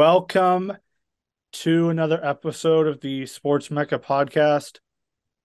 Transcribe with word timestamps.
Welcome 0.00 0.78
to 1.52 1.90
another 1.90 2.24
episode 2.24 2.86
of 2.86 3.02
the 3.02 3.26
Sports 3.26 3.70
Mecca 3.70 3.98
podcast. 3.98 4.78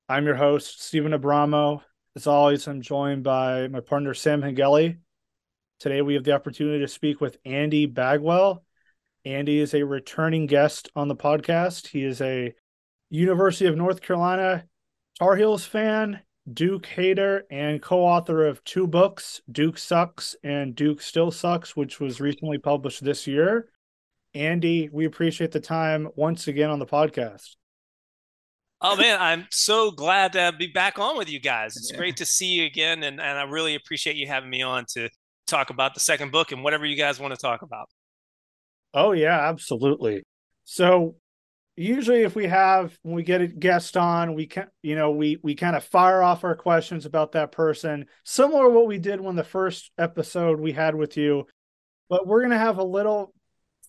I'm 0.07 0.25
your 0.25 0.35
host, 0.35 0.81
Steven 0.81 1.11
Abramo. 1.11 1.81
As 2.15 2.25
always, 2.25 2.65
I'm 2.65 2.79
joined 2.79 3.21
by 3.25 3.67
my 3.67 3.81
partner, 3.81 4.13
Sam 4.13 4.41
Hengeli. 4.41 4.99
Today, 5.81 6.01
we 6.01 6.13
have 6.13 6.23
the 6.23 6.31
opportunity 6.31 6.79
to 6.79 6.87
speak 6.87 7.19
with 7.19 7.37
Andy 7.43 7.85
Bagwell. 7.85 8.63
Andy 9.25 9.59
is 9.59 9.73
a 9.73 9.83
returning 9.83 10.45
guest 10.45 10.87
on 10.95 11.09
the 11.09 11.17
podcast. 11.17 11.87
He 11.87 12.05
is 12.05 12.21
a 12.21 12.53
University 13.09 13.65
of 13.65 13.75
North 13.75 13.99
Carolina 13.99 14.63
Tar 15.19 15.35
Heels 15.35 15.65
fan, 15.65 16.21
Duke 16.49 16.85
hater, 16.85 17.45
and 17.51 17.81
co 17.81 18.05
author 18.05 18.45
of 18.45 18.63
two 18.63 18.87
books, 18.87 19.41
Duke 19.51 19.77
Sucks 19.77 20.33
and 20.45 20.73
Duke 20.73 21.01
Still 21.01 21.29
Sucks, 21.29 21.75
which 21.75 21.99
was 21.99 22.21
recently 22.21 22.57
published 22.57 23.03
this 23.03 23.27
year. 23.27 23.69
Andy, 24.35 24.89
we 24.91 25.05
appreciate 25.05 25.51
the 25.51 25.61
time 25.61 26.09
once 26.15 26.47
again 26.47 26.69
on 26.69 26.79
the 26.79 26.85
podcast. 26.85 27.55
Oh 28.81 28.97
man, 28.97 29.19
I'm 29.19 29.47
so 29.49 29.89
glad 29.89 30.33
to 30.33 30.53
be 30.59 30.67
back 30.67 30.99
on 30.99 31.17
with 31.17 31.29
you 31.29 31.39
guys. 31.39 31.77
It's 31.77 31.91
yeah. 31.91 31.97
great 31.97 32.17
to 32.17 32.25
see 32.25 32.47
you 32.47 32.65
again, 32.65 33.03
and, 33.03 33.21
and 33.21 33.39
I 33.39 33.43
really 33.43 33.75
appreciate 33.75 34.17
you 34.17 34.27
having 34.27 34.49
me 34.49 34.61
on 34.61 34.85
to 34.93 35.09
talk 35.47 35.69
about 35.69 35.93
the 35.93 36.01
second 36.01 36.31
book 36.31 36.51
and 36.51 36.63
whatever 36.63 36.85
you 36.85 36.97
guys 36.97 37.19
want 37.19 37.33
to 37.33 37.39
talk 37.39 37.61
about. 37.61 37.87
Oh 38.93 39.13
yeah, 39.13 39.47
absolutely. 39.47 40.23
So 40.65 41.15
usually 41.77 42.23
if 42.23 42.35
we 42.35 42.47
have 42.47 42.97
when 43.03 43.15
we 43.15 43.23
get 43.23 43.41
a 43.41 43.47
guest 43.47 43.95
on, 43.95 44.33
we 44.35 44.47
can 44.47 44.67
you 44.83 44.95
know, 44.95 45.11
we 45.11 45.39
we 45.41 45.55
kind 45.55 45.77
of 45.77 45.83
fire 45.83 46.21
off 46.21 46.43
our 46.43 46.55
questions 46.55 47.05
about 47.05 47.31
that 47.31 47.53
person, 47.53 48.05
similar 48.25 48.65
to 48.65 48.69
what 48.69 48.87
we 48.87 48.99
did 48.99 49.21
when 49.21 49.35
the 49.35 49.43
first 49.43 49.91
episode 49.97 50.59
we 50.59 50.73
had 50.73 50.93
with 50.93 51.15
you. 51.15 51.47
But 52.09 52.27
we're 52.27 52.41
gonna 52.41 52.57
have 52.57 52.77
a 52.77 52.83
little 52.83 53.33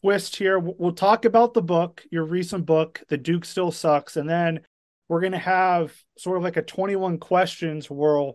twist 0.00 0.36
here. 0.36 0.58
We'll 0.58 0.92
talk 0.92 1.24
about 1.24 1.54
the 1.54 1.62
book, 1.62 2.04
your 2.10 2.24
recent 2.24 2.66
book, 2.66 3.02
The 3.08 3.16
Duke 3.16 3.44
Still 3.44 3.72
Sucks, 3.72 4.16
and 4.16 4.28
then 4.28 4.60
we're 5.08 5.20
going 5.20 5.32
to 5.32 5.38
have 5.38 5.92
sort 6.18 6.36
of 6.36 6.42
like 6.42 6.56
a 6.56 6.62
21 6.62 7.18
questions 7.18 7.90
where 7.90 8.32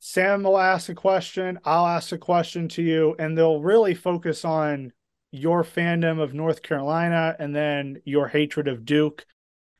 Sam 0.00 0.42
will 0.42 0.58
ask 0.58 0.88
a 0.88 0.94
question, 0.94 1.58
I'll 1.64 1.86
ask 1.86 2.12
a 2.12 2.18
question 2.18 2.68
to 2.68 2.82
you, 2.82 3.16
and 3.18 3.36
they'll 3.36 3.62
really 3.62 3.94
focus 3.94 4.44
on 4.44 4.92
your 5.32 5.64
fandom 5.64 6.20
of 6.20 6.34
North 6.34 6.62
Carolina 6.62 7.34
and 7.38 7.56
then 7.56 8.00
your 8.04 8.28
hatred 8.28 8.68
of 8.68 8.84
Duke, 8.84 9.24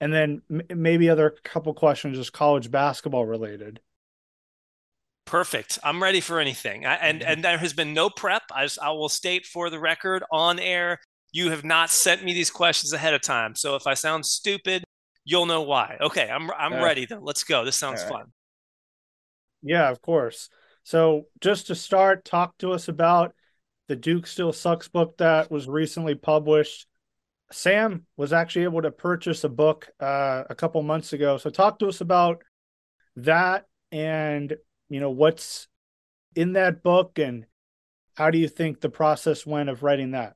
and 0.01 0.13
then 0.13 0.43
m- 0.51 0.63
maybe 0.75 1.11
other 1.11 1.35
couple 1.45 1.75
questions 1.75 2.17
just 2.17 2.33
college 2.33 2.71
basketball 2.71 3.27
related. 3.27 3.81
Perfect. 5.27 5.79
I'm 5.83 6.03
ready 6.03 6.21
for 6.21 6.39
anything. 6.39 6.85
I, 6.85 6.95
and 6.97 7.21
mm-hmm. 7.21 7.31
and 7.31 7.45
there 7.45 7.59
has 7.59 7.73
been 7.73 7.95
no 7.95 8.11
prep. 8.11 8.43
I, 8.55 8.65
just, 8.65 8.79
I 8.79 8.91
will 8.91 9.09
state 9.09 9.47
for 9.47 9.71
the 9.71 9.81
record 9.81 10.23
on 10.31 10.59
air, 10.59 11.01
you 11.33 11.51
have 11.51 11.65
not 11.65 11.91
sent 11.91 12.23
me 12.23 12.33
these 12.33 12.51
questions 12.51 12.93
ahead 12.93 13.15
of 13.15 13.23
time. 13.23 13.55
So 13.57 13.75
if 13.75 13.87
I 13.87 13.95
sound 13.95 14.25
stupid, 14.25 14.85
you'll 15.25 15.47
know 15.47 15.63
why. 15.63 15.97
Okay, 16.01 16.29
I'm 16.31 16.51
I'm 16.53 16.75
uh, 16.75 16.85
ready 16.85 17.07
though. 17.07 17.21
Let's 17.21 17.45
go. 17.45 17.65
This 17.65 17.77
sounds 17.77 18.03
right. 18.03 18.11
fun. 18.11 18.27
Yeah, 19.63 19.91
of 19.91 20.01
course. 20.01 20.49
So 20.85 21.25
just 21.41 21.69
to 21.69 21.75
start, 21.75 22.25
talk 22.25 22.57
to 22.59 22.73
us 22.73 22.89
about 22.89 23.35
the 23.89 23.97
Duke 23.97 24.27
Still 24.27 24.53
Sucks 24.53 24.89
book 24.89 25.17
that 25.19 25.51
was 25.51 25.67
recently 25.67 26.15
published. 26.15 26.87
Sam 27.51 28.07
was 28.17 28.33
actually 28.33 28.65
able 28.65 28.83
to 28.83 28.91
purchase 28.91 29.45
a 29.45 29.49
book 29.49 29.89
uh, 30.01 30.45
a 30.49 30.55
couple 30.55 30.83
months 30.83 31.13
ago. 31.13 31.39
So 31.39 31.51
talk 31.51 31.79
to 31.79 31.89
us 31.89 32.01
about 32.01 32.43
that 33.17 33.65
and 33.93 34.55
you 34.89 35.01
know 35.01 35.11
what's 35.11 35.69
in 36.35 36.55
that 36.55 36.83
book 36.83 37.19
and 37.19 37.47
how 38.15 38.31
do 38.31 38.39
you 38.39 38.49
think 38.49 38.81
the 38.81 38.89
process 38.89 39.45
went 39.47 39.69
of 39.69 39.83
writing 39.83 40.13
that? 40.13 40.35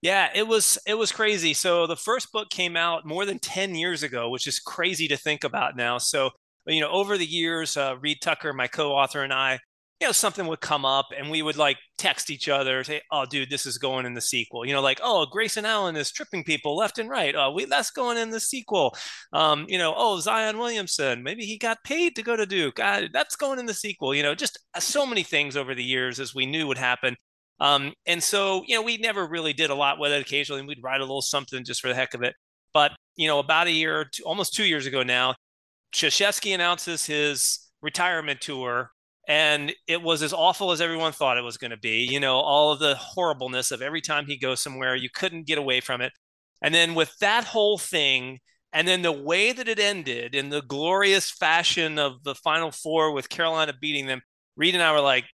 Yeah 0.00 0.28
it 0.34 0.46
was 0.46 0.78
it 0.86 0.94
was 0.94 1.12
crazy. 1.12 1.54
So 1.54 1.86
the 1.86 1.96
first 1.96 2.32
book 2.32 2.50
came 2.50 2.76
out 2.76 3.06
more 3.06 3.24
than 3.24 3.38
10 3.38 3.74
years 3.74 4.02
ago 4.02 4.28
which 4.30 4.46
is 4.46 4.58
crazy 4.58 5.08
to 5.08 5.16
think 5.16 5.44
about 5.44 5.76
now. 5.76 5.98
So 5.98 6.30
you 6.66 6.80
know 6.80 6.90
over 6.90 7.18
the 7.18 7.26
years 7.26 7.76
uh, 7.76 7.96
reed 8.00 8.20
tucker 8.20 8.52
my 8.52 8.66
co-author 8.66 9.22
and 9.22 9.32
i 9.32 9.58
you 10.02 10.08
know 10.08 10.12
something 10.12 10.48
would 10.48 10.60
come 10.60 10.84
up 10.84 11.10
and 11.16 11.30
we 11.30 11.42
would 11.42 11.56
like 11.56 11.78
text 11.96 12.28
each 12.28 12.48
other 12.48 12.82
say 12.82 13.00
oh 13.12 13.24
dude 13.24 13.48
this 13.48 13.66
is 13.66 13.78
going 13.78 14.04
in 14.04 14.14
the 14.14 14.20
sequel. 14.20 14.66
You 14.66 14.72
know 14.72 14.80
like 14.80 14.98
oh 15.00 15.26
grayson 15.26 15.64
allen 15.64 15.94
is 15.94 16.10
tripping 16.10 16.42
people 16.42 16.76
left 16.76 16.98
and 16.98 17.08
right. 17.08 17.36
Oh 17.36 17.52
we 17.52 17.66
that's 17.66 17.92
going 17.92 18.18
in 18.18 18.30
the 18.30 18.40
sequel. 18.40 18.96
Um 19.32 19.64
you 19.68 19.78
know 19.78 19.94
oh 19.96 20.18
zion 20.18 20.58
williamson 20.58 21.22
maybe 21.22 21.44
he 21.44 21.56
got 21.56 21.84
paid 21.84 22.16
to 22.16 22.24
go 22.24 22.34
to 22.34 22.44
duke. 22.44 22.80
Uh, 22.80 23.02
that's 23.12 23.36
going 23.36 23.60
in 23.60 23.66
the 23.66 23.74
sequel. 23.74 24.12
You 24.12 24.24
know 24.24 24.34
just 24.34 24.58
uh, 24.74 24.80
so 24.80 25.06
many 25.06 25.22
things 25.22 25.56
over 25.56 25.72
the 25.72 25.84
years 25.84 26.18
as 26.18 26.34
we 26.34 26.46
knew 26.46 26.66
would 26.66 26.78
happen. 26.78 27.14
Um 27.60 27.92
and 28.04 28.20
so 28.20 28.64
you 28.66 28.74
know 28.74 28.82
we 28.82 28.96
never 28.96 29.24
really 29.24 29.52
did 29.52 29.70
a 29.70 29.76
lot 29.76 30.00
with 30.00 30.10
it 30.10 30.20
occasionally 30.20 30.62
we'd 30.62 30.82
write 30.82 31.00
a 31.00 31.04
little 31.04 31.22
something 31.22 31.62
just 31.62 31.80
for 31.80 31.86
the 31.86 31.94
heck 31.94 32.14
of 32.14 32.24
it. 32.24 32.34
But 32.74 32.90
you 33.14 33.28
know 33.28 33.38
about 33.38 33.68
a 33.68 33.72
year 33.72 34.10
almost 34.24 34.52
two 34.52 34.64
years 34.64 34.84
ago 34.86 35.04
now 35.04 35.36
Krzyzewski 35.94 36.56
announces 36.56 37.06
his 37.06 37.60
retirement 37.82 38.40
tour 38.40 38.91
and 39.28 39.72
it 39.86 40.02
was 40.02 40.22
as 40.22 40.32
awful 40.32 40.72
as 40.72 40.80
everyone 40.80 41.12
thought 41.12 41.38
it 41.38 41.42
was 41.42 41.56
going 41.56 41.70
to 41.70 41.76
be 41.76 42.06
you 42.10 42.20
know 42.20 42.36
all 42.36 42.72
of 42.72 42.78
the 42.78 42.94
horribleness 42.96 43.70
of 43.70 43.82
every 43.82 44.00
time 44.00 44.26
he 44.26 44.36
goes 44.36 44.60
somewhere 44.60 44.94
you 44.94 45.10
couldn't 45.10 45.46
get 45.46 45.58
away 45.58 45.80
from 45.80 46.00
it. 46.00 46.12
And 46.62 46.74
then 46.74 46.94
with 46.94 47.16
that 47.18 47.44
whole 47.44 47.78
thing 47.78 48.38
and 48.72 48.86
then 48.88 49.02
the 49.02 49.12
way 49.12 49.52
that 49.52 49.68
it 49.68 49.78
ended 49.78 50.34
in 50.34 50.48
the 50.48 50.62
glorious 50.62 51.30
fashion 51.30 51.98
of 51.98 52.22
the 52.24 52.34
final 52.34 52.70
four 52.70 53.12
with 53.12 53.28
carolina 53.28 53.74
beating 53.80 54.06
them 54.06 54.22
reed 54.56 54.74
and 54.74 54.82
i 54.82 54.92
were 54.92 55.00
like 55.00 55.24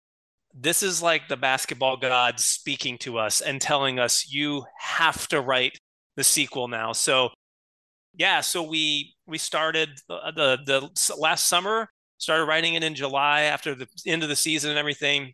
this 0.54 0.82
is 0.82 1.02
like 1.02 1.28
the 1.28 1.36
basketball 1.36 1.96
gods 1.96 2.44
speaking 2.44 2.98
to 2.98 3.18
us 3.18 3.40
and 3.40 3.60
telling 3.60 3.98
us 3.98 4.30
you 4.30 4.64
have 4.78 5.28
to 5.28 5.40
write 5.40 5.78
the 6.16 6.24
sequel 6.24 6.68
now. 6.68 6.92
So 6.92 7.30
yeah 8.14 8.40
so 8.40 8.62
we 8.62 9.14
we 9.26 9.38
started 9.38 9.90
the, 10.08 10.58
the, 10.66 11.14
last 11.18 11.46
summer 11.46 11.88
started 12.18 12.44
writing 12.44 12.74
it 12.74 12.84
in 12.84 12.94
July 12.94 13.42
after 13.42 13.74
the 13.74 13.88
end 14.06 14.22
of 14.22 14.28
the 14.28 14.36
season 14.36 14.70
and 14.70 14.78
everything, 14.78 15.32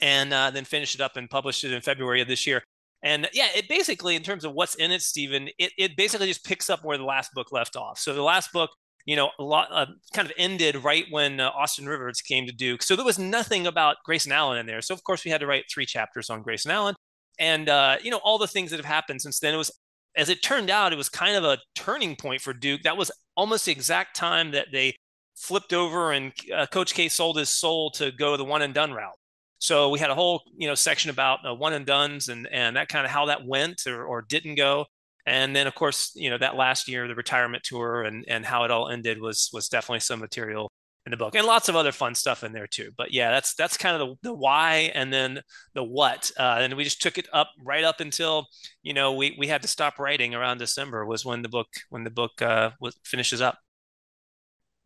and 0.00 0.32
uh, 0.32 0.50
then 0.50 0.64
finished 0.64 0.94
it 0.94 1.00
up 1.00 1.16
and 1.16 1.28
published 1.28 1.64
it 1.64 1.72
in 1.72 1.80
February 1.80 2.20
of 2.20 2.28
this 2.28 2.46
year. 2.46 2.62
And 3.02 3.28
yeah, 3.32 3.48
it 3.56 3.68
basically, 3.68 4.14
in 4.14 4.22
terms 4.22 4.44
of 4.44 4.52
what's 4.52 4.74
in 4.74 4.90
it, 4.90 5.02
Steven, 5.02 5.48
it, 5.58 5.72
it 5.78 5.96
basically 5.96 6.26
just 6.26 6.44
picks 6.44 6.68
up 6.68 6.84
where 6.84 6.98
the 6.98 7.04
last 7.04 7.32
book 7.32 7.50
left 7.50 7.76
off. 7.76 7.98
So 7.98 8.12
the 8.12 8.22
last 8.22 8.52
book, 8.52 8.70
you 9.06 9.16
know, 9.16 9.30
a 9.38 9.42
lot 9.42 9.68
uh, 9.72 9.86
kind 10.12 10.26
of 10.26 10.34
ended 10.36 10.76
right 10.84 11.06
when 11.10 11.40
uh, 11.40 11.48
Austin 11.48 11.86
Rivers 11.86 12.20
came 12.20 12.46
to 12.46 12.52
Duke. 12.52 12.82
So 12.82 12.96
there 12.96 13.04
was 13.04 13.18
nothing 13.18 13.66
about 13.66 13.96
Grayson 14.04 14.32
Allen 14.32 14.58
in 14.58 14.66
there. 14.66 14.82
So 14.82 14.92
of 14.92 15.02
course 15.02 15.24
we 15.24 15.30
had 15.30 15.40
to 15.40 15.46
write 15.46 15.64
three 15.72 15.86
chapters 15.86 16.28
on 16.28 16.42
Grayson 16.42 16.70
Allen, 16.70 16.94
and 17.38 17.68
uh, 17.70 17.96
you 18.02 18.10
know 18.10 18.20
all 18.22 18.36
the 18.36 18.46
things 18.46 18.70
that 18.70 18.76
have 18.76 18.84
happened 18.84 19.22
since 19.22 19.40
then. 19.40 19.54
It 19.54 19.58
was, 19.58 19.70
as 20.16 20.28
it 20.28 20.42
turned 20.42 20.68
out, 20.68 20.92
it 20.92 20.96
was 20.96 21.08
kind 21.08 21.36
of 21.36 21.44
a 21.44 21.58
turning 21.74 22.16
point 22.16 22.42
for 22.42 22.52
Duke. 22.52 22.82
That 22.82 22.98
was 22.98 23.10
almost 23.34 23.64
the 23.64 23.72
exact 23.72 24.14
time 24.14 24.50
that 24.50 24.68
they 24.72 24.94
flipped 25.40 25.72
over 25.72 26.12
and 26.12 26.32
uh, 26.54 26.66
Coach 26.66 26.94
K 26.94 27.08
sold 27.08 27.38
his 27.38 27.48
soul 27.48 27.90
to 27.92 28.12
go 28.12 28.36
the 28.36 28.44
one 28.44 28.62
and 28.62 28.74
done 28.74 28.92
route. 28.92 29.16
So 29.58 29.88
we 29.88 29.98
had 29.98 30.10
a 30.10 30.14
whole 30.14 30.42
you 30.56 30.68
know 30.68 30.74
section 30.74 31.10
about 31.10 31.40
uh, 31.46 31.54
one 31.54 31.72
and 31.72 31.86
dones 31.86 32.28
and 32.28 32.46
and 32.52 32.76
that 32.76 32.88
kind 32.88 33.04
of 33.04 33.10
how 33.10 33.26
that 33.26 33.46
went 33.46 33.86
or, 33.86 34.04
or 34.04 34.22
didn't 34.22 34.54
go. 34.56 34.86
And 35.26 35.56
then 35.56 35.66
of 35.66 35.74
course 35.74 36.12
you 36.14 36.30
know 36.30 36.38
that 36.38 36.56
last 36.56 36.88
year 36.88 37.08
the 37.08 37.14
retirement 37.14 37.64
tour 37.64 38.02
and 38.02 38.24
and 38.28 38.44
how 38.44 38.64
it 38.64 38.70
all 38.70 38.88
ended 38.88 39.20
was 39.20 39.50
was 39.52 39.68
definitely 39.68 40.00
some 40.00 40.20
material 40.20 40.70
in 41.06 41.10
the 41.10 41.16
book 41.16 41.34
and 41.34 41.46
lots 41.46 41.70
of 41.70 41.76
other 41.76 41.92
fun 41.92 42.14
stuff 42.14 42.44
in 42.44 42.52
there 42.52 42.66
too. 42.66 42.90
But 42.96 43.12
yeah, 43.12 43.30
that's 43.30 43.54
that's 43.54 43.78
kind 43.78 44.00
of 44.00 44.08
the, 44.08 44.28
the 44.28 44.34
why 44.34 44.92
and 44.94 45.12
then 45.12 45.40
the 45.74 45.84
what. 45.84 46.30
Uh, 46.38 46.58
and 46.60 46.74
we 46.74 46.84
just 46.84 47.00
took 47.00 47.16
it 47.16 47.28
up 47.32 47.48
right 47.64 47.84
up 47.84 48.00
until 48.00 48.46
you 48.82 48.92
know 48.92 49.14
we 49.14 49.36
we 49.38 49.46
had 49.46 49.62
to 49.62 49.68
stop 49.68 49.98
writing 49.98 50.34
around 50.34 50.58
December 50.58 51.06
was 51.06 51.24
when 51.24 51.42
the 51.42 51.48
book 51.48 51.68
when 51.88 52.04
the 52.04 52.10
book 52.10 52.42
uh, 52.42 52.70
was, 52.80 52.98
finishes 53.04 53.40
up 53.40 53.58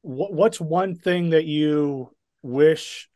what's 0.04 0.60
one 0.60 0.94
thing 0.94 1.30
that 1.30 1.46
you 1.46 2.14
wish 2.42 3.08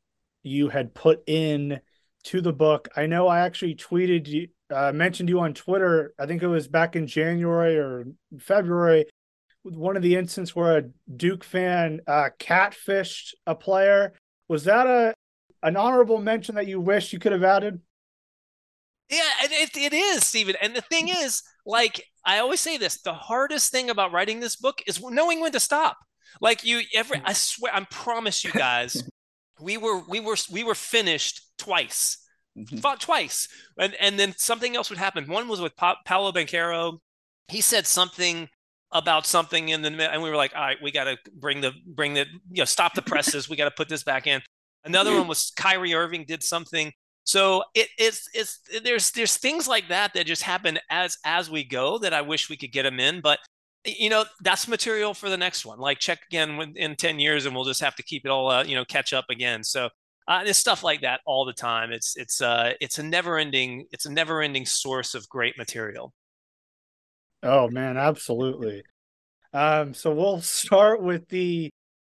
you 0.43 0.71
had 0.71 0.95
put 0.95 1.23
in 1.27 1.81
to 2.25 2.41
the 2.41 2.53
book? 2.53 2.89
I 2.97 3.07
know 3.07 3.29
I 3.29 3.41
actually 3.41 3.75
tweeted 3.75 4.27
you, 4.27 4.49
uh, 4.71 4.93
mentioned 4.93 5.29
you 5.29 5.41
on 5.41 5.53
Twitter. 5.53 6.15
I 6.19 6.25
think 6.27 6.43
it 6.43 6.49
was 6.49 6.67
back 6.67 6.97
in 6.97 7.07
January 7.07 7.77
or 7.77 8.07
February. 8.41 9.05
One 9.65 9.97
of 9.97 10.03
the 10.03 10.17
instances 10.17 10.57
where 10.57 10.79
a 10.79 10.85
Duke 11.15 11.45
fan 11.45 12.01
uh, 12.07 12.31
catfished 12.39 13.35
a 13.47 13.55
player. 13.55 14.15
Was 14.49 14.65
that 14.65 14.87
a 14.87 15.15
an 15.63 15.77
honorable 15.77 16.19
mention 16.19 16.55
that 16.55 16.69
you 16.69 16.81
wish 16.81 17.13
you 17.13 17.19
could 17.19 17.33
have 17.33 17.45
added? 17.45 17.81
Yeah, 19.11 19.31
it, 19.43 19.77
it 19.77 19.93
is, 19.93 20.27
Steven. 20.27 20.55
And 20.63 20.75
the 20.75 20.81
thing 20.83 21.09
is, 21.09 21.43
like 21.67 22.03
I 22.25 22.39
always 22.39 22.61
say 22.61 22.79
this, 22.79 23.03
the 23.03 23.13
hardest 23.13 23.73
thing 23.73 23.91
about 23.91 24.13
writing 24.13 24.41
this 24.41 24.57
book 24.57 24.81
is 24.87 25.03
knowing 25.03 25.41
when 25.41 25.53
to 25.53 25.61
stop. 25.61 25.99
Like 26.41 26.65
you 26.65 26.83
every 26.95 27.21
I 27.25 27.33
swear 27.33 27.75
I 27.75 27.85
promise 27.85 28.45
you 28.45 28.53
guys 28.53 29.03
we 29.61 29.77
were 29.77 30.01
we 30.09 30.21
were 30.21 30.37
we 30.51 30.65
were 30.65 30.75
finished 30.75 31.43
twice. 31.59 32.19
Mm-hmm. 32.57 32.79
Fought 32.79 33.01
twice. 33.01 33.49
And 33.79 33.95
and 34.01 34.19
then 34.19 34.35
something 34.37 34.77
else 34.77 34.91
would 34.91 34.99
happen. 34.99 35.27
One 35.27 35.49
was 35.49 35.61
with 35.61 35.77
pa- 35.77 35.99
Paolo 36.05 36.33
Banchero. 36.33 36.99
He 37.49 37.61
said 37.61 37.87
something 37.87 38.49
about 38.93 39.27
something 39.27 39.69
in 39.69 39.83
the 39.83 40.13
and 40.13 40.23
we 40.23 40.31
were 40.31 40.37
like, 40.37 40.55
all 40.55 40.63
right, 40.63 40.79
we 40.83 40.91
got 40.91 41.05
to 41.05 41.19
bring 41.35 41.61
the 41.61 41.73
bring 41.87 42.15
the 42.15 42.27
you 42.51 42.59
know 42.59 42.65
stop 42.65 42.95
the 42.95 43.03
presses. 43.03 43.49
we 43.49 43.57
got 43.57 43.67
to 43.67 43.71
put 43.71 43.89
this 43.89 44.03
back 44.03 44.27
in. 44.27 44.41
Another 44.85 45.15
one 45.15 45.29
was 45.29 45.53
Kyrie 45.57 45.95
Irving 45.95 46.25
did 46.27 46.43
something. 46.43 46.93
So 47.25 47.63
it, 47.75 47.89
it's 47.99 48.29
it's 48.33 48.61
there's 48.83 49.11
there's 49.11 49.37
things 49.37 49.69
like 49.69 49.89
that 49.89 50.15
that 50.15 50.27
just 50.27 50.43
happen 50.43 50.79
as 50.91 51.19
as 51.25 51.51
we 51.51 51.63
go 51.63 51.99
that 51.99 52.15
I 52.15 52.23
wish 52.23 52.49
we 52.49 52.57
could 52.57 52.73
get 52.73 52.85
them 52.85 52.99
in, 52.99 53.21
but 53.21 53.39
you 53.85 54.11
know 54.11 54.25
that's 54.41 54.69
material 54.69 55.15
for 55.15 55.29
the 55.29 55.37
next 55.37 55.65
one. 55.65 55.79
Like 55.79 55.99
check 55.99 56.21
again 56.31 56.75
in 56.77 56.97
ten 56.97 57.19
years, 57.19 57.47
and 57.47 57.55
we'll 57.55 57.65
just 57.65 57.81
have 57.81 57.97
to 57.97 58.03
keep 58.03 58.25
it 58.25 58.31
all 58.31 58.51
uh, 58.51 58.65
you 58.65 58.75
know 58.75 58.85
catch 58.85 59.13
up 59.13 59.27
again. 59.31 59.65
So 59.65 59.89
uh, 60.27 60.45
there's 60.45 60.59
stuff 60.59 60.83
like 60.83 61.03
that 61.03 61.21
all 61.27 61.45
the 61.45 61.53
time. 61.53 61.93
It's 61.93 62.17
it's 62.17 62.41
uh 62.41 62.73
it's 62.81 62.99
a 62.99 63.03
never 63.03 63.39
ending 63.39 63.87
it's 63.93 64.07
a 64.07 64.13
never 64.13 64.43
ending 64.43 64.67
source 64.67 65.15
of 65.15 65.29
great 65.29 65.57
material. 65.57 66.13
Oh 67.43 67.69
man, 67.69 67.97
absolutely. 67.97 68.83
Um, 69.53 69.95
so 69.95 70.13
we'll 70.13 70.41
start 70.43 71.03
with 71.03 71.29
the 71.29 71.71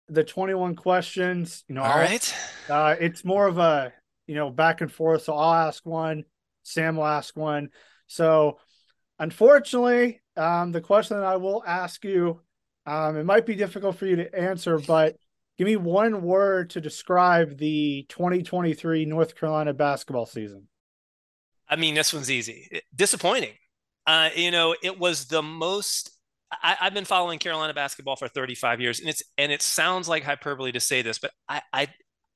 the 0.08 0.24
21 0.24 0.74
questions. 0.74 1.64
You 1.68 1.76
know, 1.76 1.82
all 1.82 1.98
right. 1.98 2.34
Uh, 2.68 2.96
it's 2.98 3.24
more 3.24 3.46
of 3.46 3.58
a 3.58 3.92
you 4.30 4.36
know, 4.36 4.48
back 4.48 4.80
and 4.80 4.92
forth. 4.92 5.22
So 5.22 5.34
I'll 5.34 5.66
ask 5.66 5.84
one, 5.84 6.22
Sam 6.62 6.94
will 6.94 7.04
ask 7.04 7.36
one. 7.36 7.70
So 8.06 8.60
unfortunately, 9.18 10.19
um, 10.36 10.72
the 10.72 10.80
question 10.80 11.18
that 11.18 11.26
I 11.26 11.36
will 11.36 11.62
ask 11.66 12.04
you, 12.04 12.40
um, 12.86 13.16
it 13.16 13.24
might 13.24 13.46
be 13.46 13.54
difficult 13.54 13.96
for 13.96 14.06
you 14.06 14.16
to 14.16 14.34
answer, 14.34 14.78
but 14.78 15.16
give 15.58 15.66
me 15.66 15.76
one 15.76 16.22
word 16.22 16.70
to 16.70 16.80
describe 16.80 17.58
the 17.58 18.06
2023 18.08 19.04
North 19.04 19.34
Carolina 19.34 19.74
basketball 19.74 20.26
season. 20.26 20.68
I 21.68 21.76
mean, 21.76 21.94
this 21.94 22.12
one's 22.12 22.30
easy. 22.30 22.82
Disappointing. 22.94 23.52
Uh, 24.06 24.30
you 24.34 24.50
know, 24.50 24.74
it 24.82 24.98
was 24.98 25.26
the 25.26 25.42
most. 25.42 26.10
I, 26.50 26.76
have 26.80 26.94
been 26.94 27.04
following 27.04 27.38
Carolina 27.38 27.72
basketball 27.74 28.16
for 28.16 28.26
35 28.26 28.80
years, 28.80 28.98
and 28.98 29.08
it's 29.08 29.22
and 29.38 29.52
it 29.52 29.62
sounds 29.62 30.08
like 30.08 30.24
hyperbole 30.24 30.72
to 30.72 30.80
say 30.80 31.02
this, 31.02 31.20
but 31.20 31.30
I 31.48 31.62
I, 31.72 31.88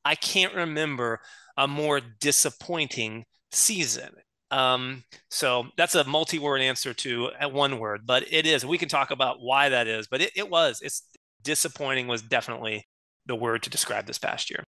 I 0.05 0.15
can't 0.15 0.55
remember 0.55 1.21
a 1.57 1.67
more 1.67 2.01
disappointing 2.21 3.25
season. 3.51 4.11
Um, 4.51 5.05
so 5.31 5.67
that's 5.77 5.95
a 5.95 6.05
multi-word 6.05 6.61
answer 6.61 6.95
to 6.95 7.31
one 7.51 7.79
word, 7.79 8.03
but 8.07 8.25
it 8.31 8.47
is. 8.47 8.65
We 8.65 8.79
can 8.79 8.89
talk 8.89 9.11
about 9.11 9.41
why 9.41 9.69
that 9.69 9.89
is, 9.89 10.07
but 10.07 10.21
it, 10.21 10.33
it 10.37 10.49
was. 10.49 10.81
It's 10.83 11.03
disappointing 11.43 12.07
was 12.07 12.23
definitely 12.23 12.87
the 13.27 13.35
word 13.35 13.63
to 13.65 13.71
describe 13.71 14.07
this 14.07 14.19
past 14.19 14.51
year. 14.51 14.65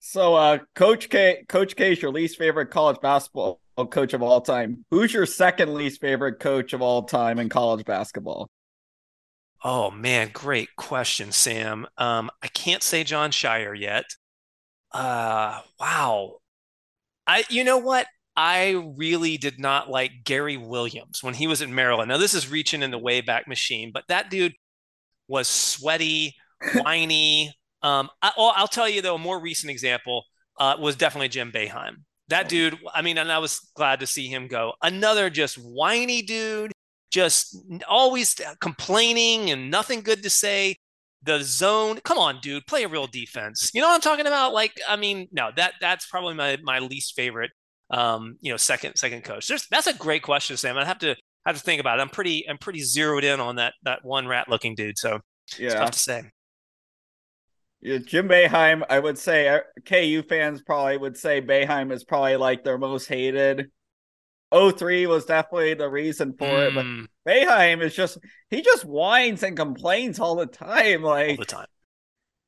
So, 0.00 0.34
uh, 0.34 0.58
Coach 0.74 1.08
K, 1.10 1.44
Coach 1.48 1.76
K 1.76 1.92
is 1.92 2.02
your 2.02 2.10
least 2.10 2.36
favorite 2.36 2.70
college 2.70 3.00
basketball 3.00 3.60
coach 3.90 4.12
of 4.14 4.22
all 4.22 4.40
time. 4.40 4.84
Who's 4.90 5.12
your 5.12 5.26
second 5.26 5.74
least 5.74 6.00
favorite 6.00 6.40
coach 6.40 6.72
of 6.72 6.82
all 6.82 7.04
time 7.04 7.38
in 7.38 7.48
college 7.48 7.84
basketball? 7.84 8.48
Oh 9.64 9.90
man, 9.90 10.30
great 10.32 10.74
question, 10.76 11.30
Sam. 11.30 11.86
Um, 11.96 12.30
I 12.42 12.48
can't 12.48 12.82
say 12.82 13.04
Jon 13.04 13.30
Scheyer 13.30 13.78
yet. 13.78 14.04
Uh, 14.90 15.60
wow. 15.78 16.38
I, 17.32 17.44
you 17.48 17.64
know 17.64 17.78
what? 17.78 18.06
I 18.36 18.92
really 18.98 19.38
did 19.38 19.58
not 19.58 19.88
like 19.88 20.10
Gary 20.22 20.58
Williams 20.58 21.22
when 21.22 21.32
he 21.32 21.46
was 21.46 21.62
in 21.62 21.74
Maryland. 21.74 22.10
Now, 22.10 22.18
this 22.18 22.34
is 22.34 22.50
reaching 22.50 22.82
in 22.82 22.90
the 22.90 22.98
Wayback 22.98 23.46
Machine, 23.46 23.90
but 23.90 24.04
that 24.08 24.28
dude 24.28 24.52
was 25.28 25.48
sweaty, 25.48 26.34
whiny. 26.74 27.54
um, 27.82 28.10
I, 28.20 28.32
will 28.36 28.68
tell 28.68 28.86
you 28.86 29.00
though, 29.00 29.14
a 29.14 29.18
more 29.18 29.40
recent 29.40 29.70
example 29.70 30.24
uh, 30.60 30.76
was 30.78 30.94
definitely 30.94 31.28
Jim 31.28 31.50
Boeheim. 31.50 32.02
That 32.28 32.50
dude, 32.50 32.78
I 32.94 33.00
mean, 33.00 33.16
and 33.16 33.32
I 33.32 33.38
was 33.38 33.60
glad 33.76 34.00
to 34.00 34.06
see 34.06 34.28
him 34.28 34.46
go. 34.46 34.74
Another 34.82 35.30
just 35.30 35.56
whiny 35.56 36.20
dude, 36.20 36.72
just 37.10 37.56
always 37.88 38.38
complaining 38.60 39.50
and 39.50 39.70
nothing 39.70 40.02
good 40.02 40.22
to 40.22 40.30
say 40.30 40.76
the 41.22 41.40
zone. 41.42 42.00
Come 42.04 42.18
on, 42.18 42.38
dude, 42.40 42.66
play 42.66 42.84
a 42.84 42.88
real 42.88 43.06
defense. 43.06 43.70
You 43.74 43.80
know 43.80 43.88
what 43.88 43.94
I'm 43.94 44.00
talking 44.00 44.26
about? 44.26 44.52
Like, 44.52 44.72
I 44.88 44.96
mean, 44.96 45.28
no, 45.32 45.50
that 45.56 45.74
that's 45.80 46.06
probably 46.06 46.34
my 46.34 46.58
my 46.62 46.78
least 46.78 47.14
favorite. 47.14 47.50
Um, 47.90 48.36
you 48.40 48.50
know, 48.50 48.56
second 48.56 48.96
second 48.96 49.24
coach. 49.24 49.48
There's, 49.48 49.66
that's 49.68 49.86
a 49.86 49.94
great 49.94 50.22
question, 50.22 50.56
Sam. 50.56 50.76
I 50.76 50.84
have 50.84 50.98
to 51.00 51.16
have 51.46 51.56
to 51.56 51.62
think 51.62 51.80
about 51.80 51.98
it. 51.98 52.02
I'm 52.02 52.08
pretty 52.08 52.48
I'm 52.48 52.58
pretty 52.58 52.80
zeroed 52.80 53.24
in 53.24 53.40
on 53.40 53.56
that 53.56 53.74
that 53.84 54.04
one 54.04 54.26
rat 54.26 54.48
looking 54.48 54.74
dude. 54.74 54.98
So 54.98 55.20
yeah, 55.58 55.66
it's 55.66 55.74
tough 55.74 55.90
to 55.90 55.98
say. 55.98 56.22
Yeah, 57.80 57.98
Jim 57.98 58.28
Boeheim, 58.28 58.84
I 58.88 59.00
would 59.00 59.18
say 59.18 59.48
uh, 59.48 59.60
KU 59.84 60.22
fans 60.28 60.62
probably 60.62 60.98
would 60.98 61.16
say 61.16 61.42
Boeheim 61.42 61.92
is 61.92 62.04
probably 62.04 62.36
like 62.36 62.62
their 62.62 62.78
most 62.78 63.08
hated 63.08 63.72
03 64.52 65.06
was 65.06 65.24
definitely 65.24 65.74
the 65.74 65.88
reason 65.88 66.34
for 66.34 66.46
mm. 66.46 66.68
it. 66.68 66.74
But 66.74 66.84
hmm. 66.84 67.04
Boeheim 67.26 67.82
is 67.82 67.94
just 67.94 68.18
he 68.50 68.62
just 68.62 68.84
whines 68.84 69.42
and 69.42 69.56
complains 69.56 70.20
all 70.20 70.36
the 70.36 70.46
time. 70.46 71.02
Like 71.02 71.30
all 71.30 71.36
the 71.36 71.44
time. 71.44 71.66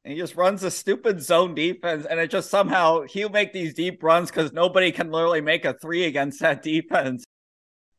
he 0.04 0.16
just 0.16 0.36
runs 0.36 0.62
a 0.62 0.70
stupid 0.70 1.22
zone 1.22 1.54
defense, 1.54 2.06
and 2.08 2.20
it 2.20 2.30
just 2.30 2.50
somehow 2.50 3.02
he'll 3.02 3.30
make 3.30 3.52
these 3.52 3.74
deep 3.74 4.02
runs 4.02 4.30
because 4.30 4.52
nobody 4.52 4.92
can 4.92 5.10
literally 5.10 5.40
make 5.40 5.64
a 5.64 5.74
three 5.74 6.04
against 6.04 6.40
that 6.40 6.62
defense. 6.62 7.24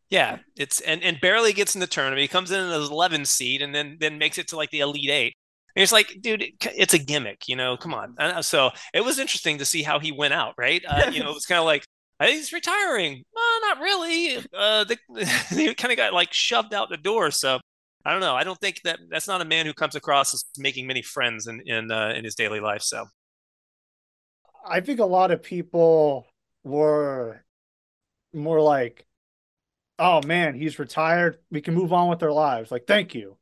Yeah, 0.09 0.37
it's 0.55 0.81
and, 0.81 1.03
and 1.03 1.19
barely 1.19 1.51
gets 1.51 1.73
in 1.73 1.81
the 1.81 1.87
tournament. 1.87 2.21
He 2.21 2.27
comes 2.27 2.51
in 2.51 2.59
as 2.59 2.89
11 2.89 3.25
seed 3.25 3.61
and 3.61 3.73
then 3.73 3.97
then 3.99 4.17
makes 4.17 4.37
it 4.37 4.47
to 4.49 4.55
like 4.55 4.69
the 4.69 4.81
elite 4.81 5.09
eight. 5.09 5.33
And 5.75 5.83
it's 5.83 5.91
like, 5.91 6.21
dude, 6.21 6.45
it's 6.61 6.93
a 6.93 6.97
gimmick, 6.97 7.49
you 7.49 7.55
know. 7.57 7.75
Come 7.75 7.93
on. 7.93 8.43
So 8.43 8.69
it 8.93 9.03
was 9.03 9.19
interesting 9.19 9.57
to 9.57 9.65
see 9.65 9.83
how 9.83 9.99
he 9.99 10.13
went 10.13 10.33
out, 10.33 10.53
right? 10.57 10.81
Uh, 10.87 11.09
you 11.11 11.21
know, 11.21 11.31
it 11.31 11.33
was 11.33 11.45
kind 11.45 11.59
of 11.59 11.65
like 11.65 11.85
he's 12.21 12.53
retiring. 12.53 13.23
Well, 13.33 13.62
not 13.62 13.79
really. 13.79 14.38
Uh, 14.53 14.83
they, 14.85 14.97
they 15.51 15.73
kind 15.73 15.91
of 15.91 15.97
got 15.97 16.13
like 16.13 16.33
shoved 16.33 16.73
out 16.73 16.89
the 16.89 16.97
door. 16.97 17.31
So 17.31 17.59
I 18.06 18.12
don't 18.12 18.21
know. 18.21 18.35
I 18.35 18.44
don't 18.44 18.59
think 18.59 18.81
that 18.83 19.00
that's 19.09 19.27
not 19.27 19.41
a 19.41 19.45
man 19.45 19.65
who 19.65 19.73
comes 19.73 19.95
across 19.95 20.33
as 20.33 20.44
making 20.57 20.88
many 20.88 21.01
friends 21.01 21.47
in 21.47 21.62
in 21.65 21.91
uh, 21.91 22.13
in 22.15 22.23
his 22.23 22.35
daily 22.35 22.59
life. 22.59 22.83
So 22.83 23.06
I 24.67 24.79
think 24.79 25.00
a 25.00 25.06
lot 25.06 25.31
of 25.31 25.41
people 25.41 26.27
were 26.63 27.44
more 28.33 28.62
like, 28.62 29.06
"Oh 29.97 30.21
man, 30.25 30.53
he's 30.53 30.77
retired. 30.77 31.39
We 31.51 31.62
can 31.62 31.73
move 31.73 31.91
on 31.91 32.09
with 32.09 32.21
our 32.21 32.31
lives." 32.31 32.71
Like, 32.71 32.85
thank 32.85 33.15
you. 33.15 33.38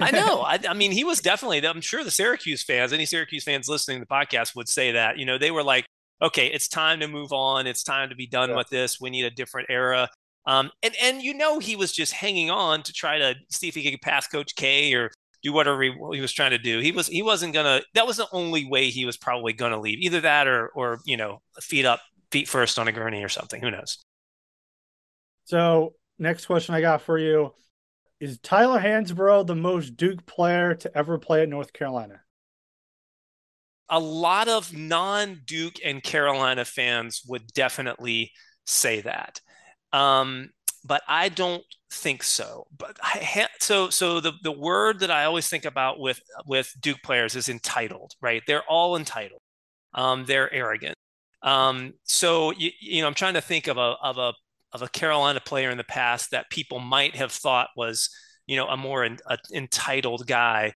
I 0.00 0.10
know. 0.10 0.40
I, 0.46 0.58
I, 0.68 0.74
mean, 0.74 0.90
he 0.90 1.04
was 1.04 1.20
definitely. 1.20 1.64
I'm 1.66 1.80
sure 1.80 2.02
the 2.02 2.10
Syracuse 2.10 2.64
fans, 2.64 2.92
any 2.92 3.06
Syracuse 3.06 3.44
fans 3.44 3.68
listening 3.68 4.00
to 4.00 4.06
the 4.08 4.14
podcast, 4.14 4.56
would 4.56 4.68
say 4.68 4.92
that. 4.92 5.18
You 5.18 5.26
know, 5.26 5.38
they 5.38 5.50
were 5.50 5.62
like, 5.62 5.86
okay, 6.22 6.46
it's 6.46 6.68
time 6.68 7.00
to 7.00 7.08
move 7.08 7.32
on. 7.32 7.66
It's 7.66 7.82
time 7.82 8.08
to 8.08 8.14
be 8.14 8.26
done 8.26 8.50
yeah. 8.50 8.56
with 8.56 8.68
this. 8.68 9.00
We 9.00 9.10
need 9.10 9.24
a 9.24 9.30
different 9.30 9.68
era. 9.70 10.08
Um, 10.46 10.70
and 10.82 10.94
and 11.02 11.22
you 11.22 11.34
know 11.34 11.58
he 11.58 11.76
was 11.76 11.92
just 11.92 12.12
hanging 12.12 12.50
on 12.50 12.82
to 12.84 12.92
try 12.92 13.18
to 13.18 13.34
see 13.50 13.68
if 13.68 13.74
he 13.74 13.90
could 13.90 14.00
pass 14.00 14.26
Coach 14.26 14.54
K 14.56 14.92
or 14.94 15.10
do 15.42 15.52
whatever 15.52 15.82
he, 15.82 15.92
he, 16.12 16.20
was 16.20 16.32
trying 16.32 16.52
to 16.52 16.58
do. 16.58 16.80
He 16.80 16.92
was 16.92 17.06
he 17.06 17.22
wasn't 17.22 17.54
gonna. 17.54 17.82
That 17.94 18.06
was 18.06 18.16
the 18.16 18.26
only 18.32 18.64
way 18.64 18.90
he 18.90 19.04
was 19.04 19.16
probably 19.16 19.52
gonna 19.52 19.80
leave. 19.80 19.98
Either 20.00 20.20
that 20.22 20.48
or 20.48 20.68
or 20.68 21.00
you 21.04 21.16
know 21.16 21.40
feet 21.60 21.84
up, 21.84 22.00
feet 22.30 22.48
first 22.48 22.78
on 22.78 22.88
a 22.88 22.92
gurney 22.92 23.22
or 23.22 23.28
something. 23.28 23.60
Who 23.60 23.70
knows? 23.70 23.98
So 25.44 25.94
next 26.18 26.46
question 26.46 26.74
I 26.74 26.80
got 26.80 27.02
for 27.02 27.18
you 27.18 27.54
is 28.20 28.38
Tyler 28.38 28.80
Hansbrough 28.80 29.46
the 29.46 29.56
most 29.56 29.96
Duke 29.96 30.24
player 30.26 30.74
to 30.76 30.96
ever 30.96 31.18
play 31.18 31.42
at 31.42 31.48
North 31.48 31.72
Carolina? 31.72 32.20
A 33.92 34.00
lot 34.00 34.48
of 34.48 34.76
non 34.76 35.42
Duke 35.44 35.76
and 35.84 36.02
Carolina 36.02 36.64
fans 36.64 37.22
would 37.28 37.46
definitely 37.52 38.32
say 38.66 39.02
that. 39.02 39.40
Um, 39.92 40.50
but 40.84 41.02
I 41.06 41.28
don't 41.28 41.62
think 41.92 42.22
so. 42.22 42.66
But 42.76 42.96
I 43.02 43.46
so 43.60 43.90
so 43.90 44.18
the 44.18 44.32
the 44.42 44.50
word 44.50 45.00
that 45.00 45.10
I 45.10 45.24
always 45.24 45.48
think 45.48 45.66
about 45.66 46.00
with 46.00 46.20
with 46.46 46.74
Duke 46.80 47.02
players 47.04 47.36
is 47.36 47.48
entitled, 47.50 48.14
right? 48.20 48.42
They're 48.46 48.64
all 48.68 48.96
entitled. 48.96 49.42
Um, 49.94 50.24
they're 50.24 50.52
arrogant. 50.52 50.96
Um, 51.42 51.92
so 52.04 52.52
you, 52.52 52.70
you 52.80 53.02
know, 53.02 53.08
I'm 53.08 53.14
trying 53.14 53.34
to 53.34 53.42
think 53.42 53.66
of 53.66 53.76
a 53.76 53.94
of 54.02 54.16
a 54.18 54.32
of 54.72 54.82
a 54.82 54.88
Carolina 54.88 55.40
player 55.40 55.70
in 55.70 55.76
the 55.76 55.84
past 55.84 56.30
that 56.30 56.50
people 56.50 56.78
might 56.80 57.14
have 57.16 57.30
thought 57.30 57.68
was, 57.76 58.08
you 58.46 58.56
know, 58.56 58.68
a 58.68 58.76
more 58.76 59.04
in, 59.04 59.18
a 59.26 59.36
entitled 59.54 60.26
guy. 60.26 60.72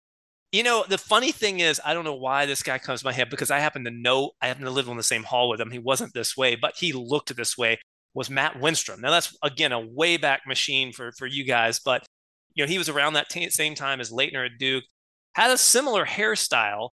You 0.53 0.62
know, 0.62 0.85
the 0.88 0.99
funny 0.99 1.33
thing 1.33 1.61
is, 1.61 1.81
I 1.85 1.93
don't 1.93 2.05
know 2.05 2.15
why 2.15 2.47
this 2.47 2.62
guy 2.62 2.79
comes 2.79 3.00
to 3.00 3.07
my 3.07 3.12
head 3.12 3.31
because 3.31 3.50
I 3.50 3.59
happen 3.59 3.85
to 3.85 3.91
know, 3.91 4.31
I 4.41 4.47
happen 4.47 4.65
to 4.65 4.71
live 4.71 4.88
on 4.88 4.97
the 4.97 5.03
same 5.03 5.25
hall 5.25 5.49
with 5.49 5.61
him. 5.61 5.71
He 5.71 5.79
wasn't 5.79 6.15
this 6.15 6.37
way, 6.37 6.55
but 6.55 6.75
he 6.76 6.93
looked 6.93 7.35
this 7.37 7.59
way. 7.59 7.79
Was 8.15 8.31
Matt 8.31 8.55
Wenstrom? 8.55 9.00
Now 9.00 9.11
that's 9.11 9.37
again 9.43 9.73
a 9.73 9.81
way 9.81 10.17
back 10.17 10.47
machine 10.47 10.93
for 10.93 11.12
for 11.12 11.26
you 11.26 11.45
guys, 11.45 11.81
but 11.81 12.07
you 12.55 12.65
know 12.65 12.69
he 12.69 12.79
was 12.79 12.88
around 12.88 13.12
that 13.12 13.29
t- 13.29 13.50
same 13.50 13.75
time 13.75 14.00
as 14.00 14.11
Laettner 14.11 14.47
at 14.47 14.59
Duke, 14.59 14.85
had 15.35 15.50
a 15.50 15.59
similar 15.59 16.07
hairstyle, 16.07 16.91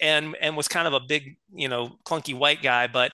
and 0.00 0.34
and 0.40 0.56
was 0.56 0.66
kind 0.66 0.88
of 0.88 0.94
a 0.94 1.00
big 1.06 1.36
you 1.54 1.68
know 1.68 1.98
clunky 2.04 2.34
white 2.34 2.62
guy, 2.62 2.88
but 2.88 3.12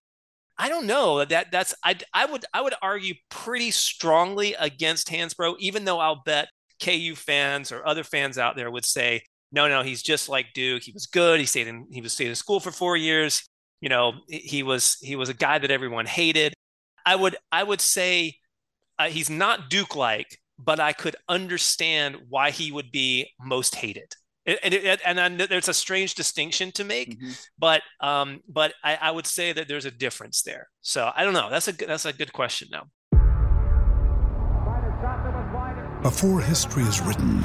I 0.58 0.68
don't 0.70 0.86
know 0.86 1.24
that 1.24 1.50
that's 1.52 1.74
I 1.84 1.96
I 2.14 2.24
would 2.24 2.44
I 2.54 2.62
would 2.62 2.74
argue 2.80 3.14
pretty 3.30 3.70
strongly 3.70 4.54
against 4.54 5.08
Hansbrough, 5.08 5.56
even 5.58 5.84
though 5.84 5.98
I'll 5.98 6.22
bet 6.24 6.48
KU 6.82 7.14
fans 7.16 7.72
or 7.72 7.86
other 7.86 8.04
fans 8.04 8.38
out 8.38 8.56
there 8.56 8.70
would 8.70 8.84
say 8.86 9.22
no, 9.52 9.68
no, 9.68 9.82
he's 9.82 10.02
just 10.02 10.28
like 10.28 10.46
Duke. 10.54 10.82
He 10.82 10.92
was 10.92 11.06
good. 11.06 11.38
He 11.38 11.46
stayed 11.46 11.68
in 11.68 11.86
he 11.90 12.00
was 12.00 12.12
stayed 12.12 12.28
in 12.28 12.34
school 12.34 12.58
for 12.58 12.70
four 12.70 12.96
years. 12.96 13.48
You 13.80 13.88
know, 13.88 14.14
he 14.28 14.62
was 14.62 14.96
he 15.00 15.14
was 15.14 15.28
a 15.28 15.34
guy 15.34 15.58
that 15.58 15.70
everyone 15.70 16.06
hated. 16.06 16.54
I 17.04 17.16
would 17.16 17.36
I 17.50 17.62
would 17.62 17.80
say 17.80 18.36
uh, 18.98 19.08
he's 19.08 19.28
not 19.28 19.68
Duke 19.68 19.94
like, 19.94 20.38
but 20.58 20.80
I 20.80 20.92
could 20.92 21.16
understand 21.28 22.16
why 22.28 22.50
he 22.50 22.72
would 22.72 22.90
be 22.90 23.30
most 23.40 23.74
hated. 23.74 24.14
and 24.46 24.74
it, 24.74 25.00
and 25.04 25.18
then 25.18 25.36
there's 25.36 25.68
a 25.68 25.74
strange 25.74 26.14
distinction 26.14 26.72
to 26.72 26.84
make, 26.84 27.18
mm-hmm. 27.18 27.32
but 27.58 27.82
um, 28.00 28.40
but 28.48 28.72
I, 28.82 28.98
I 29.00 29.10
would 29.10 29.26
say 29.26 29.52
that 29.52 29.68
there's 29.68 29.84
a 29.84 29.90
difference 29.90 30.42
there. 30.42 30.68
So 30.80 31.12
I 31.14 31.24
don't 31.24 31.34
know. 31.34 31.50
That's 31.50 31.68
a 31.68 31.72
that's 31.72 32.06
a 32.06 32.12
good 32.12 32.32
question 32.32 32.68
now. 32.72 32.84
Before 36.02 36.40
history 36.40 36.82
is 36.82 37.00
written, 37.00 37.44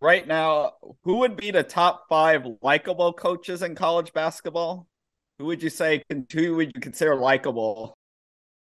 right 0.00 0.26
now, 0.26 0.72
who 1.02 1.18
would 1.18 1.36
be 1.36 1.50
the 1.50 1.62
top 1.62 2.06
five 2.08 2.46
likable 2.62 3.12
coaches 3.12 3.62
in 3.62 3.74
college 3.74 4.12
basketball? 4.12 4.86
Who 5.38 5.46
would 5.46 5.62
you 5.62 5.70
say? 5.70 6.02
Who 6.32 6.56
would 6.56 6.72
you 6.74 6.80
consider 6.80 7.16
likable? 7.16 7.94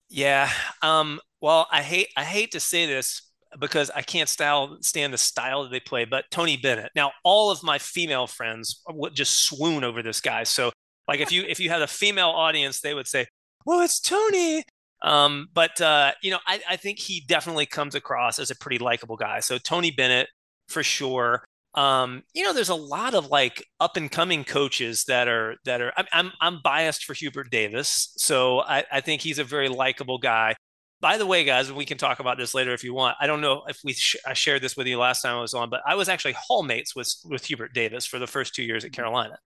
Yeah. 0.09 0.50
Um. 0.81 1.19
Well, 1.41 1.67
I 1.71 1.81
hate 1.81 2.09
I 2.17 2.24
hate 2.24 2.51
to 2.53 2.59
say 2.59 2.86
this 2.86 3.21
because 3.59 3.89
I 3.91 4.01
can't 4.01 4.29
style 4.29 4.77
stand 4.81 5.13
the 5.13 5.17
style 5.17 5.63
that 5.63 5.69
they 5.69 5.79
play, 5.79 6.05
but 6.05 6.25
Tony 6.31 6.57
Bennett. 6.57 6.91
Now, 6.95 7.12
all 7.24 7.51
of 7.51 7.63
my 7.63 7.77
female 7.77 8.27
friends 8.27 8.81
would 8.89 9.15
just 9.15 9.45
swoon 9.45 9.83
over 9.83 10.01
this 10.01 10.21
guy. 10.21 10.43
So, 10.43 10.71
like, 11.07 11.19
if 11.19 11.31
you 11.31 11.43
if 11.47 11.59
you 11.59 11.69
had 11.69 11.81
a 11.81 11.88
female 11.88 12.29
audience, 12.29 12.81
they 12.81 12.93
would 12.93 13.07
say, 13.07 13.27
"Well, 13.65 13.81
it's 13.81 14.00
Tony." 14.00 14.63
Um, 15.01 15.47
but 15.53 15.79
uh, 15.79 16.13
you 16.21 16.31
know, 16.31 16.39
I, 16.47 16.62
I 16.69 16.75
think 16.75 17.00
he 17.00 17.24
definitely 17.27 17.65
comes 17.65 17.95
across 17.95 18.39
as 18.39 18.50
a 18.50 18.55
pretty 18.55 18.79
likable 18.79 19.15
guy. 19.15 19.39
So 19.41 19.57
Tony 19.57 19.91
Bennett, 19.91 20.27
for 20.67 20.83
sure. 20.83 21.43
Um, 21.74 22.24
you 22.33 22.43
know, 22.43 22.53
there's 22.53 22.69
a 22.69 22.75
lot 22.75 23.13
of 23.13 23.27
like 23.27 23.63
up 23.79 23.97
and 23.97 24.09
coming 24.09 24.43
coaches 24.43 25.05
that 25.05 25.27
are 25.27 25.57
that 25.65 25.81
are. 25.81 25.93
I'm 25.95 26.05
I'm, 26.12 26.31
I'm 26.41 26.59
biased 26.63 27.05
for 27.05 27.13
Hubert 27.13 27.51
Davis, 27.51 28.13
so 28.17 28.62
I, 28.62 28.83
I 28.91 29.01
think 29.01 29.21
he's 29.21 29.38
a 29.38 29.43
very 29.43 29.69
likable 29.69 30.17
guy. 30.17 30.55
By 31.00 31.19
the 31.19 31.27
way, 31.27 31.43
guys, 31.43 31.71
we 31.71 31.86
can 31.86 32.00
talk 32.00 32.19
about 32.19 32.39
this 32.39 32.55
later 32.55 32.74
if 32.74 32.83
you 32.83 32.95
want. 32.95 33.15
I 33.21 33.27
don't 33.27 33.41
know 33.41 33.62
if 33.67 33.79
we 33.83 33.93
sh- 33.93 34.15
I 34.25 34.33
shared 34.33 34.63
this 34.63 34.75
with 34.75 34.88
you 34.88 34.97
last 34.97 35.21
time 35.21 35.38
I 35.38 35.41
was 35.41 35.53
on, 35.53 35.69
but 35.69 35.81
I 35.86 35.93
was 35.93 36.09
actually 36.09 36.36
hallmates 36.50 36.95
with 36.95 37.13
with 37.25 37.45
Hubert 37.45 37.74
Davis 37.74 38.07
for 38.07 38.17
the 38.17 38.25
first 38.25 38.55
two 38.55 38.63
years 38.63 38.83
at 38.83 38.91
Carolina. 38.91 39.38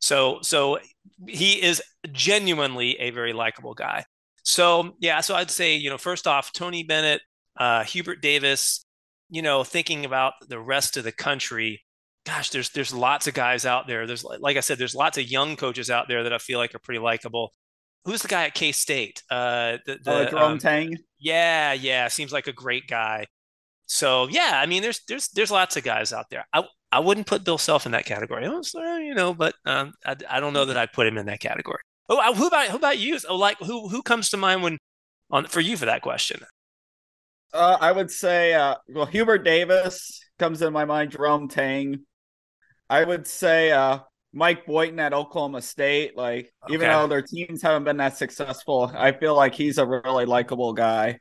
So 0.00 0.40
so 0.42 0.80
he 1.28 1.62
is 1.62 1.80
genuinely 2.10 2.98
a 2.98 3.10
very 3.10 3.32
likable 3.32 3.74
guy. 3.74 4.04
So 4.42 4.96
yeah, 4.98 5.20
so 5.20 5.36
I'd 5.36 5.50
say 5.50 5.76
you 5.76 5.90
know 5.90 5.98
first 5.98 6.26
off 6.26 6.52
Tony 6.52 6.82
Bennett, 6.82 7.20
uh, 7.56 7.84
Hubert 7.84 8.20
Davis, 8.20 8.84
you 9.30 9.42
know, 9.42 9.64
thinking 9.64 10.04
about 10.04 10.34
the 10.48 10.58
rest 10.58 10.96
of 10.96 11.04
the 11.04 11.12
country, 11.12 11.82
gosh, 12.26 12.50
there's 12.50 12.70
there's 12.70 12.92
lots 12.92 13.26
of 13.26 13.34
guys 13.34 13.64
out 13.64 13.86
there. 13.86 14.06
There's 14.06 14.24
like 14.24 14.56
I 14.56 14.60
said, 14.60 14.78
there's 14.78 14.94
lots 14.94 15.18
of 15.18 15.24
young 15.30 15.56
coaches 15.56 15.90
out 15.90 16.08
there 16.08 16.22
that 16.22 16.32
I 16.32 16.38
feel 16.38 16.58
like 16.58 16.74
are 16.74 16.80
pretty 16.80 17.00
likable. 17.00 17.52
Who's 18.04 18.22
the 18.22 18.28
guy 18.28 18.44
at 18.44 18.54
K 18.54 18.72
State? 18.72 19.22
Uh, 19.30 19.78
the, 19.86 19.98
the 20.02 20.12
uh, 20.12 20.30
Jerome 20.30 20.52
um, 20.52 20.58
Tang. 20.58 20.96
Yeah, 21.18 21.72
yeah, 21.72 22.08
seems 22.08 22.32
like 22.32 22.46
a 22.46 22.52
great 22.52 22.86
guy. 22.86 23.26
So 23.86 24.28
yeah, 24.28 24.60
I 24.62 24.66
mean, 24.66 24.82
there's 24.82 25.00
there's 25.08 25.28
there's 25.28 25.50
lots 25.50 25.76
of 25.76 25.84
guys 25.84 26.12
out 26.12 26.26
there. 26.30 26.46
I 26.52 26.64
I 26.92 27.00
wouldn't 27.00 27.26
put 27.26 27.44
Bill 27.44 27.58
Self 27.58 27.86
in 27.86 27.92
that 27.92 28.06
category, 28.06 28.44
you 28.44 29.14
know, 29.14 29.34
but 29.34 29.54
um, 29.66 29.92
I, 30.04 30.16
I 30.30 30.40
don't 30.40 30.52
know 30.52 30.64
that 30.64 30.76
I'd 30.76 30.92
put 30.92 31.06
him 31.06 31.18
in 31.18 31.26
that 31.26 31.40
category. 31.40 31.80
Oh, 32.08 32.34
who 32.34 32.46
about 32.46 32.68
who 32.68 32.76
about 32.76 32.98
you? 32.98 33.18
Oh, 33.28 33.36
like 33.36 33.58
who 33.58 33.88
who 33.88 34.02
comes 34.02 34.30
to 34.30 34.36
mind 34.36 34.62
when 34.62 34.78
on 35.30 35.46
for 35.46 35.60
you 35.60 35.76
for 35.76 35.86
that 35.86 36.02
question? 36.02 36.40
Uh, 37.52 37.78
I 37.80 37.92
would 37.92 38.10
say, 38.10 38.52
uh, 38.54 38.76
well, 38.88 39.06
Hubert 39.06 39.44
Davis 39.44 40.20
comes 40.38 40.62
in 40.62 40.72
my 40.72 40.84
mind. 40.84 41.12
Jerome 41.12 41.48
Tang. 41.48 42.00
I 42.90 43.04
would 43.04 43.26
say 43.26 43.70
uh, 43.70 44.00
Mike 44.32 44.66
Boynton 44.66 45.00
at 45.00 45.12
Oklahoma 45.12 45.62
State. 45.62 46.16
Like, 46.16 46.52
okay. 46.64 46.74
even 46.74 46.88
though 46.88 47.06
their 47.06 47.22
teams 47.22 47.62
haven't 47.62 47.84
been 47.84 47.96
that 47.98 48.16
successful, 48.16 48.90
I 48.94 49.12
feel 49.12 49.34
like 49.34 49.54
he's 49.54 49.78
a 49.78 49.86
really 49.86 50.26
likable 50.26 50.72
guy. 50.72 51.18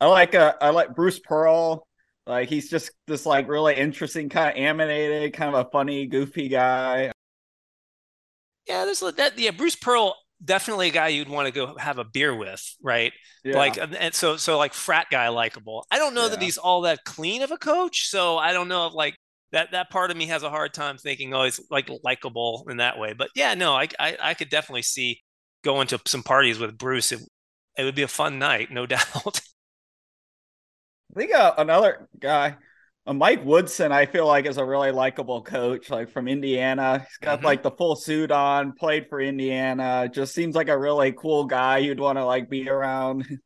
I 0.00 0.06
like 0.06 0.34
uh, 0.34 0.54
I 0.60 0.70
like 0.70 0.94
Bruce 0.94 1.18
Pearl. 1.20 1.86
Like, 2.26 2.48
he's 2.48 2.70
just 2.70 2.92
this 3.08 3.26
like 3.26 3.48
really 3.48 3.74
interesting, 3.74 4.28
kind 4.28 4.50
of 4.50 4.56
animated, 4.56 5.32
kind 5.32 5.54
of 5.54 5.66
a 5.66 5.70
funny, 5.70 6.06
goofy 6.06 6.48
guy. 6.48 7.12
Yeah, 8.66 8.84
there's 8.84 9.00
that. 9.00 9.36
Yeah, 9.36 9.50
Bruce 9.50 9.76
Pearl 9.76 10.16
definitely 10.44 10.88
a 10.88 10.92
guy 10.92 11.08
you'd 11.08 11.28
want 11.28 11.46
to 11.46 11.52
go 11.52 11.76
have 11.76 11.98
a 11.98 12.04
beer 12.04 12.34
with, 12.34 12.62
right? 12.82 13.12
Yeah. 13.44 13.56
Like, 13.56 13.78
and 13.78 14.14
so, 14.14 14.36
so 14.36 14.58
like 14.58 14.74
frat 14.74 15.06
guy 15.10 15.28
likable. 15.28 15.86
I 15.90 15.98
don't 15.98 16.14
know 16.14 16.24
yeah. 16.24 16.30
that 16.30 16.42
he's 16.42 16.58
all 16.58 16.82
that 16.82 17.04
clean 17.04 17.42
of 17.42 17.50
a 17.50 17.56
coach. 17.56 18.08
So 18.08 18.38
I 18.38 18.52
don't 18.52 18.68
know 18.68 18.86
if 18.86 18.94
like 18.94 19.16
that, 19.52 19.72
that 19.72 19.90
part 19.90 20.10
of 20.10 20.16
me 20.16 20.26
has 20.26 20.42
a 20.42 20.50
hard 20.50 20.74
time 20.74 20.98
thinking, 20.98 21.34
oh, 21.34 21.44
he's 21.44 21.60
like 21.70 21.90
likable 22.02 22.66
in 22.68 22.78
that 22.78 22.98
way. 22.98 23.12
But 23.12 23.30
yeah, 23.34 23.54
no, 23.54 23.74
I, 23.74 23.88
I, 23.98 24.16
I 24.20 24.34
could 24.34 24.48
definitely 24.48 24.82
see 24.82 25.20
going 25.64 25.86
to 25.88 26.00
some 26.06 26.22
parties 26.22 26.58
with 26.58 26.78
Bruce. 26.78 27.12
It, 27.12 27.20
it 27.78 27.84
would 27.84 27.94
be 27.94 28.02
a 28.02 28.08
fun 28.08 28.38
night, 28.38 28.70
no 28.70 28.86
doubt. 28.86 29.40
I 31.14 31.18
think 31.18 31.34
uh, 31.34 31.54
another 31.58 32.08
guy 32.18 32.56
Mike 33.06 33.44
Woodson, 33.44 33.90
I 33.90 34.06
feel 34.06 34.26
like 34.26 34.46
is 34.46 34.58
a 34.58 34.64
really 34.64 34.92
likable 34.92 35.42
coach, 35.42 35.90
like 35.90 36.08
from 36.08 36.28
Indiana. 36.28 37.00
He's 37.00 37.18
got 37.18 37.38
mm-hmm. 37.38 37.46
like 37.46 37.62
the 37.62 37.70
full 37.72 37.96
suit 37.96 38.30
on, 38.30 38.72
played 38.72 39.08
for 39.08 39.20
Indiana. 39.20 40.08
Just 40.12 40.34
seems 40.34 40.54
like 40.54 40.68
a 40.68 40.78
really 40.78 41.12
cool 41.12 41.44
guy 41.44 41.78
you'd 41.78 41.98
want 41.98 42.18
to 42.18 42.24
like 42.24 42.48
be 42.48 42.68
around. 42.68 43.26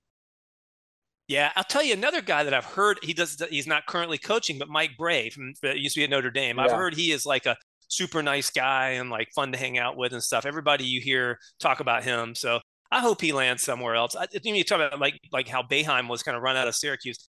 Yeah, 1.28 1.50
I'll 1.56 1.64
tell 1.64 1.82
you 1.82 1.92
another 1.92 2.20
guy 2.20 2.44
that 2.44 2.54
I've 2.54 2.64
heard. 2.64 3.00
He 3.02 3.12
does. 3.12 3.42
He's 3.50 3.66
not 3.66 3.86
currently 3.86 4.16
coaching, 4.16 4.58
but 4.58 4.68
Mike 4.68 4.92
Brey 4.96 5.28
from 5.30 5.54
used 5.60 5.94
to 5.94 6.00
be 6.00 6.04
at 6.04 6.10
Notre 6.10 6.30
Dame. 6.30 6.60
I've 6.60 6.70
heard 6.70 6.94
he 6.94 7.10
is 7.10 7.26
like 7.26 7.46
a 7.46 7.56
super 7.88 8.22
nice 8.22 8.50
guy 8.50 8.90
and 8.90 9.10
like 9.10 9.28
fun 9.34 9.50
to 9.50 9.58
hang 9.58 9.76
out 9.76 9.96
with 9.96 10.12
and 10.12 10.22
stuff. 10.22 10.46
Everybody 10.46 10.84
you 10.84 11.00
hear 11.00 11.40
talk 11.58 11.80
about 11.80 12.04
him, 12.04 12.36
so 12.36 12.60
I 12.92 13.00
hope 13.00 13.20
he 13.20 13.32
lands 13.32 13.64
somewhere 13.64 13.96
else. 13.96 14.14
I, 14.14 14.28
mean, 14.44 14.54
you 14.54 14.62
talk 14.62 14.80
about 14.80 15.00
like 15.00 15.18
like 15.32 15.48
how 15.48 15.62
Boeheim 15.64 16.08
was 16.08 16.22
kind 16.22 16.36
of 16.36 16.44
run 16.44 16.56
out 16.56 16.68
of 16.68 16.76
Syracuse. 16.76 17.28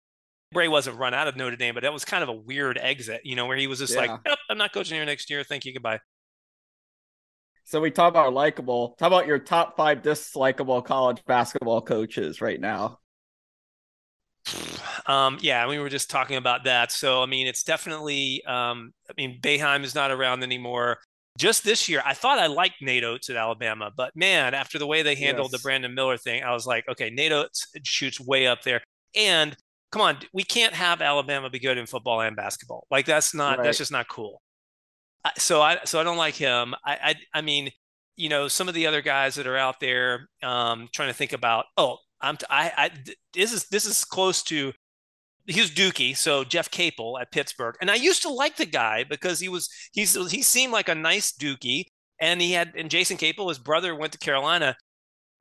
Brey 0.56 0.68
wasn't 0.68 0.96
run 0.96 1.12
out 1.12 1.28
of 1.28 1.36
Notre 1.36 1.54
Dame, 1.54 1.74
but 1.74 1.82
that 1.82 1.92
was 1.92 2.06
kind 2.06 2.22
of 2.22 2.30
a 2.30 2.32
weird 2.32 2.78
exit, 2.80 3.20
you 3.24 3.36
know, 3.36 3.44
where 3.44 3.58
he 3.58 3.66
was 3.66 3.78
just 3.78 3.92
yeah. 3.92 4.00
like, 4.00 4.20
yep, 4.24 4.38
I'm 4.48 4.56
not 4.56 4.72
coaching 4.72 4.94
here 4.94 5.04
next 5.04 5.28
year. 5.28 5.44
Thank 5.44 5.66
you. 5.66 5.74
Goodbye. 5.74 6.00
So 7.64 7.78
we 7.78 7.90
talk 7.90 8.08
about 8.08 8.32
likable. 8.32 8.96
Talk 8.98 9.08
about 9.08 9.26
your 9.26 9.38
top 9.38 9.76
five 9.76 10.00
dislikable 10.00 10.82
college 10.82 11.22
basketball 11.26 11.82
coaches 11.82 12.40
right 12.40 12.58
now. 12.58 12.98
Um, 15.08 15.38
yeah, 15.40 15.68
we 15.68 15.78
were 15.78 15.88
just 15.88 16.10
talking 16.10 16.36
about 16.36 16.64
that. 16.64 16.90
So 16.90 17.22
I 17.22 17.26
mean, 17.26 17.46
it's 17.46 17.62
definitely. 17.62 18.42
Um, 18.44 18.92
I 19.08 19.12
mean, 19.16 19.40
Boeheim 19.40 19.84
is 19.84 19.94
not 19.94 20.10
around 20.10 20.42
anymore. 20.42 20.98
Just 21.38 21.62
this 21.62 21.88
year, 21.88 22.02
I 22.04 22.12
thought 22.12 22.40
I 22.40 22.48
liked 22.48 22.82
Nate 22.82 23.04
Oats 23.04 23.30
at 23.30 23.36
Alabama, 23.36 23.92
but 23.96 24.16
man, 24.16 24.52
after 24.52 24.80
the 24.80 24.86
way 24.86 25.02
they 25.02 25.14
handled 25.14 25.52
yes. 25.52 25.60
the 25.60 25.64
Brandon 25.64 25.94
Miller 25.94 26.16
thing, 26.16 26.42
I 26.42 26.52
was 26.52 26.66
like, 26.66 26.88
okay, 26.88 27.08
Nate 27.10 27.30
Oats 27.30 27.68
shoots 27.84 28.18
way 28.18 28.48
up 28.48 28.62
there, 28.62 28.82
and 29.14 29.56
come 29.90 30.02
on, 30.02 30.18
we 30.32 30.42
can't 30.42 30.74
have 30.74 31.00
Alabama 31.00 31.50
be 31.50 31.58
good 31.58 31.78
in 31.78 31.86
football 31.86 32.20
and 32.20 32.36
basketball. 32.36 32.86
Like 32.90 33.06
that's 33.06 33.34
not 33.34 33.58
right. 33.58 33.64
that's 33.64 33.78
just 33.78 33.92
not 33.92 34.08
cool. 34.08 34.42
So 35.38 35.60
I 35.60 35.78
so 35.84 36.00
I 36.00 36.04
don't 36.04 36.16
like 36.16 36.34
him. 36.34 36.74
I, 36.84 36.98
I 37.02 37.14
I 37.34 37.40
mean, 37.40 37.70
you 38.16 38.28
know, 38.28 38.48
some 38.48 38.68
of 38.68 38.74
the 38.74 38.86
other 38.86 39.02
guys 39.02 39.34
that 39.36 39.46
are 39.46 39.56
out 39.56 39.80
there, 39.80 40.28
um, 40.42 40.88
trying 40.92 41.08
to 41.08 41.14
think 41.14 41.32
about. 41.32 41.66
Oh, 41.76 41.98
I'm 42.20 42.36
t- 42.36 42.46
I, 42.48 42.72
I 42.76 42.90
this 43.34 43.52
is 43.52 43.68
this 43.68 43.86
is 43.86 44.04
close 44.04 44.42
to. 44.44 44.72
He's 45.48 45.70
Dookie, 45.70 46.16
so 46.16 46.42
Jeff 46.42 46.68
Capel 46.72 47.18
at 47.20 47.30
Pittsburgh, 47.30 47.76
and 47.80 47.88
I 47.88 47.94
used 47.94 48.22
to 48.22 48.28
like 48.28 48.56
the 48.56 48.66
guy 48.66 49.04
because 49.04 49.38
he 49.38 49.48
was 49.48 49.70
he's 49.92 50.14
he 50.30 50.42
seemed 50.42 50.72
like 50.72 50.88
a 50.88 50.94
nice 50.94 51.32
Dookie, 51.32 51.84
and 52.20 52.40
he 52.40 52.52
had 52.52 52.72
and 52.76 52.90
Jason 52.90 53.16
Capel, 53.16 53.48
his 53.48 53.58
brother, 53.58 53.94
went 53.94 54.12
to 54.12 54.18
Carolina, 54.18 54.76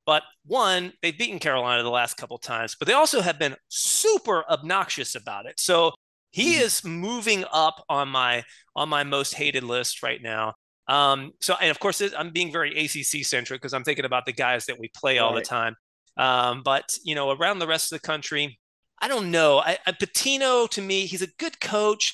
but 0.06 0.24
one, 0.46 0.94
they've 1.02 1.18
beaten 1.18 1.40
Carolina 1.40 1.84
the 1.84 1.90
last 1.90 2.18
couple 2.18 2.38
times, 2.38 2.76
but 2.78 2.88
they 2.88 2.94
also 2.94 3.22
have 3.22 3.40
been 3.40 3.56
super 3.70 4.44
obnoxious 4.50 5.16
about 5.16 5.46
it. 5.46 5.60
So 5.60 5.94
he 6.32 6.56
mm-hmm. 6.56 6.64
is 6.64 6.84
moving 6.84 7.46
up 7.52 7.84
on 7.90 8.10
my 8.10 8.44
on 8.76 8.90
my 8.90 9.04
most 9.04 9.34
hated 9.34 9.64
list 9.64 10.04
right 10.04 10.22
now. 10.22 10.54
Um, 10.88 11.32
so 11.42 11.56
and 11.60 11.72
of 11.72 11.80
course 11.80 12.02
I'm 12.02 12.32
being 12.32 12.52
very 12.52 12.78
ACC 12.78 13.26
centric 13.26 13.62
because 13.62 13.74
I'm 13.74 13.84
thinking 13.84 14.06
about 14.06 14.26
the 14.26 14.34
guys 14.34 14.66
that 14.66 14.80
we 14.80 14.90
play 14.96 15.18
all 15.18 15.34
right. 15.34 15.44
the 15.44 15.48
time. 15.48 15.76
Um, 16.18 16.62
but 16.64 16.98
you 17.04 17.16
know, 17.16 17.32
around 17.32 17.60
the 17.60 17.68
rest 17.68 17.92
of 17.92 18.02
the 18.02 18.06
country, 18.06 18.60
I 19.02 19.08
don't 19.08 19.32
know. 19.32 19.60
I, 19.60 19.78
I 19.88 19.92
Pitino 19.92 20.70
to 20.70 20.82
me, 20.82 21.06
he's 21.06 21.22
a 21.22 21.28
good 21.40 21.60
coach, 21.60 22.14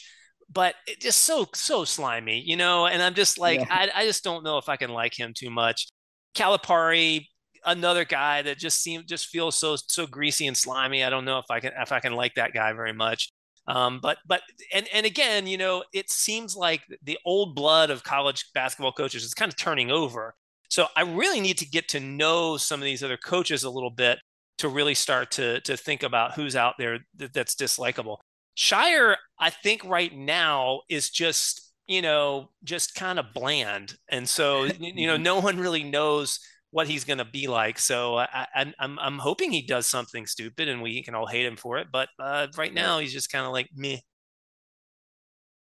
but 0.51 0.75
just 0.99 1.21
so 1.21 1.47
so 1.53 1.83
slimy, 1.83 2.41
you 2.45 2.55
know. 2.55 2.87
And 2.87 3.01
I'm 3.01 3.13
just 3.13 3.37
like, 3.37 3.59
yeah. 3.59 3.67
I, 3.69 3.89
I 3.95 4.05
just 4.05 4.23
don't 4.23 4.43
know 4.43 4.57
if 4.57 4.69
I 4.69 4.77
can 4.77 4.91
like 4.91 5.19
him 5.19 5.33
too 5.35 5.49
much. 5.49 5.87
Calipari, 6.35 7.25
another 7.65 8.05
guy 8.05 8.41
that 8.41 8.57
just 8.57 8.81
seems 8.81 9.05
just 9.05 9.27
feels 9.27 9.55
so 9.55 9.75
so 9.75 10.07
greasy 10.07 10.47
and 10.47 10.57
slimy. 10.57 11.03
I 11.03 11.09
don't 11.09 11.25
know 11.25 11.39
if 11.39 11.49
I 11.49 11.59
can 11.59 11.71
if 11.79 11.91
I 11.91 11.99
can 11.99 12.13
like 12.13 12.35
that 12.35 12.53
guy 12.53 12.73
very 12.73 12.93
much. 12.93 13.31
Um, 13.67 13.99
but 14.01 14.17
but 14.27 14.41
and 14.73 14.87
and 14.93 15.05
again, 15.05 15.47
you 15.47 15.57
know, 15.57 15.83
it 15.93 16.09
seems 16.09 16.55
like 16.55 16.81
the 17.03 17.17
old 17.25 17.55
blood 17.55 17.89
of 17.89 18.03
college 18.03 18.45
basketball 18.53 18.91
coaches 18.91 19.23
is 19.23 19.33
kind 19.33 19.51
of 19.51 19.55
turning 19.55 19.91
over. 19.91 20.35
So 20.69 20.87
I 20.95 21.01
really 21.01 21.41
need 21.41 21.57
to 21.59 21.69
get 21.69 21.89
to 21.89 21.99
know 21.99 22.57
some 22.57 22.79
of 22.79 22.85
these 22.85 23.03
other 23.03 23.17
coaches 23.17 23.63
a 23.63 23.69
little 23.69 23.89
bit 23.89 24.19
to 24.59 24.69
really 24.69 24.95
start 24.95 25.31
to 25.31 25.61
to 25.61 25.77
think 25.77 26.03
about 26.03 26.33
who's 26.33 26.55
out 26.55 26.75
there 26.77 26.99
that, 27.17 27.33
that's 27.33 27.55
dislikable. 27.55 28.17
Scheyer, 28.57 29.15
I 29.39 29.49
think 29.49 29.83
right 29.85 30.15
now 30.15 30.81
is 30.89 31.09
just 31.09 31.71
you 31.87 32.01
know 32.01 32.49
just 32.63 32.95
kind 32.95 33.19
of 33.19 33.33
bland, 33.33 33.95
and 34.09 34.27
so 34.27 34.63
you 34.79 35.07
know 35.07 35.17
no 35.17 35.39
one 35.39 35.59
really 35.59 35.83
knows 35.83 36.39
what 36.71 36.87
he's 36.87 37.03
going 37.03 37.19
to 37.19 37.25
be 37.25 37.47
like. 37.47 37.77
So 37.77 38.17
I, 38.17 38.47
am 38.55 38.73
I'm 38.79 38.99
I'm 38.99 39.19
hoping 39.19 39.51
he 39.51 39.61
does 39.61 39.87
something 39.87 40.25
stupid 40.25 40.67
and 40.67 40.81
we 40.81 41.03
can 41.03 41.13
all 41.15 41.27
hate 41.27 41.45
him 41.45 41.57
for 41.57 41.77
it. 41.77 41.87
But 41.91 42.09
uh, 42.17 42.47
right 42.57 42.73
now 42.73 42.99
he's 42.99 43.13
just 43.13 43.31
kind 43.31 43.45
of 43.45 43.51
like 43.51 43.69
me. 43.75 44.03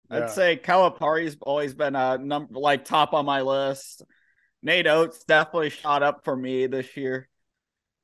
I'd 0.09 0.19
yeah. 0.19 0.27
say 0.27 0.55
Calipari's 0.57 1.37
always 1.41 1.73
been 1.73 1.95
a 1.95 2.17
number 2.17 2.59
like 2.59 2.85
top 2.85 3.13
on 3.13 3.25
my 3.25 3.41
list. 3.41 4.03
Nate 4.61 4.87
Oats 4.87 5.23
definitely 5.25 5.71
shot 5.71 6.03
up 6.03 6.23
for 6.23 6.35
me 6.35 6.67
this 6.67 6.95
year. 6.95 7.27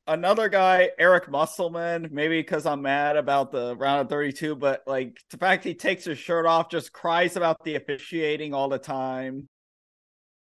Another 0.07 0.49
guy, 0.49 0.89
Eric 0.97 1.29
Musselman, 1.29 2.09
maybe 2.11 2.39
because 2.39 2.65
I'm 2.65 2.81
mad 2.81 3.15
about 3.15 3.51
the 3.51 3.75
round 3.77 4.01
of 4.01 4.09
32, 4.09 4.55
but 4.55 4.81
like 4.87 5.15
the 5.29 5.37
fact 5.37 5.63
he 5.63 5.75
takes 5.75 6.03
his 6.03 6.17
shirt 6.17 6.47
off, 6.47 6.71
just 6.71 6.91
cries 6.91 7.35
about 7.35 7.63
the 7.63 7.75
officiating 7.75 8.55
all 8.55 8.69
the 8.69 8.79
time. 8.79 9.47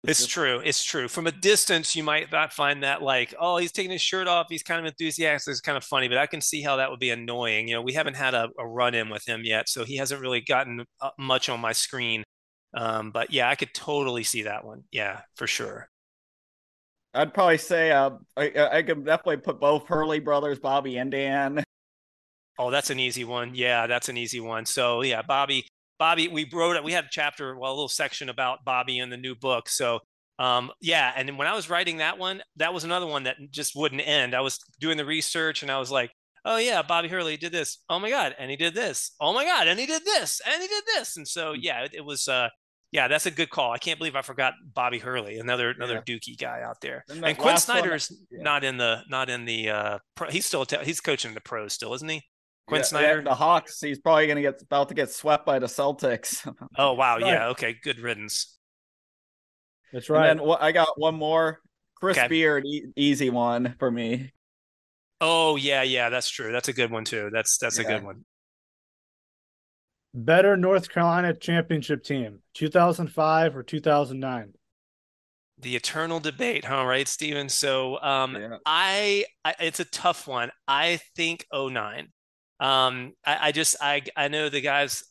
It's 0.05 0.27
true. 0.27 0.63
It's 0.65 0.83
true. 0.83 1.09
From 1.09 1.27
a 1.27 1.33
distance, 1.33 1.95
you 1.95 2.03
might 2.03 2.33
not 2.33 2.55
find 2.55 2.83
that 2.83 3.03
like, 3.03 3.35
oh, 3.39 3.59
he's 3.59 3.71
taking 3.71 3.91
his 3.91 4.01
shirt 4.01 4.27
off. 4.29 4.47
He's 4.49 4.63
kind 4.63 4.81
of 4.81 4.87
enthusiastic. 4.87 5.53
It's 5.53 5.61
kind 5.61 5.77
of 5.77 5.85
funny, 5.85 6.09
but 6.09 6.17
I 6.17 6.27
can 6.27 6.41
see 6.41 6.63
how 6.63 6.77
that 6.77 6.91
would 6.91 7.01
be 7.01 7.11
annoying. 7.11 7.69
You 7.69 7.75
know, 7.75 7.83
we 7.83 7.93
haven't 7.93 8.17
had 8.17 8.33
a, 8.33 8.49
a 8.59 8.67
run 8.67 8.95
in 8.95 9.11
with 9.11 9.29
him 9.29 9.43
yet, 9.45 9.69
so 9.69 9.85
he 9.85 9.97
hasn't 9.97 10.23
really 10.23 10.41
gotten 10.41 10.85
much 11.19 11.51
on 11.51 11.61
my 11.61 11.73
screen. 11.73 12.25
Um, 12.73 13.11
but 13.11 13.31
yeah, 13.31 13.51
I 13.51 13.57
could 13.57 13.75
totally 13.75 14.25
see 14.25 14.43
that 14.45 14.65
one. 14.65 14.85
Yeah, 14.91 15.21
for 15.37 15.47
sure. 15.47 15.89
I'd 17.13 17.35
probably 17.35 17.59
say 17.59 17.91
uh, 17.91 18.11
I, 18.37 18.53
I 18.73 18.83
could 18.83 19.05
definitely 19.05 19.39
put 19.39 19.61
both 19.61 19.87
Hurley 19.87 20.21
brothers, 20.21 20.61
Bobby 20.61 20.97
and 20.97 21.11
Dan. 21.11 21.63
Oh, 22.59 22.71
that's 22.71 22.91
an 22.91 23.01
easy 23.01 23.25
one. 23.25 23.55
Yeah, 23.55 23.87
that's 23.87 24.09
an 24.09 24.17
easy 24.17 24.41
one. 24.41 24.65
So 24.67 25.03
yeah, 25.03 25.23
Bobby, 25.23 25.67
Bobby, 26.01 26.27
we 26.27 26.51
wrote 26.53 26.75
it. 26.75 26.83
We 26.83 26.93
had 26.93 27.05
a 27.05 27.11
chapter, 27.11 27.57
well, 27.57 27.71
a 27.71 27.75
little 27.75 27.89
section 27.89 28.29
about 28.29 28.65
Bobby 28.65 28.99
in 28.99 29.11
the 29.11 29.17
new 29.17 29.37
book. 29.37 29.69
So, 29.69 30.01
um, 30.39 30.73
yeah. 30.81 31.13
And 31.15 31.39
when 31.39 31.47
I 31.47 31.55
was 31.55 31.71
writing 31.71 31.99
that 31.99 32.19
one, 32.19 32.43
that 32.57 32.75
was 32.75 32.83
another 32.85 33.07
one 33.07 33.25
that 33.25 33.37
just 33.51 33.77
wouldn't 33.77 34.03
end. 34.05 34.35
I 34.35 34.41
was 34.41 34.59
doing 34.81 34.97
the 34.97 35.05
research 35.05 35.63
and 35.63 35.71
I 35.71 35.79
was 35.79 35.93
like, 35.93 36.11
oh, 36.47 36.57
yeah, 36.57 36.81
Bobby 36.81 37.09
Hurley 37.09 37.37
did 37.37 37.53
this. 37.53 37.85
Oh 37.91 37.99
my 37.99 38.09
God. 38.09 38.35
And 38.39 38.51
he 38.51 38.57
did 38.57 38.75
this. 38.75 39.13
Oh 39.21 39.35
my 39.35 39.45
God. 39.45 39.69
And 39.69 39.79
he 39.79 39.85
did 39.85 40.03
this. 40.05 40.41
And 40.51 40.63
he 40.63 40.67
did 40.67 40.85
this. 40.97 41.19
And 41.19 41.29
so, 41.29 41.53
yeah, 41.53 41.85
it, 41.85 41.93
it 41.95 42.05
was, 42.05 42.27
uh, 42.27 42.49
yeah, 42.93 43.07
that's 43.07 43.27
a 43.27 43.31
good 43.31 43.51
call. 43.51 43.71
I 43.71 43.79
can't 43.79 43.99
believe 43.99 44.17
I 44.17 44.23
forgot 44.23 44.55
Bobby 44.75 44.99
Hurley, 44.99 45.39
another 45.39 45.71
another 45.71 46.03
yeah. 46.05 46.15
Dookie 46.15 46.37
guy 46.37 46.63
out 46.63 46.81
there. 46.81 47.05
And, 47.09 47.25
and 47.25 47.39
Quin 47.39 47.57
Snyder's 47.57 48.11
yeah. 48.33 48.43
not 48.43 48.65
in 48.65 48.79
the 48.79 49.03
not 49.09 49.31
in 49.31 49.45
the 49.45 49.71
uh 49.71 49.99
pro, 50.17 50.29
he's 50.29 50.45
still 50.45 50.67
he's 50.83 51.01
coaching 51.01 51.35
the 51.35 51.41
pros 51.41 51.73
still, 51.73 51.95
isn't 51.95 52.09
he? 52.09 52.23
Quin 52.71 52.81
yeah, 52.81 52.85
Snyder. 52.85 53.23
the 53.23 53.35
Hawks. 53.35 53.81
He's 53.81 53.99
probably 53.99 54.27
going 54.27 54.37
to 54.37 54.43
get 54.43 54.63
about 54.63 54.89
to 54.89 54.95
get 54.95 55.11
swept 55.11 55.45
by 55.45 55.59
the 55.59 55.67
Celtics. 55.67 56.47
oh 56.79 56.95
wow, 56.95 57.19
right. 57.19 57.27
yeah, 57.27 57.49
okay, 57.49 57.77
good 57.83 58.01
riddance. 58.01 58.57
That's 59.93 60.09
right. 60.09 60.31
And 60.31 60.41
then 60.41 60.57
I 60.61 60.73
got 60.73 60.89
one 60.99 61.15
more. 61.17 61.61
Chris 61.97 62.17
okay. 62.17 62.29
Beard, 62.29 62.65
e- 62.65 62.87
easy 62.97 63.29
one 63.29 63.75
for 63.79 63.91
me. 63.91 64.33
Oh 65.21 65.57
yeah, 65.57 65.83
yeah, 65.83 66.09
that's 66.09 66.31
true. 66.31 66.53
That's 66.53 66.69
a 66.69 66.73
good 66.73 66.91
one 66.91 67.05
too. 67.05 67.29
That's 67.33 67.59
that's 67.59 67.79
yeah. 67.79 67.85
a 67.85 67.89
good 67.89 68.05
one. 68.05 68.25
Better 70.15 70.57
North 70.57 70.89
Carolina 70.89 71.35
championship 71.35 72.03
team, 72.03 72.41
2005 72.55 73.57
or 73.57 73.63
2009? 73.63 74.53
The 75.59 75.77
eternal 75.77 76.21
debate, 76.21 76.65
huh? 76.65 76.85
Right, 76.85 77.07
Steven? 77.07 77.49
So 77.49 78.01
um, 78.03 78.35
yeah. 78.35 78.57
I, 78.67 79.27
I, 79.45 79.55
it's 79.61 79.79
a 79.79 79.85
tough 79.85 80.27
one. 80.27 80.51
I 80.67 81.01
think 81.15 81.47
09. 81.55 82.09
Um, 82.61 83.15
I, 83.25 83.49
I 83.49 83.53
just 83.53 83.77
I 83.81 84.03
I 84.17 84.29
know 84.29 84.49
the 84.49 84.61
guys 84.61 85.03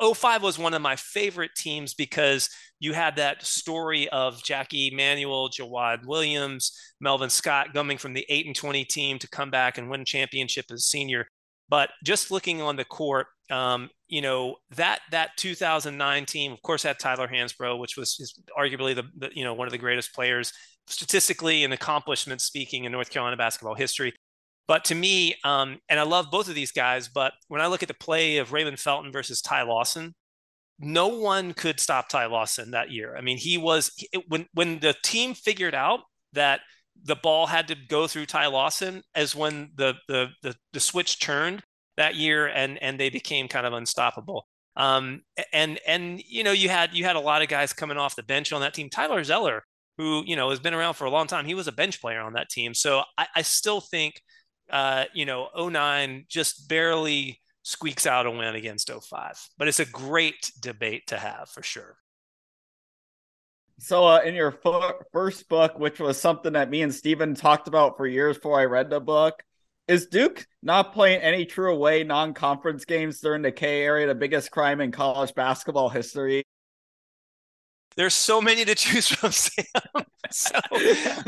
05 0.00 0.42
was 0.42 0.58
one 0.58 0.74
of 0.74 0.82
my 0.82 0.96
favorite 0.96 1.54
teams 1.56 1.94
because 1.94 2.48
you 2.78 2.92
had 2.92 3.16
that 3.16 3.44
story 3.44 4.08
of 4.08 4.42
Jackie 4.42 4.90
Manuel, 4.94 5.50
Jawad 5.50 6.06
Williams, 6.06 6.72
Melvin 7.00 7.28
Scott 7.30 7.74
coming 7.74 7.98
from 7.98 8.14
the 8.14 8.24
8 8.28 8.46
and 8.46 8.56
20 8.56 8.84
team 8.86 9.18
to 9.18 9.28
come 9.28 9.50
back 9.50 9.76
and 9.76 9.90
win 9.90 10.04
championship 10.04 10.66
as 10.70 10.86
senior. 10.86 11.26
But 11.68 11.90
just 12.02 12.30
looking 12.30 12.62
on 12.62 12.76
the 12.76 12.84
court, 12.84 13.28
um, 13.50 13.90
you 14.08 14.22
know 14.22 14.56
that 14.76 15.00
that 15.10 15.30
2009 15.36 16.26
team, 16.26 16.52
of 16.52 16.62
course, 16.62 16.82
had 16.82 16.98
Tyler 16.98 17.28
Hansbrough, 17.28 17.78
which 17.78 17.96
was 17.96 18.34
arguably 18.58 18.94
the, 18.94 19.04
the, 19.16 19.30
you 19.32 19.44
know 19.44 19.54
one 19.54 19.68
of 19.68 19.72
the 19.72 19.78
greatest 19.78 20.12
players 20.12 20.52
statistically 20.86 21.62
and 21.62 21.72
accomplishment 21.72 22.40
speaking 22.40 22.84
in 22.84 22.92
North 22.92 23.10
Carolina 23.10 23.36
basketball 23.36 23.74
history. 23.74 24.12
But 24.70 24.84
to 24.84 24.94
me, 24.94 25.34
um, 25.42 25.80
and 25.88 25.98
I 25.98 26.04
love 26.04 26.30
both 26.30 26.48
of 26.48 26.54
these 26.54 26.70
guys, 26.70 27.08
but 27.08 27.32
when 27.48 27.60
I 27.60 27.66
look 27.66 27.82
at 27.82 27.88
the 27.88 27.94
play 27.94 28.36
of 28.36 28.52
Raymond 28.52 28.78
Felton 28.78 29.10
versus 29.10 29.42
Ty 29.42 29.62
Lawson, 29.62 30.14
no 30.78 31.08
one 31.08 31.54
could 31.54 31.80
stop 31.80 32.08
Ty 32.08 32.26
Lawson 32.26 32.70
that 32.70 32.92
year. 32.92 33.16
I 33.16 33.20
mean, 33.20 33.36
he 33.36 33.58
was 33.58 33.90
when 34.28 34.46
when 34.54 34.78
the 34.78 34.94
team 35.02 35.34
figured 35.34 35.74
out 35.74 36.02
that 36.34 36.60
the 37.02 37.16
ball 37.16 37.48
had 37.48 37.66
to 37.66 37.74
go 37.74 38.06
through 38.06 38.26
Ty 38.26 38.46
Lawson 38.46 39.02
as 39.12 39.34
when 39.34 39.72
the 39.74 39.94
the 40.06 40.28
the, 40.44 40.54
the 40.72 40.78
switch 40.78 41.18
turned 41.18 41.64
that 41.96 42.14
year 42.14 42.46
and 42.46 42.80
and 42.80 43.00
they 43.00 43.10
became 43.10 43.48
kind 43.48 43.66
of 43.66 43.72
unstoppable. 43.72 44.46
Um, 44.76 45.22
and 45.52 45.80
and 45.84 46.22
you 46.24 46.44
know 46.44 46.52
you 46.52 46.68
had 46.68 46.94
you 46.94 47.02
had 47.02 47.16
a 47.16 47.20
lot 47.20 47.42
of 47.42 47.48
guys 47.48 47.72
coming 47.72 47.98
off 47.98 48.14
the 48.14 48.22
bench 48.22 48.52
on 48.52 48.60
that 48.60 48.74
team. 48.74 48.88
Tyler 48.88 49.24
Zeller, 49.24 49.64
who 49.98 50.22
you 50.24 50.36
know 50.36 50.50
has 50.50 50.60
been 50.60 50.74
around 50.74 50.94
for 50.94 51.06
a 51.06 51.10
long 51.10 51.26
time, 51.26 51.44
he 51.44 51.54
was 51.54 51.66
a 51.66 51.72
bench 51.72 52.00
player 52.00 52.20
on 52.20 52.34
that 52.34 52.50
team. 52.50 52.72
So 52.72 53.02
I, 53.18 53.26
I 53.34 53.42
still 53.42 53.80
think 53.80 54.22
uh, 54.70 55.04
you 55.14 55.26
know, 55.26 55.48
09 55.56 56.26
just 56.28 56.68
barely 56.68 57.40
squeaks 57.62 58.06
out 58.06 58.26
a 58.26 58.30
win 58.30 58.54
against 58.54 58.90
05. 58.90 59.48
But 59.58 59.68
it's 59.68 59.80
a 59.80 59.84
great 59.84 60.50
debate 60.60 61.08
to 61.08 61.16
have 61.16 61.48
for 61.48 61.62
sure. 61.62 61.96
So, 63.78 64.06
uh, 64.06 64.20
in 64.20 64.34
your 64.34 64.58
first 65.12 65.48
book, 65.48 65.78
which 65.78 66.00
was 66.00 66.20
something 66.20 66.52
that 66.52 66.68
me 66.68 66.82
and 66.82 66.94
Steven 66.94 67.34
talked 67.34 67.66
about 67.66 67.96
for 67.96 68.06
years 68.06 68.36
before 68.36 68.60
I 68.60 68.66
read 68.66 68.90
the 68.90 69.00
book, 69.00 69.42
is 69.88 70.06
Duke 70.06 70.46
not 70.62 70.92
playing 70.92 71.22
any 71.22 71.46
true 71.46 71.72
away 71.72 72.04
non 72.04 72.34
conference 72.34 72.84
games 72.84 73.20
during 73.20 73.42
the 73.42 73.50
K 73.50 73.82
area 73.82 74.06
the 74.06 74.14
biggest 74.14 74.50
crime 74.50 74.80
in 74.82 74.92
college 74.92 75.34
basketball 75.34 75.88
history? 75.88 76.44
There's 78.00 78.14
so 78.14 78.40
many 78.40 78.64
to 78.64 78.74
choose 78.74 79.08
from, 79.08 79.30
Sam. 79.30 79.66
so 80.30 80.58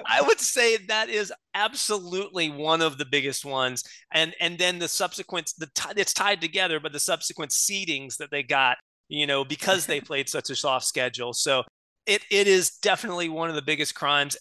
I 0.07 0.23
would 0.23 0.41
say 0.41 0.79
that 0.89 1.11
is 1.11 1.31
absolutely 1.53 2.49
one 2.49 2.81
of 2.81 2.97
the 2.97 3.05
biggest 3.05 3.45
ones. 3.45 3.85
And 4.11 4.35
and 4.41 4.57
then 4.57 4.79
the 4.79 4.89
subsequent 4.89 5.53
the 5.59 5.67
t- 5.75 5.93
it's 5.99 6.15
tied 6.15 6.41
together, 6.41 6.81
but 6.81 6.95
the 6.95 6.99
subsequent 6.99 7.51
seedings 7.51 8.17
that 8.17 8.31
they 8.31 8.43
got, 8.43 8.79
you 9.11 9.27
know, 9.27 9.45
because 9.45 9.85
they 9.85 10.01
played 10.01 10.31
such 10.31 10.49
a 10.49 10.57
soft 10.57 10.87
schedule. 10.87 11.35
So 11.35 11.63
it 12.07 12.23
it 12.31 12.49
is 12.49 12.71
definitely 12.79 13.29
one 13.29 13.51
of 13.51 13.55
the 13.55 13.61
biggest 13.61 13.95
crimes. 13.95 14.35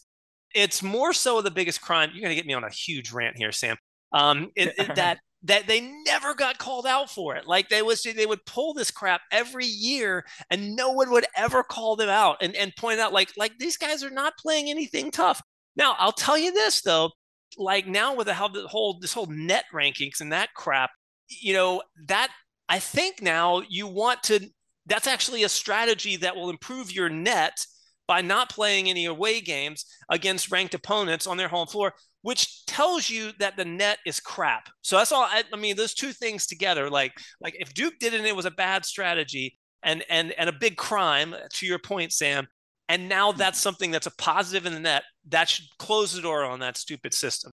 It's 0.56 0.82
more 0.82 1.12
so 1.12 1.41
the 1.41 1.52
biggest 1.52 1.82
crime. 1.82 2.12
You're 2.13 2.24
gonna 2.24 2.36
get 2.36 2.46
me 2.46 2.54
on 2.54 2.63
a 2.63 2.72
huge 2.72 3.12
rant 3.12 3.36
here, 3.36 3.52
Sam. 3.52 3.76
Um, 4.13 4.52
it, 4.56 4.74
it, 4.78 4.96
that 4.96 5.20
that 5.43 5.67
they 5.67 5.82
never 6.06 6.34
got 6.36 6.60
called 6.60 6.86
out 6.86 7.10
for 7.10 7.36
it. 7.36 7.47
Like 7.47 7.69
they 7.69 7.82
was 7.82 8.04
they 8.04 8.25
would 8.25 8.45
pull 8.45 8.73
this 8.73 8.91
crap 8.91 9.21
every 9.32 9.65
year 9.65 10.25
and 10.49 10.75
no 10.75 10.91
one 10.91 11.10
would 11.12 11.25
ever 11.36 11.63
call 11.63 11.95
them 11.95 12.10
out 12.10 12.38
and, 12.41 12.56
and 12.56 12.75
point 12.75 12.99
out 12.99 13.13
like 13.13 13.32
like 13.38 13.58
these 13.58 13.77
guys 13.77 14.04
are 14.04 14.12
not 14.12 14.38
playing 14.38 14.69
anything 14.69 15.10
tough. 15.10 15.41
Now 15.75 15.95
I'll 15.97 16.12
tell 16.12 16.38
you 16.38 16.51
this 16.51 16.82
though, 16.82 17.12
like 17.58 17.88
now 17.88 18.15
with 18.15 18.27
the 18.27 18.34
how 18.34 18.47
the 18.49 18.67
whole 18.67 18.99
this 18.99 19.13
whole 19.13 19.27
net 19.27 19.65
rankings 19.73 20.21
and 20.21 20.32
that 20.32 20.54
crap, 20.54 20.91
you 21.27 21.54
know, 21.54 21.82
that 22.08 22.30
I 22.69 22.80
think 22.80 23.21
now 23.21 23.63
you 23.67 23.88
want 23.88 24.23
to 24.23 24.47
that's 24.86 25.08
actually 25.08 25.43
a 25.43 25.49
strategy 25.49 26.17
that 26.17 26.36
will 26.36 26.49
improve 26.49 26.91
your 26.91 27.10
net 27.10 27.65
by 28.08 28.21
not 28.21 28.49
playing 28.49 28.89
any 28.89 29.06
away 29.06 29.41
games 29.41 29.86
against 30.10 30.51
ranked 30.51 30.73
opponents 30.73 31.25
on 31.25 31.38
their 31.38 31.47
home 31.47 31.67
floor 31.67 31.93
which 32.21 32.65
tells 32.65 33.10
you 33.10 33.31
that 33.39 33.57
the 33.57 33.65
net 33.65 33.99
is 34.05 34.19
crap. 34.19 34.69
So 34.81 34.97
that's 34.97 35.12
all. 35.12 35.23
I, 35.23 35.43
I, 35.51 35.57
mean, 35.57 35.75
those 35.75 35.93
two 35.93 36.13
things 36.13 36.45
together, 36.45 36.89
like 36.89 37.13
like 37.39 37.55
if 37.60 37.73
Duke 37.73 37.95
did 37.99 38.13
it, 38.13 38.25
it 38.25 38.36
was 38.36 38.45
a 38.45 38.51
bad 38.51 38.86
strategy 38.86 39.57
and 39.84 40.03
and 40.10 40.31
and 40.34 40.49
a 40.49 40.53
big 40.53 40.77
crime. 40.77 41.36
To 41.53 41.65
your 41.65 41.79
point, 41.79 42.13
Sam. 42.13 42.47
And 42.89 43.07
now 43.07 43.31
hmm. 43.31 43.38
that's 43.38 43.60
something 43.60 43.91
that's 43.91 44.07
a 44.07 44.15
positive 44.17 44.65
in 44.65 44.73
the 44.73 44.79
net. 44.79 45.03
That 45.29 45.49
should 45.49 45.65
close 45.79 46.13
the 46.13 46.21
door 46.21 46.43
on 46.43 46.60
that 46.60 46.77
stupid 46.77 47.13
system. 47.13 47.51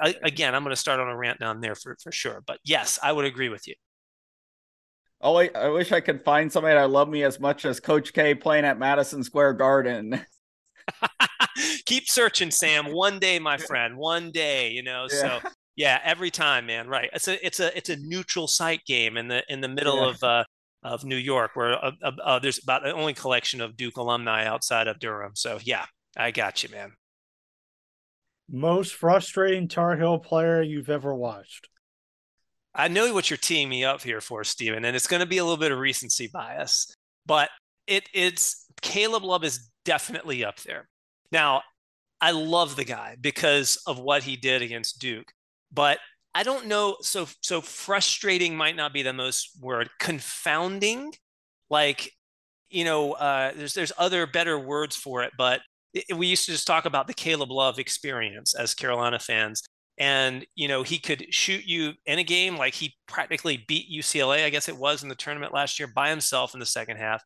I, 0.00 0.14
again, 0.22 0.54
I'm 0.54 0.62
going 0.62 0.74
to 0.74 0.80
start 0.80 1.00
on 1.00 1.08
a 1.08 1.16
rant 1.16 1.40
down 1.40 1.60
there 1.60 1.74
for 1.74 1.96
for 2.02 2.12
sure. 2.12 2.42
But 2.46 2.58
yes, 2.64 2.98
I 3.02 3.12
would 3.12 3.24
agree 3.24 3.48
with 3.48 3.66
you. 3.66 3.74
Oh, 5.20 5.36
I, 5.36 5.50
I 5.54 5.68
wish 5.68 5.92
I 5.92 6.00
could 6.00 6.24
find 6.24 6.52
somebody 6.52 6.74
that 6.74 6.90
loved 6.90 7.10
me 7.10 7.22
as 7.24 7.40
much 7.40 7.64
as 7.64 7.80
Coach 7.80 8.12
K 8.12 8.34
playing 8.34 8.66
at 8.66 8.78
Madison 8.78 9.24
Square 9.24 9.54
Garden. 9.54 10.20
keep 11.86 12.08
searching, 12.08 12.50
Sam. 12.50 12.86
One 12.92 13.18
day, 13.18 13.38
my 13.38 13.56
friend. 13.56 13.96
One 13.96 14.30
day, 14.30 14.70
you 14.70 14.82
know. 14.82 15.06
Yeah. 15.10 15.40
So 15.40 15.48
Yeah, 15.76 16.00
every 16.02 16.30
time, 16.30 16.66
man. 16.66 16.88
Right. 16.88 17.10
It's 17.12 17.28
a 17.28 17.46
it's 17.46 17.60
a 17.60 17.76
it's 17.76 17.90
a 17.90 17.96
neutral 17.96 18.48
site 18.48 18.84
game 18.86 19.18
in 19.18 19.28
the 19.28 19.44
in 19.48 19.60
the 19.60 19.68
middle 19.68 20.02
yeah. 20.02 20.08
of 20.08 20.22
uh, 20.22 20.44
of 20.82 21.04
New 21.04 21.16
York, 21.16 21.50
where 21.54 21.72
uh, 21.72 21.92
uh, 22.02 22.12
uh, 22.24 22.38
there's 22.38 22.62
about 22.62 22.82
the 22.82 22.92
only 22.92 23.12
collection 23.12 23.60
of 23.60 23.76
Duke 23.76 23.98
alumni 23.98 24.46
outside 24.46 24.88
of 24.88 24.98
Durham. 24.98 25.32
So 25.34 25.58
yeah, 25.62 25.84
I 26.16 26.30
got 26.30 26.62
you, 26.62 26.70
man. 26.70 26.92
Most 28.50 28.94
frustrating 28.94 29.68
Tar 29.68 29.96
Heel 29.96 30.18
player 30.18 30.62
you've 30.62 30.88
ever 30.88 31.14
watched? 31.14 31.68
I 32.74 32.88
know 32.88 33.12
what 33.12 33.30
you're 33.30 33.36
teeing 33.36 33.68
me 33.68 33.84
up 33.84 34.02
here 34.02 34.20
for, 34.20 34.44
Steven, 34.44 34.84
and 34.84 34.94
it's 34.94 35.06
going 35.06 35.20
to 35.20 35.26
be 35.26 35.38
a 35.38 35.44
little 35.44 35.56
bit 35.56 35.72
of 35.72 35.78
recency 35.78 36.28
bias, 36.32 36.94
but 37.26 37.50
it 37.86 38.08
it's 38.14 38.66
Caleb 38.80 39.24
Love 39.24 39.44
is 39.44 39.68
definitely 39.84 40.42
up 40.42 40.60
there. 40.60 40.88
Now, 41.32 41.62
I 42.26 42.32
love 42.32 42.74
the 42.74 42.84
guy 42.84 43.16
because 43.20 43.80
of 43.86 44.00
what 44.00 44.24
he 44.24 44.34
did 44.34 44.60
against 44.60 44.98
Duke, 44.98 45.32
but 45.72 46.00
I 46.34 46.42
don't 46.42 46.66
know. 46.66 46.96
So 47.00 47.28
so 47.40 47.60
frustrating 47.60 48.56
might 48.56 48.74
not 48.74 48.92
be 48.92 49.02
the 49.02 49.12
most 49.12 49.50
word. 49.60 49.90
Confounding, 50.00 51.12
like 51.70 52.10
you 52.68 52.84
know, 52.84 53.12
uh, 53.12 53.52
there's 53.54 53.74
there's 53.74 53.92
other 53.96 54.26
better 54.26 54.58
words 54.58 54.96
for 54.96 55.22
it, 55.22 55.34
but 55.38 55.60
it, 55.94 56.16
we 56.16 56.26
used 56.26 56.46
to 56.46 56.50
just 56.50 56.66
talk 56.66 56.84
about 56.84 57.06
the 57.06 57.14
Caleb 57.14 57.52
Love 57.52 57.78
experience 57.78 58.56
as 58.56 58.74
Carolina 58.74 59.20
fans, 59.20 59.62
and 59.96 60.44
you 60.56 60.66
know 60.66 60.82
he 60.82 60.98
could 60.98 61.32
shoot 61.32 61.64
you 61.64 61.92
in 62.06 62.18
a 62.18 62.24
game 62.24 62.56
like 62.56 62.74
he 62.74 62.96
practically 63.06 63.64
beat 63.68 63.88
UCLA, 63.88 64.44
I 64.44 64.50
guess 64.50 64.68
it 64.68 64.76
was 64.76 65.04
in 65.04 65.08
the 65.08 65.14
tournament 65.14 65.54
last 65.54 65.78
year 65.78 65.86
by 65.86 66.10
himself 66.10 66.54
in 66.54 66.58
the 66.58 66.66
second 66.66 66.96
half, 66.96 67.22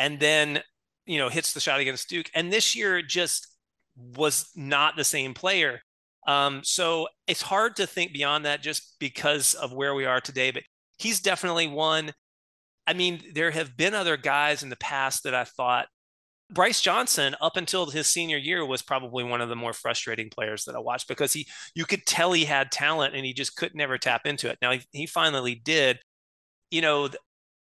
and 0.00 0.18
then 0.18 0.62
you 1.06 1.18
know 1.18 1.28
hits 1.28 1.52
the 1.52 1.60
shot 1.60 1.78
against 1.78 2.08
Duke, 2.08 2.28
and 2.34 2.52
this 2.52 2.74
year 2.74 3.02
just 3.02 3.51
was 3.96 4.50
not 4.54 4.96
the 4.96 5.04
same 5.04 5.34
player. 5.34 5.80
Um, 6.26 6.60
so 6.62 7.08
it's 7.26 7.42
hard 7.42 7.76
to 7.76 7.86
think 7.86 8.12
beyond 8.12 8.44
that 8.44 8.62
just 8.62 8.96
because 9.00 9.54
of 9.54 9.72
where 9.72 9.94
we 9.94 10.04
are 10.04 10.20
today. 10.20 10.50
But 10.50 10.62
he's 10.98 11.20
definitely 11.20 11.66
one. 11.66 12.12
I 12.86 12.94
mean, 12.94 13.20
there 13.34 13.50
have 13.50 13.76
been 13.76 13.94
other 13.94 14.16
guys 14.16 14.62
in 14.62 14.68
the 14.68 14.76
past 14.76 15.24
that 15.24 15.34
I 15.34 15.44
thought 15.44 15.86
Brice 16.52 16.82
Johnson, 16.82 17.34
up 17.40 17.56
until 17.56 17.86
his 17.86 18.06
senior 18.06 18.36
year, 18.36 18.64
was 18.64 18.82
probably 18.82 19.24
one 19.24 19.40
of 19.40 19.48
the 19.48 19.56
more 19.56 19.72
frustrating 19.72 20.28
players 20.28 20.64
that 20.64 20.74
I 20.74 20.80
watched 20.80 21.08
because 21.08 21.32
he, 21.32 21.46
you 21.74 21.86
could 21.86 22.04
tell 22.04 22.32
he 22.32 22.44
had 22.44 22.70
talent 22.70 23.14
and 23.14 23.24
he 23.24 23.32
just 23.32 23.56
could 23.56 23.74
never 23.74 23.96
tap 23.96 24.26
into 24.26 24.50
it. 24.50 24.58
Now 24.60 24.72
he, 24.72 24.82
he 24.92 25.06
finally 25.06 25.54
did. 25.54 25.98
You 26.70 26.82
know, 26.82 27.08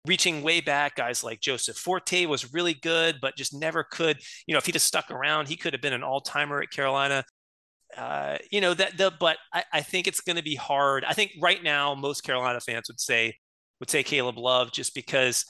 reaching 0.06 0.44
way 0.44 0.60
back, 0.62 0.96
guys 0.96 1.24
like 1.24 1.40
Joseph 1.40 1.78
Forte 1.78 2.26
was 2.26 2.54
really 2.54 2.74
good, 2.74 3.20
but 3.22 3.38
just 3.38 3.54
never 3.54 3.84
could. 3.84 4.20
You 4.48 4.54
know, 4.54 4.58
if 4.58 4.66
he'd 4.66 4.76
have 4.76 4.82
stuck 4.82 5.10
around, 5.12 5.48
he 5.48 5.56
could 5.56 5.74
have 5.74 5.82
been 5.82 5.94
an 5.94 6.04
all 6.04 6.22
timer 6.22 6.62
at 6.62 6.72
Carolina. 6.72 7.24
Uh, 7.96 8.38
you 8.52 8.60
know 8.60 8.74
that 8.74 8.98
the 8.98 9.14
but 9.20 9.38
I, 9.54 9.64
I 9.72 9.82
think 9.82 10.08
it's 10.08 10.22
going 10.22 10.36
to 10.36 10.44
be 10.44 10.56
hard. 10.56 11.06
I 11.06 11.14
think 11.14 11.32
right 11.40 11.62
now 11.62 11.94
most 11.94 12.22
Carolina 12.22 12.60
fans 12.60 12.86
would 12.90 13.00
say 13.00 13.36
would 13.80 13.90
say 13.90 14.04
Caleb 14.04 14.38
Love 14.38 14.72
just 14.72 14.96
because 14.96 15.46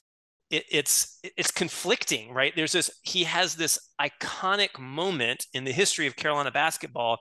it, 0.50 0.64
it's 0.70 1.20
it's 1.22 1.50
conflicting, 1.50 2.32
right? 2.32 2.52
There's 2.54 2.72
this 2.72 2.90
he 3.02 3.24
has 3.24 3.54
this 3.54 3.78
iconic 4.00 4.78
moment 4.78 5.46
in 5.54 5.64
the 5.64 5.72
history 5.72 6.06
of 6.06 6.16
Carolina 6.16 6.50
basketball, 6.50 7.18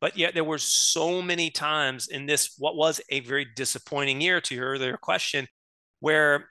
but 0.00 0.16
yet 0.16 0.34
there 0.34 0.44
were 0.44 0.58
so 0.58 1.22
many 1.22 1.50
times 1.50 2.08
in 2.08 2.26
this 2.26 2.54
what 2.58 2.76
was 2.76 3.00
a 3.10 3.20
very 3.20 3.46
disappointing 3.56 4.20
year 4.20 4.40
to 4.40 4.54
your 4.56 4.70
earlier 4.70 4.96
question, 4.96 5.46
where 6.00 6.50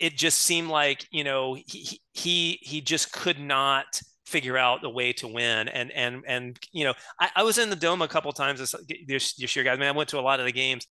it 0.00 0.16
just 0.16 0.40
seemed 0.40 0.68
like 0.68 1.06
you 1.10 1.22
know 1.22 1.54
he 1.54 2.00
he 2.12 2.58
he 2.62 2.80
just 2.80 3.12
could 3.12 3.38
not 3.38 4.00
figure 4.30 4.56
out 4.56 4.80
the 4.80 4.88
way 4.88 5.12
to 5.12 5.28
win. 5.28 5.68
And 5.68 5.90
and 5.92 6.22
and 6.26 6.58
you 6.72 6.84
know, 6.84 6.94
I, 7.20 7.30
I 7.36 7.42
was 7.42 7.58
in 7.58 7.68
the 7.68 7.76
dome 7.76 8.00
a 8.00 8.08
couple 8.08 8.32
times 8.32 8.60
this, 8.60 8.74
this 9.06 9.34
this 9.34 9.56
year, 9.56 9.64
guys. 9.64 9.78
Man, 9.78 9.88
I 9.88 9.96
went 9.96 10.08
to 10.10 10.18
a 10.18 10.22
lot 10.22 10.40
of 10.40 10.46
the 10.46 10.52
games, 10.52 10.86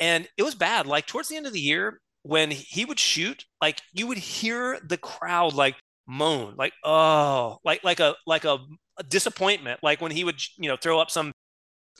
and 0.00 0.28
it 0.36 0.42
was 0.42 0.54
bad. 0.54 0.86
Like 0.86 1.06
towards 1.06 1.28
the 1.28 1.36
end 1.36 1.46
of 1.46 1.52
the 1.52 1.60
year, 1.60 2.00
when 2.22 2.50
he 2.50 2.84
would 2.84 2.98
shoot, 2.98 3.44
like 3.60 3.80
you 3.94 4.06
would 4.06 4.18
hear 4.18 4.78
the 4.86 4.98
crowd 4.98 5.54
like 5.54 5.76
moan, 6.06 6.54
like 6.58 6.72
oh, 6.84 7.58
like 7.64 7.82
like 7.84 8.00
a 8.00 8.16
like 8.26 8.44
a, 8.44 8.58
a 8.98 9.02
disappointment. 9.04 9.80
Like 9.82 10.00
when 10.00 10.12
he 10.12 10.24
would 10.24 10.40
you 10.58 10.68
know 10.68 10.76
throw 10.76 10.98
up 10.98 11.10
some 11.10 11.32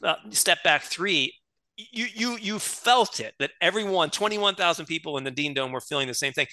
uh, 0.02 0.16
step 0.30 0.62
back 0.64 0.82
three, 0.82 1.34
you 1.76 2.06
you 2.14 2.36
you 2.38 2.58
felt 2.58 3.20
it 3.20 3.34
that 3.38 3.50
everyone 3.60 4.10
21,000 4.10 4.86
people 4.86 5.16
in 5.18 5.24
the 5.24 5.30
Dean 5.30 5.54
Dome 5.54 5.72
were 5.72 5.80
feeling 5.80 6.08
the 6.08 6.14
same 6.14 6.32
thing. 6.32 6.46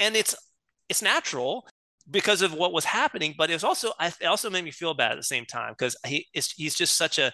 And 0.00 0.16
it's 0.16 0.34
it's 0.88 1.02
natural 1.02 1.66
because 2.10 2.42
of 2.42 2.52
what 2.52 2.72
was 2.72 2.84
happening, 2.84 3.34
but 3.36 3.50
it 3.50 3.54
was 3.54 3.64
also 3.64 3.92
it 4.00 4.26
also 4.26 4.50
made 4.50 4.64
me 4.64 4.70
feel 4.70 4.94
bad 4.94 5.12
at 5.12 5.16
the 5.16 5.24
same 5.24 5.46
time 5.46 5.72
because 5.72 5.96
he 6.06 6.26
he's 6.32 6.74
just 6.74 6.96
such 6.96 7.18
a 7.18 7.32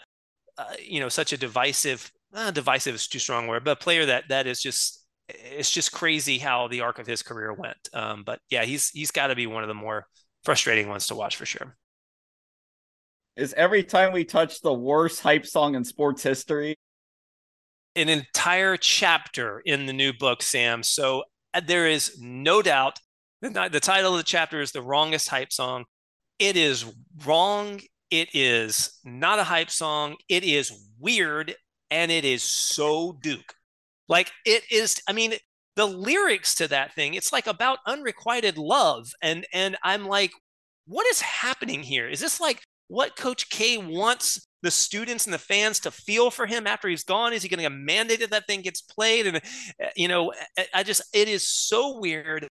uh, 0.58 0.64
you 0.82 1.00
know 1.00 1.08
such 1.08 1.32
a 1.32 1.36
divisive 1.36 2.10
uh, 2.34 2.50
divisive 2.50 2.94
is 2.94 3.08
too 3.08 3.18
strong 3.18 3.46
word, 3.46 3.64
but 3.64 3.72
a 3.72 3.76
player 3.76 4.06
that 4.06 4.24
that 4.28 4.46
is 4.46 4.62
just 4.62 5.04
it's 5.28 5.70
just 5.70 5.92
crazy 5.92 6.38
how 6.38 6.68
the 6.68 6.80
arc 6.80 6.98
of 6.98 7.06
his 7.06 7.22
career 7.22 7.52
went. 7.52 7.88
Um, 7.92 8.22
but 8.24 8.40
yeah, 8.50 8.64
he's 8.64 8.90
he's 8.90 9.10
got 9.10 9.28
to 9.28 9.34
be 9.34 9.46
one 9.46 9.62
of 9.62 9.68
the 9.68 9.74
more 9.74 10.06
frustrating 10.44 10.88
ones 10.88 11.06
to 11.08 11.14
watch 11.14 11.36
for 11.36 11.46
sure. 11.46 11.76
Is 13.36 13.54
every 13.54 13.84
time 13.84 14.12
we 14.12 14.24
touch 14.24 14.60
the 14.60 14.74
worst 14.74 15.20
hype 15.20 15.46
song 15.46 15.74
in 15.74 15.84
sports 15.84 16.22
history? 16.22 16.76
An 17.96 18.08
entire 18.08 18.76
chapter 18.76 19.60
in 19.64 19.86
the 19.86 19.92
new 19.92 20.12
book, 20.12 20.42
Sam. 20.42 20.82
So 20.82 21.24
uh, 21.54 21.60
there 21.66 21.88
is 21.88 22.16
no 22.20 22.62
doubt 22.62 22.98
the, 23.42 23.68
the 23.70 23.80
title 23.80 24.12
of 24.12 24.18
the 24.18 24.24
chapter 24.24 24.60
is 24.60 24.72
The 24.72 24.82
Wrongest 24.82 25.28
Hype 25.28 25.52
Song. 25.52 25.84
It 26.38 26.56
is 26.56 26.84
wrong. 27.24 27.80
It 28.10 28.28
is 28.34 28.98
not 29.04 29.38
a 29.38 29.44
hype 29.44 29.70
song. 29.70 30.16
It 30.28 30.44
is 30.44 30.72
weird 30.98 31.54
and 31.90 32.10
it 32.10 32.24
is 32.24 32.42
so 32.42 33.18
Duke. 33.22 33.54
Like 34.08 34.30
it 34.44 34.64
is, 34.70 35.00
I 35.08 35.12
mean, 35.12 35.34
the 35.76 35.86
lyrics 35.86 36.54
to 36.56 36.68
that 36.68 36.94
thing, 36.94 37.14
it's 37.14 37.32
like 37.32 37.46
about 37.46 37.78
unrequited 37.86 38.58
love. 38.58 39.12
And 39.22 39.46
and 39.52 39.76
I'm 39.82 40.06
like, 40.06 40.32
what 40.86 41.06
is 41.06 41.20
happening 41.20 41.82
here? 41.82 42.08
Is 42.08 42.20
this 42.20 42.40
like 42.40 42.60
what 42.90 43.16
Coach 43.16 43.48
K 43.50 43.78
wants 43.78 44.48
the 44.62 44.70
students 44.70 45.24
and 45.24 45.32
the 45.32 45.38
fans 45.38 45.78
to 45.80 45.92
feel 45.92 46.30
for 46.30 46.44
him 46.44 46.66
after 46.66 46.88
he's 46.88 47.04
gone? 47.04 47.32
Is 47.32 47.42
he 47.42 47.48
going 47.48 47.62
to 47.62 47.70
get 47.70 47.78
mandated 47.78 48.30
that 48.30 48.48
thing 48.48 48.62
gets 48.62 48.82
played? 48.82 49.28
And 49.28 49.36
eh, 49.36 49.90
you 49.96 50.08
know, 50.08 50.30
eh, 50.30 50.44
eh, 50.56 50.64
I 50.74 50.82
just 50.82 51.02
it 51.14 51.28
is 51.28 51.46
so 51.46 51.98
weird 52.00 52.48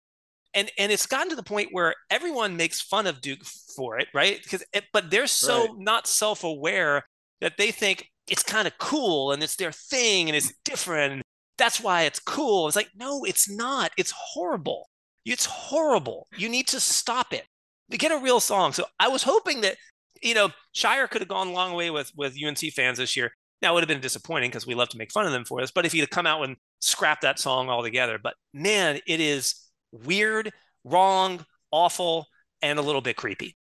and 0.55 0.71
and 0.79 0.91
it's 0.91 1.07
gotten 1.07 1.29
to 1.29 1.37
the 1.37 1.43
point 1.43 1.69
where 1.73 1.95
everyone 2.11 2.57
makes 2.57 2.81
fun 2.81 3.07
of 3.07 3.21
Duke 3.21 3.45
for 3.45 3.99
it, 3.99 4.09
right? 4.15 4.43
Because 4.43 4.65
it, 4.73 4.85
but 4.95 5.11
they're 5.11 5.27
so 5.27 5.67
right. 5.67 5.79
not 5.79 6.07
self-aware 6.07 7.05
that 7.43 7.59
they 7.59 7.71
think 7.71 8.09
it's 8.27 8.43
kind 8.43 8.67
of 8.67 8.77
cool 8.79 9.33
and 9.33 9.43
it's 9.43 9.57
their 9.57 9.73
thing 9.73 10.31
and 10.31 10.37
it's 10.37 10.55
different. 10.65 11.13
And 11.13 11.23
that's 11.59 11.79
why 11.79 12.03
it's 12.03 12.21
cool. 12.21 12.69
It's 12.69 12.77
like 12.77 12.91
no, 12.97 13.25
it's 13.25 13.51
not. 13.51 13.93
It's 13.99 14.15
horrible. 14.17 14.89
It's 15.27 15.45
horrible. 15.45 16.27
You 16.39 16.49
need 16.49 16.69
to 16.69 16.81
stop 16.81 17.35
it. 17.35 17.45
Get 17.91 18.13
a 18.13 18.17
real 18.17 18.41
song. 18.41 18.73
So 18.73 18.87
I 18.99 19.09
was 19.09 19.23
hoping 19.23 19.61
that 19.61 19.77
you 20.23 20.35
know 20.35 20.51
Scheyer 20.75 21.09
could 21.09 21.21
have 21.21 21.29
gone 21.29 21.49
a 21.49 21.53
long 21.53 21.75
way 21.75 21.91
with 21.91 22.11
with 22.17 22.37
UNC 22.43 22.59
fans 22.75 22.99
this 22.99 23.17
year. 23.17 23.33
Now 23.61 23.73
it 23.73 23.75
would 23.75 23.83
have 23.83 23.89
been 23.89 24.01
disappointing 24.01 24.51
because 24.51 24.67
we 24.67 24.75
love 24.75 24.89
to 24.91 24.99
make 24.99 25.13
fun 25.13 25.27
of 25.27 25.33
them 25.33 25.45
for 25.45 25.61
this. 25.61 25.71
But 25.71 25.87
if 25.87 25.93
he'd 25.93 26.11
come 26.11 26.27
out 26.27 26.43
and 26.43 26.57
scrap 26.81 27.21
that 27.21 27.39
song 27.39 27.69
altogether, 27.69 28.19
but 28.21 28.35
man, 28.53 28.99
it 29.07 29.21
is 29.21 29.55
weird, 29.93 30.53
wrong, 30.85 31.45
awful, 31.71 32.27
and 32.61 32.79
a 32.79 32.83
little 32.83 33.01
bit 33.01 33.17
creepy. 33.17 33.57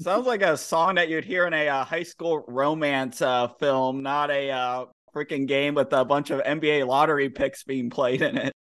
Sounds 0.00 0.26
like 0.26 0.40
a 0.40 0.56
song 0.56 0.94
that 0.94 1.10
you'd 1.10 1.26
hear 1.26 1.46
in 1.46 1.52
a 1.52 1.68
uh, 1.68 1.84
high 1.84 2.04
school 2.04 2.42
romance 2.48 3.20
uh, 3.20 3.48
film, 3.48 4.02
not 4.02 4.30
a 4.30 4.50
uh, 4.50 4.84
freaking 5.14 5.46
game 5.46 5.74
with 5.74 5.92
a 5.92 6.06
bunch 6.06 6.30
of 6.30 6.40
NBA 6.40 6.86
lottery 6.86 7.28
picks 7.28 7.64
being 7.64 7.90
played 7.90 8.22
in 8.22 8.38
it. 8.38 8.54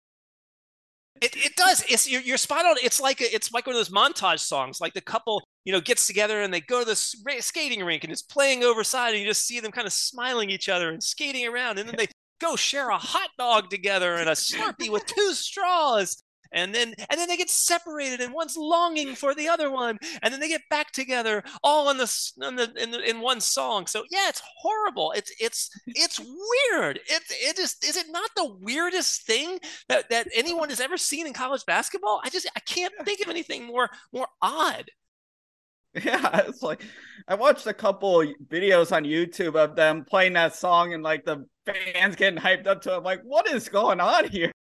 It, 1.23 1.37
it 1.37 1.57
does. 1.57 1.85
It's 1.89 2.11
you're, 2.11 2.21
you're 2.21 2.37
spot 2.37 2.67
on. 2.67 2.77
It's 2.83 3.01
like 3.01 3.21
a, 3.21 3.35
it's 3.35 3.53
like 3.53 3.67
one 3.67 3.75
of 3.75 3.81
those 3.81 3.95
montage 3.95 4.41
songs. 4.41 4.81
Like 4.81 4.95
the 4.95 5.01
couple, 5.01 5.43
you 5.65 5.73
know, 5.73 5.81
gets 5.81 6.07
together 6.07 6.43
and 6.43 6.53
they 6.53 6.61
go 6.61 6.81
to 6.81 6.85
the 6.85 6.97
skating 7.41 7.85
rink 7.85 8.05
and 8.05 8.13
it's 8.13 8.23
playing 8.23 8.65
overside, 8.65 9.13
and 9.13 9.21
you 9.21 9.27
just 9.27 9.47
see 9.47 9.61
them 9.61 9.73
kind 9.73 9.87
of 9.87 9.93
smiling 9.93 10.51
each 10.51 10.69
other 10.69 10.91
and 10.91 11.03
skating 11.03 11.47
around, 11.47 11.79
and 11.79 11.89
then 11.89 11.97
they 11.97 12.09
go 12.41 12.57
share 12.57 12.91
a 12.91 12.99
hot 12.99 13.31
dog 13.39 13.71
together 13.71 14.17
and 14.17 14.29
a 14.29 14.33
Slurpee 14.33 14.91
with 14.91 15.07
two 15.07 15.33
straws 15.33 16.23
and 16.57 16.75
then 16.75 16.95
and 17.11 17.21
then 17.21 17.29
they 17.29 17.37
get 17.37 17.51
separated 17.51 18.21
and 18.21 18.33
one's 18.33 18.57
longing 18.57 19.15
for 19.15 19.35
the 19.35 19.49
other 19.49 19.71
one 19.71 19.99
and 20.23 20.33
then 20.33 20.41
they 20.41 20.49
get 20.49 20.63
back 20.71 20.91
together 20.91 21.45
all 21.63 21.91
in 21.91 21.99
the 21.99 22.33
in 22.43 22.57
the 22.57 22.73
in, 22.77 22.91
the, 22.91 23.09
in 23.09 23.21
one 23.21 23.41
song. 23.41 23.87
So 23.87 24.05
yeah 24.11 24.29
it's 24.29 24.43
horrible. 24.59 25.13
It's 25.15 25.33
it's 25.39 25.71
it's 25.87 26.19
weird. 26.19 26.99
It 27.07 27.23
it 27.31 27.59
is 27.59 27.77
is 27.85 27.97
it 27.97 28.07
not 28.11 28.31
the 28.35 28.57
weirdest 28.61 29.27
thing 29.27 29.59
that 29.89 30.09
that 30.11 30.29
anyone 30.35 30.71
has 30.71 30.81
ever 30.81 30.97
seen 30.97 31.27
in 31.27 31.33
college 31.33 31.65
basketball? 31.67 32.21
I 32.25 32.31
just 32.31 32.51
i 32.57 32.61
can't 32.61 32.93
think 33.05 33.21
of 33.21 33.29
anything 33.29 33.65
more 33.65 33.89
more 34.13 34.29
odd. 34.43 34.91
Yeah, 36.05 36.43
it's 36.47 36.63
like 36.63 36.83
I 37.27 37.35
watched 37.35 37.67
a 37.67 37.73
couple 37.73 38.23
videos 38.49 38.95
on 38.95 39.05
YouTube 39.05 39.57
of 39.57 39.77
them 39.77 40.05
playing 40.05 40.35
that 40.35 40.55
song 40.55 40.93
and 40.93 41.03
like 41.03 41.25
the 41.25 41.47
fans 41.65 42.17
getting 42.17 42.39
hyped 42.39 42.67
up 42.67 42.83
to 42.83 42.93
it. 42.93 42.97
I'm 42.99 43.03
like, 43.03 43.23
what 43.23 43.49
is 43.49 43.69
going 43.69 44.01
on 44.01 44.29
here? 44.29 44.53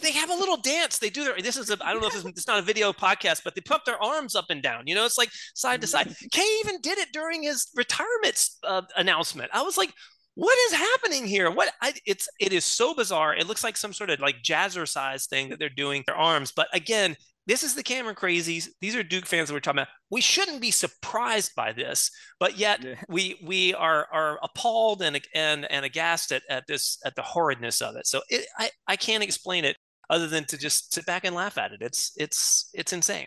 They 0.00 0.12
have 0.12 0.30
a 0.30 0.34
little 0.34 0.56
dance. 0.56 0.98
They 0.98 1.10
do 1.10 1.24
their. 1.24 1.36
This 1.40 1.56
is 1.58 1.70
a. 1.70 1.76
I 1.84 1.92
don't 1.92 2.00
know 2.00 2.08
if 2.08 2.14
it's, 2.14 2.24
it's 2.24 2.46
not 2.46 2.58
a 2.58 2.62
video 2.62 2.92
podcast, 2.94 3.42
but 3.44 3.54
they 3.54 3.60
pump 3.60 3.84
their 3.84 4.02
arms 4.02 4.34
up 4.34 4.46
and 4.48 4.62
down. 4.62 4.86
You 4.86 4.94
know, 4.94 5.04
it's 5.04 5.18
like 5.18 5.30
side 5.54 5.82
to 5.82 5.86
side. 5.86 6.16
K 6.32 6.42
even 6.60 6.80
did 6.80 6.96
it 6.96 7.08
during 7.12 7.42
his 7.42 7.68
retirement 7.76 8.48
uh, 8.64 8.82
announcement. 8.96 9.50
I 9.52 9.60
was 9.60 9.76
like, 9.76 9.92
what 10.34 10.56
is 10.66 10.78
happening 10.78 11.26
here? 11.26 11.50
What 11.50 11.74
I, 11.82 11.92
it's 12.06 12.26
it 12.40 12.54
is 12.54 12.64
so 12.64 12.94
bizarre. 12.94 13.34
It 13.34 13.46
looks 13.46 13.62
like 13.62 13.76
some 13.76 13.92
sort 13.92 14.08
of 14.08 14.20
like 14.20 14.42
jazzercise 14.42 15.28
thing 15.28 15.50
that 15.50 15.58
they're 15.58 15.68
doing 15.68 16.04
their 16.06 16.16
arms. 16.16 16.52
But 16.52 16.68
again, 16.72 17.16
this 17.46 17.62
is 17.64 17.74
the 17.74 17.82
Cameron 17.82 18.14
crazies. 18.14 18.68
These 18.80 18.94
are 18.94 19.02
Duke 19.02 19.26
fans 19.26 19.48
that 19.48 19.54
we're 19.54 19.60
talking 19.60 19.80
about. 19.80 19.88
We 20.10 20.20
shouldn't 20.20 20.60
be 20.60 20.70
surprised 20.70 21.52
by 21.56 21.72
this, 21.72 22.10
but 22.38 22.56
yet 22.56 22.82
yeah. 22.84 22.94
we 23.08 23.40
we 23.44 23.74
are 23.74 24.06
are 24.12 24.38
appalled 24.42 25.02
and 25.02 25.20
and 25.34 25.70
and 25.70 25.84
aghast 25.84 26.30
at, 26.30 26.42
at 26.48 26.66
this 26.68 26.98
at 27.04 27.16
the 27.16 27.22
horridness 27.22 27.82
of 27.82 27.96
it. 27.96 28.06
So 28.06 28.22
it, 28.28 28.46
I 28.58 28.70
I 28.86 28.96
can't 28.96 29.24
explain 29.24 29.64
it 29.64 29.76
other 30.08 30.28
than 30.28 30.44
to 30.44 30.58
just 30.58 30.94
sit 30.94 31.04
back 31.04 31.24
and 31.24 31.34
laugh 31.34 31.58
at 31.58 31.72
it. 31.72 31.82
It's 31.82 32.12
it's 32.16 32.70
it's 32.74 32.92
insane. 32.92 33.26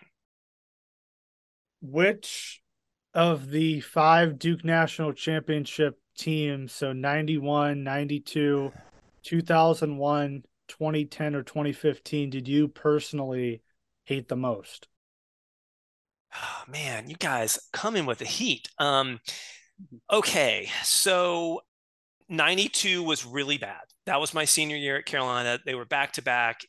Which 1.82 2.62
of 3.14 3.50
the 3.50 3.82
five 3.82 4.40
Duke 4.40 4.64
National 4.64 5.12
Championship 5.14 6.00
teams, 6.18 6.72
so 6.72 6.94
91, 6.94 7.84
92, 7.84 8.72
2001, 9.24 10.44
2010, 10.68 11.36
or 11.36 11.44
2015, 11.44 12.30
did 12.30 12.48
you 12.48 12.68
personally 12.68 13.62
hate 14.06 14.28
the 14.30 14.36
most? 14.36 14.88
Oh, 16.36 16.64
man, 16.68 17.10
you 17.10 17.16
guys 17.16 17.60
come 17.72 17.96
in 17.96 18.06
with 18.06 18.20
the 18.20 18.26
heat. 18.26 18.70
Um, 18.78 19.20
okay, 20.12 20.70
so 20.84 21.62
92 22.30 23.04
was 23.04 23.26
really 23.26 23.58
bad. 23.58 23.82
That 24.06 24.20
was 24.20 24.34
my 24.34 24.46
senior 24.46 24.78
year 24.78 24.98
at 24.98 25.06
Carolina. 25.06 25.60
They 25.66 25.76
were 25.76 25.86
back 25.86 26.14
to 26.14 26.22
back. 26.22 26.62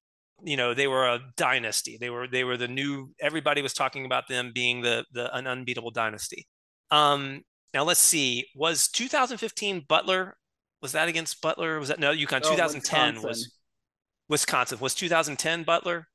You 0.43 0.57
know, 0.57 0.75
they 0.75 0.87
were 0.87 1.07
a 1.07 1.21
dynasty. 1.37 1.97
They 1.99 2.11
were 2.11 2.29
they 2.29 2.45
were 2.45 2.57
the 2.57 2.69
new. 2.69 3.11
Everybody 3.21 3.63
was 3.63 3.73
talking 3.73 4.05
about 4.05 4.29
them 4.29 4.53
being 4.55 4.83
the 4.83 5.05
the 5.13 5.35
an 5.35 5.47
unbeatable 5.47 5.91
dynasty. 5.91 6.47
Um, 6.91 7.43
now 7.73 7.85
let's 7.85 8.01
see. 8.01 8.47
Was 8.55 8.89
2015 8.89 9.85
Butler? 9.89 10.37
Was 10.83 10.93
that 10.93 11.09
against 11.09 11.41
Butler? 11.41 11.79
Was 11.79 11.89
that 11.89 11.99
no 11.99 12.13
UConn? 12.13 12.43
Oh, 12.45 12.51
2010 12.51 13.15
Wisconsin. 13.15 13.29
was 13.29 13.59
Wisconsin. 14.29 14.79
Was 14.79 14.95
2010 14.95 15.65
Butler? 15.65 16.07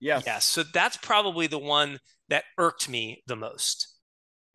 Yes. 0.00 0.24
Yes. 0.26 0.44
So 0.44 0.62
that's 0.62 0.96
probably 0.96 1.46
the 1.46 1.58
one 1.58 1.98
that 2.28 2.44
irked 2.58 2.88
me 2.88 3.22
the 3.26 3.36
most, 3.36 3.88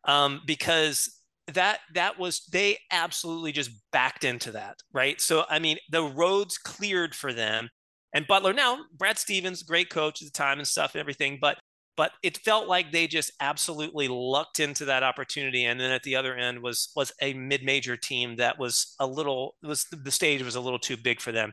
um, 0.04 0.40
because 0.46 1.18
that 1.52 1.80
that 1.94 2.18
was 2.18 2.44
they 2.52 2.78
absolutely 2.90 3.52
just 3.52 3.70
backed 3.92 4.24
into 4.24 4.52
that, 4.52 4.76
right? 4.92 5.20
So 5.20 5.44
I 5.48 5.58
mean, 5.58 5.78
the 5.90 6.02
roads 6.04 6.58
cleared 6.58 7.14
for 7.14 7.32
them, 7.32 7.68
and 8.14 8.26
Butler 8.26 8.52
now 8.52 8.78
Brad 8.96 9.18
Stevens, 9.18 9.62
great 9.62 9.90
coach 9.90 10.22
at 10.22 10.26
the 10.26 10.32
time 10.32 10.58
and 10.58 10.68
stuff 10.68 10.94
and 10.94 11.00
everything, 11.00 11.38
but 11.40 11.58
but 11.96 12.12
it 12.22 12.38
felt 12.38 12.68
like 12.68 12.90
they 12.90 13.06
just 13.06 13.32
absolutely 13.40 14.08
lucked 14.08 14.60
into 14.60 14.86
that 14.86 15.02
opportunity 15.02 15.64
and 15.66 15.78
then 15.78 15.90
at 15.90 16.02
the 16.04 16.16
other 16.16 16.34
end 16.34 16.62
was 16.62 16.90
was 16.96 17.12
a 17.20 17.34
mid-major 17.34 17.96
team 17.96 18.36
that 18.36 18.58
was 18.58 18.94
a 18.98 19.06
little 19.06 19.56
was 19.62 19.84
the 19.90 20.10
stage 20.10 20.42
was 20.42 20.54
a 20.54 20.60
little 20.60 20.78
too 20.78 20.96
big 20.96 21.20
for 21.20 21.32
them 21.32 21.52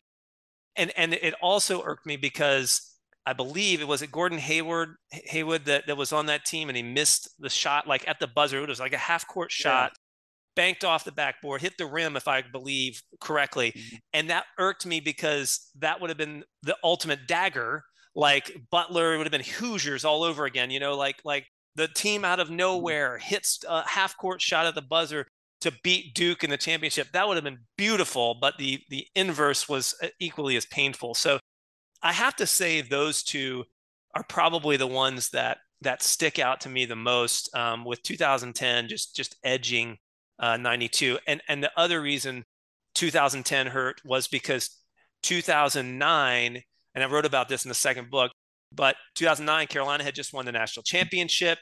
and 0.76 0.92
and 0.96 1.14
it 1.14 1.34
also 1.42 1.82
irked 1.82 2.06
me 2.06 2.16
because 2.16 2.89
i 3.26 3.32
believe 3.32 3.80
it 3.80 3.88
was 3.88 4.02
it 4.02 4.10
gordon 4.10 4.38
hayward 4.38 4.96
haywood 5.10 5.64
that, 5.64 5.86
that 5.86 5.96
was 5.96 6.12
on 6.12 6.26
that 6.26 6.44
team 6.44 6.68
and 6.68 6.76
he 6.76 6.82
missed 6.82 7.28
the 7.38 7.50
shot 7.50 7.86
like 7.86 8.06
at 8.08 8.18
the 8.20 8.26
buzzer 8.26 8.62
it 8.62 8.68
was 8.68 8.80
like 8.80 8.92
a 8.92 8.98
half 8.98 9.26
court 9.26 9.50
shot 9.50 9.92
yeah. 9.92 10.62
banked 10.62 10.84
off 10.84 11.04
the 11.04 11.12
backboard 11.12 11.60
hit 11.60 11.76
the 11.78 11.86
rim 11.86 12.16
if 12.16 12.28
i 12.28 12.42
believe 12.42 13.02
correctly 13.20 13.72
mm-hmm. 13.72 13.96
and 14.12 14.30
that 14.30 14.44
irked 14.58 14.86
me 14.86 15.00
because 15.00 15.70
that 15.78 16.00
would 16.00 16.10
have 16.10 16.18
been 16.18 16.44
the 16.62 16.76
ultimate 16.82 17.26
dagger 17.26 17.84
like 18.14 18.50
Butler, 18.70 19.14
it 19.14 19.18
would 19.18 19.26
have 19.26 19.32
been 19.32 19.40
Hoosiers 19.40 20.04
all 20.04 20.22
over 20.22 20.44
again. 20.44 20.70
You 20.70 20.80
know, 20.80 20.96
like 20.96 21.20
like 21.24 21.46
the 21.76 21.88
team 21.88 22.24
out 22.24 22.40
of 22.40 22.48
mm-hmm. 22.48 22.56
nowhere 22.56 23.18
hits 23.18 23.60
a 23.68 23.86
half 23.88 24.16
court 24.16 24.40
shot 24.40 24.66
at 24.66 24.74
the 24.74 24.82
buzzer 24.82 25.26
to 25.60 25.72
beat 25.82 26.14
Duke 26.14 26.42
in 26.42 26.50
the 26.50 26.56
championship. 26.56 27.08
That 27.12 27.28
would 27.28 27.36
have 27.36 27.44
been 27.44 27.60
beautiful, 27.76 28.36
but 28.40 28.54
the 28.58 28.80
the 28.90 29.06
inverse 29.14 29.68
was 29.68 29.94
uh, 30.02 30.08
equally 30.18 30.56
as 30.56 30.66
painful. 30.66 31.14
So 31.14 31.38
I 32.02 32.12
have 32.12 32.36
to 32.36 32.46
say 32.46 32.80
those 32.80 33.22
two 33.22 33.64
are 34.14 34.24
probably 34.24 34.76
the 34.76 34.86
ones 34.86 35.30
that 35.30 35.58
that 35.82 36.02
stick 36.02 36.38
out 36.38 36.60
to 36.62 36.68
me 36.68 36.84
the 36.84 36.96
most. 36.96 37.54
Um, 37.54 37.84
with 37.84 38.02
2010 38.02 38.88
just 38.88 39.16
just 39.16 39.36
edging 39.44 39.98
uh, 40.38 40.56
92, 40.56 41.18
and 41.26 41.42
and 41.48 41.62
the 41.62 41.72
other 41.76 42.00
reason 42.00 42.44
2010 42.94 43.68
hurt 43.68 44.00
was 44.04 44.28
because 44.28 44.70
2009 45.22 46.62
and 46.94 47.04
I 47.04 47.06
wrote 47.06 47.26
about 47.26 47.48
this 47.48 47.64
in 47.64 47.68
the 47.68 47.74
second 47.74 48.10
book. 48.10 48.32
But 48.72 48.96
2009, 49.16 49.66
Carolina 49.66 50.04
had 50.04 50.14
just 50.14 50.32
won 50.32 50.46
the 50.46 50.52
national 50.52 50.84
championship. 50.84 51.58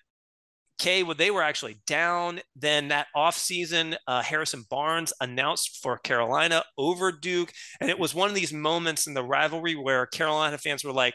K, 0.79 1.03
well, 1.03 1.15
they 1.15 1.31
were 1.31 1.43
actually 1.43 1.81
down. 1.87 2.41
Then 2.55 2.89
that 2.89 3.09
offseason, 3.15 3.97
uh, 4.07 4.23
Harrison 4.23 4.65
Barnes 4.71 5.13
announced 5.21 5.79
for 5.83 5.99
Carolina 5.99 6.65
over 6.77 7.13
Duke. 7.13 7.53
And 7.81 7.91
it 7.91 7.99
was 7.99 8.15
one 8.15 8.29
of 8.29 8.35
these 8.35 8.53
moments 8.53 9.07
in 9.07 9.15
the 9.15 9.25
rivalry 9.25 9.75
where 9.75 10.07
Carolina 10.07 10.59
fans 10.59 10.85
were 10.85 10.93
like, 10.93 11.15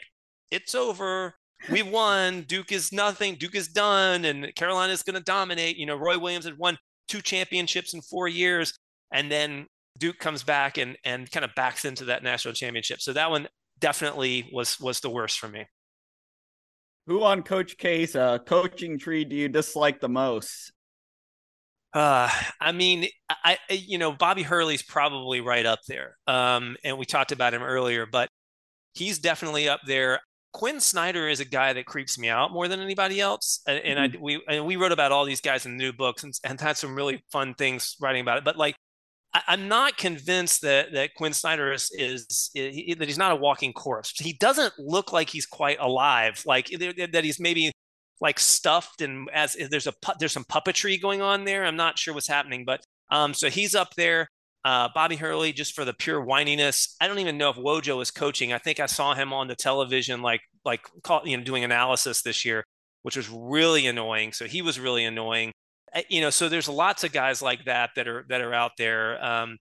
it's 0.50 0.74
over. 0.74 1.34
We 1.70 1.82
won. 1.82 2.42
Duke 2.42 2.72
is 2.72 2.92
nothing. 2.92 3.36
Duke 3.36 3.54
is 3.54 3.68
done. 3.68 4.24
And 4.24 4.54
Carolina 4.54 4.92
is 4.92 5.02
going 5.02 5.16
to 5.16 5.22
dominate. 5.22 5.76
You 5.76 5.86
know, 5.86 5.96
Roy 5.96 6.18
Williams 6.18 6.44
had 6.44 6.58
won 6.58 6.78
two 7.08 7.22
championships 7.22 7.94
in 7.94 8.02
four 8.02 8.28
years. 8.28 8.78
And 9.12 9.30
then 9.30 9.66
Duke 9.98 10.18
comes 10.18 10.42
back 10.42 10.76
and, 10.76 10.96
and 11.04 11.30
kind 11.30 11.44
of 11.44 11.54
backs 11.54 11.84
into 11.84 12.04
that 12.06 12.22
national 12.22 12.54
championship. 12.54 13.00
So 13.00 13.12
that 13.14 13.30
one 13.30 13.48
definitely 13.78 14.48
was 14.52 14.78
was 14.80 15.00
the 15.00 15.10
worst 15.10 15.38
for 15.38 15.48
me. 15.48 15.66
Who 17.06 17.22
on 17.22 17.42
Coach 17.42 17.76
K's 17.76 18.16
uh, 18.16 18.38
coaching 18.38 18.98
tree 18.98 19.24
do 19.24 19.36
you 19.36 19.48
dislike 19.48 20.00
the 20.00 20.08
most? 20.08 20.72
Uh, 21.92 22.28
I 22.60 22.72
mean, 22.72 23.06
I 23.28 23.58
you 23.70 23.98
know 23.98 24.12
Bobby 24.12 24.42
Hurley's 24.42 24.82
probably 24.82 25.40
right 25.40 25.64
up 25.64 25.80
there. 25.86 26.16
Um, 26.26 26.76
and 26.82 26.98
we 26.98 27.04
talked 27.04 27.30
about 27.30 27.54
him 27.54 27.62
earlier, 27.62 28.06
but 28.06 28.28
he's 28.94 29.18
definitely 29.18 29.68
up 29.68 29.80
there. 29.86 30.20
Quin 30.52 30.80
Snyder 30.80 31.28
is 31.28 31.40
a 31.40 31.44
guy 31.44 31.72
that 31.72 31.84
creeps 31.84 32.18
me 32.18 32.28
out 32.28 32.52
more 32.52 32.68
than 32.68 32.80
anybody 32.80 33.20
else, 33.20 33.60
and, 33.66 33.78
and 33.78 34.12
mm-hmm. 34.12 34.18
I 34.18 34.22
we 34.22 34.42
and 34.48 34.66
we 34.66 34.76
wrote 34.76 34.92
about 34.92 35.12
all 35.12 35.24
these 35.24 35.40
guys 35.40 35.66
in 35.66 35.76
the 35.76 35.84
new 35.84 35.92
books 35.92 36.24
and, 36.24 36.32
and 36.42 36.60
had 36.60 36.76
some 36.76 36.96
really 36.96 37.22
fun 37.30 37.54
things 37.54 37.96
writing 38.00 38.22
about 38.22 38.38
it. 38.38 38.44
But 38.44 38.56
like 38.56 38.74
I, 39.34 39.54
am 39.54 39.68
not 39.68 39.96
convinced 39.96 40.62
that 40.62 40.92
that 40.92 41.14
Quin 41.14 41.32
Snyder 41.32 41.72
is, 41.72 41.90
is, 41.92 42.50
is, 42.54 42.96
that 42.96 43.08
he's 43.08 43.18
not 43.18 43.32
a 43.32 43.36
walking 43.36 43.72
corpse. 43.72 44.12
He 44.18 44.32
doesn't 44.32 44.72
look 44.78 45.12
like 45.12 45.28
he's 45.28 45.46
quite 45.46 45.78
alive, 45.80 46.42
like 46.46 46.68
that 46.68 47.24
he's 47.24 47.40
maybe 47.40 47.72
like 48.20 48.38
stuffed 48.38 49.02
and 49.02 49.28
as 49.34 49.56
there's 49.70 49.88
a 49.88 49.92
there's 50.18 50.32
some 50.32 50.44
puppetry 50.44 51.00
going 51.00 51.20
on 51.20 51.44
there. 51.44 51.64
I'm 51.64 51.76
not 51.76 51.98
sure 51.98 52.14
what's 52.14 52.28
happening, 52.28 52.64
but 52.64 52.80
um, 53.10 53.34
so 53.34 53.50
he's 53.50 53.74
up 53.74 53.94
there. 53.96 54.28
Uh, 54.64 54.88
Bobby 54.94 55.16
Hurley, 55.16 55.52
just 55.52 55.74
for 55.74 55.84
the 55.84 55.92
pure 55.92 56.24
whininess. 56.24 56.94
I 56.98 57.06
don't 57.06 57.18
even 57.18 57.36
know 57.36 57.50
if 57.50 57.56
Wojo 57.56 58.00
is 58.00 58.10
coaching. 58.10 58.52
I 58.54 58.58
think 58.58 58.80
I 58.80 58.86
saw 58.86 59.14
him 59.14 59.32
on 59.32 59.48
the 59.48 59.56
television, 59.56 60.22
like 60.22 60.40
like 60.64 60.86
you 61.24 61.36
know, 61.36 61.44
doing 61.44 61.64
analysis 61.64 62.22
this 62.22 62.44
year, 62.44 62.64
which 63.02 63.16
was 63.16 63.28
really 63.28 63.86
annoying. 63.86 64.32
So 64.32 64.46
he 64.46 64.62
was 64.62 64.80
really 64.80 65.04
annoying 65.04 65.52
you 66.08 66.20
know, 66.20 66.30
so 66.30 66.48
there's 66.48 66.68
lots 66.68 67.04
of 67.04 67.12
guys 67.12 67.40
like 67.42 67.64
that 67.66 67.90
that 67.96 68.08
are 68.08 68.24
that 68.28 68.40
are 68.40 68.52
out 68.52 68.72
there. 68.78 69.24
Um, 69.24 69.58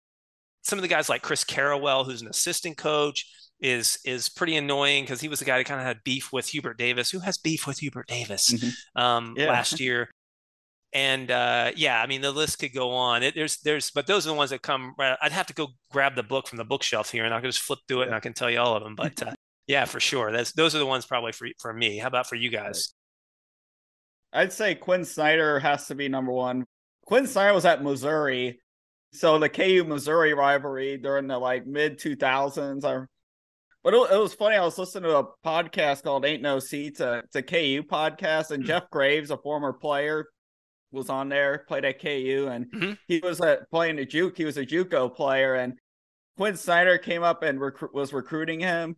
some 0.64 0.80
of 0.80 0.84
the 0.84 0.88
guys 0.88 1.10
like 1.10 1.22
Chris 1.22 1.44
Carrawell, 1.44 2.06
who's 2.06 2.22
an 2.22 2.28
assistant 2.28 2.78
coach, 2.78 3.26
is 3.60 4.00
is 4.06 4.30
pretty 4.30 4.56
annoying 4.56 5.04
because 5.04 5.22
he 5.22 5.28
was 5.28 5.40
the 5.40 5.46
guy 5.46 5.58
that 5.58 5.66
kind 5.66 5.80
of 5.80 5.86
had 5.86 6.04
beef 6.04 6.34
with 6.34 6.48
Hubert 6.48 6.78
Davis. 6.78 7.12
Who 7.12 7.20
has 7.20 7.38
beef 7.38 7.68
with 7.68 7.80
Hubert 7.80 8.08
Davis 8.08 8.52
mm-hmm. 8.52 9.02
um, 9.02 9.36
yeah. 9.38 9.48
last 9.48 9.80
year? 9.80 10.10
And 10.94 11.32
uh, 11.32 11.72
yeah, 11.76 12.02
I 12.02 12.08
mean 12.08 12.22
the 12.22 12.32
list 12.32 12.60
could 12.60 12.74
go 12.74 12.92
on. 12.92 13.24
It, 13.24 13.36
there's 13.36 13.58
there's 13.62 13.92
but 13.92 14.06
those 14.06 14.28
are 14.28 14.30
the 14.30 14.36
ones 14.36 14.52
that 14.52 14.62
come. 14.62 14.94
Right, 14.98 15.18
I'd 15.22 15.32
have 15.32 15.48
to 15.48 15.54
go 15.54 15.70
grab 15.92 16.16
the 16.16 16.24
book 16.24 16.48
from 16.48 16.58
the 16.58 16.66
bookshelf 16.66 17.12
here, 17.12 17.26
and 17.26 17.34
I 17.34 17.42
can 17.42 17.50
just 17.50 17.64
flip 17.64 17.80
through 17.88 18.04
it, 18.04 18.08
and 18.08 18.16
I 18.16 18.20
can 18.20 18.34
tell 18.34 18.50
you 18.50 18.60
all 18.60 18.76
of 18.76 18.84
them. 18.84 18.96
But 18.96 19.22
uh, 19.24 19.34
yeah, 19.68 19.86
for 19.86 20.00
sure, 20.00 20.32
that's 20.32 20.52
those 20.52 20.76
are 20.76 20.80
the 20.80 20.86
ones 20.86 21.06
probably 21.06 21.32
for 21.32 21.48
for 21.60 21.74
me. 21.74 21.98
How 21.98 22.08
about 22.08 22.28
for 22.28 22.36
you 22.36 22.50
guys? 22.50 22.94
I'd 24.34 24.54
say 24.54 24.76
Quin 24.76 25.06
Snyder 25.06 25.60
has 25.60 25.88
to 25.88 25.96
be 25.96 26.10
number 26.10 26.32
one. 26.32 26.66
Quin 27.06 27.28
Snyder 27.28 27.54
was 27.54 27.66
at 27.66 27.84
Missouri, 27.84 28.60
so 29.12 29.38
the 29.38 29.50
KU 29.50 29.84
Missouri 29.88 30.34
rivalry 30.34 30.98
during 30.98 31.28
the 31.28 31.38
like 31.38 31.68
mid 31.68 32.00
two 32.00 32.16
thousands. 32.16 32.84
But 32.84 33.94
it, 33.94 34.12
it, 34.12 34.18
was 34.18 34.34
funny. 34.34 34.56
I 34.56 34.64
was 34.64 34.78
listening 34.78 35.04
to 35.04 35.18
a 35.18 35.28
podcast 35.46 36.04
called 36.04 36.26
"Ain't 36.26 36.42
No 36.42 36.60
Seats." 36.60 37.00
Uh, 37.00 37.22
it's 37.26 37.36
a 37.36 37.44
KU 37.44 37.84
podcast, 37.84 38.52
and 38.52 38.64
mm-hmm. 38.64 38.68
Jeff 38.68 38.90
Graves, 38.90 39.30
a 39.30 39.38
former 39.38 39.74
player, 39.74 40.26
was 40.92 41.10
on 41.10 41.30
there. 41.30 41.66
Played 41.68 41.86
at 41.86 42.02
KU, 42.02 42.48
and 42.50 42.66
mm-hmm. 42.72 42.94
he 43.08 43.20
was 43.20 43.40
at, 43.42 43.70
playing 43.70 44.00
a 44.00 44.06
juke. 44.06 44.38
He 44.38 44.46
was 44.46 44.58
a 44.58 44.66
JUCO 44.66 45.14
player, 45.14 45.56
and 45.56 45.74
Quinn 46.38 46.56
Snyder 46.56 46.98
came 46.98 47.24
up 47.24 47.44
and 47.44 47.60
rec- 47.60 47.94
was 47.94 48.14
recruiting 48.14 48.60
him. 48.60 48.96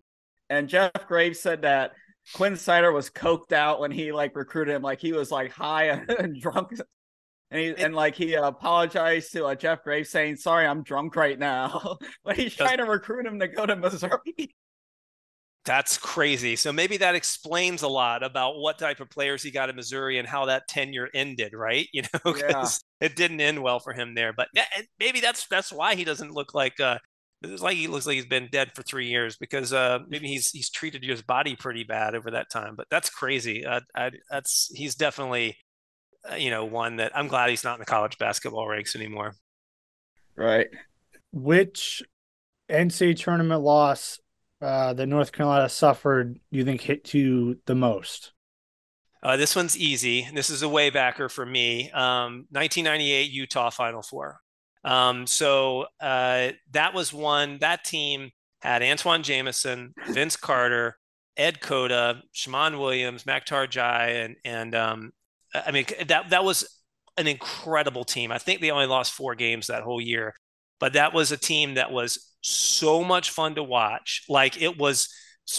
And 0.50 0.70
Jeff 0.70 0.92
Graves 1.08 1.40
said 1.40 1.64
that 1.64 1.94
Quin 2.34 2.56
Snyder 2.56 2.92
was 2.92 3.10
coked 3.10 3.52
out 3.52 3.80
when 3.80 3.92
he 3.92 4.12
like 4.12 4.36
recruited 4.36 4.76
him. 4.76 4.82
Like 4.82 5.00
he 5.00 5.14
was 5.14 5.32
like 5.32 5.52
high 5.52 5.86
and 6.20 6.40
drunk, 6.40 6.74
and 7.52 7.60
he 7.60 7.84
and 7.84 7.96
like 7.96 8.16
he 8.16 8.34
apologized 8.34 9.32
to 9.34 9.46
uh, 9.46 9.56
Jeff 9.56 9.84
Graves 9.84 10.10
saying, 10.10 10.38
"Sorry, 10.38 10.66
I'm 10.66 10.84
drunk 10.84 11.16
right 11.16 11.38
now." 11.38 11.98
but 12.24 12.38
he's 12.38 12.56
trying 12.56 12.78
to 12.78 12.86
recruit 12.86 13.26
him 13.26 13.40
to 13.40 13.48
go 13.48 13.66
to 13.66 13.76
Missouri. 13.76 14.20
That's 15.66 15.98
crazy. 15.98 16.56
So 16.56 16.72
maybe 16.72 16.98
that 16.98 17.16
explains 17.16 17.82
a 17.82 17.88
lot 17.88 18.22
about 18.22 18.58
what 18.58 18.78
type 18.78 19.00
of 19.00 19.10
players 19.10 19.42
he 19.42 19.50
got 19.50 19.68
in 19.68 19.76
Missouri 19.76 20.20
and 20.20 20.28
how 20.28 20.46
that 20.46 20.68
tenure 20.68 21.10
ended, 21.16 21.54
right? 21.56 21.88
You 21.92 22.04
know, 22.04 22.34
because 22.34 22.84
yeah. 23.02 23.08
it 23.08 23.16
didn't 23.16 23.42
end 23.42 23.64
well 23.64 23.80
for 23.80 23.92
him 23.92 24.14
there. 24.14 24.32
But 24.32 24.50
maybe 25.00 25.22
that's 25.22 25.48
that's 25.48 25.74
why 25.74 25.96
he 25.96 26.04
doesn't 26.04 26.32
look 26.32 26.54
like 26.54 26.80
uh 26.80 27.00
it's 27.52 27.62
like 27.62 27.78
he 27.78 27.88
looks 27.88 28.06
like 28.06 28.16
he's 28.16 28.26
been 28.26 28.50
dead 28.52 28.72
for 28.76 28.84
three 28.84 29.08
years 29.08 29.38
because 29.38 29.74
uh 29.74 30.00
maybe 30.08 30.28
he's 30.28 30.50
he's 30.52 30.70
treated 30.70 31.04
his 31.04 31.22
body 31.22 31.56
pretty 31.56 31.84
bad 31.84 32.16
over 32.16 32.32
that 32.32 32.50
time. 32.50 32.76
But 32.76 32.88
that's 32.90 33.10
crazy. 33.10 33.66
Uh, 33.66 33.82
I, 33.96 34.12
that's 34.30 34.72
he's 34.76 34.96
definitely 34.96 35.58
uh, 36.30 36.36
you 36.36 36.50
know 36.50 36.66
one 36.66 36.98
that 36.98 37.12
I'm 37.16 37.28
glad 37.28 37.50
he's 37.50 37.64
not 37.64 37.76
in 37.76 37.80
the 37.80 37.86
college 37.86 38.18
basketball 38.18 38.68
ranks 38.68 38.96
anymore. 38.96 39.36
Right. 40.36 40.68
Which 41.32 42.04
NCAA 42.70 43.18
tournament 43.18 43.62
loss 43.62 44.20
uh, 44.62 44.94
that 44.94 45.08
North 45.08 45.32
Carolina 45.32 45.70
suffered 45.70 46.36
do 46.52 46.58
you 46.58 46.66
think 46.66 46.82
hit 46.82 47.14
you 47.14 47.60
the 47.66 47.76
most? 47.76 48.32
Uh, 49.22 49.38
this 49.38 49.56
one's 49.56 49.76
easy. 49.76 50.28
This 50.36 50.52
is 50.52 50.62
a 50.62 50.70
way 50.70 50.92
backer 50.92 51.30
for 51.30 51.46
me. 51.46 51.90
Um, 51.92 52.46
1998 52.52 53.32
Utah 53.32 53.72
Final 53.72 54.04
Four. 54.04 54.40
Um, 54.86 55.26
so 55.26 55.88
uh, 56.00 56.50
that 56.72 56.94
was 56.94 57.12
one. 57.12 57.58
That 57.60 57.84
team 57.84 58.30
had 58.62 58.84
Antawn 58.84 59.24
Jamison, 59.24 59.94
Vince 60.08 60.38
Carter, 60.38 60.98
Ed 61.36 61.60
Cota, 61.60 62.22
Shammond 62.32 62.80
Williams, 62.80 63.24
Makhtar 63.24 63.68
N'Diaye, 63.68 64.26
and 64.26 64.36
and 64.46 64.76
um, 64.76 65.12
I 65.54 65.72
mean 65.72 65.86
that 66.08 66.30
that 66.30 66.44
was 66.44 66.82
an 67.18 67.28
incredible 67.28 68.06
team. 68.06 68.32
I 68.32 68.38
think 68.38 68.62
they 68.62 68.72
only 68.72 68.86
lost 68.86 69.14
four 69.14 69.36
games 69.36 69.68
that 69.68 69.84
whole 69.84 70.00
year, 70.00 70.36
but 70.80 70.94
that 70.94 71.14
was 71.14 71.32
a 71.32 71.38
team 71.38 71.74
that 71.74 71.92
was 71.92 72.34
so 72.42 73.04
much 73.04 73.32
fun 73.32 73.56
to 73.56 73.64
watch. 73.64 74.24
Like 74.30 74.62
it 74.62 74.78
was 74.78 75.10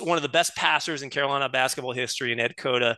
one 0.01 0.17
of 0.17 0.23
the 0.23 0.29
best 0.29 0.55
passers 0.55 1.03
in 1.03 1.11
Carolina 1.11 1.49
basketball 1.49 1.93
history 1.93 2.33
in 2.33 2.41
Ed 2.41 2.57
Cota, 2.57 2.97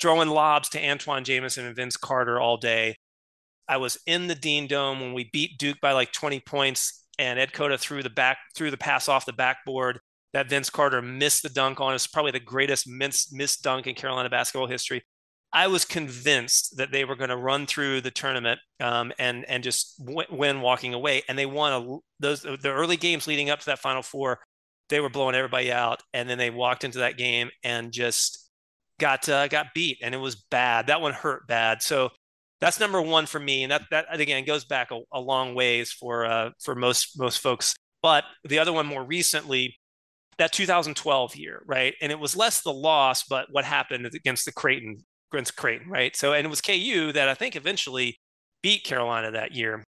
throwing 0.00 0.28
lobs 0.28 0.68
to 0.70 0.80
Antawn 0.80 1.24
Jamison 1.24 1.66
and 1.66 1.76
Vince 1.76 1.96
Carter 1.96 2.38
all 2.38 2.58
day. 2.58 2.96
I 3.68 3.76
was 3.76 3.98
in 4.06 4.26
the 4.26 4.34
Dean 4.34 4.66
Dome 4.66 5.00
when 5.00 5.14
we 5.14 5.30
beat 5.32 5.58
Duke 5.58 5.80
by 5.80 5.92
like 5.92 6.12
20 6.12 6.40
points, 6.40 7.06
and 7.18 7.38
Ed 7.38 7.52
Cota 7.52 7.78
threw 7.78 8.02
the 8.02 8.10
back 8.10 8.38
threw 8.56 8.70
the 8.70 8.76
pass 8.76 9.08
off 9.08 9.26
the 9.26 9.32
backboard 9.32 10.00
that 10.32 10.48
Vince 10.48 10.70
Carter 10.70 11.02
missed 11.02 11.42
the 11.42 11.48
dunk 11.48 11.80
on. 11.80 11.94
It's 11.94 12.06
probably 12.06 12.32
the 12.32 12.40
greatest 12.40 12.88
missed, 12.88 13.32
missed 13.32 13.62
dunk 13.62 13.86
in 13.86 13.94
Carolina 13.94 14.30
basketball 14.30 14.68
history. 14.68 15.02
I 15.52 15.66
was 15.66 15.84
convinced 15.84 16.76
that 16.76 16.92
they 16.92 17.04
were 17.04 17.16
going 17.16 17.30
to 17.30 17.36
run 17.36 17.66
through 17.66 18.02
the 18.02 18.12
tournament 18.12 18.60
um, 18.78 19.12
and 19.18 19.44
and 19.48 19.64
just 19.64 19.98
w- 20.04 20.28
win 20.30 20.60
walking 20.60 20.94
away. 20.94 21.22
And 21.28 21.36
they 21.36 21.46
won 21.46 21.72
a, 21.72 21.98
those 22.20 22.42
the 22.42 22.70
early 22.70 22.96
games 22.96 23.26
leading 23.26 23.50
up 23.50 23.58
to 23.60 23.66
that 23.66 23.80
Final 23.80 24.02
Four. 24.02 24.38
They 24.90 25.00
were 25.00 25.08
blowing 25.08 25.34
everybody 25.34 25.72
out, 25.72 26.02
and 26.12 26.30
then 26.30 26.38
they 26.38 26.50
walked 26.50 26.84
into 26.84 26.98
that 26.98 27.16
game 27.16 27.50
and 27.64 27.92
just 27.92 28.48
got 29.00 29.28
uh, 29.28 29.48
got 29.48 29.74
beat, 29.74 29.98
and 30.02 30.14
it 30.14 30.18
was 30.18 30.36
bad. 30.36 30.86
That 30.86 31.00
one 31.00 31.12
hurt 31.14 31.48
bad. 31.48 31.82
So 31.82 32.10
that's 32.60 32.80
number 32.80 33.00
one 33.00 33.26
for 33.26 33.40
me, 33.40 33.62
and 33.62 33.72
that 33.72 33.82
that 33.90 34.06
again 34.10 34.44
goes 34.44 34.64
back 34.64 34.90
a, 34.90 35.00
a 35.12 35.20
long 35.20 35.54
ways 35.54 35.92
for 35.92 36.26
uh, 36.26 36.50
for 36.62 36.74
most 36.74 37.18
most 37.18 37.38
folks. 37.38 37.74
But 38.02 38.24
the 38.44 38.58
other 38.58 38.72
one 38.72 38.86
more 38.86 39.04
recently, 39.04 39.78
that 40.38 40.52
2012 40.52 41.36
year, 41.36 41.62
right? 41.66 41.94
And 42.00 42.10
it 42.10 42.18
was 42.18 42.36
less 42.36 42.62
the 42.62 42.72
loss, 42.72 43.24
but 43.24 43.46
what 43.50 43.64
happened 43.64 44.06
against 44.06 44.44
the 44.46 44.52
Creighton 44.52 45.04
against 45.32 45.56
Creighton, 45.56 45.88
right? 45.88 46.14
So, 46.16 46.32
and 46.32 46.44
it 46.44 46.50
was 46.50 46.60
KU 46.60 47.12
that 47.12 47.28
I 47.28 47.34
think 47.34 47.56
eventually 47.56 48.18
beat 48.62 48.84
Carolina 48.84 49.30
that 49.32 49.52
year. 49.52 49.84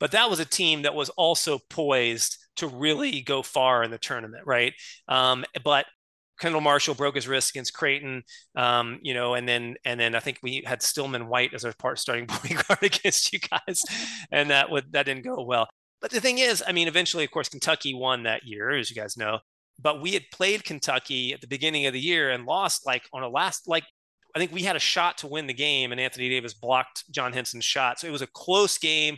But 0.00 0.10
that 0.10 0.28
was 0.28 0.40
a 0.40 0.44
team 0.44 0.82
that 0.82 0.94
was 0.94 1.08
also 1.10 1.58
poised 1.70 2.38
to 2.56 2.66
really 2.66 3.20
go 3.20 3.42
far 3.42 3.82
in 3.82 3.90
the 3.90 3.98
tournament, 3.98 4.44
right? 4.46 4.74
Um, 5.08 5.44
but 5.64 5.86
Kendall 6.38 6.60
Marshall 6.60 6.94
broke 6.94 7.14
his 7.14 7.28
wrist 7.28 7.50
against 7.50 7.74
Creighton, 7.74 8.22
um, 8.56 8.98
you 9.02 9.14
know, 9.14 9.34
and 9.34 9.48
then 9.48 9.76
and 9.84 9.98
then 9.98 10.14
I 10.14 10.20
think 10.20 10.38
we 10.42 10.62
had 10.66 10.80
Stilman 10.80 11.28
White 11.28 11.54
as 11.54 11.64
our 11.64 11.72
part 11.78 11.98
starting 11.98 12.26
point 12.28 12.66
guard 12.66 12.82
against 12.82 13.32
you 13.32 13.38
guys, 13.38 13.82
and 14.32 14.50
that 14.50 14.70
would 14.70 14.92
that 14.92 15.06
didn't 15.06 15.24
go 15.24 15.42
well. 15.42 15.68
But 16.00 16.10
the 16.10 16.20
thing 16.20 16.38
is, 16.38 16.62
I 16.66 16.72
mean, 16.72 16.88
eventually, 16.88 17.24
of 17.24 17.30
course, 17.30 17.48
Kentucky 17.48 17.94
won 17.94 18.24
that 18.24 18.42
year, 18.44 18.70
as 18.70 18.90
you 18.90 18.96
guys 18.96 19.16
know. 19.16 19.38
But 19.80 20.00
we 20.00 20.12
had 20.12 20.24
played 20.32 20.64
Kentucky 20.64 21.32
at 21.32 21.40
the 21.40 21.46
beginning 21.46 21.86
of 21.86 21.92
the 21.92 22.00
year 22.00 22.30
and 22.30 22.44
lost 22.44 22.86
like 22.86 23.02
on 23.12 23.22
a 23.22 23.28
last 23.28 23.66
like 23.66 23.84
I 24.34 24.38
think 24.38 24.52
we 24.52 24.62
had 24.62 24.76
a 24.76 24.80
shot 24.80 25.18
to 25.18 25.28
win 25.28 25.46
the 25.46 25.54
game, 25.54 25.92
and 25.92 26.00
Anthony 26.00 26.28
Davis 26.28 26.54
blocked 26.54 27.04
John 27.10 27.32
Henson's 27.32 27.64
shot. 27.64 28.00
So 28.00 28.08
it 28.08 28.12
was 28.12 28.22
a 28.22 28.26
close 28.26 28.78
game, 28.78 29.16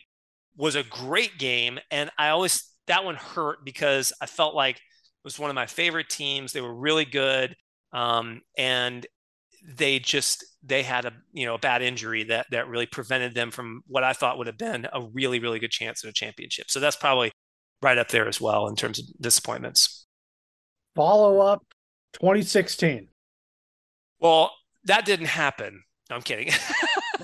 was 0.56 0.74
a 0.74 0.82
great 0.82 1.38
game, 1.38 1.78
and 1.90 2.10
I 2.18 2.28
always 2.28 2.70
that 2.86 3.04
one 3.04 3.16
hurt 3.16 3.64
because 3.64 4.12
I 4.20 4.26
felt 4.26 4.54
like 4.54 4.80
was 5.26 5.40
one 5.40 5.50
of 5.50 5.56
my 5.56 5.66
favorite 5.66 6.08
teams. 6.08 6.52
They 6.52 6.60
were 6.60 6.72
really 6.72 7.04
good, 7.04 7.56
um, 7.92 8.42
and 8.56 9.04
they 9.68 9.98
just 9.98 10.46
they 10.62 10.84
had 10.84 11.04
a 11.04 11.12
you 11.32 11.44
know 11.44 11.56
a 11.56 11.58
bad 11.58 11.82
injury 11.82 12.22
that 12.24 12.46
that 12.52 12.68
really 12.68 12.86
prevented 12.86 13.34
them 13.34 13.50
from 13.50 13.82
what 13.88 14.04
I 14.04 14.12
thought 14.12 14.38
would 14.38 14.46
have 14.46 14.56
been 14.56 14.86
a 14.92 15.02
really 15.02 15.40
really 15.40 15.58
good 15.58 15.72
chance 15.72 16.04
at 16.04 16.10
a 16.10 16.12
championship. 16.12 16.70
So 16.70 16.78
that's 16.78 16.94
probably 16.94 17.32
right 17.82 17.98
up 17.98 18.08
there 18.08 18.28
as 18.28 18.40
well 18.40 18.68
in 18.68 18.76
terms 18.76 19.00
of 19.00 19.06
disappointments. 19.20 20.06
Follow 20.94 21.40
up 21.40 21.64
2016. 22.12 23.08
Well, 24.20 24.52
that 24.84 25.04
didn't 25.04 25.26
happen. 25.26 25.82
No, 26.08 26.16
I'm 26.16 26.22
kidding. 26.22 26.52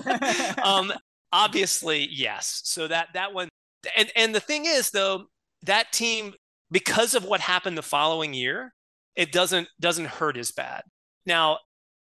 um, 0.63 0.91
obviously, 1.31 2.09
yes. 2.11 2.61
So 2.65 2.89
that 2.89 3.07
that 3.13 3.33
one, 3.33 3.47
and 3.95 4.11
and 4.17 4.35
the 4.35 4.41
thing 4.41 4.65
is 4.65 4.91
though, 4.91 5.27
that 5.63 5.93
team 5.93 6.33
because 6.73 7.13
of 7.13 7.23
what 7.23 7.39
happened 7.39 7.77
the 7.77 7.83
following 7.83 8.33
year, 8.33 8.73
it 9.15 9.31
doesn't 9.31 9.69
doesn't 9.79 10.07
hurt 10.07 10.35
as 10.35 10.51
bad. 10.51 10.81
Now, 11.25 11.59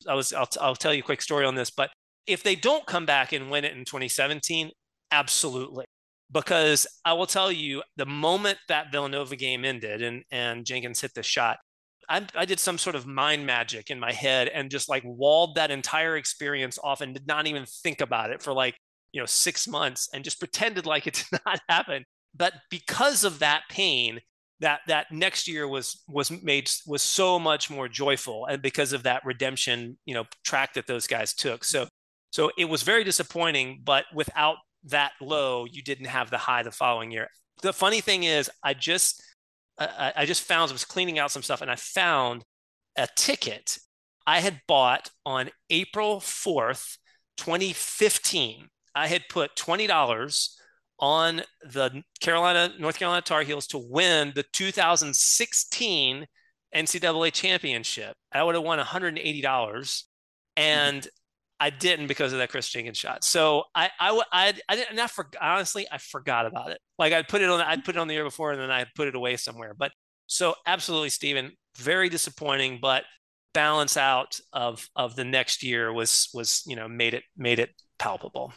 I 0.07 0.13
was 0.13 0.31
I'll, 0.31 0.47
I'll 0.61 0.75
tell 0.75 0.93
you 0.93 1.01
a 1.01 1.03
quick 1.03 1.21
story 1.21 1.45
on 1.45 1.55
this, 1.55 1.71
but 1.71 1.89
if 2.27 2.43
they 2.43 2.55
don't 2.55 2.85
come 2.85 3.05
back 3.05 3.33
and 3.33 3.49
win 3.49 3.65
it 3.65 3.75
in 3.75 3.83
2017, 3.83 4.69
absolutely. 5.11 5.85
Because 6.31 6.85
I 7.03 7.13
will 7.13 7.25
tell 7.25 7.51
you, 7.51 7.81
the 7.97 8.05
moment 8.05 8.59
that 8.67 8.91
Villanova 8.91 9.35
game 9.35 9.65
ended 9.65 10.03
and 10.03 10.23
and 10.31 10.65
Jenkins 10.65 11.01
hit 11.01 11.15
the 11.15 11.23
shot, 11.23 11.57
I, 12.07 12.27
I 12.35 12.45
did 12.45 12.59
some 12.59 12.77
sort 12.77 12.95
of 12.95 13.07
mind 13.07 13.47
magic 13.47 13.89
in 13.89 13.99
my 13.99 14.11
head 14.11 14.49
and 14.49 14.69
just 14.69 14.87
like 14.87 15.03
walled 15.03 15.55
that 15.55 15.71
entire 15.71 16.15
experience 16.15 16.77
off 16.83 17.01
and 17.01 17.15
did 17.15 17.25
not 17.25 17.47
even 17.47 17.65
think 17.65 18.01
about 18.01 18.29
it 18.29 18.43
for 18.43 18.53
like 18.53 18.75
you 19.13 19.19
know 19.19 19.25
six 19.25 19.67
months 19.67 20.09
and 20.13 20.23
just 20.23 20.39
pretended 20.39 20.85
like 20.85 21.07
it 21.07 21.25
did 21.31 21.39
not 21.43 21.59
happen 21.67 22.05
but 22.35 22.53
because 22.69 23.23
of 23.23 23.39
that 23.39 23.63
pain 23.69 24.19
that 24.59 24.81
that 24.87 25.11
next 25.11 25.47
year 25.47 25.67
was 25.67 26.03
was 26.07 26.31
made 26.43 26.69
was 26.85 27.01
so 27.01 27.39
much 27.39 27.69
more 27.69 27.87
joyful 27.87 28.45
and 28.45 28.61
because 28.61 28.93
of 28.93 29.03
that 29.03 29.23
redemption 29.25 29.97
you 30.05 30.13
know 30.13 30.25
track 30.43 30.73
that 30.73 30.87
those 30.87 31.07
guys 31.07 31.33
took 31.33 31.63
so 31.63 31.87
so 32.31 32.51
it 32.57 32.65
was 32.65 32.83
very 32.83 33.03
disappointing 33.03 33.81
but 33.83 34.05
without 34.13 34.57
that 34.83 35.11
low 35.21 35.65
you 35.65 35.81
didn't 35.81 36.05
have 36.05 36.29
the 36.29 36.37
high 36.37 36.63
the 36.63 36.71
following 36.71 37.11
year 37.11 37.27
the 37.61 37.73
funny 37.73 38.01
thing 38.01 38.23
is 38.23 38.49
i 38.63 38.73
just 38.73 39.23
I, 39.77 40.13
I 40.17 40.25
just 40.25 40.43
found 40.43 40.69
I 40.69 40.73
was 40.73 40.83
cleaning 40.83 41.19
out 41.19 41.31
some 41.31 41.41
stuff 41.41 41.61
and 41.61 41.71
I 41.71 41.75
found 41.75 42.43
a 42.97 43.07
ticket 43.15 43.77
I 44.29 44.41
had 44.41 44.61
bought 44.67 45.09
on 45.25 45.49
April 45.71 46.19
4th, 46.19 46.97
2015. 47.37 48.67
I 48.93 49.07
had 49.07 49.23
put 49.27 49.55
$20 49.55 50.58
on 50.99 51.41
the 51.63 52.03
Carolina, 52.19 52.73
North 52.79 52.97
Carolina 52.99 53.21
Tar 53.21 53.43
Heels 53.43 53.67
to 53.67 53.77
win 53.77 54.31
the 54.35 54.43
2016 54.53 56.25
NCAA 56.75 57.33
championship. 57.33 58.15
I 58.31 58.43
would 58.43 58.55
have 58.55 58.63
won 58.63 58.79
$180. 58.79 60.03
And 60.57 61.07
I 61.59 61.69
didn't 61.69 62.07
because 62.07 62.31
of 62.31 62.39
that 62.39 62.49
Kris 62.49 62.69
Jenkins 62.69 62.97
shot. 62.97 63.23
So 63.23 63.63
I 63.75 63.89
I 63.99 64.21
I, 64.31 64.53
I 64.69 64.75
didn't 64.75 64.95
not 64.95 65.11
for, 65.11 65.29
honestly 65.41 65.87
I 65.91 65.97
forgot 65.97 66.45
about 66.45 66.71
it. 66.71 66.79
Like 66.97 67.11
I'd 67.11 67.27
put 67.27 67.41
it 67.41 67.49
on 67.49 67.59
I'd 67.59 67.83
put 67.83 67.95
it 67.95 67.99
on 67.99 68.07
the 68.07 68.13
year 68.13 68.23
before 68.23 68.51
and 68.51 68.61
then 68.61 68.71
I 68.71 68.85
put 68.95 69.07
it 69.07 69.15
away 69.15 69.35
somewhere. 69.35 69.73
But 69.77 69.91
so 70.27 70.55
absolutely, 70.65 71.09
Steven, 71.09 71.51
very 71.75 72.07
disappointing, 72.07 72.79
but 72.81 73.03
balance 73.53 73.97
out 73.97 74.39
of 74.53 74.87
of 74.95 75.15
the 75.15 75.25
next 75.25 75.63
year 75.63 75.91
was 75.91 76.29
was 76.33 76.63
you 76.65 76.75
know 76.75 76.87
made 76.87 77.13
it 77.13 77.23
made 77.35 77.59
it 77.59 77.71
palpable. 77.97 78.53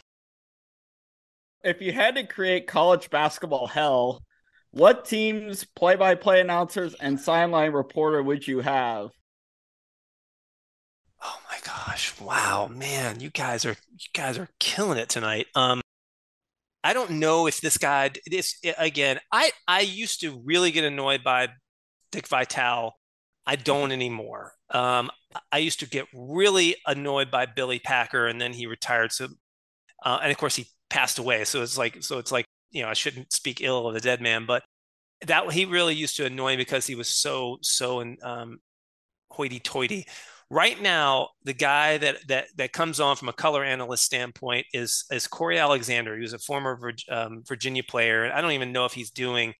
If 1.63 1.81
you 1.81 1.93
had 1.93 2.15
to 2.15 2.27
create 2.27 2.67
college 2.67 3.09
basketball 3.09 3.67
hell, 3.67 4.23
what 4.71 5.05
teams, 5.05 5.65
play-by-play 5.75 6.41
announcers, 6.41 6.93
and 6.95 7.19
sideline 7.19 7.71
reporter 7.71 8.21
would 8.21 8.47
you 8.47 8.59
have? 8.59 9.09
Oh 11.23 11.39
my 11.49 11.57
gosh. 11.63 12.19
Wow, 12.19 12.67
man, 12.67 13.19
you 13.21 13.29
guys 13.29 13.65
are 13.65 13.77
you 13.91 14.07
guys 14.13 14.37
are 14.37 14.49
killing 14.59 14.97
it 14.97 15.07
tonight. 15.09 15.47
Um 15.55 15.81
I 16.83 16.93
don't 16.93 17.11
know 17.11 17.47
if 17.47 17.61
this 17.61 17.77
guy 17.77 18.11
this 18.25 18.59
again, 18.77 19.19
I 19.31 19.51
I 19.67 19.81
used 19.81 20.19
to 20.21 20.41
really 20.43 20.71
get 20.71 20.83
annoyed 20.83 21.23
by 21.23 21.47
Dick 22.11 22.27
Vitale. 22.27 22.93
I 23.45 23.55
don't 23.55 23.91
anymore. 23.91 24.53
Um, 24.69 25.11
I 25.51 25.57
used 25.59 25.79
to 25.81 25.89
get 25.89 26.05
really 26.13 26.75
annoyed 26.87 27.29
by 27.31 27.45
Billy 27.45 27.79
Packer, 27.79 28.27
and 28.27 28.39
then 28.39 28.53
he 28.53 28.67
retired. 28.67 29.11
So, 29.11 29.27
uh, 30.05 30.19
and 30.21 30.31
of 30.31 30.37
course, 30.37 30.55
he 30.55 30.67
passed 30.93 31.17
away. 31.17 31.43
So 31.43 31.63
it's 31.63 31.77
like, 31.77 32.03
so 32.03 32.19
it's 32.19 32.31
like, 32.31 32.45
you 32.69 32.83
know, 32.83 32.87
I 32.87 32.93
shouldn't 32.93 33.33
speak 33.33 33.61
ill 33.61 33.87
of 33.87 33.95
the 33.95 33.99
dead 33.99 34.21
man, 34.21 34.45
but 34.45 34.63
that 35.25 35.51
he 35.51 35.65
really 35.65 35.95
used 35.95 36.15
to 36.17 36.25
annoy 36.25 36.51
me 36.51 36.57
because 36.57 36.85
he 36.85 36.95
was 36.95 37.07
so 37.07 37.57
so 37.61 38.03
um, 38.21 38.59
hoity-toity. 39.31 40.05
Right 40.49 40.79
now, 40.79 41.29
the 41.43 41.53
guy 41.53 41.97
that 41.97 42.27
that 42.27 42.45
that 42.57 42.73
comes 42.73 42.99
on 42.99 43.15
from 43.15 43.29
a 43.29 43.33
color 43.33 43.63
analyst 43.63 44.03
standpoint 44.03 44.67
is 44.71 45.05
is 45.11 45.27
Cory 45.27 45.57
Alexander. 45.57 46.15
He 46.15 46.21
was 46.21 46.33
a 46.33 46.39
former 46.39 46.79
um, 47.09 47.43
Virginia 47.47 47.83
player. 47.83 48.25
And 48.25 48.33
I 48.33 48.41
don't 48.41 48.51
even 48.51 48.71
know 48.71 48.85
if 48.85 48.93
he's 48.93 49.09
doing 49.09 49.53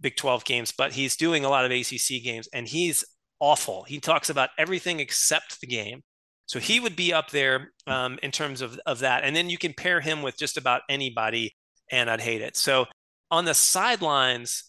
Big 0.00 0.16
12 0.16 0.44
games, 0.44 0.72
but 0.72 0.92
he's 0.92 1.16
doing 1.16 1.44
a 1.44 1.50
lot 1.50 1.66
of 1.66 1.70
ACC 1.70 2.22
games, 2.24 2.48
and 2.54 2.66
he's 2.66 3.04
awful. 3.40 3.82
He 3.84 4.00
talks 4.00 4.30
about 4.30 4.50
everything 4.58 5.00
except 5.00 5.60
the 5.60 5.66
game. 5.66 6.02
So 6.46 6.58
he 6.58 6.80
would 6.80 6.96
be 6.96 7.12
up 7.12 7.30
there 7.30 7.72
um, 7.86 8.18
in 8.22 8.30
terms 8.30 8.60
of, 8.60 8.78
of 8.84 8.98
that. 8.98 9.24
And 9.24 9.34
then 9.34 9.48
you 9.48 9.56
can 9.56 9.72
pair 9.72 10.00
him 10.00 10.22
with 10.22 10.36
just 10.36 10.56
about 10.58 10.82
anybody, 10.88 11.54
and 11.90 12.10
I'd 12.10 12.20
hate 12.20 12.42
it. 12.42 12.56
So 12.56 12.86
on 13.30 13.44
the 13.44 13.54
sidelines, 13.54 14.64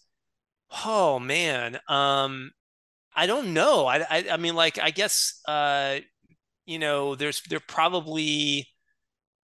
oh 0.84 1.18
man, 1.18 1.78
um, 1.88 2.52
I 3.14 3.26
don't 3.26 3.52
know. 3.52 3.86
I, 3.86 3.98
I, 3.98 4.24
I 4.32 4.36
mean, 4.38 4.54
like, 4.54 4.78
I 4.78 4.90
guess, 4.90 5.40
uh, 5.46 5.98
you 6.64 6.78
know, 6.78 7.14
there's, 7.14 7.42
there 7.42 7.60
probably, 7.60 8.66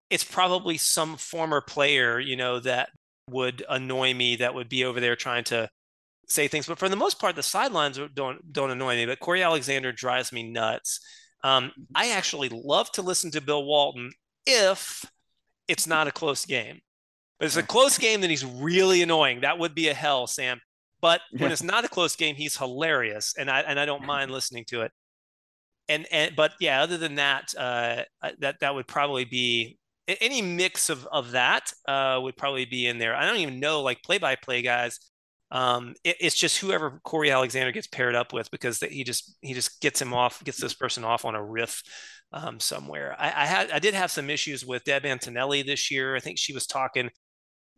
it's 0.08 0.24
probably 0.24 0.78
some 0.78 1.16
former 1.16 1.60
player, 1.60 2.18
you 2.18 2.36
know, 2.36 2.58
that 2.60 2.88
would 3.28 3.64
annoy 3.68 4.14
me 4.14 4.36
that 4.36 4.54
would 4.54 4.68
be 4.68 4.84
over 4.84 4.98
there 4.98 5.14
trying 5.14 5.44
to 5.44 5.68
say 6.26 6.48
things. 6.48 6.66
But 6.66 6.78
for 6.78 6.88
the 6.88 6.96
most 6.96 7.20
part, 7.20 7.36
the 7.36 7.42
sidelines 7.42 8.00
don't, 8.14 8.52
don't 8.52 8.70
annoy 8.70 8.96
me, 8.96 9.06
but 9.06 9.20
Cory 9.20 9.42
Alexander 9.42 9.92
drives 9.92 10.32
me 10.32 10.50
nuts. 10.50 11.00
Um, 11.42 11.72
I 11.94 12.10
actually 12.10 12.48
love 12.50 12.90
to 12.92 13.02
listen 13.02 13.30
to 13.32 13.40
Bill 13.40 13.64
Walton 13.64 14.12
if 14.46 15.04
it's 15.68 15.86
not 15.86 16.08
a 16.08 16.12
close 16.12 16.44
game. 16.44 16.80
But 17.38 17.46
it's 17.46 17.56
a 17.56 17.62
close 17.62 17.96
game, 17.96 18.20
then 18.20 18.28
he's 18.28 18.44
really 18.44 19.00
annoying. 19.00 19.40
That 19.40 19.58
would 19.58 19.74
be 19.74 19.88
a 19.88 19.94
hell, 19.94 20.26
Sam. 20.26 20.60
But 21.00 21.22
when 21.38 21.50
it's 21.50 21.62
not 21.62 21.84
a 21.84 21.88
close 21.88 22.14
game, 22.14 22.34
he's 22.34 22.56
hilarious, 22.56 23.34
and 23.38 23.50
I 23.50 23.60
and 23.60 23.80
I 23.80 23.86
don't 23.86 24.04
mind 24.04 24.30
listening 24.30 24.64
to 24.66 24.82
it. 24.82 24.92
And 25.88 26.06
and 26.12 26.36
but 26.36 26.52
yeah, 26.60 26.82
other 26.82 26.98
than 26.98 27.14
that, 27.14 27.54
uh, 27.56 28.02
that 28.40 28.60
that 28.60 28.74
would 28.74 28.86
probably 28.86 29.24
be 29.24 29.78
any 30.06 30.42
mix 30.42 30.90
of 30.90 31.06
of 31.10 31.30
that 31.30 31.72
uh, 31.88 32.18
would 32.22 32.36
probably 32.36 32.66
be 32.66 32.86
in 32.86 32.98
there. 32.98 33.14
I 33.14 33.26
don't 33.26 33.38
even 33.38 33.60
know 33.60 33.80
like 33.80 34.02
play 34.02 34.18
by 34.18 34.36
play 34.36 34.60
guys. 34.60 34.98
Um, 35.50 35.94
it, 36.04 36.16
it's 36.20 36.36
just 36.36 36.58
whoever 36.58 37.00
Cory 37.04 37.30
Alexander 37.30 37.72
gets 37.72 37.86
paired 37.86 38.14
up 38.14 38.32
with 38.32 38.50
because 38.50 38.78
he 38.80 39.04
just 39.04 39.36
he 39.40 39.54
just 39.54 39.80
gets 39.80 40.00
him 40.00 40.14
off, 40.14 40.44
gets 40.44 40.60
this 40.60 40.74
person 40.74 41.04
off 41.04 41.24
on 41.24 41.34
a 41.34 41.44
riff 41.44 41.82
um, 42.32 42.60
somewhere. 42.60 43.16
I, 43.18 43.26
I 43.26 43.46
had 43.46 43.70
I 43.70 43.78
did 43.78 43.94
have 43.94 44.10
some 44.10 44.30
issues 44.30 44.64
with 44.64 44.84
Deb 44.84 45.04
Antonelli 45.04 45.62
this 45.62 45.90
year. 45.90 46.14
I 46.16 46.20
think 46.20 46.38
she 46.38 46.52
was 46.52 46.66
talking 46.66 47.10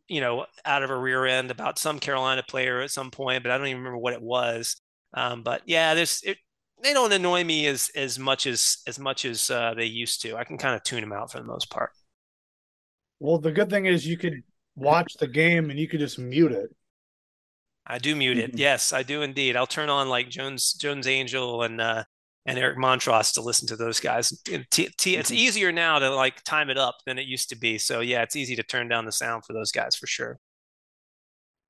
you 0.09 0.21
know, 0.21 0.45
out 0.65 0.83
of 0.83 0.91
a 0.91 0.97
rear 0.97 1.25
end 1.25 1.51
about 1.51 1.79
some 1.79 1.99
Carolina 1.99 2.43
player 2.47 2.81
at 2.81 2.91
some 2.91 3.11
point, 3.11 3.43
but 3.43 3.51
I 3.53 3.59
don't 3.59 3.69
even 3.69 3.79
remember 3.79 3.99
what 3.99 4.13
it 4.13 4.23
was. 4.23 4.81
Um, 5.15 5.43
but 5.43 5.63
yeah, 5.65 5.95
there's 5.95 6.23
it, 6.23 6.39
they 6.83 6.93
don't 6.93 7.13
annoy 7.13 7.45
me 7.45 7.67
as 7.67 7.91
as 7.95 8.19
much 8.19 8.47
as 8.47 8.79
as 8.87 8.99
much 8.99 9.25
as 9.25 9.51
uh, 9.51 9.75
they 9.75 9.87
used 9.87 10.23
to. 10.23 10.37
I 10.37 10.45
can 10.45 10.59
kind 10.59 10.75
of 10.75 10.83
tune 10.83 11.01
them 11.01 11.13
out 11.13 11.31
for 11.31 11.39
the 11.39 11.45
most 11.45 11.71
part. 11.71 11.91
Well, 13.21 13.39
the 13.39 13.53
good 13.53 13.71
thing 13.71 13.87
is 13.87 14.07
you 14.07 14.19
could 14.19 14.43
watch 14.75 15.15
the 15.15 15.29
game 15.29 15.71
and 15.71 15.79
you 15.79 15.89
could 15.89 16.01
just 16.01 16.19
mute 16.19 16.53
it. 16.53 16.75
I 17.87 17.99
do 17.99 18.15
mute 18.15 18.39
it. 18.39 18.57
yes, 18.57 18.93
I 18.93 19.03
do 19.03 19.23
indeed. 19.23 19.57
I'll 19.57 19.67
turn 19.67 19.89
on 19.89 20.09
like 20.09 20.29
Jones 20.29 20.75
Jones 20.75 21.07
Angell 21.07 21.63
and 21.63 21.81
uh, 21.81 22.05
and 22.47 22.59
Eric 22.59 22.79
Montross 22.79 23.35
to 23.35 23.43
listen 23.43 23.69
to 23.69 23.77
those 23.77 24.01
guys. 24.01 24.31
T- 24.43 24.65
t- 24.71 25.17
it's 25.17 25.31
mm-hmm. 25.31 25.35
easier 25.35 25.73
now 25.73 25.99
to 25.99 26.15
like 26.15 26.43
time 26.45 26.71
it 26.71 26.79
up 26.79 26.97
than 27.07 27.19
it 27.19 27.27
used 27.27 27.49
to 27.51 27.59
be. 27.59 27.79
So 27.79 28.01
yeah, 28.01 28.23
it's 28.23 28.37
easy 28.37 28.57
to 28.57 28.63
turn 28.63 28.89
down 28.89 29.05
the 29.05 29.13
sound 29.13 29.45
for 29.45 29.53
those 29.53 29.73
guys 29.73 29.97
for 29.97 30.07
sure. 30.07 30.39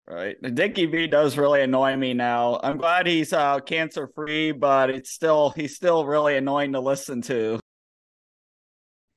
Right. 0.08 0.36
Dickie 0.54 0.86
V 0.86 1.06
does 1.06 1.38
really 1.38 1.62
annoy 1.62 1.96
me 1.96 2.12
now. 2.12 2.58
I'm 2.62 2.76
glad 2.76 3.06
he's 3.06 3.32
uh, 3.32 3.60
cancer 3.60 4.08
free, 4.14 4.50
but 4.50 4.90
it's 4.90 5.10
still 5.10 5.50
he's 5.50 5.76
still 5.76 6.04
really 6.06 6.36
annoying 6.36 6.72
to 6.72 6.80
listen 6.80 7.22
to. 7.22 7.60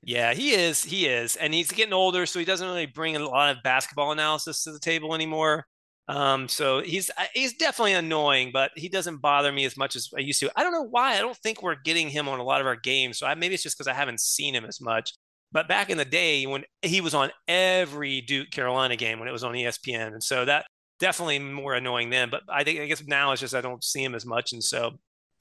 Yeah, 0.04 0.36
he 0.36 0.52
is. 0.52 0.84
He 0.84 1.08
is. 1.08 1.36
And 1.36 1.52
he's 1.52 1.72
getting 1.72 1.94
older, 1.94 2.28
so 2.28 2.38
he 2.38 2.46
doesn't 2.46 2.68
really 2.68 2.86
bring 2.86 3.16
a 3.16 3.28
lot 3.28 3.56
of 3.56 3.64
basketball 3.64 4.12
analysis 4.12 4.64
to 4.64 4.72
the 4.72 4.80
table 4.80 5.16
anymore. 5.16 5.66
Um, 6.08 6.48
so 6.48 6.82
he's 6.82 7.10
uh, 7.18 7.26
he's 7.34 7.54
definitely 7.54 7.94
annoying, 7.94 8.52
but 8.54 8.72
he 8.76 8.90
doesn't 8.90 9.18
bother 9.18 9.52
me 9.52 9.66
as 9.66 9.76
much 9.76 9.96
as 9.96 10.10
I 10.16 10.20
used 10.22 10.40
to. 10.42 10.52
I 10.56 10.64
don't 10.64 10.72
know 10.72 10.88
why. 10.88 11.16
I 11.16 11.22
don't 11.22 11.38
think 11.38 11.64
we're 11.64 11.76
getting 11.76 12.10
him 12.10 12.30
on 12.30 12.40
a 12.40 12.44
lot 12.44 12.62
of 12.62 12.68
our 12.68 12.76
games. 12.76 13.18
So 13.18 13.26
I, 13.26 13.34
maybe 13.34 13.56
it's 13.56 13.64
just 13.64 13.78
because 13.78 13.88
I 13.88 13.94
haven't 13.94 14.20
seen 14.20 14.54
him 14.54 14.66
as 14.66 14.80
much. 14.80 15.14
But 15.52 15.68
back 15.68 15.90
in 15.90 15.98
the 15.98 16.06
day 16.06 16.46
when 16.46 16.64
he 16.82 17.02
was 17.02 17.16
on 17.16 17.32
every 17.48 18.22
Duke 18.22 18.52
Carolina 18.52 18.96
game 18.96 19.20
when 19.20 19.28
it 19.28 19.32
was 19.32 19.44
on 19.44 19.54
ESPN, 19.54 20.14
and 20.14 20.22
so 20.22 20.46
that 20.46 20.66
definitely 21.00 21.40
more 21.40 21.74
annoying 21.74 22.10
then. 22.10 22.30
But 22.30 22.42
I 22.50 22.64
think 22.64 22.80
I 22.80 22.86
guess 22.86 23.04
now 23.08 23.32
it's 23.32 23.42
just 23.42 23.56
I 23.56 23.62
don't 23.62 23.84
see 23.84 24.04
him 24.04 24.14
as 24.14 24.26
much, 24.26 24.54
and 24.54 24.64
so 24.64 24.92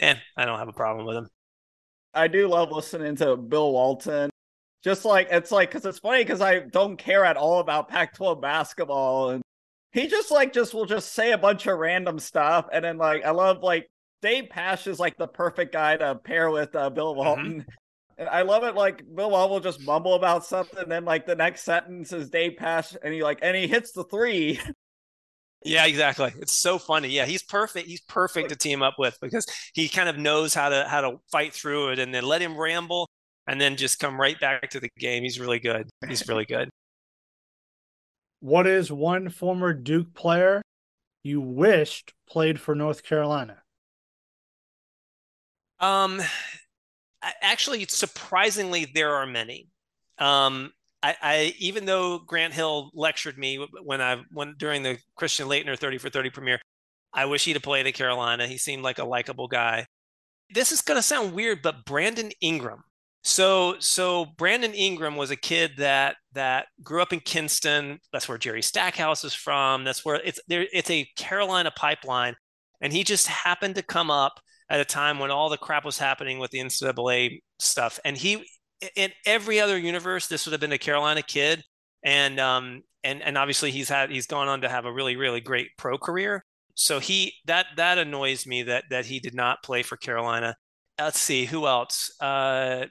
eh, 0.01 0.15
I 0.37 0.45
don't 0.47 0.59
have 0.59 0.69
a 0.69 0.73
problem 0.73 1.07
with 1.07 1.17
him. 1.17 1.29
I 2.15 2.29
do 2.29 2.49
love 2.49 2.71
listening 2.71 3.17
to 3.17 3.37
Bill 3.37 3.73
Walton. 3.73 4.31
Just 4.83 5.05
like 5.05 5.29
it's 5.31 5.51
like 5.51 5.71
because 5.71 5.85
it's 5.85 5.99
funny 5.99 6.23
because 6.23 6.41
I 6.41 6.61
don't 6.61 6.97
care 6.97 7.25
at 7.25 7.37
all 7.37 7.59
about 7.59 7.89
Pac-12 7.89 8.41
basketball 8.41 9.31
and 9.31 9.43
he 9.95 10.09
just 10.09 10.31
like 10.31 10.53
just 10.53 10.75
will 10.75 10.85
just 10.85 11.13
say 11.13 11.33
a 11.33 11.39
bunch 11.39 11.67
of 11.67 11.79
random 11.79 12.19
stuff 12.19 12.67
and 12.73 12.85
then 12.85 12.99
like 12.99 13.25
i 13.25 13.31
love 13.31 13.63
like 13.63 13.89
dave 14.21 14.51
pasch 14.51 14.87
is 14.87 14.99
like 14.99 15.17
the 15.17 15.29
perfect 15.29 15.73
guy 15.73 15.97
to 15.97 16.15
pair 16.17 16.51
with 16.51 16.75
uh, 16.77 16.91
bill 16.91 17.13
mm-hmm. 17.13 17.19
walton 17.19 17.53
mm-hmm. 17.61 17.71
and 18.19 18.29
i 18.29 18.43
love 18.43 18.65
it 18.65 18.75
like 18.75 19.03
bill 19.15 19.31
walton 19.31 19.53
will 19.53 19.61
just 19.61 19.81
mumble 19.81 20.15
about 20.15 20.45
something 20.45 20.81
and 20.81 20.93
then 20.93 21.05
like 21.05 21.25
the 21.25 21.35
next 21.35 21.63
sentence 21.63 22.13
is 22.13 22.29
dave 22.29 22.57
pasch 22.59 22.95
and 23.03 23.15
he 23.15 23.23
like 23.23 23.39
and 23.41 23.57
he 23.57 23.67
hits 23.67 23.93
the 23.93 24.05
three 24.05 24.61
Yeah, 25.67 25.87
exactly. 25.87 26.31
It's 26.41 26.61
so 26.61 26.79
funny. 26.79 27.09
Yeah, 27.09 27.25
he's 27.25 27.43
perfect. 27.43 27.89
He's 27.89 28.03
perfect 28.03 28.51
to 28.51 28.57
team 28.57 28.83
up 28.83 28.97
with 28.99 29.17
because 29.23 29.47
he 29.73 29.89
kind 29.89 30.11
of 30.11 30.19
knows 30.19 30.53
how 30.53 30.69
to 30.69 30.85
how 30.87 31.01
to 31.01 31.17
fight 31.33 31.55
through 31.55 31.93
it 31.93 31.99
and 31.99 32.15
then 32.15 32.23
let 32.23 32.43
him 32.43 32.59
ramble 32.59 33.09
and 33.47 33.59
then 33.59 33.77
just 33.77 33.99
come 33.99 34.21
right 34.21 34.39
back 34.39 34.69
to 34.71 34.81
the 34.81 34.91
game. 34.99 35.23
He's 35.23 35.41
really 35.41 35.59
good. 35.59 35.89
He's 36.07 36.29
really 36.29 36.45
good. 36.45 36.69
What 38.45 38.67
is 38.67 38.93
one 38.93 39.31
former 39.31 39.73
Duke 39.73 40.13
player 40.13 40.61
you 41.23 41.41
wished 41.41 42.13
played 42.29 42.61
for 42.61 42.75
North 42.75 43.03
Carolina? 43.03 43.63
Um, 45.81 46.21
actually, 47.41 47.87
surprisingly, 47.87 48.85
there 48.85 49.15
are 49.15 49.25
many. 49.25 49.71
Um, 50.19 50.75
I, 51.03 51.17
I, 51.23 51.55
even 51.59 51.87
though 51.87 52.19
Grant 52.19 52.53
Hill 52.53 52.91
lectured 52.93 53.39
me 53.39 53.67
when 53.83 54.03
I 54.03 54.21
when 54.31 54.57
during 54.59 54.83
the 54.83 54.99
Christian 55.17 55.49
Laettner 55.49 55.79
30 55.79 55.97
for 55.97 56.11
30 56.11 56.29
premiere, 56.29 56.61
I 57.15 57.25
wish 57.25 57.47
he'd 57.47 57.57
have 57.57 57.63
played 57.63 57.87
at 57.87 57.95
Carolina. 57.95 58.47
He 58.47 58.59
seemed 58.59 58.83
like 58.83 58.99
a 58.99 59.07
likable 59.07 59.49
guy. 59.49 59.87
This 60.51 60.71
is 60.71 60.83
going 60.83 60.99
to 60.99 61.03
sound 61.03 61.33
weird, 61.33 61.63
but 61.63 61.87
Brandon 61.87 62.31
Ingram 62.43 62.85
so 63.25 63.77
so 63.79 64.27
Brandon 64.37 64.75
Ingram 64.75 65.17
was 65.17 65.31
a 65.31 65.37
kid 65.37 65.73
that 65.79 66.17
that 66.33 66.67
grew 66.83 67.01
up 67.01 67.13
in 67.13 67.21
Kinston. 67.21 67.99
That's 68.13 68.29
where 68.29 68.37
Jerry 68.37 68.63
Stackhouse 68.63 69.25
is 69.25 69.33
from. 69.33 69.83
That's 69.85 70.05
where 70.05 70.17
it's 70.17 70.39
there. 70.47 70.67
It's 70.73 70.91
a 70.91 71.09
Carolina 71.17 71.73
pipeline, 71.75 72.37
and 72.83 72.93
he 72.93 73.03
just 73.03 73.27
happened 73.27 73.77
to 73.77 73.83
come 73.83 74.11
up 74.11 74.41
at 74.69 74.81
a 74.81 74.85
time 74.85 75.19
when 75.19 75.31
all 75.31 75.49
the 75.49 75.57
crap 75.57 75.87
was 75.87 75.99
happening 75.99 76.39
with 76.39 76.51
the 76.51 76.59
NCAA 76.59 77.41
stuff. 77.59 77.99
And 78.05 78.17
he, 78.17 78.45
in 78.95 79.11
every 79.27 79.59
other 79.59 79.79
universe, 79.79 80.27
this 80.27 80.45
would 80.45 80.53
have 80.53 80.61
been 80.61 80.73
a 80.73 80.79
Carolina 80.79 81.23
kid. 81.23 81.63
And 82.03 82.39
um 82.39 82.83
and 83.03 83.23
and 83.23 83.39
obviously 83.39 83.71
he's 83.71 83.89
had 83.89 84.11
he's 84.11 84.27
gone 84.27 84.49
on 84.49 84.61
to 84.61 84.69
have 84.69 84.85
a 84.85 84.93
really 84.93 85.17
really 85.17 85.41
great 85.41 85.69
pro 85.79 85.97
career. 85.97 86.45
So 86.75 87.01
he 87.01 87.33
that 87.47 87.67
that 87.77 87.97
annoys 87.97 88.47
me 88.47 88.65
that 88.65 88.85
that 88.91 89.07
he 89.07 89.19
did 89.19 89.35
not 89.35 89.63
play 89.63 89.83
for 89.83 89.97
Carolina 89.97 90.55
let's 90.99 91.19
see 91.19 91.45
who 91.45 91.67
else 91.67 92.15
uh 92.21 92.85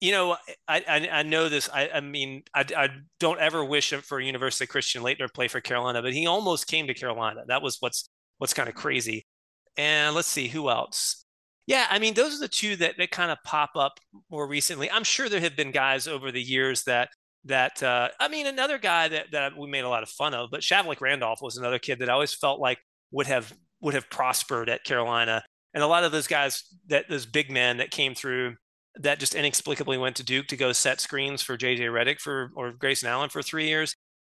you 0.00 0.12
know, 0.12 0.36
I, 0.68 0.84
I, 0.88 1.08
I 1.12 1.22
know 1.22 1.48
this. 1.48 1.68
I, 1.72 1.90
I 1.94 2.00
mean, 2.00 2.42
I, 2.54 2.64
I 2.76 2.88
don't 3.18 3.40
ever 3.40 3.64
wish 3.64 3.92
for 3.92 4.20
University 4.20 4.66
Christian 4.66 5.02
Laettner 5.02 5.26
to 5.26 5.28
play 5.28 5.48
for 5.48 5.60
Carolina, 5.60 6.02
but 6.02 6.12
he 6.12 6.26
almost 6.26 6.68
came 6.68 6.86
to 6.86 6.94
Carolina. 6.94 7.42
That 7.48 7.62
was 7.62 7.78
what's 7.80 8.08
what's 8.38 8.54
kind 8.54 8.68
of 8.68 8.74
crazy. 8.74 9.26
And 9.76 10.14
let's 10.14 10.28
see 10.28 10.48
who 10.48 10.70
else. 10.70 11.24
Yeah, 11.66 11.86
I 11.90 11.98
mean, 11.98 12.14
those 12.14 12.36
are 12.36 12.40
the 12.40 12.48
two 12.48 12.76
that 12.76 12.94
that 12.98 13.10
kind 13.10 13.30
of 13.30 13.38
pop 13.44 13.70
up 13.76 13.98
more 14.30 14.46
recently. 14.46 14.90
I'm 14.90 15.04
sure 15.04 15.28
there 15.28 15.40
have 15.40 15.56
been 15.56 15.70
guys 15.70 16.06
over 16.06 16.32
the 16.32 16.42
years 16.42 16.84
that 16.84 17.10
that 17.44 17.82
uh, 17.82 18.08
I 18.20 18.28
mean, 18.28 18.46
another 18.46 18.78
guy 18.78 19.08
that 19.08 19.32
that 19.32 19.56
we 19.56 19.68
made 19.68 19.84
a 19.84 19.88
lot 19.88 20.02
of 20.02 20.08
fun 20.08 20.32
of, 20.32 20.50
but 20.50 20.60
Shavlik 20.60 21.00
Randolph 21.00 21.42
was 21.42 21.56
another 21.56 21.78
kid 21.78 21.98
that 21.98 22.08
I 22.08 22.12
always 22.12 22.34
felt 22.34 22.60
like 22.60 22.78
would 23.10 23.26
have 23.26 23.52
would 23.80 23.94
have 23.94 24.08
prospered 24.10 24.68
at 24.68 24.84
Carolina. 24.84 25.42
And 25.74 25.82
a 25.82 25.86
lot 25.86 26.04
of 26.04 26.12
those 26.12 26.26
guys 26.26 26.64
that 26.86 27.08
those 27.08 27.26
big 27.26 27.50
men 27.50 27.78
that 27.78 27.90
came 27.90 28.14
through 28.14 28.56
that 29.00 29.20
just 29.20 29.34
inexplicably 29.34 29.98
went 29.98 30.16
to 30.16 30.24
Duke 30.24 30.46
to 30.48 30.56
go 30.56 30.72
set 30.72 31.00
screens 31.00 31.42
for 31.42 31.56
JJ 31.56 31.80
Redick 31.80 32.20
for 32.20 32.50
or 32.56 32.72
Grayson 32.72 33.08
Allen 33.08 33.30
for 33.30 33.42
three 33.42 33.68
years, 33.68 33.94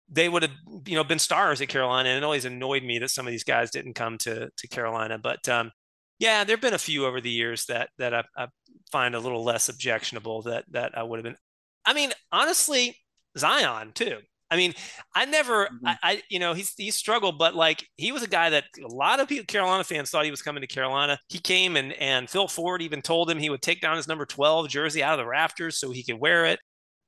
they 0.09 0.30
would 0.30 0.43
have 0.43 0.51
you 0.86 0.95
know 0.95 1.03
been 1.03 1.20
stars 1.20 1.62
at 1.62 1.70
Carolina. 1.70 2.09
And 2.09 2.18
it 2.18 2.24
always 2.24 2.45
annoyed 2.45 2.84
me 2.84 2.99
that 2.99 3.09
some 3.09 3.28
of 3.28 3.32
these 3.32 3.43
guys 3.43 3.72
didn't 3.72 3.93
come 3.93 4.18
to 4.20 4.49
to 4.55 4.68
Carolina. 4.68 5.18
But 5.18 5.47
um, 5.49 5.72
yeah, 6.20 6.43
there've 6.43 6.62
been 6.62 6.74
a 6.74 6.80
few 6.80 7.05
over 7.05 7.22
the 7.22 7.30
years 7.30 7.66
that 7.66 7.89
that 7.97 8.14
I, 8.14 8.24
I 8.38 8.47
find 8.91 9.16
a 9.16 9.20
little 9.20 9.43
less 9.43 9.70
objectionable 9.70 10.43
that 10.43 10.66
that 10.72 10.97
I 10.97 11.03
would 11.03 11.18
have 11.18 11.24
been. 11.24 11.38
I 11.86 11.93
mean, 11.93 12.12
honestly, 12.32 12.97
Zion 13.38 13.91
too. 13.93 14.18
I 14.52 14.58
mean, 14.58 14.74
I 15.16 15.26
never, 15.26 15.66
mm-hmm. 15.66 15.88
I, 15.88 15.97
I, 16.04 16.22
you 16.30 16.38
know, 16.38 16.54
he's 16.54 16.74
he 16.78 16.91
struggled, 16.91 17.39
but 17.39 17.56
like 17.56 17.88
he 17.95 18.12
was 18.12 18.22
a 18.22 18.28
guy 18.28 18.49
that 18.49 18.66
a 18.84 18.88
lot 18.93 19.20
of 19.22 19.30
people, 19.30 19.45
Carolina 19.45 19.84
fans 19.84 20.10
thought 20.10 20.26
he 20.26 20.32
was 20.32 20.41
coming 20.41 20.62
to 20.62 20.68
Carolina. 20.68 21.18
He 21.30 21.39
came 21.39 21.78
and 21.78 21.93
and 21.93 22.30
Phil 22.30 22.49
Ford 22.49 22.82
even 22.82 23.02
told 23.02 23.32
him 23.32 23.39
he 23.39 23.49
would 23.49 23.62
take 23.62 23.82
down 23.82 23.95
his 23.95 24.08
number 24.10 24.26
twelve 24.26 24.68
jersey 24.68 25.02
out 25.02 25.18
of 25.18 25.24
the 25.24 25.30
rafters 25.30 25.80
so 25.80 25.91
he 25.91 26.04
could 26.04 26.20
wear 26.20 26.45
it. 26.45 26.60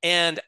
And 0.02 0.40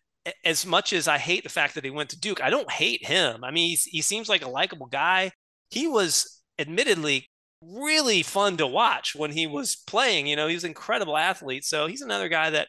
as 0.44 0.66
much 0.66 0.92
as 0.92 1.06
I 1.06 1.18
hate 1.18 1.44
the 1.44 1.50
fact 1.50 1.74
that 1.74 1.84
he 1.84 1.90
went 1.90 2.10
to 2.10 2.18
Duke, 2.18 2.42
I 2.42 2.50
don't 2.50 2.70
hate 2.70 3.06
him. 3.06 3.44
I 3.44 3.50
mean, 3.50 3.76
he 3.84 4.00
seems 4.02 4.28
like 4.28 4.44
a 4.44 4.48
likable 4.48 4.86
guy. 4.86 5.30
He 5.70 5.86
was 5.86 6.42
admittedly 6.58 7.28
really 7.62 8.22
fun 8.22 8.56
to 8.56 8.66
watch 8.66 9.14
when 9.14 9.30
he 9.30 9.46
was 9.46 9.76
playing. 9.86 10.26
You 10.26 10.36
know, 10.36 10.48
he 10.48 10.54
was 10.54 10.64
an 10.64 10.70
incredible 10.70 11.16
athlete. 11.16 11.64
So 11.64 11.86
he's 11.86 12.02
another 12.02 12.28
guy 12.28 12.50
that 12.50 12.68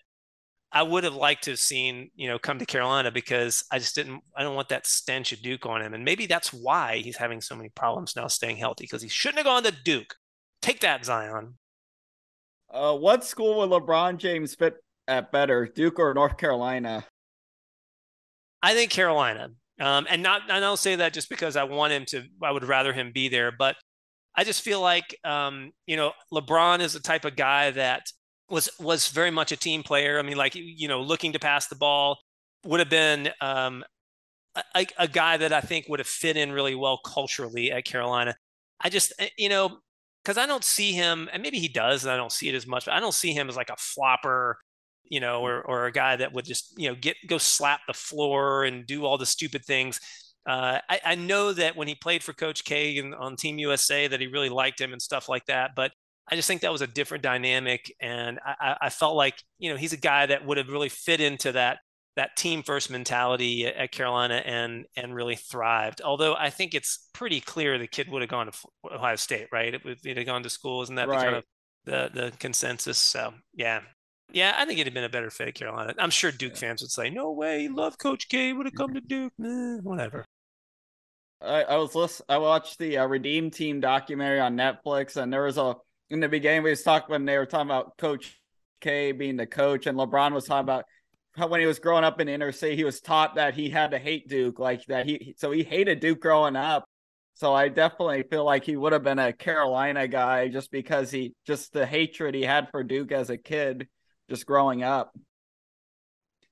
I 0.71 0.83
would 0.83 1.05
have 1.05 1.15
liked 1.15 1.45
to 1.45 1.51
have 1.51 1.59
seen, 1.59 2.11
you 2.15 2.27
know, 2.27 2.37
come 2.37 2.59
to 2.59 2.65
Carolina 2.65 3.09
because 3.09 3.63
I 3.71 3.79
just 3.79 3.95
didn't, 3.95 4.21
I 4.35 4.43
don't 4.43 4.55
want 4.55 4.69
that 4.69 4.85
stench 4.85 5.31
of 5.31 5.41
Duke 5.41 5.65
on 5.65 5.81
him. 5.81 5.93
And 5.93 6.03
maybe 6.03 6.25
that's 6.25 6.51
why 6.51 6.97
he's 6.97 7.15
having 7.15 7.39
so 7.39 7.55
many 7.55 7.69
problems 7.69 8.15
now 8.15 8.27
staying 8.27 8.57
healthy 8.57 8.83
because 8.83 9.01
he 9.01 9.07
shouldn't 9.07 9.37
have 9.37 9.45
gone 9.45 9.63
to 9.63 9.71
Duke. 9.71 10.15
Take 10.61 10.81
that, 10.81 11.05
Zion. 11.05 11.57
Uh, 12.69 12.95
what 12.95 13.23
school 13.23 13.59
would 13.59 13.69
LeBron 13.69 14.17
James 14.17 14.55
fit 14.55 14.75
at 15.07 15.31
better, 15.31 15.65
Duke 15.73 15.99
or 15.99 16.13
North 16.13 16.37
Carolina? 16.37 17.05
I 18.61 18.73
think 18.73 18.91
Carolina. 18.91 19.51
Um, 19.79 20.05
and 20.09 20.21
not, 20.21 20.41
and 20.49 20.65
I'll 20.65 20.75
say 20.75 20.97
that 20.97 21.13
just 21.13 21.29
because 21.29 21.55
I 21.55 21.63
want 21.63 21.93
him 21.93 22.03
to, 22.07 22.23
I 22.43 22.51
would 22.51 22.65
rather 22.65 22.91
him 22.91 23.11
be 23.13 23.29
there. 23.29 23.53
But 23.57 23.77
I 24.35 24.43
just 24.43 24.63
feel 24.63 24.81
like, 24.81 25.17
um, 25.23 25.71
you 25.85 25.95
know, 25.95 26.11
LeBron 26.33 26.81
is 26.81 26.93
the 26.93 26.99
type 26.99 27.23
of 27.23 27.37
guy 27.37 27.71
that 27.71 28.03
was 28.49 28.69
was 28.79 29.09
very 29.09 29.31
much 29.31 29.51
a 29.51 29.57
team 29.57 29.83
player. 29.83 30.19
I 30.19 30.21
mean, 30.21 30.37
like 30.37 30.55
you 30.55 30.87
know, 30.87 31.01
looking 31.01 31.33
to 31.33 31.39
pass 31.39 31.67
the 31.67 31.75
ball 31.75 32.19
would 32.65 32.79
have 32.79 32.89
been 32.89 33.29
um, 33.41 33.83
a, 34.75 34.85
a 34.97 35.07
guy 35.07 35.37
that 35.37 35.53
I 35.53 35.61
think 35.61 35.87
would 35.87 35.99
have 35.99 36.07
fit 36.07 36.37
in 36.37 36.51
really 36.51 36.75
well 36.75 36.97
culturally 36.97 37.71
at 37.71 37.85
Carolina. 37.85 38.35
I 38.79 38.89
just, 38.89 39.13
eh, 39.19 39.29
you 39.37 39.49
know, 39.49 39.79
because 40.23 40.37
I 40.37 40.45
don't 40.45 40.63
see 40.63 40.91
him, 40.91 41.29
and 41.31 41.41
maybe 41.41 41.59
he 41.59 41.67
does, 41.67 42.03
and 42.03 42.11
I 42.11 42.17
don't 42.17 42.31
see 42.31 42.49
it 42.49 42.55
as 42.55 42.67
much, 42.67 42.85
but 42.85 42.93
I 42.93 42.99
don't 42.99 43.13
see 43.13 43.33
him 43.33 43.49
as 43.49 43.55
like 43.55 43.69
a 43.69 43.75
flopper, 43.77 44.57
you 45.05 45.19
know, 45.19 45.41
or 45.45 45.61
or 45.61 45.85
a 45.85 45.91
guy 45.91 46.15
that 46.17 46.33
would 46.33 46.45
just, 46.45 46.77
you 46.79 46.89
know, 46.89 46.95
get 46.95 47.15
go 47.27 47.37
slap 47.37 47.81
the 47.87 47.93
floor 47.93 48.65
and 48.65 48.85
do 48.85 49.05
all 49.05 49.17
the 49.17 49.25
stupid 49.25 49.63
things. 49.65 49.99
Uh, 50.45 50.79
I, 50.89 51.01
I, 51.03 51.15
know 51.15 51.51
that 51.51 51.75
when 51.75 51.89
he 51.89 51.95
played 51.95 52.23
for 52.23 52.31
Coach 52.31 52.63
K 52.63 52.97
and 52.99 53.13
on 53.13 53.35
Team 53.35 53.57
USA, 53.59 54.07
that 54.07 54.21
he 54.21 54.27
really 54.27 54.47
liked 54.47 54.79
him 54.79 54.93
and 54.93 55.01
stuff 55.01 55.27
like 55.27 55.45
that. 55.47 55.71
But 55.75 55.91
I 56.29 56.35
just 56.35 56.47
think 56.47 56.61
that 56.61 56.71
was 56.71 56.81
a 56.81 56.87
different 56.87 57.23
dynamic, 57.23 57.93
and 58.01 58.39
I, 58.45 58.75
I 58.81 58.89
felt 58.89 59.15
like 59.15 59.41
you 59.59 59.69
know 59.69 59.77
he's 59.77 59.93
a 59.93 59.97
guy 59.97 60.25
that 60.25 60.45
would 60.45 60.57
have 60.57 60.67
really 60.67 60.89
fit 60.89 61.21
into 61.21 61.53
that 61.53 61.79
that 62.17 62.35
team 62.35 62.63
first 62.63 62.89
mentality 62.89 63.65
at 63.65 63.91
Carolina 63.91 64.41
and 64.45 64.85
and 64.97 65.15
really 65.15 65.35
thrived. 65.35 66.01
Although 66.03 66.35
I 66.35 66.49
think 66.49 66.73
it's 66.73 67.09
pretty 67.13 67.39
clear 67.39 67.77
the 67.77 67.87
kid 67.87 68.09
would 68.09 68.21
have 68.21 68.29
gone 68.29 68.51
to 68.51 68.57
Ohio 68.91 69.15
State, 69.15 69.47
right? 69.51 69.73
It 69.73 69.85
would 69.85 69.99
have 70.17 70.25
gone 70.25 70.43
to 70.43 70.49
school, 70.49 70.81
isn't 70.81 70.95
that 70.95 71.07
right. 71.07 71.19
the 71.19 71.23
kind 71.23 71.35
of 71.35 71.43
the 71.85 72.21
the 72.21 72.31
consensus? 72.39 72.97
So 72.97 73.33
yeah, 73.53 73.81
yeah, 74.33 74.53
I 74.57 74.65
think 74.65 74.79
it'd 74.79 74.87
have 74.87 74.93
been 74.93 75.03
a 75.05 75.09
better 75.09 75.29
fit 75.29 75.47
at 75.47 75.55
Carolina. 75.55 75.93
I'm 75.97 76.09
sure 76.09 76.31
Duke 76.31 76.53
yeah. 76.53 76.59
fans 76.59 76.81
would 76.81 76.91
say, 76.91 77.09
"No 77.09 77.31
way, 77.31 77.69
love 77.69 77.97
Coach 77.97 78.27
K. 78.27 78.51
Would 78.51 78.65
have 78.65 78.75
come 78.75 78.93
to 78.93 79.01
Duke." 79.01 79.33
Eh, 79.41 79.77
whatever. 79.81 80.25
I, 81.39 81.63
I 81.63 81.75
was 81.77 81.93
list- 81.93 82.23
I 82.27 82.39
watched 82.39 82.79
the 82.79 82.97
uh, 82.97 83.05
Redeem 83.05 83.51
Team 83.51 83.79
documentary 83.79 84.39
on 84.39 84.57
Netflix, 84.57 85.17
and 85.17 85.31
there 85.31 85.43
was 85.43 85.57
a 85.57 85.75
in 86.09 86.19
the 86.19 86.29
beginning 86.29 86.63
we 86.63 86.69
was 86.69 86.83
talking 86.83 87.11
when 87.11 87.25
they 87.25 87.37
were 87.37 87.45
talking 87.45 87.67
about 87.67 87.97
Coach 87.97 88.39
K 88.81 89.11
being 89.11 89.37
the 89.37 89.47
coach, 89.47 89.87
and 89.87 89.97
LeBron 89.97 90.33
was 90.33 90.45
talking 90.45 90.63
about 90.63 90.85
how 91.35 91.47
when 91.47 91.59
he 91.59 91.65
was 91.65 91.79
growing 91.79 92.03
up 92.03 92.19
in 92.19 92.27
inner 92.27 92.51
city, 92.51 92.75
he 92.75 92.83
was 92.83 92.99
taught 92.99 93.35
that 93.35 93.53
he 93.53 93.69
had 93.69 93.91
to 93.91 93.99
hate 93.99 94.27
Duke, 94.27 94.59
like 94.59 94.85
that 94.85 95.05
he 95.05 95.35
so 95.37 95.51
he 95.51 95.63
hated 95.63 95.99
Duke 95.99 96.19
growing 96.19 96.55
up. 96.55 96.85
So 97.35 97.53
I 97.53 97.69
definitely 97.69 98.23
feel 98.23 98.43
like 98.43 98.63
he 98.63 98.75
would 98.75 98.93
have 98.93 99.03
been 99.03 99.19
a 99.19 99.31
Carolina 99.31 100.07
guy 100.07 100.47
just 100.47 100.71
because 100.71 101.11
he 101.11 101.35
just 101.45 101.71
the 101.73 101.85
hatred 101.85 102.33
he 102.33 102.41
had 102.41 102.69
for 102.71 102.83
Duke 102.83 103.11
as 103.11 103.29
a 103.29 103.37
kid, 103.37 103.87
just 104.29 104.45
growing 104.45 104.81
up. 104.81 105.15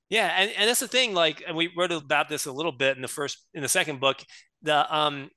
Yeah, 0.08 0.32
and, 0.38 0.52
and 0.56 0.68
that's 0.68 0.78
the 0.78 0.86
thing. 0.86 1.14
Like, 1.14 1.42
and 1.46 1.56
we 1.56 1.72
wrote 1.76 1.90
about 1.90 2.28
this 2.28 2.46
a 2.46 2.52
little 2.52 2.70
bit 2.70 2.94
in 2.94 3.02
the 3.02 3.08
first 3.08 3.44
in 3.52 3.62
the 3.62 3.68
second 3.68 3.98
book. 3.98 4.22
The 4.62 4.96
um 4.96 5.30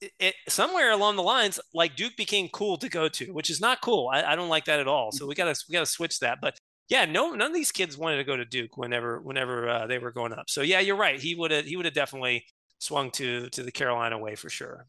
it, 0.00 0.34
somewhere 0.48 0.90
along 0.92 1.16
the 1.16 1.22
lines, 1.22 1.58
like 1.74 1.96
Duke 1.96 2.16
became 2.16 2.48
cool 2.48 2.76
to 2.78 2.88
go 2.88 3.08
to, 3.08 3.32
which 3.32 3.50
is 3.50 3.60
not 3.60 3.80
cool. 3.80 4.10
I, 4.12 4.22
I 4.22 4.36
don't 4.36 4.48
like 4.48 4.66
that 4.66 4.80
at 4.80 4.88
all. 4.88 5.12
So 5.12 5.26
we 5.26 5.34
gotta 5.34 5.54
we 5.68 5.72
gotta 5.72 5.86
switch 5.86 6.20
that. 6.20 6.38
But 6.40 6.58
yeah, 6.88 7.04
no, 7.04 7.32
none 7.32 7.48
of 7.50 7.54
these 7.54 7.72
kids 7.72 7.98
wanted 7.98 8.18
to 8.18 8.24
go 8.24 8.36
to 8.36 8.44
Duke 8.44 8.76
whenever 8.76 9.20
whenever 9.20 9.68
uh, 9.68 9.86
they 9.86 9.98
were 9.98 10.12
going 10.12 10.32
up. 10.32 10.48
So 10.48 10.62
yeah, 10.62 10.80
you're 10.80 10.96
right. 10.96 11.20
He 11.20 11.34
would 11.34 11.50
have 11.50 11.64
he 11.64 11.76
would 11.76 11.86
have 11.86 11.94
definitely 11.94 12.44
swung 12.78 13.10
to 13.12 13.48
to 13.50 13.62
the 13.62 13.72
Carolina 13.72 14.18
way 14.18 14.34
for 14.34 14.50
sure. 14.50 14.86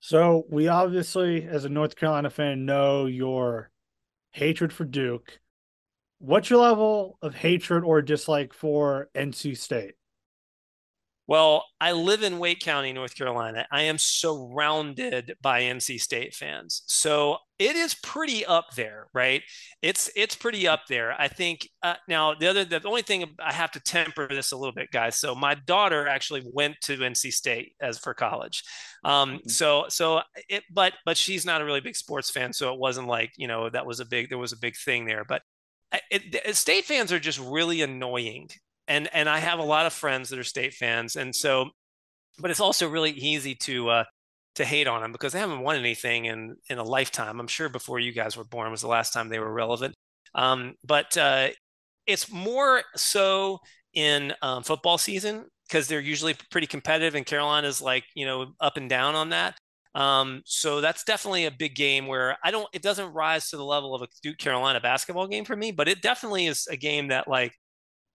So 0.00 0.44
we 0.50 0.68
obviously, 0.68 1.46
as 1.46 1.64
a 1.64 1.68
North 1.68 1.96
Carolina 1.96 2.30
fan, 2.30 2.64
know 2.64 3.06
your 3.06 3.70
hatred 4.32 4.72
for 4.72 4.84
Duke. 4.84 5.40
What's 6.18 6.48
your 6.50 6.60
level 6.60 7.18
of 7.22 7.34
hatred 7.34 7.84
or 7.84 8.02
dislike 8.02 8.52
for 8.52 9.08
NC 9.14 9.56
State? 9.56 9.94
Well, 11.28 11.64
I 11.80 11.90
live 11.90 12.22
in 12.22 12.38
Wake 12.38 12.60
County, 12.60 12.92
North 12.92 13.16
Carolina. 13.16 13.66
I 13.72 13.82
am 13.82 13.98
surrounded 13.98 15.34
by 15.42 15.62
NC 15.62 16.00
State 16.00 16.34
fans. 16.34 16.82
So 16.86 17.38
it 17.58 17.74
is 17.74 17.94
pretty 17.94 18.46
up 18.46 18.66
there, 18.76 19.08
right? 19.12 19.42
It's 19.82 20.08
it's 20.14 20.36
pretty 20.36 20.68
up 20.68 20.82
there. 20.88 21.20
I 21.20 21.26
think 21.26 21.68
uh, 21.82 21.94
now 22.06 22.34
the 22.34 22.46
other 22.46 22.64
the 22.64 22.80
only 22.86 23.02
thing 23.02 23.24
I 23.40 23.52
have 23.52 23.72
to 23.72 23.80
temper 23.80 24.28
this 24.28 24.52
a 24.52 24.56
little 24.56 24.74
bit, 24.74 24.92
guys. 24.92 25.16
So 25.16 25.34
my 25.34 25.54
daughter 25.54 26.06
actually 26.06 26.44
went 26.52 26.76
to 26.82 26.96
NC 26.96 27.32
State 27.32 27.72
as 27.80 27.98
for 27.98 28.14
college. 28.14 28.62
Um, 29.02 29.38
mm-hmm. 29.38 29.48
so 29.48 29.86
so 29.88 30.20
it 30.48 30.62
but 30.70 30.92
but 31.04 31.16
she's 31.16 31.44
not 31.44 31.60
a 31.60 31.64
really 31.64 31.80
big 31.80 31.96
sports 31.96 32.30
fan, 32.30 32.52
so 32.52 32.72
it 32.72 32.78
wasn't 32.78 33.08
like, 33.08 33.32
you 33.36 33.48
know, 33.48 33.68
that 33.68 33.86
was 33.86 33.98
a 33.98 34.06
big 34.06 34.28
there 34.28 34.38
was 34.38 34.52
a 34.52 34.58
big 34.58 34.76
thing 34.76 35.06
there, 35.06 35.24
but 35.24 35.42
it, 36.10 36.34
it, 36.44 36.56
state 36.56 36.84
fans 36.84 37.12
are 37.12 37.18
just 37.18 37.40
really 37.40 37.82
annoying 37.82 38.48
and 38.88 39.08
and 39.12 39.28
I 39.28 39.38
have 39.38 39.58
a 39.58 39.64
lot 39.64 39.86
of 39.86 39.92
friends 39.92 40.30
that 40.30 40.38
are 40.38 40.44
state 40.44 40.74
fans, 40.74 41.16
and 41.16 41.34
so, 41.34 41.70
but 42.38 42.50
it's 42.50 42.60
also 42.60 42.88
really 42.88 43.10
easy 43.10 43.54
to 43.56 43.88
uh, 43.90 44.04
to 44.56 44.64
hate 44.64 44.86
on 44.86 45.02
them 45.02 45.12
because 45.12 45.32
they 45.32 45.38
haven't 45.38 45.60
won 45.60 45.76
anything 45.76 46.26
in 46.26 46.56
in 46.68 46.78
a 46.78 46.84
lifetime. 46.84 47.40
I'm 47.40 47.48
sure 47.48 47.68
before 47.68 47.98
you 47.98 48.12
guys 48.12 48.36
were 48.36 48.44
born 48.44 48.70
was 48.70 48.82
the 48.82 48.88
last 48.88 49.12
time 49.12 49.28
they 49.28 49.38
were 49.38 49.52
relevant. 49.52 49.94
Um, 50.34 50.74
but 50.84 51.16
uh, 51.16 51.48
it's 52.06 52.30
more 52.30 52.82
so 52.96 53.60
in 53.94 54.34
um, 54.42 54.62
football 54.62 54.98
season 54.98 55.46
because 55.68 55.88
they're 55.88 56.00
usually 56.00 56.34
pretty 56.50 56.66
competitive, 56.66 57.14
and 57.14 57.26
Carolina's 57.26 57.80
like 57.80 58.04
you 58.14 58.26
know 58.26 58.52
up 58.60 58.76
and 58.76 58.88
down 58.88 59.14
on 59.14 59.30
that. 59.30 59.56
Um, 59.96 60.42
so 60.44 60.82
that's 60.82 61.04
definitely 61.04 61.46
a 61.46 61.50
big 61.50 61.74
game 61.74 62.06
where 62.06 62.36
I 62.44 62.50
don't, 62.50 62.68
it 62.74 62.82
doesn't 62.82 63.14
rise 63.14 63.48
to 63.48 63.56
the 63.56 63.64
level 63.64 63.94
of 63.94 64.02
a 64.02 64.08
Duke 64.22 64.36
Carolina 64.36 64.78
basketball 64.78 65.26
game 65.26 65.46
for 65.46 65.56
me, 65.56 65.72
but 65.72 65.88
it 65.88 66.02
definitely 66.02 66.46
is 66.46 66.66
a 66.70 66.76
game 66.76 67.08
that 67.08 67.26
like 67.28 67.54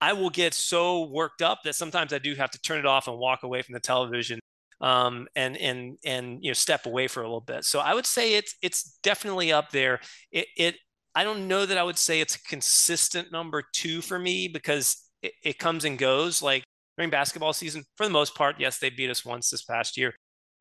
I 0.02 0.14
will 0.14 0.30
get 0.30 0.52
so 0.52 1.04
worked 1.04 1.42
up 1.42 1.60
that 1.62 1.76
sometimes 1.76 2.12
I 2.12 2.18
do 2.18 2.34
have 2.34 2.50
to 2.50 2.60
turn 2.60 2.80
it 2.80 2.86
off 2.86 3.06
and 3.06 3.16
walk 3.16 3.44
away 3.44 3.62
from 3.62 3.74
the 3.74 3.80
television 3.80 4.40
um, 4.80 5.28
and 5.36 5.56
and 5.56 5.96
and 6.04 6.42
you 6.42 6.50
know 6.50 6.54
step 6.54 6.86
away 6.86 7.06
for 7.06 7.20
a 7.20 7.24
little 7.24 7.40
bit. 7.40 7.64
So 7.64 7.78
I 7.78 7.94
would 7.94 8.04
say 8.04 8.34
it's 8.34 8.56
it's 8.62 8.98
definitely 9.04 9.52
up 9.52 9.70
there. 9.70 10.00
It, 10.32 10.48
it 10.56 10.74
I 11.14 11.22
don't 11.22 11.46
know 11.46 11.64
that 11.64 11.78
I 11.78 11.84
would 11.84 11.98
say 11.98 12.20
it's 12.20 12.34
a 12.34 12.42
consistent 12.42 13.30
number 13.30 13.62
two 13.72 14.02
for 14.02 14.18
me 14.18 14.48
because 14.48 15.08
it, 15.22 15.34
it 15.44 15.58
comes 15.60 15.84
and 15.84 15.96
goes. 15.96 16.42
Like 16.42 16.64
during 16.98 17.10
basketball 17.10 17.52
season, 17.52 17.84
for 17.96 18.04
the 18.04 18.12
most 18.12 18.34
part, 18.34 18.56
yes, 18.58 18.78
they 18.78 18.90
beat 18.90 19.08
us 19.08 19.24
once 19.24 19.50
this 19.50 19.62
past 19.62 19.96
year. 19.96 20.14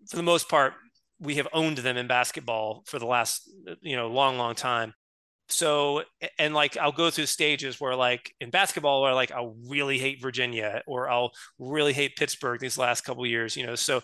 For 0.08 0.18
the 0.18 0.24
most 0.24 0.50
part, 0.50 0.74
we 1.20 1.36
have 1.36 1.48
owned 1.52 1.80
them 1.80 1.98
in 1.98 2.06
basketball 2.06 2.84
for 2.86 3.00
the 3.00 3.08
last 3.08 3.50
you 3.82 3.96
know 3.96 4.08
long 4.08 4.38
long 4.38 4.54
time 4.54 4.94
so 5.52 6.04
and 6.40 6.54
like 6.54 6.78
i'll 6.78 6.92
go 6.92 7.10
through 7.10 7.26
stages 7.26 7.80
where 7.80 7.96
like 7.96 8.34
in 8.40 8.50
basketball 8.50 9.02
where 9.02 9.14
like 9.14 9.32
i'll 9.32 9.56
really 9.68 9.98
hate 9.98 10.22
virginia 10.22 10.82
or 10.88 11.10
i'll 11.10 11.32
really 11.60 11.94
hate 11.94 12.16
pittsburgh 12.16 12.60
these 12.60 12.78
last 12.78 13.02
couple 13.02 13.26
years 13.26 13.56
you 13.56 13.66
know? 13.66 13.76
So 13.76 14.02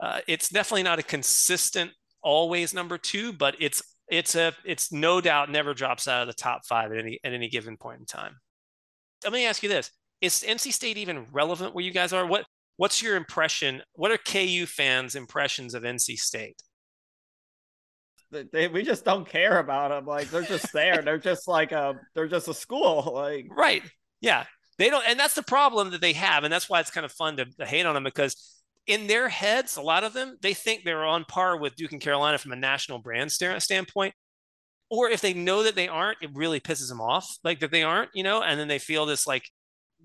uh, 0.00 0.20
it's 0.28 0.48
definitely 0.48 0.84
not 0.84 0.98
a 0.98 1.02
consistent 1.02 1.90
always 2.22 2.72
number 2.72 2.98
two 2.98 3.32
but 3.32 3.56
it's 3.58 3.82
it's 4.10 4.34
a 4.34 4.52
it's 4.64 4.90
no 4.92 5.20
doubt 5.20 5.50
never 5.50 5.74
drops 5.74 6.08
out 6.08 6.22
of 6.22 6.28
the 6.28 6.34
top 6.34 6.64
five 6.66 6.92
at 6.92 6.98
any 6.98 7.20
at 7.24 7.32
any 7.32 7.48
given 7.48 7.76
point 7.76 8.00
in 8.00 8.06
time. 8.06 8.36
Let 9.24 9.32
me 9.32 9.46
ask 9.46 9.62
you 9.62 9.68
this. 9.68 9.90
Is 10.20 10.44
nc 10.46 10.72
state 10.72 10.96
even 10.96 11.26
relevant 11.32 11.74
where 11.74 11.84
you 11.84 11.90
guys 11.90 12.12
are? 12.12 12.26
What 12.26 12.44
what's 12.76 13.02
your 13.02 13.16
impression 13.16 13.82
what 13.94 14.10
are 14.10 14.18
ku 14.18 14.66
fans 14.66 15.14
impressions 15.14 15.74
of 15.74 15.82
nc 15.82 16.18
state 16.18 16.62
they, 18.30 18.68
we 18.68 18.82
just 18.82 19.04
don't 19.04 19.28
care 19.28 19.58
about 19.58 19.90
them. 19.90 20.06
Like 20.06 20.30
they're 20.30 20.42
just 20.42 20.72
there. 20.72 21.02
they're 21.02 21.18
just 21.18 21.48
like 21.48 21.72
a 21.72 21.98
they're 22.14 22.28
just 22.28 22.48
a 22.48 22.54
school. 22.54 23.12
Like 23.18 23.48
right, 23.50 23.82
yeah. 24.20 24.44
They 24.78 24.90
don't, 24.90 25.04
and 25.08 25.18
that's 25.18 25.34
the 25.34 25.42
problem 25.42 25.90
that 25.90 26.00
they 26.00 26.12
have, 26.12 26.44
and 26.44 26.52
that's 26.52 26.70
why 26.70 26.78
it's 26.78 26.92
kind 26.92 27.04
of 27.04 27.10
fun 27.10 27.36
to, 27.38 27.46
to 27.46 27.66
hate 27.66 27.84
on 27.84 27.94
them 27.94 28.04
because 28.04 28.62
in 28.86 29.08
their 29.08 29.28
heads, 29.28 29.76
a 29.76 29.82
lot 29.82 30.04
of 30.04 30.12
them 30.12 30.36
they 30.40 30.54
think 30.54 30.84
they're 30.84 31.04
on 31.04 31.24
par 31.24 31.58
with 31.58 31.74
Duke 31.74 31.92
and 31.92 32.00
Carolina 32.00 32.38
from 32.38 32.52
a 32.52 32.56
national 32.56 32.98
brand 32.98 33.32
standpoint. 33.32 34.14
Or 34.90 35.10
if 35.10 35.20
they 35.20 35.34
know 35.34 35.64
that 35.64 35.74
they 35.74 35.88
aren't, 35.88 36.22
it 36.22 36.30
really 36.32 36.60
pisses 36.60 36.88
them 36.88 37.00
off, 37.00 37.28
like 37.44 37.60
that 37.60 37.70
they 37.70 37.82
aren't, 37.82 38.10
you 38.14 38.22
know, 38.22 38.42
and 38.42 38.58
then 38.58 38.68
they 38.68 38.78
feel 38.78 39.04
this 39.04 39.26
like 39.26 39.44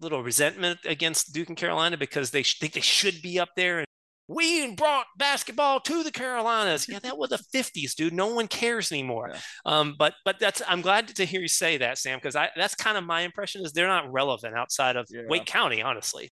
little 0.02 0.22
resentment 0.22 0.80
against 0.86 1.34
Duke 1.34 1.48
and 1.48 1.58
Carolina 1.58 1.98
because 1.98 2.32
they 2.32 2.44
sh- 2.44 2.60
think 2.60 2.74
they 2.74 2.82
should 2.82 3.22
be 3.22 3.40
up 3.40 3.50
there. 3.56 3.86
We 4.28 4.74
brought 4.76 5.06
basketball 5.18 5.82
to 5.82 6.04
the 6.04 6.12
Carolinas. 6.12 6.88
Yeah, 6.88 7.00
that 7.00 7.18
was 7.18 7.30
the 7.30 7.40
50s, 7.54 7.94
dude. 7.94 8.14
No 8.14 8.34
one 8.34 8.48
cares 8.48 8.92
anymore. 8.92 9.32
Yeah. 9.34 9.40
Um, 9.66 9.96
but 10.00 10.14
but 10.24 10.40
that's 10.40 10.62
I'm 10.68 10.82
glad 10.82 11.10
to 11.10 11.26
hear 11.26 11.42
you 11.42 11.50
say 11.50 11.78
that, 11.78 11.98
Sam, 11.98 12.20
because 12.20 12.34
that's 12.56 12.76
kind 12.76 12.98
of 12.98 13.04
my 13.04 13.22
impression 13.22 13.66
is 13.66 13.74
they're 13.74 13.88
not 13.88 14.12
relevant 14.12 14.56
outside 14.56 14.96
of 14.96 15.08
yeah. 15.10 15.24
Wake 15.28 15.46
County, 15.46 15.82
honestly. 15.82 16.32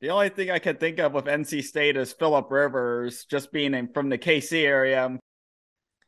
The 0.00 0.10
only 0.10 0.28
thing 0.28 0.50
I 0.50 0.58
can 0.58 0.76
think 0.76 0.98
of 0.98 1.14
with 1.14 1.26
NC 1.26 1.62
State 1.62 1.96
is 1.96 2.12
Philip 2.12 2.50
Rivers 2.50 3.24
just 3.24 3.52
being 3.52 3.88
from 3.94 4.08
the 4.08 4.18
KC 4.18 4.64
area. 4.64 5.06
And 5.06 5.18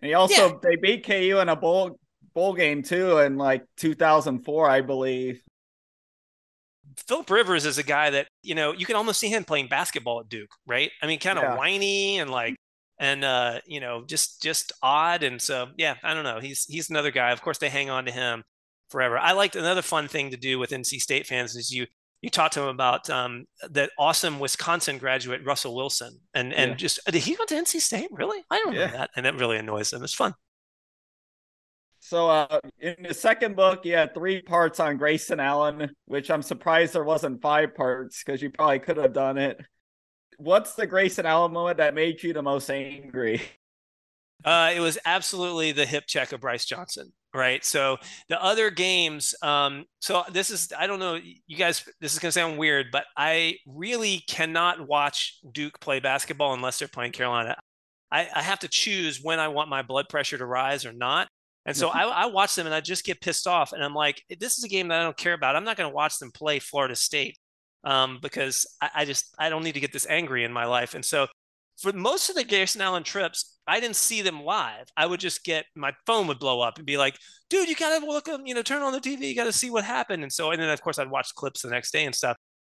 he 0.03 0.15
also 0.15 0.49
yeah. 0.49 0.53
they 0.63 0.77
beat 0.77 1.07
KU 1.07 1.39
in 1.41 1.49
a 1.49 1.57
bowl 1.57 1.99
bowl 2.35 2.53
game 2.55 2.83
too 2.83 3.19
in 3.19 3.39
like 3.39 3.65
2004, 3.79 4.69
I 4.69 4.81
believe. 4.83 5.41
Philip 7.07 7.31
Rivers 7.31 7.67
is 7.67 7.79
a 7.79 7.83
guy 7.83 8.11
that 8.11 8.29
you 8.43 8.55
know 8.55 8.73
you 8.73 8.87
can 8.87 8.97
almost 8.97 9.21
see 9.21 9.29
him 9.29 9.45
playing 9.45 9.69
basketball 9.69 10.21
at 10.21 10.29
Duke, 10.29 10.51
right? 10.67 10.91
I 11.03 11.07
mean, 11.07 11.19
kind 11.19 11.39
of 11.39 11.45
yeah. 11.45 11.57
whiny 11.57 12.19
and 12.19 12.31
like 12.31 12.57
and 12.99 13.25
uh, 13.25 13.61
you 13.67 13.81
know 13.81 14.05
just 14.07 14.43
just 14.43 14.73
odd, 14.83 15.23
and 15.23 15.41
so 15.41 15.69
yeah, 15.77 15.97
I 16.03 16.15
don't 16.15 16.25
know. 16.25 16.41
He's 16.41 16.65
he's 16.65 16.91
another 16.91 17.11
guy. 17.11 17.33
Of 17.33 17.43
course, 17.43 17.59
they 17.59 17.69
hang 17.69 17.91
on 17.91 18.07
to 18.07 18.11
him 18.11 18.43
forever. 18.91 19.19
I 19.19 19.33
liked 19.33 19.57
another 19.57 19.83
fun 19.83 20.09
thing 20.09 20.31
to 20.31 20.37
do 20.37 20.59
with 20.59 20.71
NC 20.71 21.01
State 21.01 21.27
fans 21.27 21.57
is 21.57 21.71
you 21.71 21.87
you 22.23 22.31
talked 22.31 22.55
to 22.55 22.63
him 22.63 22.69
about 22.69 23.09
um, 23.11 23.45
that 23.71 23.91
awesome 23.99 24.39
Wisconsin 24.39 24.99
graduate 24.99 25.45
Russell 25.45 25.75
Wilson, 25.75 26.19
and 26.35 26.53
and 26.55 26.73
yeah. 26.73 26.77
just 26.77 27.01
did 27.07 27.23
he 27.23 27.35
go 27.35 27.45
to 27.45 27.55
NC 27.55 27.81
State? 27.81 28.09
Really? 28.11 28.43
I 28.51 28.59
don't 28.65 28.75
yeah. 28.75 28.87
know 28.87 28.93
that, 28.93 29.11
and 29.17 29.27
that 29.27 29.37
really 29.37 29.59
annoys 29.59 29.93
him. 29.93 30.03
It's 30.03 30.15
fun. 30.15 30.35
So 32.07 32.31
uh, 32.31 32.61
in 32.79 32.95
the 33.09 33.13
second 33.13 33.57
book, 33.57 33.85
you 33.85 33.95
had 33.97 34.15
three 34.15 34.41
parts 34.41 34.79
on 34.79 34.97
Grayson 34.97 35.41
Allen, 35.41 35.91
which 36.05 36.31
I'm 36.31 36.41
surprised 36.41 36.93
there 36.93 37.03
wasn't 37.03 37.43
five 37.43 37.75
parts 37.75 38.23
because 38.23 38.41
you 38.41 38.49
probably 38.49 38.79
could 38.79 38.97
have 38.99 39.13
done 39.13 39.39
it. 39.39 39.61
What's 40.39 40.75
the 40.75 40.87
Grayson 40.87 41.27
Allen 41.27 41.53
moment 41.53 41.79
that 41.79 41.97
made 41.97 42.23
you 42.23 42.33
the 42.33 42.45
most 42.45 42.71
angry? 42.71 43.43
Uh, 44.45 44.71
it 44.73 44.79
was 44.79 44.99
absolutely 45.05 45.73
the 45.73 45.85
hip 45.85 46.05
check 46.07 46.31
of 46.31 46.43
Brice 46.43 46.65
Johnson, 46.65 47.13
right? 47.35 47.65
So 47.65 47.97
the 48.29 48.41
other 48.41 48.71
games, 48.71 49.35
um, 49.43 49.85
so 49.99 50.23
this 50.31 50.51
is, 50.51 50.73
I 50.79 50.87
don't 50.87 51.01
know, 51.01 51.19
you 51.49 51.57
guys, 51.57 51.83
this 52.01 52.15
is 52.15 52.21
to 52.21 52.31
sound 52.31 52.57
weird, 52.57 52.87
but 52.93 53.07
I 53.17 53.57
really 53.67 54.23
cannot 54.29 54.87
watch 54.87 55.41
Duke 55.51 55.81
play 55.81 55.99
basketball 55.99 56.55
unless 56.55 56.79
they're 56.79 56.87
playing 56.87 57.13
Carolina. 57.13 57.57
I, 58.13 58.29
I 58.33 58.43
have 58.43 58.61
to 58.61 58.69
choose 58.69 59.21
when 59.21 59.41
I 59.41 59.49
want 59.49 59.69
my 59.71 59.83
blood 59.83 60.09
pressure 60.09 60.39
to 60.39 60.47
rise 60.47 60.87
or 60.87 60.93
not. 60.93 61.27
And 61.67 61.77
so 61.77 61.89
I, 61.89 62.05
I 62.05 62.27
watch 62.27 62.55
them 62.55 62.67
and 62.67 62.75
I 62.75 62.81
just 62.81 63.05
get 63.05 63.21
pissed 63.21 63.49
off. 63.49 63.73
And 63.73 63.83
I'm 63.83 63.95
like, 63.95 64.23
this 64.39 64.57
is 64.57 64.65
a 64.65 64.69
game 64.69 64.89
that 64.89 65.01
I 65.01 65.03
don't 65.03 65.17
care 65.17 65.33
about. 65.33 65.57
I'm 65.57 65.65
not 65.65 65.77
going 65.77 65.91
to 65.91 65.95
watch 65.95 66.19
them 66.19 66.31
play 66.31 66.61
Florida 66.61 66.95
State 66.95 67.37
um, 67.83 68.19
because 68.23 68.67
I, 68.81 68.91
I, 68.95 69.05
just 69.05 69.35
I 69.37 69.49
don't 69.49 69.65
need 69.65 69.75
to 69.75 69.81
get 69.81 69.93
this 69.93 70.07
angry 70.09 70.45
in 70.45 70.53
my 70.53 70.65
life. 70.65 70.95
And 70.95 71.05
so 71.05 71.27
for 71.81 71.93
most 71.93 72.31
of 72.31 72.37
the 72.37 72.45
Grayson 72.45 72.81
Allen 72.81 73.03
trips, 73.03 73.59
I 73.67 73.81
didn't 73.81 73.97
see 73.97 74.23
them 74.23 74.43
live. 74.43 74.87
I 74.97 75.07
would 75.07 75.19
just 75.19 75.45
get 75.45 75.67
my 75.75 75.93
phone 76.07 76.29
would 76.29 76.39
blow 76.39 76.61
up 76.61 76.79
and 76.79 76.87
be 76.87 76.97
like, 76.97 77.19
dude, 77.51 77.69
you 77.69 77.75
gotta 77.75 78.07
look, 78.07 78.29
you 78.45 78.55
know, 78.55 78.63
turn 78.63 78.83
on 78.83 78.93
the 78.93 79.01
TV. 79.01 79.23
You 79.23 79.35
got 79.35 79.45
to 79.45 79.53
see 79.53 79.71
what 79.71 79.85
happened. 79.85 80.23
And 80.23 80.33
so, 80.33 80.53
and 80.53 80.63
then 80.63 80.71
of 80.71 80.81
course 80.81 81.01
I'd 81.01 81.11
watch 81.11 81.35
clips 81.35 81.63
the 81.63 81.71
next 81.71 81.91
day 81.91 82.05
and 82.05 82.15
stuff. 82.15 82.37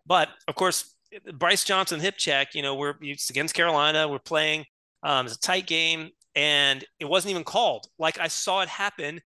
But 0.07 0.29
of 0.47 0.55
course, 0.55 0.95
Brice 1.35 1.65
Johnson 1.65 1.99
hip 1.99 2.17
check, 2.17 2.55
you 2.55 2.63
know, 2.63 2.77
we're 2.77 2.95
it's 3.01 3.31
against 3.31 3.55
Carolina. 3.55 4.09
We're 4.09 4.19
playing. 4.21 4.65
Um, 5.03 5.27
it's 5.27 5.37
a 5.37 5.41
tight 5.41 5.67
game 5.67 6.11
and 6.37 6.85
it 7.01 7.07
wasn't 7.07 7.31
even 7.31 7.43
called. 7.43 7.87
Like 7.99 8.21
I 8.21 8.29
saw 8.29 8.61
it 8.61 8.69
happen, 8.69 9.21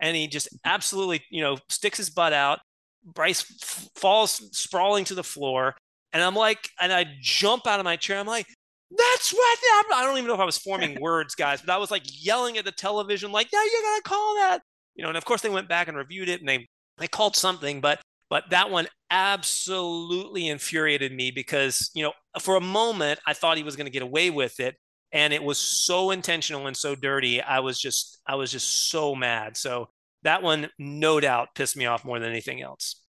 and 0.00 0.16
he 0.16 0.26
just 0.26 0.48
absolutely, 0.64 1.22
you 1.30 1.40
know, 1.40 1.56
sticks 1.68 1.96
his 1.96 2.10
butt 2.10 2.32
out. 2.32 2.58
Brice 3.04 3.44
f- 3.62 3.88
falls 3.94 4.42
sprawling 4.52 5.04
to 5.04 5.14
the 5.14 5.22
floor, 5.22 5.76
and 6.12 6.22
I'm 6.22 6.34
like, 6.34 6.68
and 6.80 6.92
I 6.92 7.06
jump 7.22 7.66
out 7.66 7.80
of 7.80 7.84
my 7.84 7.96
chair. 7.96 8.18
I'm 8.18 8.26
like, 8.26 8.46
that's 8.90 9.32
what 9.32 9.58
happened. 9.72 9.94
I 9.94 10.04
don't 10.04 10.16
even 10.18 10.26
know 10.26 10.34
if 10.34 10.40
I 10.40 10.44
was 10.44 10.58
forming 10.58 10.98
words, 11.00 11.34
guys, 11.34 11.62
but 11.62 11.72
I 11.72 11.78
was 11.78 11.90
like 11.90 12.02
yelling 12.04 12.58
at 12.58 12.64
the 12.64 12.72
television, 12.72 13.32
like, 13.32 13.48
yeah, 13.52 13.62
you 13.62 13.82
gotta 13.82 14.02
call 14.02 14.34
that. 14.36 14.60
You 14.96 15.04
know, 15.04 15.08
and 15.08 15.16
of 15.16 15.24
course 15.24 15.42
they 15.42 15.48
went 15.48 15.68
back 15.68 15.86
and 15.86 15.96
reviewed 15.96 16.28
it 16.28 16.40
and 16.40 16.48
they 16.48 16.66
they 16.98 17.06
called 17.06 17.36
something, 17.36 17.80
but 17.80 18.00
but 18.30 18.50
that 18.50 18.70
one 18.70 18.88
absolutely 19.10 20.48
infuriated 20.48 21.12
me 21.12 21.30
because, 21.30 21.90
you 21.94 22.02
know, 22.02 22.12
for 22.40 22.56
a 22.56 22.60
moment 22.60 23.20
I 23.26 23.32
thought 23.32 23.56
he 23.56 23.62
was 23.62 23.76
gonna 23.76 23.90
get 23.90 24.02
away 24.02 24.30
with 24.30 24.58
it 24.58 24.74
and 25.12 25.32
it 25.32 25.42
was 25.42 25.58
so 25.58 26.10
intentional 26.10 26.66
and 26.66 26.76
so 26.76 26.94
dirty. 26.94 27.40
I 27.42 27.60
was 27.60 27.80
just 27.80 28.18
I 28.26 28.34
was 28.34 28.50
just 28.50 28.90
so 28.90 29.14
mad. 29.14 29.56
So 29.56 29.88
that 30.22 30.42
one, 30.42 30.68
no 30.78 31.20
doubt, 31.20 31.54
pissed 31.54 31.76
me 31.76 31.86
off 31.86 32.04
more 32.04 32.18
than 32.18 32.30
anything 32.30 32.60
else. 32.60 33.02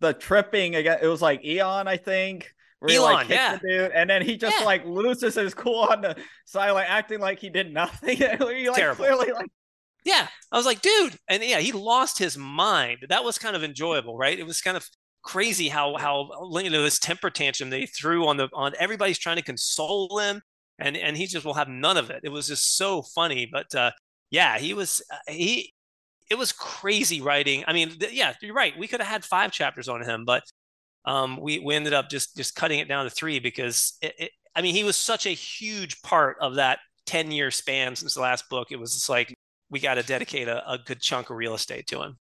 The 0.00 0.12
tripping 0.12 0.76
again, 0.76 0.98
it 1.02 1.06
was 1.06 1.22
like 1.22 1.44
Eon, 1.44 1.88
I 1.88 1.96
think. 1.96 2.52
Elon, 2.88 3.14
like 3.14 3.28
yeah. 3.30 3.58
dude, 3.58 3.90
and 3.92 4.08
then 4.08 4.22
he 4.22 4.36
just 4.36 4.60
yeah. 4.60 4.66
like 4.66 4.84
loses 4.84 5.34
his 5.34 5.54
cool 5.54 5.88
on 5.90 6.02
the 6.02 6.14
side, 6.44 6.70
like 6.72 6.88
acting 6.88 7.20
like 7.20 7.38
he 7.38 7.48
did 7.48 7.72
nothing. 7.72 8.16
he 8.18 8.68
like 8.68 8.76
Terrible. 8.76 9.04
clearly 9.04 9.32
like 9.32 9.48
yeah, 10.04 10.28
I 10.52 10.56
was 10.56 10.66
like, 10.66 10.82
dude, 10.82 11.18
and 11.28 11.42
yeah, 11.42 11.58
he 11.58 11.72
lost 11.72 12.18
his 12.18 12.38
mind. 12.38 13.06
That 13.08 13.24
was 13.24 13.38
kind 13.38 13.56
of 13.56 13.64
enjoyable, 13.64 14.16
right? 14.16 14.38
It 14.38 14.46
was 14.46 14.60
kind 14.60 14.76
of 14.76 14.88
crazy 15.22 15.68
how 15.68 15.96
how 15.96 16.30
you 16.62 16.70
know 16.70 16.82
this 16.84 17.00
temper 17.00 17.30
tantrum 17.30 17.68
they 17.68 17.86
threw 17.86 18.28
on 18.28 18.36
the 18.36 18.48
on 18.54 18.72
everybody's 18.78 19.18
trying 19.18 19.34
to 19.34 19.42
console 19.42 20.20
him 20.20 20.40
and 20.78 20.96
and 20.96 21.16
he 21.16 21.26
just 21.26 21.44
will 21.44 21.54
have 21.54 21.68
none 21.68 21.96
of 21.96 22.10
it. 22.10 22.20
It 22.24 22.30
was 22.30 22.48
just 22.48 22.76
so 22.76 23.02
funny, 23.02 23.48
but 23.50 23.74
uh, 23.74 23.90
yeah, 24.30 24.58
he 24.58 24.74
was 24.74 25.02
uh, 25.12 25.32
he. 25.32 25.72
It 26.28 26.36
was 26.36 26.50
crazy 26.50 27.20
writing. 27.20 27.62
I 27.68 27.72
mean, 27.72 27.90
th- 27.90 28.12
yeah, 28.12 28.34
you're 28.42 28.52
right. 28.52 28.76
We 28.76 28.88
could 28.88 29.00
have 29.00 29.08
had 29.08 29.24
five 29.24 29.52
chapters 29.52 29.88
on 29.88 30.02
him, 30.02 30.24
but 30.24 30.42
um, 31.04 31.38
we 31.40 31.60
we 31.60 31.74
ended 31.74 31.94
up 31.94 32.10
just 32.10 32.36
just 32.36 32.56
cutting 32.56 32.80
it 32.80 32.88
down 32.88 33.04
to 33.04 33.10
three 33.10 33.38
because 33.38 33.96
it, 34.02 34.14
it, 34.18 34.30
I 34.54 34.62
mean, 34.62 34.74
he 34.74 34.84
was 34.84 34.96
such 34.96 35.26
a 35.26 35.30
huge 35.30 36.02
part 36.02 36.36
of 36.40 36.56
that 36.56 36.80
ten 37.06 37.30
year 37.30 37.50
span 37.50 37.94
since 37.94 38.14
the 38.14 38.20
last 38.20 38.48
book. 38.48 38.72
It 38.72 38.80
was 38.80 38.92
just 38.92 39.08
like 39.08 39.32
we 39.70 39.78
got 39.80 39.94
to 39.94 40.02
dedicate 40.02 40.48
a, 40.48 40.68
a 40.70 40.78
good 40.78 41.00
chunk 41.00 41.30
of 41.30 41.36
real 41.36 41.54
estate 41.54 41.86
to 41.88 42.02
him. 42.02 42.18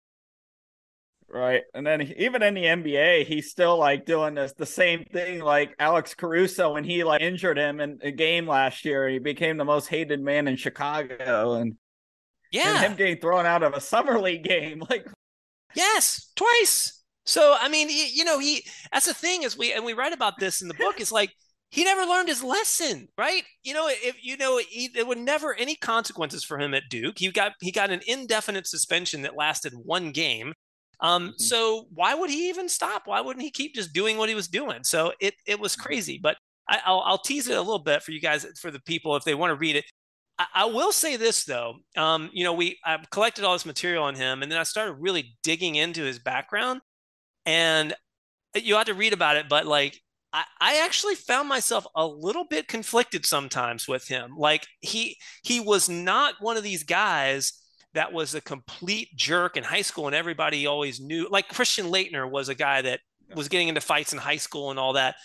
Right. 1.32 1.62
And 1.72 1.86
then 1.86 2.02
even 2.18 2.42
in 2.42 2.52
the 2.52 2.64
NBA, 2.64 3.24
he's 3.24 3.50
still 3.50 3.78
like 3.78 4.04
doing 4.04 4.34
this 4.34 4.52
the 4.52 4.66
same 4.66 5.04
thing 5.06 5.40
like 5.40 5.74
Alex 5.78 6.14
Caruso 6.14 6.74
when 6.74 6.84
he 6.84 7.04
like 7.04 7.22
injured 7.22 7.56
him 7.56 7.80
in 7.80 7.98
a 8.02 8.10
game 8.10 8.46
last 8.46 8.84
year. 8.84 9.08
He 9.08 9.18
became 9.18 9.56
the 9.56 9.64
most 9.64 9.86
hated 9.86 10.20
man 10.20 10.46
in 10.46 10.56
Chicago 10.56 11.54
and 11.54 11.76
yeah, 12.50 12.74
and 12.74 12.84
him 12.84 12.96
getting 12.96 13.18
thrown 13.18 13.46
out 13.46 13.62
of 13.62 13.72
a 13.72 13.80
summer 13.80 14.20
league 14.20 14.44
game. 14.44 14.82
Like 14.90 15.06
Yes, 15.74 16.30
twice. 16.36 17.02
So 17.24 17.56
I 17.58 17.70
mean, 17.70 17.88
you 17.88 18.24
know, 18.24 18.38
he 18.38 18.66
that's 18.92 19.06
the 19.06 19.14
thing 19.14 19.42
is 19.42 19.56
we 19.56 19.72
and 19.72 19.86
we 19.86 19.94
write 19.94 20.12
about 20.12 20.38
this 20.38 20.60
in 20.60 20.68
the 20.68 20.74
book. 20.74 21.00
Is 21.00 21.12
like 21.12 21.30
he 21.70 21.84
never 21.84 22.04
learned 22.04 22.28
his 22.28 22.44
lesson, 22.44 23.08
right? 23.16 23.44
You 23.62 23.72
know, 23.72 23.88
if 23.88 24.16
you 24.22 24.36
know, 24.36 24.60
he, 24.68 24.88
there 24.88 25.06
were 25.06 25.14
never 25.14 25.54
any 25.54 25.76
consequences 25.76 26.44
for 26.44 26.58
him 26.58 26.74
at 26.74 26.90
Duke. 26.90 27.18
He 27.18 27.30
got 27.30 27.52
he 27.62 27.70
got 27.70 27.90
an 27.90 28.02
indefinite 28.06 28.66
suspension 28.66 29.22
that 29.22 29.36
lasted 29.36 29.72
one 29.74 30.10
game. 30.12 30.52
Um, 31.02 31.28
mm-hmm. 31.28 31.32
so 31.38 31.86
why 31.92 32.14
would 32.14 32.30
he 32.30 32.48
even 32.48 32.68
stop? 32.68 33.02
Why 33.06 33.20
wouldn't 33.20 33.42
he 33.42 33.50
keep 33.50 33.74
just 33.74 33.92
doing 33.92 34.16
what 34.16 34.28
he 34.28 34.34
was 34.34 34.48
doing? 34.48 34.84
So 34.84 35.12
it 35.20 35.34
it 35.46 35.60
was 35.60 35.72
mm-hmm. 35.72 35.82
crazy. 35.82 36.20
But 36.22 36.36
I, 36.68 36.80
will 36.86 37.02
I'll 37.02 37.18
tease 37.18 37.48
it 37.48 37.56
a 37.56 37.60
little 37.60 37.80
bit 37.80 38.02
for 38.02 38.12
you 38.12 38.20
guys, 38.20 38.46
for 38.60 38.70
the 38.70 38.80
people, 38.80 39.16
if 39.16 39.24
they 39.24 39.34
want 39.34 39.50
to 39.50 39.56
read 39.56 39.76
it. 39.76 39.84
I, 40.38 40.46
I 40.54 40.64
will 40.66 40.92
say 40.92 41.16
this 41.16 41.44
though, 41.44 41.74
um, 41.96 42.30
you 42.32 42.44
know, 42.44 42.52
we 42.52 42.78
I 42.84 42.98
collected 43.10 43.44
all 43.44 43.52
this 43.52 43.66
material 43.66 44.04
on 44.04 44.14
him, 44.14 44.42
and 44.42 44.50
then 44.50 44.58
I 44.58 44.62
started 44.62 44.94
really 44.94 45.36
digging 45.42 45.74
into 45.74 46.02
his 46.02 46.18
background, 46.18 46.80
and 47.44 47.94
you 48.54 48.76
have 48.76 48.86
to 48.86 48.94
read 48.94 49.12
about 49.12 49.36
it. 49.36 49.48
But 49.48 49.66
like, 49.66 50.00
I, 50.32 50.44
I 50.60 50.84
actually 50.84 51.16
found 51.16 51.48
myself 51.48 51.86
a 51.96 52.06
little 52.06 52.44
bit 52.44 52.68
conflicted 52.68 53.26
sometimes 53.26 53.88
with 53.88 54.06
him. 54.06 54.36
Like 54.36 54.66
he 54.80 55.16
he 55.42 55.58
was 55.60 55.88
not 55.88 56.34
one 56.40 56.56
of 56.56 56.62
these 56.62 56.84
guys 56.84 57.52
that 57.94 58.12
was 58.12 58.34
a 58.34 58.40
complete 58.40 59.08
jerk 59.16 59.56
in 59.56 59.64
high 59.64 59.82
school 59.82 60.06
and 60.06 60.16
everybody 60.16 60.66
always 60.66 61.00
knew 61.00 61.28
like 61.30 61.48
Christian 61.48 61.86
Laettner 61.86 62.30
was 62.30 62.48
a 62.48 62.54
guy 62.54 62.82
that 62.82 63.00
was 63.34 63.48
getting 63.48 63.68
into 63.68 63.80
fights 63.80 64.12
in 64.12 64.18
high 64.18 64.36
school 64.36 64.70
and 64.70 64.78
all 64.78 64.94
that. 64.94 65.16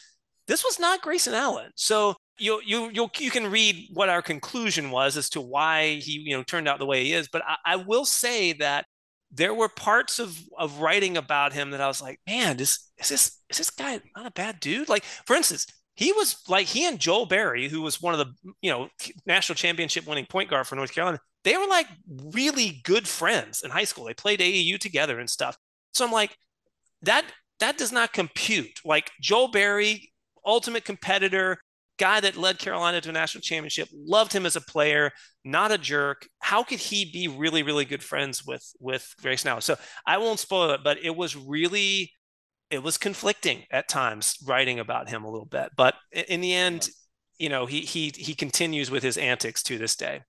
This 0.47 0.63
was 0.63 0.80
not 0.80 1.01
Grayson 1.01 1.34
Allen. 1.34 1.72
So 1.76 2.15
you 2.39 2.61
you 2.65 2.89
you 2.89 3.09
you 3.18 3.32
can 3.32 3.49
read 3.49 3.89
what 3.93 4.09
our 4.09 4.22
conclusion 4.22 4.91
was 4.91 5.18
as 5.18 5.30
to 5.32 5.41
why 5.41 5.95
he 5.95 6.24
you 6.26 6.38
know 6.38 6.43
turned 6.43 6.68
out 6.68 6.80
the 6.80 6.86
way 6.86 7.03
he 7.03 7.13
is. 7.13 7.28
But 7.28 7.43
I, 7.45 7.57
I 7.65 7.76
will 7.78 8.05
say 8.05 8.53
that 8.53 8.86
there 9.32 9.53
were 9.53 9.70
parts 9.70 10.20
of 10.20 10.39
of 10.57 10.80
writing 10.80 11.18
about 11.18 11.53
him 11.53 11.72
that 11.72 11.82
I 11.82 11.88
was 11.88 12.01
like, 12.01 12.20
man, 12.28 12.57
this 12.57 12.91
is 12.99 13.09
this 13.09 13.39
is 13.49 13.57
this 13.57 13.70
guy 13.70 13.99
not 14.15 14.26
a 14.26 14.32
bad 14.32 14.59
dude? 14.59 14.89
Like 14.89 15.03
for 15.03 15.36
instance, 15.36 15.65
he 15.95 16.11
was 16.11 16.38
like 16.47 16.68
he 16.68 16.86
and 16.86 16.99
Joel 16.99 17.26
Berry, 17.26 17.68
who 17.68 17.82
was 17.82 18.01
one 18.01 18.13
of 18.13 18.20
the 18.20 18.53
you 18.61 18.72
know 18.72 18.89
national 19.26 19.55
championship 19.55 20.07
winning 20.07 20.28
point 20.28 20.49
guard 20.49 20.68
for 20.68 20.76
North 20.76 20.93
Carolina, 20.93 21.20
they 21.44 21.58
were 21.58 21.68
like 21.68 21.88
really 22.34 22.82
good 22.84 23.08
friends 23.08 23.62
in 23.64 23.72
high 23.72 23.84
school. 23.84 24.06
They 24.06 24.14
played 24.14 24.40
AAU 24.40 24.80
together 24.80 25.20
and 25.20 25.30
stuff. 25.30 25.58
So 25.94 26.06
I'm 26.06 26.12
like, 26.12 26.38
that 27.04 27.26
that 27.60 27.78
does 27.78 27.92
not 27.92 28.14
compute. 28.14 28.80
Like 28.84 29.12
Joel 29.22 29.50
Berry, 29.50 30.12
ultimate 30.46 30.86
competitor, 30.86 31.58
guy 31.98 32.20
that 32.20 32.38
led 32.38 32.60
Carolina 32.60 33.02
to 33.02 33.10
a 33.10 33.14
national 33.14 33.42
championship, 33.42 33.90
loved 33.92 34.34
him 34.34 34.46
as 34.46 34.56
a 34.56 34.62
player, 34.62 35.12
not 35.44 35.72
a 35.72 35.78
jerk. 35.78 36.28
How 36.40 36.64
could 36.64 36.80
he 36.80 37.10
be 37.12 37.28
really, 37.28 37.64
really 37.64 37.86
good 37.86 38.04
friends 38.04 38.46
with 38.46 38.64
with 38.80 39.14
Grayson? 39.22 39.60
So 39.62 39.76
I 40.06 40.18
won't 40.18 40.40
spoil 40.40 40.72
it, 40.72 40.82
but 40.84 40.98
it 41.02 41.16
was 41.16 41.36
really 41.36 42.12
it 42.70 42.84
was 42.84 42.98
conflicting 42.98 43.64
at 43.72 43.88
times 43.88 44.38
writing 44.46 44.80
about 44.80 45.10
him 45.10 45.24
a 45.24 45.30
little 45.30 45.46
bit. 45.46 45.72
But 45.76 45.96
in 46.12 46.42
the 46.42 46.54
end, 46.54 46.90
you 47.38 47.50
know, 47.50 47.66
he 47.66 47.82
he 47.82 48.12
he 48.16 48.36
continues 48.36 48.92
with 48.92 49.04
his 49.04 49.18
antics 49.18 49.64
to 49.64 49.78
this 49.78 49.96
day. 49.96 50.22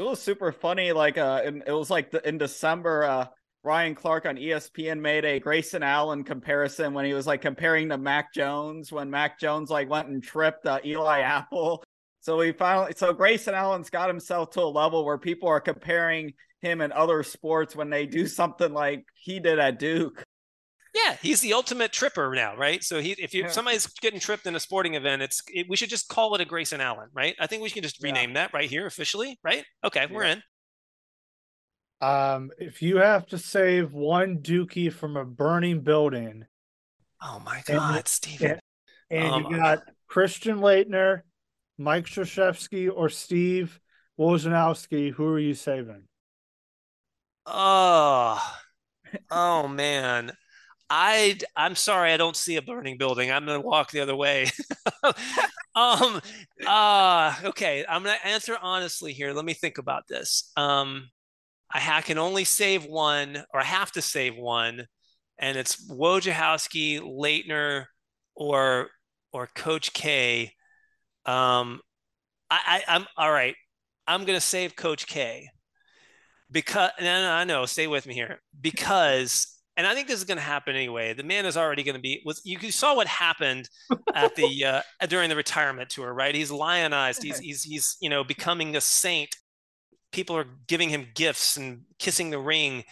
It 0.00 0.04
was 0.04 0.22
super 0.22 0.50
funny. 0.50 0.92
Like 0.92 1.18
uh, 1.18 1.42
it 1.44 1.72
was 1.72 1.90
like 1.90 2.10
the, 2.10 2.26
in 2.26 2.38
December. 2.38 3.04
Uh, 3.04 3.26
Ryan 3.62 3.94
Clark 3.94 4.24
on 4.24 4.36
ESPN 4.36 4.98
made 4.98 5.26
a 5.26 5.38
Grayson 5.38 5.82
Allen 5.82 6.24
comparison 6.24 6.94
when 6.94 7.04
he 7.04 7.12
was 7.12 7.26
like 7.26 7.42
comparing 7.42 7.90
to 7.90 7.98
Mac 7.98 8.32
Jones 8.32 8.90
when 8.90 9.10
Mac 9.10 9.38
Jones 9.38 9.68
like 9.68 9.90
went 9.90 10.08
and 10.08 10.22
tripped 10.22 10.64
uh, 10.64 10.78
Eli 10.82 11.20
Apple. 11.20 11.84
So 12.20 12.38
we 12.38 12.52
finally, 12.52 12.94
so 12.96 13.12
Grayson 13.12 13.52
Allen's 13.52 13.90
got 13.90 14.08
himself 14.08 14.52
to 14.52 14.62
a 14.62 14.72
level 14.72 15.04
where 15.04 15.18
people 15.18 15.50
are 15.50 15.60
comparing 15.60 16.32
him 16.62 16.80
in 16.80 16.92
other 16.92 17.22
sports 17.22 17.76
when 17.76 17.90
they 17.90 18.06
do 18.06 18.26
something 18.26 18.72
like 18.72 19.04
he 19.12 19.38
did 19.38 19.58
at 19.58 19.78
Duke. 19.78 20.24
Yeah, 20.94 21.16
he's 21.22 21.40
the 21.40 21.52
ultimate 21.52 21.92
tripper 21.92 22.34
now, 22.34 22.56
right? 22.56 22.82
So 22.82 23.00
he, 23.00 23.12
if 23.12 23.32
you, 23.32 23.42
yeah. 23.42 23.50
somebody's 23.50 23.86
getting 23.86 24.18
tripped 24.18 24.46
in 24.46 24.56
a 24.56 24.60
sporting 24.60 24.94
event, 24.94 25.22
it's 25.22 25.40
it, 25.52 25.66
we 25.68 25.76
should 25.76 25.88
just 25.90 26.08
call 26.08 26.34
it 26.34 26.40
a 26.40 26.44
Grayson 26.44 26.80
Allen, 26.80 27.08
right? 27.14 27.36
I 27.38 27.46
think 27.46 27.62
we 27.62 27.70
can 27.70 27.82
just 27.82 28.02
rename 28.02 28.30
yeah. 28.30 28.34
that 28.34 28.54
right 28.54 28.68
here 28.68 28.86
officially, 28.86 29.38
right? 29.44 29.64
Okay, 29.84 30.06
yeah. 30.08 30.14
we're 30.14 30.24
in. 30.24 30.42
Um, 32.00 32.50
if 32.58 32.82
you 32.82 32.96
have 32.96 33.26
to 33.26 33.38
save 33.38 33.92
one 33.92 34.38
Dookie 34.38 34.92
from 34.92 35.16
a 35.16 35.24
burning 35.24 35.82
building, 35.82 36.46
oh 37.22 37.40
my 37.44 37.62
God, 37.66 37.96
and, 37.96 38.08
Steven, 38.08 38.50
and, 39.10 39.24
and 39.24 39.46
um, 39.46 39.52
you 39.52 39.58
got 39.58 39.82
Christian 40.08 40.58
Laettner, 40.58 41.20
Mike 41.78 42.06
Krzyzewski, 42.06 42.90
or 42.92 43.10
Steve 43.10 43.78
Wojciechowski, 44.18 45.12
who 45.12 45.26
are 45.26 45.38
you 45.38 45.54
saving? 45.54 46.04
Oh, 47.46 48.42
oh 49.30 49.68
man. 49.68 50.32
I 50.92 51.38
I'm 51.56 51.76
sorry 51.76 52.12
I 52.12 52.16
don't 52.16 52.36
see 52.36 52.56
a 52.56 52.62
burning 52.62 52.98
building. 52.98 53.30
I'm 53.30 53.46
gonna 53.46 53.60
walk 53.60 53.90
the 53.92 54.00
other 54.00 54.16
way. 54.16 54.46
um 55.74 56.20
uh 56.66 57.34
okay, 57.44 57.84
I'm 57.88 58.02
gonna 58.02 58.16
answer 58.24 58.56
honestly 58.60 59.12
here. 59.12 59.32
Let 59.32 59.44
me 59.44 59.54
think 59.54 59.78
about 59.78 60.08
this. 60.08 60.50
Um 60.56 61.08
I 61.72 62.02
can 62.02 62.18
only 62.18 62.44
save 62.44 62.84
one, 62.86 63.44
or 63.54 63.60
I 63.60 63.64
have 63.64 63.92
to 63.92 64.02
save 64.02 64.36
one, 64.36 64.86
and 65.38 65.56
it's 65.58 65.88
Wojciechowski, 65.90 67.00
Laettner, 67.00 67.86
or 68.36 68.90
or 69.32 69.48
Coach 69.54 69.92
K. 69.94 70.52
Um, 71.26 71.80
I, 72.50 72.82
I 72.88 72.96
I'm 72.96 73.06
all 73.16 73.32
right. 73.32 73.56
I'm 74.06 74.24
gonna 74.26 74.40
save 74.40 74.76
Coach 74.76 75.06
K 75.08 75.48
because 76.50 76.90
no, 77.00 77.22
no, 77.22 77.30
I 77.30 77.44
know. 77.44 77.66
Stay 77.66 77.86
with 77.86 78.06
me 78.06 78.14
here 78.14 78.40
because, 78.60 79.59
and 79.80 79.86
I 79.86 79.94
think 79.94 80.08
this 80.08 80.18
is 80.18 80.24
going 80.24 80.36
to 80.36 80.42
happen 80.42 80.76
anyway. 80.76 81.14
The 81.14 81.22
man 81.22 81.46
is 81.46 81.56
already 81.56 81.82
going 81.82 81.94
to 81.94 82.02
be. 82.02 82.20
Was 82.26 82.42
you 82.44 82.70
saw 82.70 82.94
what 82.94 83.06
happened 83.06 83.66
at 84.14 84.36
the 84.36 84.64
uh, 84.66 84.82
during 85.08 85.30
the 85.30 85.36
retirement 85.36 85.88
tour, 85.88 86.12
right? 86.12 86.34
He's 86.34 86.50
lionized. 86.50 87.22
He's 87.22 87.38
he's 87.38 87.62
he's 87.62 87.96
you 87.98 88.10
know 88.10 88.22
becoming 88.22 88.76
a 88.76 88.80
saint 88.82 89.34
people 90.12 90.36
are 90.36 90.44
giving 90.66 90.90
him 90.90 91.06
gifts 91.14 91.56
and 91.56 91.80
kissing 91.98 92.28
the 92.28 92.38
ring. 92.38 92.84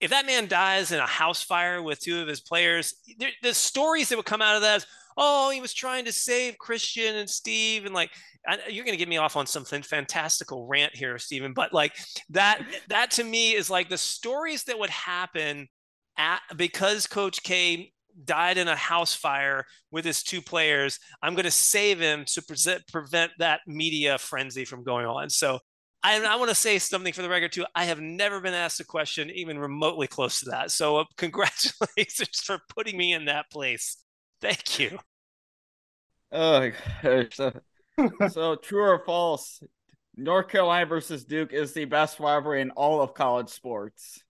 If 0.00 0.10
that 0.10 0.26
man 0.26 0.48
dies 0.48 0.90
in 0.90 0.98
a 0.98 1.06
house 1.06 1.40
fire 1.40 1.80
with 1.80 2.00
two 2.00 2.20
of 2.20 2.26
his 2.26 2.40
players, 2.40 2.94
there, 3.16 3.30
the 3.44 3.54
stories 3.54 4.08
that 4.08 4.16
would 4.16 4.26
come 4.26 4.42
out 4.42 4.56
of 4.56 4.62
that 4.62 4.78
is, 4.78 4.86
oh, 5.16 5.50
he 5.50 5.60
was 5.60 5.72
trying 5.72 6.04
to 6.06 6.12
save 6.12 6.58
Christian 6.58 7.14
and 7.14 7.30
Steve, 7.30 7.84
and 7.84 7.94
like 7.94 8.10
I, 8.44 8.58
you're 8.68 8.84
going 8.84 8.96
to 8.96 8.98
get 8.98 9.08
me 9.08 9.18
off 9.18 9.36
on 9.36 9.46
something 9.46 9.82
fantastical 9.82 10.66
rant 10.66 10.96
here, 10.96 11.16
Steven. 11.16 11.52
But 11.52 11.72
like 11.72 11.92
that, 12.30 12.60
that 12.88 13.12
to 13.12 13.22
me 13.22 13.54
is 13.54 13.70
like 13.70 13.88
the 13.88 13.98
stories 13.98 14.64
that 14.64 14.80
would 14.80 14.90
happen 14.90 15.68
at 16.16 16.40
because 16.56 17.06
Coach 17.06 17.42
K 17.42 17.92
died 18.24 18.58
in 18.58 18.68
a 18.68 18.76
house 18.76 19.14
fire 19.14 19.64
with 19.90 20.04
his 20.04 20.22
two 20.22 20.40
players. 20.40 20.98
I'm 21.22 21.34
going 21.34 21.44
to 21.44 21.50
save 21.50 22.00
him 22.00 22.24
to 22.28 22.42
present, 22.42 22.86
prevent 22.86 23.32
that 23.38 23.60
media 23.66 24.18
frenzy 24.18 24.64
from 24.64 24.84
going 24.84 25.06
on. 25.06 25.30
So 25.30 25.58
I, 26.02 26.22
I 26.22 26.36
want 26.36 26.50
to 26.50 26.54
say 26.54 26.78
something 26.78 27.12
for 27.12 27.22
the 27.22 27.28
record 27.28 27.52
too. 27.52 27.64
I 27.74 27.86
have 27.86 28.00
never 28.00 28.40
been 28.40 28.54
asked 28.54 28.78
a 28.80 28.84
question 28.84 29.30
even 29.30 29.58
remotely 29.58 30.06
close 30.06 30.40
to 30.40 30.50
that. 30.50 30.70
So 30.70 30.98
uh, 30.98 31.04
congratulations 31.16 32.40
for 32.42 32.58
putting 32.68 32.96
me 32.96 33.12
in 33.12 33.24
that 33.24 33.50
place. 33.50 33.96
Thank 34.40 34.78
you. 34.78 34.98
Oh, 36.30 36.70
so, 37.32 37.52
so 38.28 38.56
true 38.56 38.82
or 38.82 39.02
false? 39.04 39.62
North 40.16 40.48
Carolina 40.48 40.86
versus 40.86 41.24
Duke 41.24 41.52
is 41.52 41.72
the 41.72 41.86
best 41.86 42.20
rivalry 42.20 42.60
in 42.60 42.70
all 42.72 43.00
of 43.00 43.14
college 43.14 43.48
sports. 43.48 44.22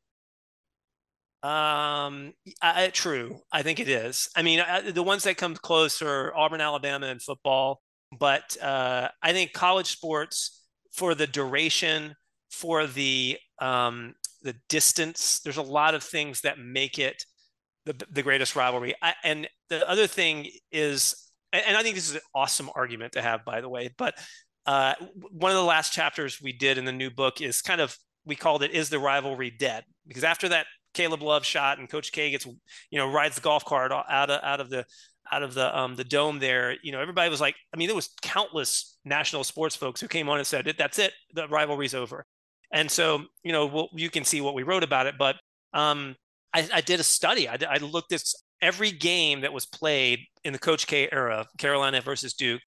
Um, 1.45 2.33
I, 2.63 2.89
true. 2.91 3.39
I 3.53 3.63
think 3.63 3.79
it 3.79 3.89
is. 3.89 4.31
I 4.35 4.41
mean, 4.41 4.61
I, 4.61 4.81
the 4.81 5.03
ones 5.03 5.25
that 5.25 5.37
come 5.37 5.55
close 5.55 6.01
are 6.01 6.35
Auburn, 6.35 6.63
Alabama, 6.63 7.07
and 7.07 7.21
football. 7.21 7.83
But 8.19 8.57
uh, 8.63 9.09
I 9.23 9.33
think 9.33 9.53
college 9.53 9.89
sports 9.89 10.63
for 10.93 11.15
the 11.15 11.27
duration, 11.27 12.15
for 12.51 12.87
the 12.87 13.37
um, 13.61 14.15
the 14.41 14.55
distance. 14.71 15.41
There's 15.41 15.59
a 15.59 15.63
lot 15.63 15.95
of 15.95 16.03
things 16.03 16.41
that 16.43 16.59
make 16.59 16.99
it 16.99 17.23
the, 17.85 17.95
the 18.11 18.23
greatest 18.23 18.57
rivalry. 18.57 18.95
I, 19.03 19.13
and 19.23 19.47
the 19.69 19.87
other 19.87 20.07
thing 20.07 20.49
is, 20.73 21.31
and 21.53 21.77
I 21.77 21.83
think 21.83 21.95
this 21.95 22.09
is 22.09 22.15
an 22.15 22.23
awesome 22.35 22.71
argument 22.75 23.13
to 23.15 23.23
have, 23.23 23.45
by 23.45 23.61
the 23.61 23.69
way. 23.69 23.91
But 23.99 24.15
uh, 24.65 24.95
one 25.31 25.51
of 25.51 25.59
the 25.59 25.65
last 25.65 25.93
chapters 25.93 26.41
we 26.41 26.55
did 26.55 26.79
in 26.79 26.87
the 26.87 26.93
new 26.93 27.11
book 27.11 27.43
is 27.43 27.61
kind 27.61 27.83
of 27.83 27.99
we 28.25 28.35
called 28.35 28.63
it 28.63 28.71
"Is 28.71 28.89
the 28.89 28.99
rivalry 28.99 29.51
dead?" 29.51 29.85
Because 30.07 30.25
after 30.25 30.49
that 30.49 30.65
Caleb 30.95 31.23
Love 31.23 31.45
shot 31.45 31.79
and 31.79 31.89
Coach 31.89 32.13
K 32.13 32.31
gets 32.31 32.47
you 32.47 32.99
know 32.99 33.11
rides 33.11 33.35
the 33.35 33.41
golf 33.41 33.65
cart 33.65 33.93
out 33.93 34.31
of 34.31 34.41
out 34.43 34.61
of 34.61 34.71
the 34.71 34.87
out 35.31 35.43
of 35.43 35.55
the 35.55 35.77
um 35.79 35.97
the 35.97 36.05
dome 36.05 36.39
there, 36.39 36.77
you 36.83 36.93
know, 36.93 37.01
everybody 37.01 37.31
was 37.31 37.41
like, 37.41 37.57
I 37.73 37.77
mean, 37.77 37.89
there 37.89 37.97
was 37.97 38.11
countless 38.23 38.99
national 39.05 39.45
sports 39.45 39.77
folks 39.77 40.01
who 40.01 40.09
came 40.09 40.29
on 40.29 40.39
and 40.39 40.47
said, 40.47 40.73
"That's 40.79 40.99
it, 40.99 41.13
the 41.33 41.49
rivalry's 41.49 41.95
over." 41.95 42.27
And 42.73 42.91
so, 42.91 43.25
you 43.43 43.53
know, 43.53 43.67
we'll, 43.67 43.89
you 43.95 44.11
can 44.11 44.25
see 44.25 44.41
what 44.41 44.55
we 44.55 44.63
wrote 44.63 44.83
about 44.83 45.07
it, 45.07 45.15
but 45.19 45.37
um, 45.73 46.17
I, 46.53 46.69
I 46.73 46.81
did 46.81 47.01
a 47.01 47.05
study. 47.05 47.49
I, 47.49 47.57
I 47.69 47.77
looked 47.79 48.13
at 48.13 48.23
every 48.61 48.91
game 48.91 49.43
that 49.43 49.53
was 49.53 49.67
played 49.67 50.21
in 50.45 50.53
the 50.53 50.59
Coach 50.59 50.87
K 50.87 51.09
era, 51.11 51.47
Carolina 51.59 52.01
versus 52.01 52.35
Duke, 52.35 52.63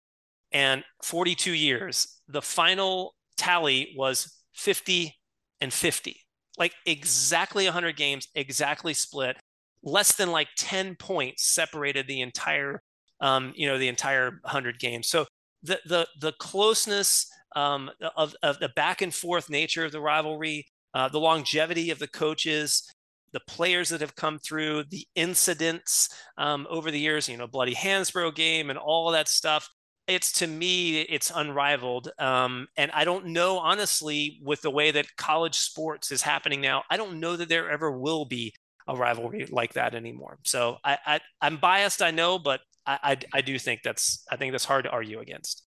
and 0.53 0.85
42 1.03 1.53
years. 1.53 2.21
The 2.29 2.43
final 2.43 3.15
tally 3.37 3.95
was 3.97 4.33
50 4.55 5.15
and 5.61 5.73
50, 5.73 6.21
like 6.59 6.75
exactly 6.87 7.65
100 7.65 7.97
games, 7.97 8.29
exactly 8.35 8.95
split 8.95 9.37
less 9.83 10.15
than 10.17 10.33
like 10.33 10.49
10 10.57 10.97
points 10.97 11.45
separated 11.45 12.07
the 12.09 12.21
entire 12.21 12.83
um, 13.21 13.53
you 13.57 13.67
know 13.67 13.79
the 13.79 13.89
entire 13.89 14.41
100 14.43 14.79
games. 14.79 15.09
So 15.09 15.27
the 15.63 15.81
the 15.87 16.07
the 16.21 16.33
closeness 16.33 17.27
um, 17.55 17.91
of, 18.17 18.35
of 18.43 18.59
the 18.59 18.69
back 18.71 19.01
and 19.01 19.15
forth 19.15 19.49
nature 19.49 19.85
of 19.85 19.93
the 19.93 20.01
rivalry 20.01 20.67
uh, 20.93 21.09
the 21.09 21.21
longevity 21.21 21.91
of 21.91 21.99
the 21.99 22.09
coaches 22.09 22.91
the 23.33 23.41
players 23.49 23.89
that 23.89 24.01
have 24.01 24.15
come 24.15 24.39
through 24.39 24.85
the 24.85 25.07
incidents 25.15 26.09
um, 26.39 26.67
over 26.69 26.91
the 26.91 27.01
years 27.01 27.29
you 27.29 27.37
know 27.37 27.47
bloody 27.47 27.75
hansbrough 27.75 28.35
game 28.35 28.69
and 28.69 28.79
all 28.79 29.11
that 29.11 29.29
stuff 29.29 29.69
it's 30.07 30.33
to 30.33 30.47
me 30.47 31.01
it's 31.01 31.33
unrivaled 31.35 32.11
um, 32.19 32.69
and 32.77 32.91
i 32.93 33.05
don't 33.05 33.27
know 33.27 33.59
honestly 33.59 34.41
with 34.43 34.63
the 34.63 34.71
way 34.71 34.91
that 34.91 35.07
college 35.17 35.57
sports 35.57 36.13
is 36.13 36.23
happening 36.23 36.61
now 36.61 36.83
i 36.91 36.97
don't 36.97 37.19
know 37.19 37.37
that 37.37 37.49
there 37.49 37.71
ever 37.71 37.91
will 37.91 38.25
be 38.25 38.53
a 38.89 38.97
rivalry 38.97 39.47
like 39.51 39.75
that 39.75 39.95
anymore. 39.95 40.39
So 40.45 40.79
I, 40.85 40.99
I 41.05 41.21
I'm 41.41 41.57
biased, 41.57 42.03
I 42.03 42.11
know, 42.11 42.39
but 42.39 42.61
I, 42.87 42.99
I, 43.03 43.17
I 43.35 43.41
do 43.41 43.59
think 43.59 43.83
that's 43.83 44.25
I 44.31 44.37
think 44.37 44.53
that's 44.53 44.65
hard 44.65 44.85
to 44.85 44.91
argue 44.91 45.21
against. 45.21 45.65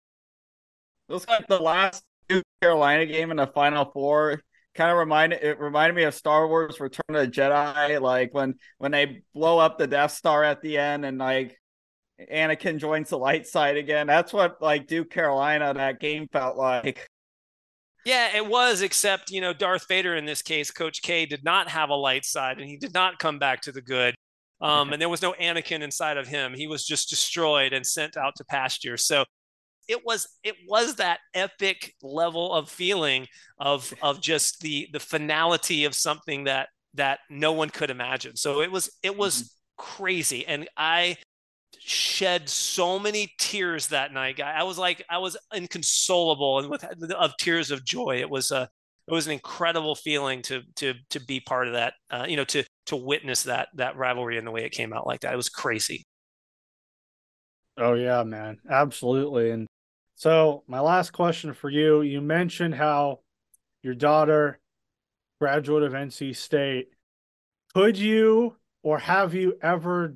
Looks 1.09 1.27
like 1.27 1.47
the 1.47 1.59
last 1.59 2.03
Carolina 2.61 3.05
game 3.05 3.31
in 3.31 3.37
the 3.37 3.47
Final 3.47 3.85
Four 3.85 4.41
kind 4.75 4.91
of 4.91 4.97
reminded 4.97 5.41
it 5.41 5.59
reminded 5.59 5.95
me 5.95 6.03
of 6.03 6.13
Star 6.13 6.47
Wars 6.47 6.79
Return 6.79 7.15
of 7.15 7.25
the 7.25 7.27
Jedi, 7.27 7.99
like 8.01 8.33
when 8.33 8.55
when 8.77 8.91
they 8.91 9.23
blow 9.33 9.57
up 9.57 9.77
the 9.77 9.87
Death 9.87 10.11
Star 10.11 10.43
at 10.43 10.61
the 10.61 10.77
end 10.77 11.05
and 11.05 11.17
like 11.17 11.57
Anakin 12.31 12.77
joins 12.77 13.09
the 13.09 13.17
light 13.17 13.47
side 13.47 13.77
again. 13.77 14.07
That's 14.07 14.33
what 14.33 14.61
like 14.61 14.87
Duke 14.87 15.09
Carolina 15.09 15.73
that 15.73 15.99
game 15.99 16.27
felt 16.31 16.57
like. 16.57 17.07
Yeah, 18.05 18.37
it 18.37 18.47
was, 18.47 18.81
except, 18.81 19.31
you 19.31 19.41
know, 19.41 19.51
Darth 19.51 19.85
Vader 19.89 20.15
in 20.15 20.25
this 20.25 20.41
case, 20.41 20.71
Coach 20.71 21.01
K 21.01 21.25
did 21.25 21.43
not 21.43 21.67
have 21.67 21.89
a 21.89 21.95
light 21.95 22.23
side 22.23 22.57
and 22.57 22.67
he 22.67 22.77
did 22.77 22.93
not 22.93 23.19
come 23.19 23.37
back 23.37 23.61
to 23.63 23.71
the 23.73 23.81
good. 23.81 24.15
Um, 24.61 24.93
and 24.93 25.01
there 25.01 25.09
was 25.09 25.21
no 25.21 25.33
Anakin 25.33 25.81
inside 25.81 26.17
of 26.17 26.27
him. 26.27 26.53
He 26.55 26.67
was 26.67 26.85
just 26.85 27.09
destroyed 27.09 27.73
and 27.73 27.85
sent 27.85 28.17
out 28.17 28.33
to 28.37 28.45
pasture. 28.45 28.97
So 28.97 29.25
it 29.87 30.05
was 30.05 30.27
it 30.43 30.55
was 30.67 30.95
that 30.95 31.19
epic 31.33 31.93
level 32.01 32.53
of 32.53 32.69
feeling 32.69 33.27
of 33.59 33.93
of 34.01 34.19
just 34.21 34.61
the 34.61 34.87
the 34.91 34.99
finality 34.99 35.85
of 35.85 35.93
something 35.93 36.45
that 36.45 36.69
that 36.95 37.19
no 37.29 37.51
one 37.51 37.69
could 37.69 37.89
imagine. 37.89 38.35
So 38.35 38.61
it 38.61 38.71
was 38.71 38.89
it 39.03 39.15
was 39.15 39.43
mm-hmm. 39.43 40.03
crazy. 40.03 40.45
And 40.45 40.67
I 40.75 41.17
shed 41.87 42.49
so 42.49 42.99
many 42.99 43.33
tears 43.39 43.87
that 43.87 44.11
night. 44.13 44.37
guy. 44.37 44.51
I 44.51 44.63
was 44.63 44.77
like, 44.77 45.03
I 45.09 45.19
was 45.19 45.37
inconsolable 45.53 46.59
and 46.59 46.69
with 46.69 46.83
of 47.11 47.37
tears 47.37 47.71
of 47.71 47.85
joy. 47.85 48.17
It 48.19 48.29
was 48.29 48.51
a, 48.51 48.69
it 49.07 49.13
was 49.13 49.25
an 49.25 49.33
incredible 49.33 49.95
feeling 49.95 50.41
to 50.43 50.63
to 50.75 50.95
to 51.11 51.19
be 51.21 51.39
part 51.39 51.67
of 51.67 51.73
that. 51.73 51.93
Uh, 52.11 52.25
you 52.27 52.35
know, 52.35 52.43
to 52.45 52.63
to 52.87 52.95
witness 52.95 53.43
that 53.43 53.69
that 53.75 53.95
rivalry 53.95 54.37
and 54.37 54.45
the 54.45 54.51
way 54.51 54.65
it 54.65 54.71
came 54.71 54.91
out 54.91 55.07
like 55.07 55.21
that. 55.21 55.33
It 55.33 55.37
was 55.37 55.49
crazy. 55.49 56.05
Oh 57.77 57.93
yeah, 57.93 58.23
man, 58.23 58.57
absolutely. 58.69 59.51
And 59.51 59.67
so 60.15 60.63
my 60.67 60.81
last 60.81 61.13
question 61.13 61.53
for 61.53 61.69
you: 61.69 62.01
You 62.01 62.19
mentioned 62.19 62.75
how 62.75 63.19
your 63.81 63.95
daughter, 63.95 64.59
graduate 65.39 65.83
of 65.83 65.93
NC 65.93 66.35
State, 66.35 66.89
could 67.73 67.97
you 67.97 68.57
or 68.83 68.99
have 68.99 69.33
you 69.33 69.57
ever 69.61 70.15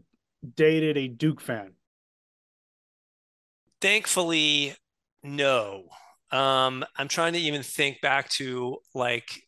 dated 0.55 0.97
a 0.97 1.07
Duke 1.07 1.41
fan? 1.41 1.75
Thankfully, 3.81 4.75
no. 5.23 5.85
Um, 6.31 6.85
I'm 6.97 7.07
trying 7.07 7.33
to 7.33 7.39
even 7.39 7.63
think 7.63 7.99
back 8.01 8.29
to 8.31 8.77
like, 8.93 9.41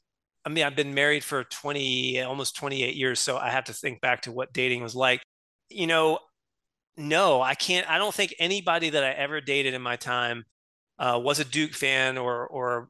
I 0.46 0.50
mean, 0.50 0.64
I've 0.66 0.76
been 0.76 0.94
married 0.94 1.24
for 1.24 1.44
20, 1.46 2.22
almost 2.22 2.56
28 2.56 2.96
years, 2.96 3.20
so 3.20 3.38
I 3.38 3.50
have 3.50 3.66
to 3.66 3.74
think 3.74 4.02
back 4.02 4.24
to 4.24 4.32
what 4.32 4.54
dating 4.54 4.82
was 4.84 4.96
like. 4.96 5.22
You 5.70 5.88
know, 5.88 6.20
no, 6.98 7.42
I 7.42 7.56
can't. 7.56 7.90
I 7.90 7.98
don't 8.00 8.14
think 8.16 8.36
anybody 8.40 8.92
that 8.92 9.04
I 9.04 9.12
ever 9.12 9.42
dated 9.42 9.74
in 9.76 9.82
my 9.82 9.98
time 9.98 10.46
uh, 11.00 11.20
was 11.24 11.40
a 11.40 11.46
Duke 11.46 11.74
fan 11.74 12.18
or 12.18 12.48
or 12.48 12.90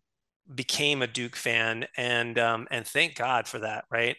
became 0.54 1.02
a 1.04 1.08
Duke 1.08 1.36
fan, 1.38 1.88
and 1.98 2.40
um, 2.40 2.68
and 2.72 2.88
thank 2.88 3.16
God 3.16 3.48
for 3.48 3.60
that, 3.60 3.86
right? 3.92 4.18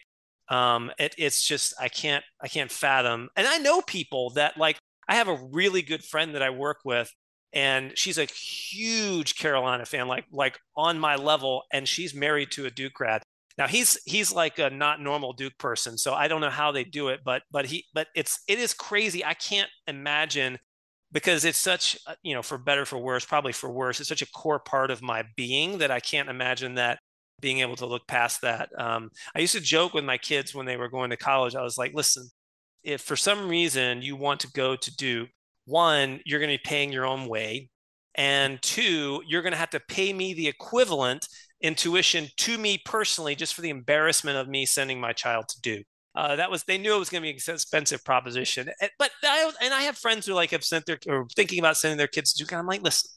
Um, 0.49 0.91
it, 0.99 1.15
it's 1.17 1.45
just 1.45 1.73
I 1.79 1.87
can't 1.89 2.23
I 2.41 2.47
can't 2.47 2.71
fathom, 2.71 3.29
and 3.35 3.47
I 3.47 3.57
know 3.57 3.81
people 3.81 4.31
that 4.31 4.57
like 4.57 4.77
I 5.07 5.15
have 5.15 5.27
a 5.27 5.39
really 5.51 5.81
good 5.81 6.03
friend 6.03 6.35
that 6.35 6.41
I 6.43 6.49
work 6.51 6.77
with, 6.85 7.11
and 7.53 7.97
she's 7.97 8.17
a 8.17 8.25
huge 8.25 9.35
Carolina 9.35 9.85
fan, 9.85 10.07
like 10.07 10.25
like 10.31 10.59
on 10.75 10.99
my 10.99 11.15
level, 11.15 11.63
and 11.73 11.87
she's 11.87 12.13
married 12.13 12.51
to 12.51 12.65
a 12.65 12.71
Duke 12.71 12.93
grad. 12.93 13.23
Now 13.57 13.67
he's 13.67 13.97
he's 14.05 14.33
like 14.33 14.59
a 14.59 14.69
not 14.69 15.01
normal 15.01 15.33
Duke 15.33 15.57
person, 15.57 15.97
so 15.97 16.13
I 16.13 16.27
don't 16.27 16.41
know 16.41 16.49
how 16.49 16.71
they 16.71 16.83
do 16.83 17.07
it, 17.09 17.21
but 17.23 17.43
but 17.51 17.65
he 17.65 17.85
but 17.93 18.07
it's 18.15 18.41
it 18.47 18.59
is 18.59 18.73
crazy. 18.73 19.23
I 19.23 19.33
can't 19.33 19.69
imagine 19.87 20.59
because 21.11 21.45
it's 21.45 21.57
such 21.57 21.97
uh, 22.07 22.15
you 22.23 22.33
know 22.33 22.41
for 22.41 22.57
better 22.57 22.85
for 22.85 22.97
worse, 22.97 23.25
probably 23.25 23.53
for 23.53 23.69
worse. 23.71 23.99
It's 23.99 24.09
such 24.09 24.21
a 24.21 24.31
core 24.31 24.59
part 24.59 24.91
of 24.91 25.01
my 25.01 25.23
being 25.37 25.77
that 25.79 25.91
I 25.91 26.01
can't 26.01 26.29
imagine 26.29 26.75
that 26.75 26.99
being 27.41 27.59
able 27.59 27.75
to 27.77 27.85
look 27.85 28.07
past 28.07 28.41
that. 28.41 28.69
Um, 28.77 29.09
I 29.35 29.39
used 29.39 29.55
to 29.55 29.61
joke 29.61 29.93
with 29.93 30.03
my 30.03 30.17
kids 30.17 30.55
when 30.55 30.65
they 30.65 30.77
were 30.77 30.89
going 30.89 31.09
to 31.09 31.17
college. 31.17 31.55
I 31.55 31.63
was 31.63 31.77
like, 31.77 31.93
listen, 31.93 32.29
if 32.83 33.01
for 33.01 33.15
some 33.15 33.49
reason 33.49 34.01
you 34.01 34.15
want 34.15 34.39
to 34.41 34.51
go 34.51 34.75
to 34.75 34.95
Duke, 34.95 35.29
one, 35.65 36.21
you're 36.25 36.39
going 36.39 36.51
to 36.51 36.61
be 36.61 36.69
paying 36.69 36.91
your 36.91 37.05
own 37.05 37.27
way. 37.27 37.69
And 38.15 38.61
two, 38.61 39.21
you're 39.27 39.41
going 39.41 39.53
to 39.53 39.57
have 39.57 39.71
to 39.71 39.79
pay 39.79 40.13
me 40.13 40.33
the 40.33 40.47
equivalent 40.47 41.27
in 41.61 41.75
tuition 41.75 42.27
to 42.37 42.57
me 42.57 42.79
personally 42.85 43.35
just 43.35 43.53
for 43.53 43.61
the 43.61 43.69
embarrassment 43.69 44.37
of 44.37 44.47
me 44.47 44.65
sending 44.65 44.99
my 44.99 45.11
child 45.13 45.49
to 45.49 45.61
Duke. 45.61 45.85
Uh, 46.15 46.37
that 46.37 46.49
was 46.49 46.63
they 46.63 46.77
knew 46.77 46.95
it 46.95 46.99
was 46.99 47.09
going 47.09 47.21
to 47.21 47.25
be 47.25 47.31
an 47.31 47.35
expensive 47.35 48.03
proposition, 48.05 48.69
but 48.97 49.11
I 49.21 49.51
and 49.61 49.73
I 49.73 49.81
have 49.81 49.97
friends 49.97 50.25
who 50.25 50.33
like 50.33 50.51
have 50.51 50.63
sent 50.63 50.85
their 50.85 50.97
or 51.07 51.27
thinking 51.35 51.59
about 51.59 51.75
sending 51.75 51.97
their 51.97 52.07
kids 52.07 52.31
to 52.33 52.37
Duke. 52.37 52.53
And 52.53 52.59
I'm 52.59 52.67
like, 52.67 52.83
listen, 52.83 53.11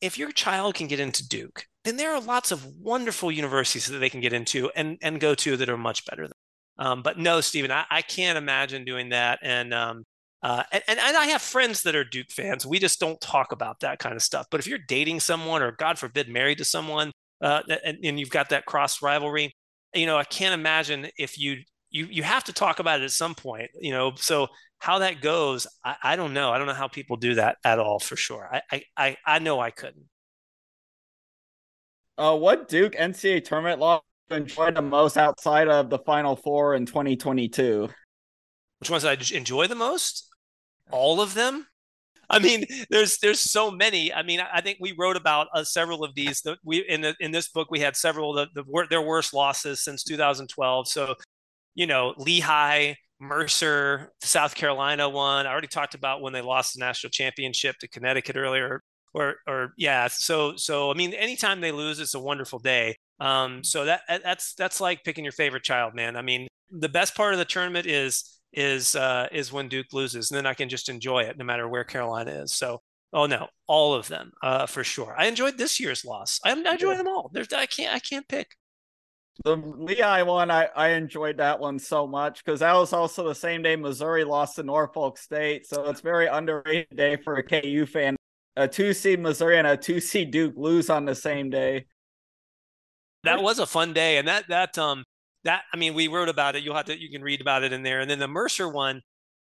if 0.00 0.16
your 0.16 0.32
child 0.32 0.74
can 0.74 0.86
get 0.86 0.98
into 0.98 1.28
Duke, 1.28 1.66
then 1.84 1.96
there 1.96 2.14
are 2.14 2.20
lots 2.20 2.52
of 2.52 2.64
wonderful 2.76 3.32
universities 3.32 3.86
that 3.86 3.98
they 3.98 4.10
can 4.10 4.20
get 4.20 4.32
into 4.32 4.70
and 4.76 4.98
and 5.02 5.20
go 5.20 5.34
to 5.34 5.56
that 5.56 5.68
are 5.68 5.78
much 5.78 6.04
better. 6.06 6.28
Than, 6.28 6.36
um, 6.78 7.02
but 7.02 7.18
no, 7.18 7.40
Steven, 7.40 7.70
I, 7.70 7.84
I, 7.90 8.02
can't 8.02 8.38
imagine 8.38 8.84
doing 8.84 9.10
that. 9.10 9.38
And 9.42 9.74
um, 9.74 10.04
uh, 10.42 10.62
and, 10.72 10.82
and 10.88 11.16
I 11.16 11.26
have 11.26 11.42
friends 11.42 11.82
that 11.82 11.94
are 11.94 12.04
Duke 12.04 12.30
fans. 12.30 12.66
We 12.66 12.78
just 12.78 12.98
don't 12.98 13.20
talk 13.20 13.52
about 13.52 13.80
that 13.80 13.98
kind 13.98 14.14
of 14.14 14.22
stuff. 14.22 14.46
But 14.50 14.60
if 14.60 14.66
you're 14.66 14.78
dating 14.78 15.20
someone, 15.20 15.62
or 15.62 15.72
God 15.72 15.98
forbid, 15.98 16.28
married 16.28 16.58
to 16.58 16.64
someone 16.64 17.12
uh, 17.42 17.62
and, 17.84 17.98
and 18.04 18.20
you've 18.20 18.30
got 18.30 18.50
that 18.50 18.64
cross 18.64 19.02
rivalry. 19.02 19.54
You 19.94 20.06
know, 20.06 20.16
I 20.16 20.24
can't 20.24 20.54
imagine 20.54 21.08
if 21.18 21.38
you 21.38 21.58
you 21.90 22.06
you 22.06 22.22
have 22.22 22.44
to 22.44 22.52
talk 22.52 22.78
about 22.78 23.00
it 23.00 23.04
at 23.04 23.10
some 23.10 23.34
point. 23.34 23.70
You 23.78 23.92
know, 23.92 24.12
so 24.16 24.48
how 24.78 25.00
that 25.00 25.20
goes, 25.20 25.66
I, 25.84 25.96
I 26.02 26.16
don't 26.16 26.32
know. 26.32 26.50
I 26.50 26.58
don't 26.58 26.66
know 26.66 26.72
how 26.72 26.88
people 26.88 27.16
do 27.16 27.34
that 27.34 27.58
at 27.64 27.78
all 27.78 27.98
for 27.98 28.16
sure. 28.16 28.48
I 28.70 28.82
I 28.96 29.16
I 29.26 29.38
know 29.40 29.60
I 29.60 29.70
couldn't. 29.70 30.06
Uh, 32.18 32.36
what 32.36 32.68
Duke 32.68 32.94
NCAA 32.94 33.44
tournament 33.44 33.80
loss 33.80 34.02
enjoyed 34.30 34.74
the 34.74 34.82
most 34.82 35.16
outside 35.16 35.68
of 35.68 35.90
the 35.90 35.98
Final 35.98 36.36
Four 36.36 36.74
in 36.74 36.86
2022? 36.86 37.88
Which 38.80 38.90
ones 38.90 39.04
I 39.04 39.16
enjoy 39.32 39.66
the 39.66 39.74
most? 39.74 40.28
All 40.90 41.20
of 41.20 41.34
them. 41.34 41.66
I 42.28 42.38
mean, 42.38 42.64
there's 42.90 43.18
there's 43.18 43.40
so 43.40 43.70
many. 43.70 44.12
I 44.12 44.22
mean, 44.22 44.40
I 44.40 44.60
think 44.60 44.78
we 44.80 44.94
wrote 44.98 45.16
about 45.16 45.48
uh, 45.54 45.64
several 45.64 46.02
of 46.02 46.14
these. 46.14 46.40
That 46.42 46.58
we 46.64 46.78
in 46.88 47.02
the, 47.02 47.14
in 47.20 47.30
this 47.30 47.48
book 47.48 47.70
we 47.70 47.80
had 47.80 47.96
several 47.96 48.36
of 48.36 48.48
the, 48.54 48.62
the 48.62 48.86
their 48.88 49.02
worst 49.02 49.34
losses 49.34 49.84
since 49.84 50.02
2012. 50.02 50.88
So, 50.88 51.14
you 51.74 51.86
know, 51.86 52.14
Lehigh, 52.16 52.94
Mercer, 53.20 54.12
South 54.22 54.54
Carolina 54.54 55.08
one. 55.08 55.46
I 55.46 55.50
already 55.50 55.68
talked 55.68 55.94
about 55.94 56.22
when 56.22 56.32
they 56.32 56.42
lost 56.42 56.74
the 56.74 56.80
national 56.80 57.10
championship 57.10 57.76
to 57.80 57.88
Connecticut 57.88 58.36
earlier. 58.36 58.82
Or 59.14 59.36
or 59.46 59.74
yeah. 59.76 60.08
So 60.08 60.56
so 60.56 60.90
I 60.90 60.94
mean, 60.94 61.12
anytime 61.12 61.60
they 61.60 61.72
lose, 61.72 62.00
it's 62.00 62.14
a 62.14 62.20
wonderful 62.20 62.58
day. 62.58 62.96
Um, 63.20 63.62
so 63.62 63.84
that 63.84 64.02
that's 64.08 64.54
that's 64.54 64.80
like 64.80 65.04
picking 65.04 65.24
your 65.24 65.32
favorite 65.32 65.62
child, 65.62 65.94
man. 65.94 66.16
I 66.16 66.22
mean, 66.22 66.48
the 66.70 66.88
best 66.88 67.14
part 67.14 67.34
of 67.34 67.38
the 67.38 67.44
tournament 67.44 67.86
is 67.86 68.40
is 68.52 68.96
uh, 68.96 69.28
is 69.32 69.52
when 69.52 69.68
Duke 69.68 69.92
loses, 69.92 70.30
and 70.30 70.36
then 70.36 70.46
I 70.46 70.54
can 70.54 70.68
just 70.68 70.88
enjoy 70.88 71.24
it 71.24 71.38
no 71.38 71.44
matter 71.44 71.68
where 71.68 71.84
Carolina 71.84 72.30
is. 72.30 72.52
So, 72.52 72.80
oh 73.12 73.26
no, 73.26 73.48
all 73.66 73.94
of 73.94 74.08
them 74.08 74.32
uh, 74.42 74.66
for 74.66 74.84
sure. 74.84 75.14
I 75.16 75.26
enjoyed 75.26 75.58
this 75.58 75.78
year's 75.78 76.04
loss. 76.04 76.40
I, 76.44 76.50
I 76.50 76.72
enjoy 76.72 76.96
them 76.96 77.08
all. 77.08 77.30
There's 77.32 77.52
I 77.52 77.66
can't 77.66 77.94
I 77.94 77.98
can't 77.98 78.26
pick. 78.28 78.48
The 79.44 79.56
Lehigh 79.56 80.22
one, 80.22 80.50
I, 80.50 80.68
I 80.76 80.90
enjoyed 80.90 81.38
that 81.38 81.58
one 81.58 81.78
so 81.78 82.06
much 82.06 82.44
because 82.44 82.60
that 82.60 82.74
was 82.74 82.92
also 82.92 83.26
the 83.26 83.34
same 83.34 83.62
day 83.62 83.76
Missouri 83.76 84.24
lost 84.24 84.56
to 84.56 84.62
Norfolk 84.62 85.16
State. 85.16 85.66
So 85.66 85.88
it's 85.88 86.02
very 86.02 86.26
underrated 86.26 86.94
day 86.94 87.16
for 87.16 87.36
a 87.36 87.42
KU 87.42 87.86
fan. 87.86 88.14
A 88.56 88.68
two 88.68 88.92
seed 88.92 89.20
Missouri 89.20 89.58
and 89.58 89.66
a 89.66 89.76
two 89.76 90.00
seed 90.00 90.30
Duke 90.30 90.54
lose 90.56 90.90
on 90.90 91.04
the 91.04 91.14
same 91.14 91.50
day. 91.50 91.86
That 93.24 93.42
was 93.42 93.58
a 93.58 93.66
fun 93.66 93.92
day, 93.92 94.18
and 94.18 94.28
that 94.28 94.48
that 94.48 94.76
um 94.78 95.04
that 95.44 95.62
I 95.72 95.76
mean, 95.76 95.94
we 95.94 96.08
wrote 96.08 96.28
about 96.28 96.56
it. 96.56 96.62
You'll 96.62 96.74
have 96.74 96.86
to 96.86 97.00
you 97.00 97.10
can 97.10 97.22
read 97.22 97.40
about 97.40 97.64
it 97.64 97.72
in 97.72 97.82
there. 97.82 98.00
And 98.00 98.10
then 98.10 98.18
the 98.18 98.28
Mercer 98.28 98.68
one, 98.68 99.00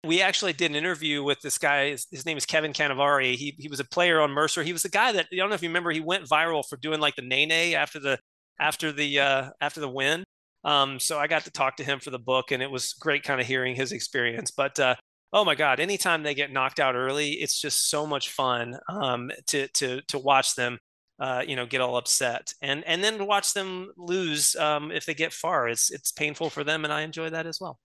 we 0.05 0.23
actually 0.23 0.53
did 0.53 0.71
an 0.71 0.77
interview 0.77 1.23
with 1.23 1.41
this 1.41 1.59
guy. 1.59 1.91
His, 1.91 2.07
his, 2.11 2.27
name 2.27 2.37
is 2.37 2.47
Kevin 2.47 2.73
Canevari. 2.73 3.35
He 3.35 3.55
he 3.59 3.69
was 3.69 3.81
a 3.81 3.85
player 3.85 4.21
on 4.21 4.31
Mercer. 4.31 4.63
He 4.63 4.73
was 4.73 4.83
the 4.83 4.89
guy 4.89 5.13
that 5.13 5.27
I 5.33 5.37
don't 5.37 5.49
know 5.49 5.55
if 5.55 5.63
you 5.63 5.69
remember. 5.69 5.91
He 5.91 6.01
went 6.01 6.29
viral 6.29 6.65
for 6.67 6.77
doing 6.77 7.01
like 7.01 7.17
the 7.17 7.23
nay 7.23 7.75
after 7.75 7.99
the 7.99 8.19
after 8.59 8.93
the 8.93 9.21
uh, 9.21 9.51
after 9.61 9.81
the 9.81 9.89
win. 9.89 10.25
Um, 10.65 10.99
so 10.99 11.19
I 11.19 11.27
got 11.27 11.45
to 11.45 11.51
talk 11.51 11.77
to 11.77 11.85
him 11.85 12.01
for 12.01 12.11
the 12.11 12.19
book, 12.19 12.51
and 12.51 12.63
it 12.63 12.71
was 12.71 12.95
great 12.95 13.23
kind 13.23 13.41
of 13.41 13.47
hearing 13.47 13.77
his 13.77 13.93
experience. 13.93 14.51
But 14.51 14.79
uh, 14.81 14.95
oh 15.35 15.45
my 15.45 15.55
God, 15.55 15.81
anytime 15.81 16.23
they 16.23 16.35
get 16.35 16.53
knocked 16.53 16.81
out 16.81 16.95
early, 16.95 17.33
it's 17.33 17.61
just 17.61 17.91
so 17.91 18.07
much 18.07 18.31
fun 18.31 18.79
um, 18.89 19.31
to 19.49 19.69
to 19.69 20.01
to 20.09 20.19
watch 20.19 20.55
them 20.55 20.79
uh, 21.21 21.43
you 21.47 21.55
know, 21.55 21.67
get 21.67 21.81
all 21.81 21.97
upset, 21.97 22.55
and 22.61 22.83
and 22.87 23.03
then 23.05 23.19
to 23.19 23.25
watch 23.25 23.53
them 23.53 23.93
lose 23.97 24.57
um, 24.57 24.91
if 24.91 25.07
they 25.07 25.15
get 25.15 25.33
far, 25.33 25.69
it's 25.69 25.91
it's 25.91 26.11
painful 26.11 26.51
for 26.51 26.65
them, 26.65 26.85
and 26.85 26.93
I 26.93 27.03
enjoy 27.03 27.31
that 27.31 27.47
as 27.47 27.61
well. 27.61 27.79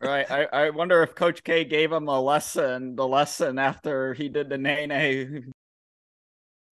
Right. 0.00 0.28
I, 0.30 0.44
I 0.52 0.70
wonder 0.70 1.02
if 1.02 1.14
Coach 1.14 1.42
K 1.44 1.64
gave 1.64 1.92
him 1.92 2.08
a 2.08 2.20
lesson, 2.20 2.96
the 2.96 3.06
lesson 3.06 3.58
after 3.58 4.12
he 4.12 4.28
did 4.28 4.48
the 4.48 4.58
nay 4.58 4.86
nay. 4.86 5.44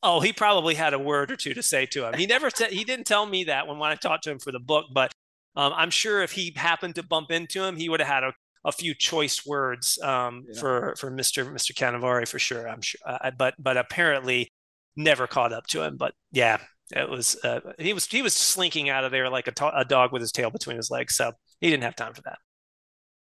Oh, 0.03 0.21
he 0.21 0.33
probably 0.33 0.75
had 0.75 0.93
a 0.93 0.99
word 0.99 1.31
or 1.31 1.37
two 1.37 1.55
to 1.55 1.63
say 1.63 1.87
to 1.87 2.07
him. 2.07 2.15
He 2.15 2.27
never 2.27 2.51
said 2.51 2.73
he 2.73 2.83
didn't 2.83 3.07
tell 3.07 3.25
me 3.25 3.45
that 3.45 3.69
when, 3.69 3.79
when 3.79 3.93
I 3.93 3.95
talked 3.95 4.25
to 4.25 4.33
him 4.33 4.41
for 4.41 4.51
the 4.51 4.59
book, 4.59 4.87
but 4.93 5.13
um, 5.55 5.73
I'm 5.77 5.91
sure 5.91 6.23
if 6.23 6.33
he 6.33 6.53
happened 6.57 6.97
to 6.97 7.05
bump 7.05 7.31
into 7.31 7.63
him, 7.63 7.77
he 7.77 7.89
would 7.89 8.01
have 8.01 8.09
had 8.09 8.25
a, 8.25 8.33
a 8.65 8.73
few 8.73 8.95
choice 8.95 9.45
words 9.45 9.99
um, 10.03 10.45
yeah. 10.49 10.61
for 10.61 10.95
for 10.97 11.11
Mr. 11.11 11.51
Mr. 11.51 11.73
Canevari 11.73 12.29
for 12.29 12.39
sure. 12.39 12.69
I'm 12.69 12.83
sure, 12.83 13.01
uh, 13.07 13.31
but 13.37 13.55
but 13.59 13.77
apparently 13.77 14.53
never 14.97 15.27
caught 15.27 15.53
up 15.53 15.67
to 15.69 15.83
him. 15.83 15.97
But 15.97 16.15
yeah, 16.31 16.59
it 16.95 17.09
was 17.09 17.37
uh, 17.45 17.61
he 17.79 17.93
was 17.93 18.07
he 18.07 18.23
was 18.23 18.35
slinking 18.35 18.89
out 18.89 19.05
of 19.05 19.11
there 19.11 19.29
like 19.29 19.49
a, 19.49 19.53
to- 19.53 19.79
a 19.79 19.85
dog 19.85 20.13
with 20.13 20.23
his 20.23 20.33
tail 20.33 20.51
between 20.51 20.77
his 20.77 20.91
legs. 20.91 21.17
So 21.17 21.33
he 21.61 21.71
didn't 21.71 21.85
have 21.85 21.97
time 21.97 22.15
for 22.15 22.23
that. 22.23 22.39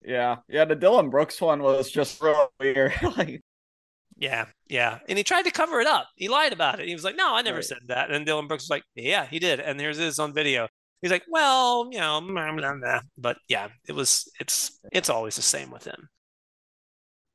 Yeah, 0.04 0.38
yeah. 0.48 0.66
The 0.66 0.76
Dillon 0.76 1.10
Brooks 1.10 1.42
one 1.42 1.64
was 1.64 1.90
just 1.92 2.22
real 2.22 2.48
weird. 2.60 2.94
like, 3.18 3.42
yeah, 4.18 4.46
yeah. 4.68 5.00
And 5.10 5.18
he 5.18 5.24
tried 5.24 5.46
to 5.46 5.52
cover 5.52 5.82
it 5.82 5.88
up. 5.88 6.08
He 6.16 6.28
lied 6.28 6.54
about 6.54 6.80
it. 6.80 6.88
He 6.88 6.94
was 6.94 7.04
like, 7.04 7.16
"No, 7.16 7.36
I 7.36 7.42
never 7.42 7.58
right. 7.58 7.66
said 7.66 7.80
that." 7.88 8.12
And 8.12 8.26
Dillon 8.26 8.48
Brooks 8.48 8.66
was 8.66 8.70
like, 8.70 8.84
"Yeah, 8.96 9.26
he 9.26 9.40
did." 9.40 9.60
And 9.60 9.80
here's 9.80 9.98
this 9.98 10.20
on 10.20 10.34
video. 10.34 10.68
He's 11.02 11.12
like, 11.12 11.26
"Well, 11.30 11.90
you 11.92 12.00
know, 12.00 12.22
blah, 12.22 12.52
blah, 12.56 12.74
blah. 12.76 13.02
but 13.18 13.38
yeah, 13.48 13.68
it 13.88 13.94
was. 13.94 14.32
It's 14.40 14.80
it's 14.92 15.10
always 15.10 15.36
the 15.36 15.42
same 15.42 15.72
with 15.72 15.86
him." 15.86 16.10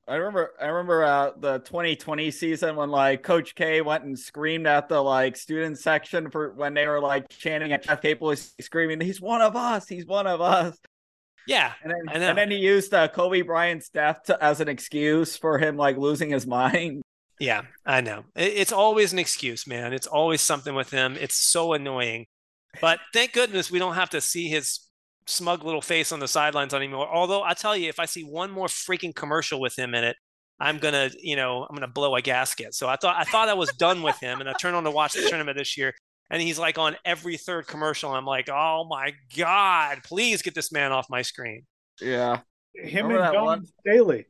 I 0.09 0.17
remember 0.17 0.51
I 0.61 0.67
remember 0.67 1.05
uh, 1.05 1.31
the 1.39 1.59
2020 1.61 2.33
season 2.33 2.75
when 2.75 2.91
like 2.91 3.23
Coach 3.23 3.55
K 3.55 3.81
went 3.81 4.03
and 4.03 4.19
screamed 4.19 4.67
at 4.67 4.89
the 4.89 5.01
like 5.01 5.37
student 5.37 5.79
section 5.79 6.31
for 6.31 6.53
when 6.55 6.75
they 6.75 6.89
were 6.89 7.01
like 7.01 7.29
chanting 7.29 7.73
at 7.73 7.85
Jeff 7.85 8.03
Capel 8.03 8.35
screaming, 8.61 9.01
He's 9.01 9.21
one 9.21 9.41
of 9.41 9.55
us, 9.55 9.87
he's 9.87 10.07
one 10.07 10.27
of 10.27 10.41
us. 10.41 10.77
Yeah, 11.47 11.73
and 11.83 11.93
then, 11.93 12.23
and 12.23 12.39
then 12.39 12.51
he 12.51 12.59
used 12.59 12.93
uh, 12.93 13.09
Kobe 13.09 13.43
Bryant's 13.43 13.89
death 13.89 14.25
to, 14.25 14.43
as 14.43 14.61
an 14.61 14.69
excuse 14.69 15.37
for 15.37 15.59
him 15.59 15.77
like 15.77 15.97
losing 15.97 16.31
his 16.31 16.47
mind. 16.59 17.03
Yeah, 17.39 17.63
I 17.87 18.01
know. 18.01 18.25
It's 18.35 18.73
always 18.73 19.13
an 19.13 19.19
excuse, 19.19 19.67
man. 19.67 19.93
It's 19.93 20.07
always 20.07 20.43
something 20.43 20.75
with 20.75 20.91
him. 20.91 21.17
It's 21.19 21.37
so 21.37 21.73
annoying. 21.73 22.27
But 22.81 23.01
thank 23.13 23.33
goodness 23.33 23.71
we 23.71 23.79
don't 23.79 23.95
have 23.95 24.11
to 24.11 24.21
see 24.21 24.49
his 24.49 24.81
smug 25.27 25.65
little 25.65 25.81
face 25.81 26.13
on 26.13 26.21
the 26.21 26.29
sidelines 26.29 26.75
anymore. 26.75 27.09
Although 27.09 27.43
I 27.43 27.55
tell 27.55 27.77
you, 27.77 27.89
if 27.89 27.99
I 27.99 28.07
see 28.07 28.23
one 28.23 28.51
more 28.51 28.67
freaking 28.67 29.15
commercial 29.15 29.61
with 29.61 29.79
him 29.79 29.95
in 29.95 30.05
it, 30.05 30.17
I'm 30.61 30.79
gonna, 30.79 31.11
you 31.19 31.37
know, 31.37 31.67
I'm 31.69 31.75
gonna 31.75 31.89
blow 31.89 32.15
a 32.17 32.23
gasket. 32.23 32.75
So 32.75 32.89
I 32.89 32.97
thought 32.97 33.17
I 33.17 33.25
thought 33.25 33.49
I 33.49 33.55
was 33.55 33.73
done 33.73 34.03
with 34.03 34.19
him, 34.21 34.41
and 34.41 34.49
I 34.49 34.53
turned 34.53 34.77
on 34.77 34.85
to 34.85 34.91
watch 34.91 35.15
the 35.15 35.27
tournament 35.29 35.57
this 35.57 35.77
year, 35.79 35.95
and 36.29 36.43
he's 36.43 36.59
like 36.59 36.77
on 36.79 36.97
every 37.05 37.39
third 37.39 37.67
commercial. 37.67 38.13
I'm 38.13 38.27
like, 38.27 38.51
oh 38.51 38.87
my 38.89 39.15
god, 39.37 40.01
please 40.05 40.43
get 40.43 40.55
this 40.55 40.71
man 40.71 40.93
off 40.93 41.07
my 41.09 41.23
screen. 41.23 41.65
Yeah, 42.01 42.41
him 42.75 43.07
Remember 43.07 43.25
and 43.25 43.33
Dawn 43.33 43.67
Staley. 43.81 44.27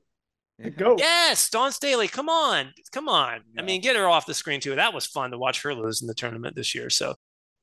Go. 0.77 0.97
Yes, 0.99 1.49
Dawn 1.51 1.73
Staley. 1.73 2.07
Come 2.07 2.29
on, 2.29 2.75
come 2.93 3.09
on. 3.09 3.41
Yeah. 3.55 3.63
I 3.63 3.65
mean, 3.65 3.81
get 3.81 3.97
her 3.97 4.07
off 4.07 4.27
the 4.27 4.35
screen 4.35 4.61
too. 4.61 4.77
That 4.77 4.95
was 4.95 5.07
fun 5.07 5.33
to 5.33 5.39
watch 5.39 5.63
her 5.63 5.75
lose 5.75 6.01
in 6.01 6.07
the 6.07 6.15
tournament 6.15 6.55
this 6.55 6.75
year. 6.75 6.91
So, 6.91 7.15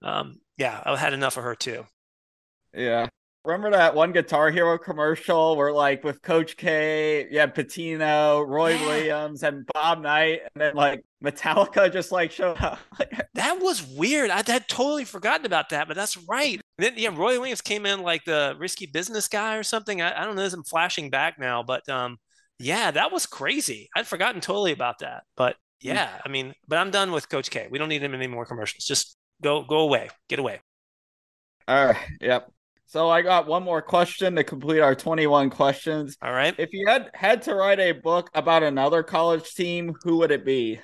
um, 0.02 0.40
yeah, 0.58 0.82
I 0.86 0.96
had 0.96 1.14
enough 1.14 1.38
of 1.38 1.44
her 1.44 1.56
too. 1.56 1.86
Yeah. 2.74 3.08
Remember 3.46 3.72
that 3.72 3.96
one 3.96 4.12
Guitar 4.12 4.52
Hero 4.52 4.78
commercial 4.78 5.56
where, 5.56 5.72
like, 5.72 6.04
with 6.04 6.22
Coach 6.22 6.58
K, 6.58 7.28
you 7.32 7.40
had 7.40 7.56
Pitino, 7.56 8.46
Roy 8.46 8.74
yeah. 8.74 8.86
Williams, 8.86 9.42
and 9.42 9.66
Bob 9.74 10.02
Knight, 10.02 10.42
and 10.54 10.62
then 10.62 10.76
like 10.76 11.06
Metallica 11.24 11.92
just 11.92 12.12
like 12.12 12.32
showed 12.32 12.62
up. 12.62 12.80
that 13.36 13.62
was 13.62 13.82
weird. 13.84 14.32
I 14.32 14.44
had 14.46 14.68
totally 14.68 15.06
forgotten 15.06 15.46
about 15.46 15.70
that, 15.70 15.88
but 15.88 15.96
that's 15.96 16.18
right. 16.28 16.60
And 16.78 16.86
then 16.86 16.94
yeah, 16.98 17.10
Roy 17.16 17.40
Williams 17.40 17.62
came 17.62 17.86
in 17.86 18.02
like 18.02 18.26
the 18.26 18.56
risky 18.60 18.86
business 18.86 19.30
guy 19.30 19.56
or 19.56 19.64
something. 19.64 20.02
I, 20.02 20.22
I 20.22 20.26
don't 20.26 20.36
know. 20.36 20.46
I'm 20.46 20.64
flashing 20.64 21.10
back 21.10 21.40
now, 21.40 21.64
but 21.64 21.88
um, 21.88 22.18
yeah, 22.60 22.92
that 22.92 23.14
was 23.14 23.26
crazy. 23.26 23.90
I'd 23.96 24.08
forgotten 24.08 24.42
totally 24.42 24.74
about 24.74 25.00
that. 25.00 25.24
But 25.38 25.56
hmm. 25.82 25.90
yeah, 25.90 26.20
I 26.26 26.28
mean, 26.28 26.54
but 26.68 26.80
I'm 26.80 26.92
done 26.92 27.14
with 27.14 27.30
Coach 27.30 27.50
K. 27.50 27.70
We 27.72 27.78
don't 27.78 27.90
need 27.90 28.04
him 28.04 28.14
any 28.14 28.28
more 28.28 28.46
commercials. 28.46 28.84
Just 28.84 29.16
go 29.42 29.64
go 29.64 29.80
away. 29.80 30.10
Get 30.30 30.40
away. 30.40 30.60
All 31.68 31.86
right. 31.88 31.98
Yep. 32.22 32.52
So 32.86 33.10
I 33.10 33.22
got 33.22 33.48
one 33.48 33.64
more 33.64 33.82
question 33.82 34.36
to 34.38 34.46
complete 34.46 34.80
our 34.80 34.96
21 34.96 35.50
questions. 35.50 36.18
All 36.22 36.32
right. 36.32 36.56
If 36.58 36.72
you 36.72 36.88
had 36.88 37.10
had 37.14 37.42
to 37.44 37.56
write 37.56 37.80
a 37.80 37.92
book 37.92 38.30
about 38.34 38.64
another 38.64 39.04
college 39.04 39.54
team, 39.54 39.94
who 40.04 40.18
would 40.18 40.32
it 40.32 40.46
be? 40.46 40.80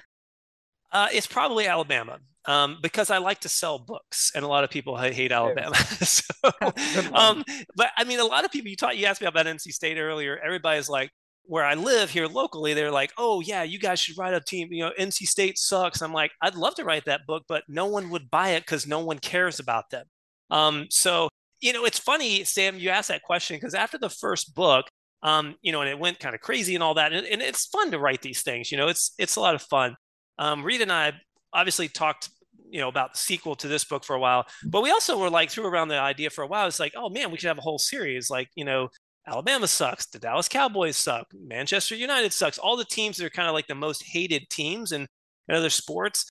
Uh, 0.91 1.08
it's 1.14 1.28
probably 1.28 1.68
Alabama. 1.68 2.20
Um, 2.45 2.80
because 2.82 3.10
I 3.10 3.20
like 3.20 3.39
to 3.41 3.49
sell 3.49 3.80
books, 3.80 4.34
and 4.36 4.43
a 4.43 4.47
lot 4.49 4.66
of 4.66 4.70
people 4.70 4.97
hate 4.97 5.32
Alabama. 5.32 5.76
so, 5.78 6.34
um, 7.14 7.45
but 7.78 7.91
I 7.97 8.04
mean, 8.04 8.20
a 8.20 8.26
lot 8.26 8.43
of 8.43 8.51
people 8.51 8.70
you 8.70 8.76
taught 8.76 8.97
you 8.97 9.06
asked 9.06 9.22
me 9.22 9.28
about 9.28 9.45
NC 9.45 9.72
State 9.72 9.97
earlier. 9.97 10.38
Everybody's 10.43 10.89
like, 10.89 11.10
where 11.46 11.66
I 11.66 11.74
live 11.74 12.10
here 12.10 12.28
locally, 12.28 12.74
they're 12.74 12.91
like, 12.91 13.12
"Oh 13.18 13.41
yeah, 13.41 13.64
you 13.64 13.80
guys 13.80 14.00
should 14.00 14.18
write 14.18 14.34
a 14.34 14.39
team." 14.39 14.70
You 14.72 14.86
know, 14.86 14.91
NC 15.00 15.28
State 15.28 15.58
sucks. 15.58 16.02
I'm 16.02 16.14
like, 16.14 16.32
I'd 16.41 16.56
love 16.56 16.76
to 16.76 16.84
write 16.84 17.06
that 17.06 17.26
book, 17.28 17.44
but 17.48 17.64
no 17.68 17.86
one 17.86 18.10
would 18.10 18.30
buy 18.32 18.50
it 18.52 18.62
because 18.62 18.88
no 18.88 19.00
one 19.00 19.20
cares 19.20 19.60
about 19.60 19.89
them. 19.89 20.06
Um, 20.50 20.88
so 20.89 21.30
you 21.64 21.72
know, 21.72 21.86
it's 21.86 21.98
funny, 21.98 22.44
Sam, 22.44 22.78
you 22.78 22.89
asked 22.89 23.08
that 23.08 23.24
question 23.24 23.56
because 23.56 23.74
after 23.74 23.98
the 23.98 24.10
first 24.10 24.54
book, 24.54 24.86
um, 25.24 25.56
you 25.62 25.72
know, 25.72 25.80
and 25.80 25.89
it 25.89 25.98
went 25.98 26.20
kind 26.20 26.36
of 26.36 26.41
crazy 26.41 26.76
and 26.76 26.84
all 26.84 26.96
that, 26.96 27.14
and, 27.14 27.26
and, 27.26 27.41
it's 27.41 27.66
fun 27.66 27.89
to 27.91 28.00
write 28.00 28.22
these 28.22 28.41
things. 28.41 28.70
You 28.70 28.78
know, 28.78 28.89
it's 28.89 29.14
it's 29.18 29.38
a 29.38 29.39
lot 29.39 29.56
of 29.56 29.62
fun. 29.62 29.96
Um, 30.38 30.64
Reed 30.64 30.82
and 30.82 30.91
I 30.91 31.14
obviously 31.54 31.88
talked, 31.88 32.30
you 32.70 32.82
know, 32.82 32.89
about 32.89 33.14
the 33.14 33.20
sequel 33.20 33.56
to 33.56 33.70
this 33.70 33.86
book 33.86 34.04
for 34.04 34.18
a 34.18 34.20
while, 34.20 34.46
but 34.66 34.84
we 34.84 34.91
also 34.91 35.18
were 35.18 35.30
like 35.30 35.50
threw 35.50 35.66
around 35.66 35.88
the 35.88 35.98
idea 35.98 36.30
for 36.30 36.44
a 36.44 36.48
while. 36.48 36.68
It's 36.68 36.82
like, 36.82 36.94
oh 36.98 37.10
man, 37.10 37.32
we 37.32 37.38
should 37.38 37.48
have 37.48 37.58
a 37.58 37.62
whole 37.62 37.80
series, 37.80 38.30
like 38.30 38.50
you 38.56 38.66
know, 38.66 38.89
Alabama 39.26 39.68
sucks. 39.68 40.06
The 40.08 40.20
Dallas 40.20 40.50
Cowboys 40.50 40.98
suck. 40.98 41.28
Manchester 41.34 41.96
United 41.96 42.34
sucks. 42.34 42.58
All 42.58 42.76
the 42.76 42.86
teams 42.86 43.18
that 43.18 43.26
are 43.26 43.30
kind 43.30 43.48
of 43.48 43.54
like 43.54 43.68
the 43.68 43.76
most 43.76 44.04
hated 44.04 44.50
teams 44.50 44.92
in, 44.92 45.08
in 45.48 45.56
other 45.56 45.70
sports. 45.70 46.30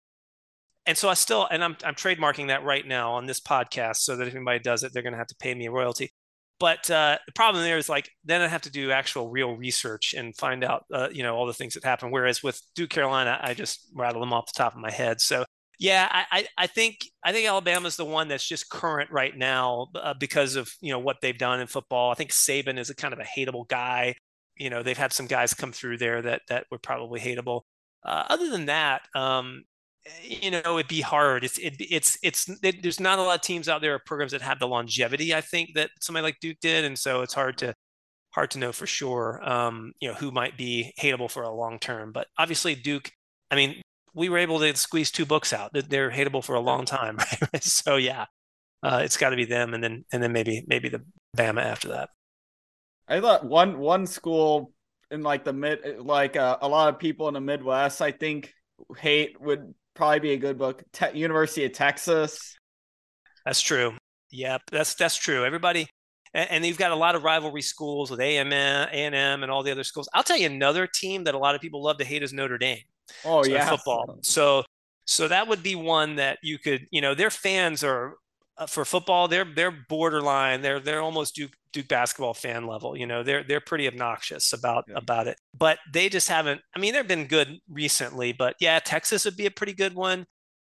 And 0.85 0.99
so 0.99 1.09
I 1.09 1.15
still, 1.15 1.47
and 1.51 1.63
I'm, 1.63 1.77
I'm 1.85 1.95
trademarking 1.95 2.49
that 2.49 2.65
right 2.65 2.87
now 2.87 3.13
on 3.13 3.27
this 3.27 3.41
podcast 3.41 3.99
so 3.99 4.17
that 4.17 4.29
if 4.29 4.35
anybody 4.35 4.59
does 4.59 4.83
it, 4.83 4.93
they're 4.93 5.03
going 5.03 5.15
to 5.15 5.19
have 5.19 5.29
to 5.29 5.37
pay 5.37 5.55
me 5.55 5.67
a 5.67 5.71
royalty. 5.71 6.11
But 6.59 6.89
uh, 6.91 7.19
the 7.27 7.33
problem 7.33 7.65
there 7.65 7.79
is 7.79 7.89
like, 7.89 8.11
then 8.25 8.41
I 8.41 8.49
have 8.49 8.63
to 8.63 8.71
do 8.71 8.91
actual 8.91 9.29
real 9.29 9.57
research 9.57 10.15
and 10.15 10.37
find 10.37 10.63
out, 10.63 10.85
uh, 10.93 11.09
you 11.11 11.23
know, 11.23 11.35
all 11.35 11.47
the 11.47 11.55
things 11.55 11.75
that 11.75 11.85
happen. 11.85 12.11
Whereas 12.11 12.43
with 12.43 12.61
Duke 12.75 12.91
Carolina, 12.91 13.39
I 13.43 13.55
just 13.55 13.89
rattle 13.95 14.21
them 14.21 14.33
off 14.33 14.47
the 14.47 14.59
top 14.59 14.75
of 14.75 14.81
my 14.81 14.91
head. 14.91 15.21
So 15.21 15.45
yeah, 15.83 16.09
I, 16.31 16.47
I 16.57 16.69
think 16.69 17.09
I 17.25 17.33
think 17.33 17.49
Alabama's 17.49 17.97
the 17.97 18.05
one 18.05 18.29
that's 18.29 18.47
just 18.47 18.71
current 18.71 19.11
right 19.11 19.37
now 19.37 19.89
uh, 19.97 20.15
because 20.15 20.55
of 20.55 20.73
you 20.81 20.93
know 20.93 21.01
what 21.01 21.17
they've 21.21 21.37
done 21.37 21.59
in 21.59 21.67
football. 21.67 22.13
I 22.13 22.15
think 22.15 22.31
Saban 22.31 22.79
is 22.79 22.89
a 22.89 22.95
kind 22.95 23.13
of 23.13 23.19
a 23.19 23.25
hateable 23.25 23.67
guy. 23.67 24.15
You 24.57 24.71
know, 24.71 24.85
they've 24.85 24.97
had 24.97 25.13
some 25.13 25.27
guys 25.27 25.55
come 25.55 25.73
through 25.73 25.99
there 25.99 26.23
that 26.23 26.43
that 26.49 26.67
were 26.71 26.79
probably 26.79 27.19
hateable. 27.19 27.63
Uh, 28.05 28.23
other 28.29 28.49
than 28.49 28.67
that, 28.67 29.09
um, 29.17 29.65
you 30.23 30.53
know, 30.53 30.79
it'd 30.79 30.87
be 30.87 31.01
hard. 31.01 31.43
It's 31.43 31.59
it, 31.59 31.75
it's 31.81 32.17
it's 32.23 32.49
it, 32.63 32.81
there's 32.85 33.01
not 33.01 33.19
a 33.19 33.23
lot 33.23 33.35
of 33.35 33.41
teams 33.41 33.69
out 33.69 33.81
there 33.81 33.97
or 33.97 34.01
programs 34.07 34.31
that 34.31 34.43
have 34.43 34.61
the 34.61 34.69
longevity 34.69 35.35
I 35.35 35.41
think 35.41 35.71
that 35.75 35.91
somebody 36.01 36.23
like 36.23 36.39
Duke 36.41 36.59
did, 36.61 36.85
and 36.85 36.97
so 36.97 37.23
it's 37.23 37.35
hard 37.35 37.59
to 37.59 37.75
hard 38.31 38.53
to 38.53 38.61
know 38.61 38.71
for 38.71 38.87
sure. 38.87 39.41
Um, 39.43 39.95
you 40.01 40.07
know, 40.07 40.15
who 40.15 40.31
might 40.31 40.57
be 40.57 40.93
hateable 41.01 41.29
for 41.29 41.43
a 41.43 41.53
long 41.53 41.81
term, 41.81 42.13
but 42.13 42.29
obviously 42.39 42.77
Duke. 42.77 43.11
I 43.51 43.57
mean, 43.57 43.83
we 44.15 44.29
were 44.29 44.39
able 44.39 44.61
to 44.61 44.77
squeeze 44.77 45.11
two 45.11 45.27
books 45.27 45.53
out. 45.53 45.71
They're 45.73 46.11
hateable 46.11 46.45
for 46.45 46.55
a 46.55 46.61
long 46.61 46.85
time, 46.85 47.19
right? 47.53 47.63
so 47.63 47.97
yeah, 47.97 48.27
uh, 48.83 49.01
it's 49.05 49.17
got 49.17 49.31
to 49.31 49.37
be 49.37 49.45
them, 49.45 49.75
and 49.75 49.83
then 49.83 50.05
and 50.13 50.23
then 50.23 50.33
maybe 50.33 50.65
maybe 50.67 50.89
the 50.89 51.03
Bama 51.37 51.63
after 51.63 51.89
that. 51.89 52.11
I 53.09 53.21
thought 53.21 53.45
one 53.45 53.79
one 53.79 54.07
school 54.07 54.73
in 55.11 55.23
like 55.23 55.45
the 55.45 55.53
mid, 55.53 55.99
like 55.99 56.37
uh, 56.37 56.59
a 56.61 56.69
lot 56.69 56.89
of 56.89 56.99
people 56.99 57.29
in 57.29 57.35
the 57.35 57.41
Midwest, 57.41 58.01
I 58.01 58.13
think 58.13 58.53
hate 58.99 59.41
would 59.41 59.75
probably 59.95 60.21
be 60.21 60.33
a 60.33 60.39
good 60.39 60.59
book. 60.59 60.83
Te- 60.93 61.17
University 61.19 61.65
of 61.65 61.73
Texas. 61.73 62.57
That's 63.45 63.61
true. 63.61 63.97
Yep, 64.31 64.63
that's 64.71 64.95
that's 64.95 65.17
true. 65.17 65.45
Everybody, 65.45 65.89
and, 66.33 66.51
and 66.51 66.67
you've 66.67 66.79
got 66.79 66.93
a 66.93 66.97
lot 66.97 67.15
of 67.15 67.23
rivalry 67.23 67.63
schools 67.63 68.11
with 68.11 68.21
AMM, 68.21 68.89
A&M, 68.93 69.43
and 69.43 69.53
all 69.53 69.63
the 69.63 69.71
other 69.71 69.85
schools. 69.85 70.09
I'll 70.15 70.23
tell 70.23 70.39
you 70.39 70.47
another 70.47 70.87
team 70.87 71.25
that 71.25 71.35
a 71.35 71.39
lot 71.39 71.55
of 71.55 71.61
people 71.61 71.83
love 71.83 71.99
to 71.99 72.05
hate 72.05 72.23
is 72.23 72.33
Notre 72.33 72.59
Dame. 72.59 72.83
Oh 73.25 73.45
yeah, 73.45 73.69
football. 73.69 74.19
So 74.23 74.65
so 75.05 75.29
that 75.29 75.49
would 75.49 75.63
be 75.63 75.75
one 75.75 76.17
that 76.17 76.39
you 76.43 76.59
could, 76.59 76.87
you 76.91 77.01
know, 77.01 77.15
their 77.15 77.31
fans 77.31 77.83
are 77.83 78.17
uh, 78.59 78.67
for 78.67 78.85
football. 78.85 79.29
They're 79.29 79.45
they're 79.45 79.77
borderline. 79.89 80.63
They're 80.63 80.81
they're 80.81 81.03
almost 81.03 81.35
Duke 81.35 81.53
Duke 81.73 81.89
basketball 81.89 82.35
fan 82.35 82.67
level. 82.67 82.97
You 82.97 83.07
know, 83.07 83.23
they're 83.23 83.43
they're 83.43 83.61
pretty 83.61 83.87
obnoxious 83.89 84.53
about 84.53 84.85
yeah. 84.89 84.95
about 84.97 85.27
it. 85.27 85.39
But 85.57 85.79
they 85.93 86.09
just 86.09 86.29
haven't. 86.29 86.61
I 86.77 86.79
mean, 86.79 86.93
they've 86.95 87.07
been 87.07 87.27
good 87.27 87.59
recently. 87.69 88.33
But 88.33 88.57
yeah, 88.61 88.79
Texas 88.79 89.25
would 89.25 89.37
be 89.37 89.47
a 89.47 89.51
pretty 89.51 89.75
good 89.75 89.95
one. 89.95 90.27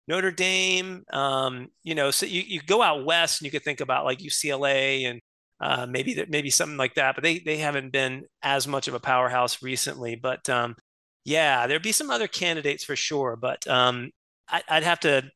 Notre 0.09 0.33
Dame, 0.33 1.05
um, 1.12 1.68
you 1.85 1.95
know, 1.95 2.11
so 2.11 2.26
you, 2.26 2.43
you 2.43 2.61
go 2.61 2.83
out 2.83 3.05
west 3.05 3.41
and 3.41 3.47
you 3.47 3.53
could 3.53 3.62
think 3.62 3.80
about 3.80 4.05
like 4.05 4.18
UCLA 4.18 5.09
and 5.09 5.20
uh, 5.61 5.87
maybe 5.87 6.24
maybe 6.28 6.51
something 6.51 6.76
like 6.76 6.95
that. 6.95 7.14
But 7.14 7.22
they 7.22 7.39
they 7.39 7.59
haven't 7.59 7.93
been 7.93 8.24
as 8.43 8.66
much 8.66 8.89
of 8.89 8.95
a 8.95 9.01
powerhouse 9.01 9.62
recently. 9.62 10.16
But 10.16 10.49
um, 10.49 10.76
yeah, 11.25 11.66
there'd 11.66 11.83
be 11.83 11.93
some 11.93 12.11
other 12.11 12.29
candidates 12.29 12.85
for 12.85 12.97
sure, 12.97 13.37
but 13.37 13.66
um, 13.68 14.11
I, 14.49 14.62
would 14.73 14.83
have 14.83 15.01
to. 15.01 15.31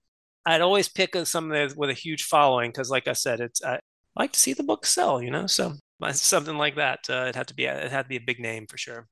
I'd 0.45 0.61
always 0.61 0.89
pick 0.89 1.17
some 1.27 1.51
of 1.51 1.57
that 1.57 1.77
with 1.77 1.91
a 1.91 1.95
huge 1.95 2.25
following 2.25 2.71
because, 2.71 2.91
like 2.91 3.09
I 3.09 3.13
said, 3.13 3.41
it's 3.41 3.63
I 3.63 3.81
like 4.17 4.33
to 4.33 4.41
see 4.41 4.53
the 4.53 4.63
book 4.63 4.87
sell. 4.87 5.23
You 5.23 5.31
know, 5.31 5.47
so 5.47 5.75
something 6.13 6.59
like 6.59 6.77
that. 6.77 7.01
Uh, 7.09 7.23
it'd 7.23 7.37
have 7.37 7.47
to 7.47 7.55
be. 7.55 7.65
It 7.65 7.91
had 7.91 8.03
to 8.03 8.09
be 8.09 8.17
a 8.17 8.21
big 8.21 8.41
name 8.41 8.67
for 8.67 8.79
sure. 8.79 9.07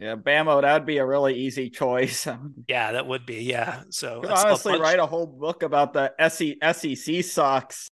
Yeah, 0.00 0.14
Bamo, 0.14 0.62
that 0.62 0.74
would 0.74 0.86
be 0.86 0.98
a 0.98 1.06
really 1.06 1.34
easy 1.34 1.70
choice. 1.70 2.26
yeah, 2.68 2.92
that 2.92 3.08
would 3.08 3.26
be. 3.26 3.42
Yeah. 3.42 3.82
So 3.90 4.22
honestly, 4.28 4.78
write 4.78 5.00
a 5.00 5.06
whole 5.06 5.26
book 5.26 5.64
about 5.64 5.92
the 5.92 6.12
SEC 6.30 7.24
sucks. 7.24 7.90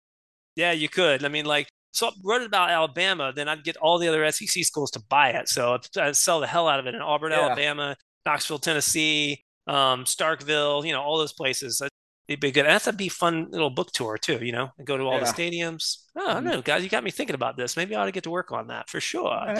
Yeah, 0.55 0.71
you 0.71 0.87
could. 0.87 1.25
I 1.25 1.27
mean, 1.27 1.45
like 1.45 1.67
so 1.91 2.07
I 2.07 2.11
wrote 2.23 2.43
about 2.43 2.69
Alabama, 2.69 3.33
then 3.35 3.47
I'd 3.47 3.63
get 3.63 3.77
all 3.77 3.97
the 3.97 4.07
other 4.07 4.29
SEC 4.31 4.63
schools 4.63 4.91
to 4.91 5.01
buy 5.09 5.31
it. 5.31 5.49
So 5.49 5.77
I'd, 5.97 6.15
sell 6.15 6.39
the 6.39 6.47
hell 6.47 6.67
out 6.67 6.79
of 6.79 6.85
it 6.85 6.95
in 6.95 7.01
Auburn, 7.01 7.31
yeah. 7.31 7.41
Alabama, 7.41 7.95
Knoxville, 8.25 8.59
Tennessee, 8.59 9.43
um, 9.67 10.05
Starkville, 10.05 10.85
you 10.85 10.93
know, 10.93 11.01
all 11.01 11.17
those 11.17 11.33
places. 11.33 11.81
It'd 12.27 12.39
be 12.39 12.51
good. 12.51 12.65
And 12.65 12.75
that'd 12.75 12.95
be 12.95 13.09
fun 13.09 13.47
little 13.49 13.71
book 13.71 13.91
tour 13.91 14.17
too, 14.17 14.39
you 14.43 14.51
know, 14.51 14.69
and 14.77 14.85
go 14.85 14.97
to 14.97 15.03
all 15.03 15.19
yeah. 15.19 15.19
the 15.19 15.25
stadiums. 15.25 16.03
Oh, 16.15 16.21
I 16.21 16.33
don't 16.33 16.43
mm-hmm. 16.43 16.51
know, 16.53 16.61
guys, 16.61 16.83
you 16.83 16.89
got 16.89 17.03
me 17.03 17.11
thinking 17.11 17.35
about 17.35 17.57
this. 17.57 17.75
Maybe 17.75 17.95
I 17.95 18.01
ought 18.01 18.05
to 18.05 18.11
get 18.11 18.23
to 18.23 18.29
work 18.29 18.51
on 18.51 18.67
that 18.67 18.89
for 18.89 18.99
sure. 18.99 19.55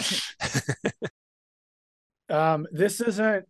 um, 2.30 2.66
this 2.70 3.00
isn't 3.00 3.46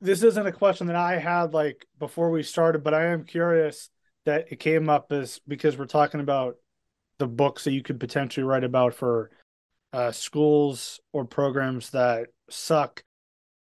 this 0.00 0.22
isn't 0.22 0.46
a 0.46 0.52
question 0.52 0.88
that 0.88 0.96
I 0.96 1.18
had 1.18 1.54
like 1.54 1.86
before 1.98 2.30
we 2.30 2.42
started, 2.42 2.82
but 2.82 2.94
I 2.94 3.06
am 3.06 3.24
curious 3.24 3.90
that 4.26 4.46
it 4.50 4.56
came 4.56 4.90
up 4.90 5.12
as 5.12 5.40
because 5.46 5.78
we're 5.78 5.86
talking 5.86 6.20
about 6.20 6.56
the 7.18 7.26
books 7.26 7.64
that 7.64 7.72
you 7.72 7.82
could 7.82 8.00
potentially 8.00 8.44
write 8.44 8.64
about 8.64 8.94
for 8.94 9.30
uh, 9.92 10.10
schools 10.10 11.00
or 11.12 11.24
programs 11.24 11.90
that 11.90 12.28
suck. 12.50 13.02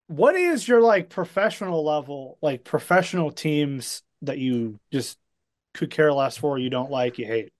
What 0.07 0.35
is 0.35 0.67
your 0.67 0.81
like 0.81 1.09
professional 1.09 1.83
level, 1.83 2.37
like 2.41 2.63
professional 2.63 3.31
teams 3.31 4.03
that 4.21 4.37
you 4.37 4.79
just 4.91 5.17
could 5.73 5.91
care 5.91 6.13
less 6.13 6.37
for, 6.37 6.57
you 6.57 6.69
don't 6.69 6.91
like, 6.91 7.17
you 7.17 7.25
hate? 7.25 7.51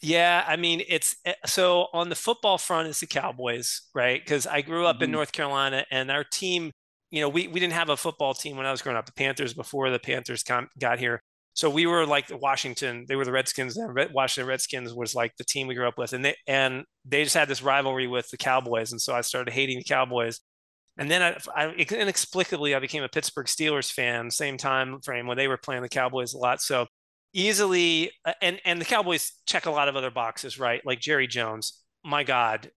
Yeah, 0.00 0.44
I 0.46 0.56
mean 0.56 0.82
it's 0.88 1.16
eh, 1.24 1.34
so 1.46 1.86
on 1.92 2.08
the 2.08 2.16
football 2.16 2.58
front, 2.58 2.88
it's 2.88 3.00
the 3.00 3.06
Cowboys, 3.06 3.82
right? 3.94 4.20
Because 4.22 4.46
I 4.46 4.62
grew 4.62 4.84
up 4.84 4.96
mm-hmm. 4.96 5.04
in 5.04 5.10
North 5.12 5.32
Carolina, 5.32 5.86
and 5.90 6.10
our 6.10 6.24
team, 6.24 6.72
you 7.10 7.20
know, 7.20 7.28
we 7.28 7.46
we 7.46 7.60
didn't 7.60 7.74
have 7.74 7.88
a 7.88 7.96
football 7.96 8.34
team 8.34 8.56
when 8.56 8.66
I 8.66 8.72
was 8.72 8.82
growing 8.82 8.98
up. 8.98 9.06
The 9.06 9.12
Panthers 9.12 9.54
before 9.54 9.90
the 9.90 10.00
Panthers 10.00 10.42
got 10.42 10.98
here, 10.98 11.22
so 11.54 11.68
we 11.68 11.86
were 11.86 12.06
like 12.06 12.28
the 12.28 12.36
Washington. 12.36 13.04
They 13.06 13.16
were 13.16 13.24
the 13.24 13.32
Redskins. 13.32 13.78
Washington 14.12 14.48
Redskins 14.48 14.94
was 14.94 15.14
like 15.14 15.36
the 15.36 15.44
team 15.44 15.66
we 15.66 15.74
grew 15.74 15.86
up 15.86 15.98
with, 15.98 16.12
and 16.12 16.24
they 16.24 16.36
and 16.46 16.84
they 17.04 17.24
just 17.24 17.36
had 17.36 17.48
this 17.48 17.62
rivalry 17.62 18.06
with 18.06 18.30
the 18.30 18.38
Cowboys, 18.38 18.92
and 18.92 19.00
so 19.00 19.14
I 19.14 19.20
started 19.20 19.52
hating 19.52 19.78
the 19.78 19.84
Cowboys. 19.84 20.40
And 20.98 21.10
then 21.10 21.22
I, 21.22 21.38
I 21.54 21.68
inexplicably 21.70 22.74
I 22.74 22.78
became 22.78 23.02
a 23.02 23.08
Pittsburgh 23.08 23.46
Steelers 23.46 23.90
fan. 23.90 24.30
Same 24.30 24.56
time 24.58 25.00
frame 25.00 25.26
when 25.26 25.38
they 25.38 25.48
were 25.48 25.56
playing 25.56 25.82
the 25.82 25.88
Cowboys 25.88 26.34
a 26.34 26.38
lot. 26.38 26.60
So 26.60 26.86
easily 27.32 28.10
uh, 28.24 28.32
and 28.42 28.60
and 28.64 28.80
the 28.80 28.84
Cowboys 28.84 29.32
check 29.46 29.66
a 29.66 29.70
lot 29.70 29.88
of 29.88 29.96
other 29.96 30.10
boxes, 30.10 30.58
right? 30.58 30.82
Like 30.84 31.00
Jerry 31.00 31.26
Jones. 31.26 31.80
My 32.04 32.24
God, 32.24 32.70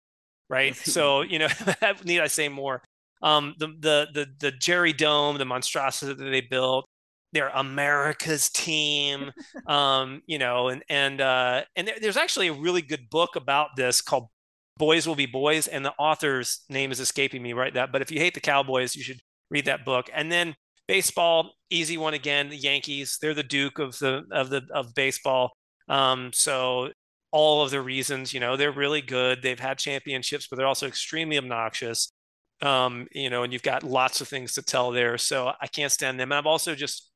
right? 0.50 0.76
so 0.76 1.22
you 1.22 1.40
know, 1.40 1.48
need 2.04 2.22
I 2.22 2.28
say 2.28 2.50
more? 2.50 2.82
Um, 3.22 3.56
the 3.58 3.68
the 3.68 4.08
the 4.14 4.28
the 4.40 4.52
Jerry 4.52 4.94
Dome, 4.94 5.38
the 5.38 5.46
monstrosity 5.46 6.14
that 6.14 6.24
they 6.24 6.42
built. 6.42 6.88
They're 7.34 7.50
America's 7.50 8.50
team, 8.50 9.32
um, 9.68 10.22
you 10.26 10.38
know, 10.38 10.70
and 10.70 10.84
and 10.90 11.20
uh, 11.20 11.64
and 11.76 11.92
there's 12.02 12.18
actually 12.18 12.48
a 12.48 12.54
really 12.54 12.82
good 12.82 13.10
book 13.10 13.36
about 13.36 13.76
this 13.76 14.02
called 14.02 14.28
"Boys 14.78 15.08
Will 15.08 15.16
Be 15.16 15.26
Boys," 15.26 15.68
and 15.68 15.84
the 15.84 15.94
author's 16.00 16.62
name 16.70 16.92
is 16.92 17.00
escaping 17.00 17.42
me 17.42 17.54
right 17.54 17.74
that. 17.74 17.92
But 17.92 18.02
if 18.02 18.12
you 18.12 18.20
hate 18.20 18.34
the 18.34 18.40
Cowboys, 18.40 18.96
you 18.96 19.04
should 19.04 19.20
read 19.50 19.66
that 19.66 19.86
book. 19.86 20.10
And 20.14 20.32
then 20.32 20.56
baseball, 20.88 21.54
easy 21.70 21.98
one 21.98 22.14
again. 22.14 22.50
The 22.50 22.58
Yankees, 22.58 23.18
they're 23.22 23.34
the 23.34 23.44
Duke 23.44 23.80
of 23.80 23.98
the 24.00 24.24
of 24.32 24.50
the 24.50 24.64
of 24.74 24.94
baseball. 24.96 25.52
Um, 25.90 26.32
so 26.34 26.92
all 27.32 27.64
of 27.64 27.72
the 27.72 27.82
reasons, 27.82 28.34
you 28.34 28.40
know, 28.40 28.56
they're 28.56 28.72
really 28.72 29.02
good. 29.02 29.42
They've 29.42 29.60
had 29.60 29.80
championships, 29.80 30.48
but 30.48 30.58
they're 30.58 30.68
also 30.68 30.88
extremely 30.88 31.38
obnoxious. 31.38 32.12
Um, 32.64 33.08
you 33.12 33.30
know, 33.30 33.44
and 33.44 33.52
you've 33.52 33.62
got 33.62 33.84
lots 33.84 34.22
of 34.22 34.28
things 34.28 34.54
to 34.54 34.62
tell 34.62 34.92
there. 34.92 35.18
So 35.18 35.52
I 35.60 35.68
can't 35.68 35.92
stand 35.92 36.20
them. 36.20 36.32
And 36.32 36.38
I've 36.38 36.46
also 36.46 36.76
just 36.76 37.12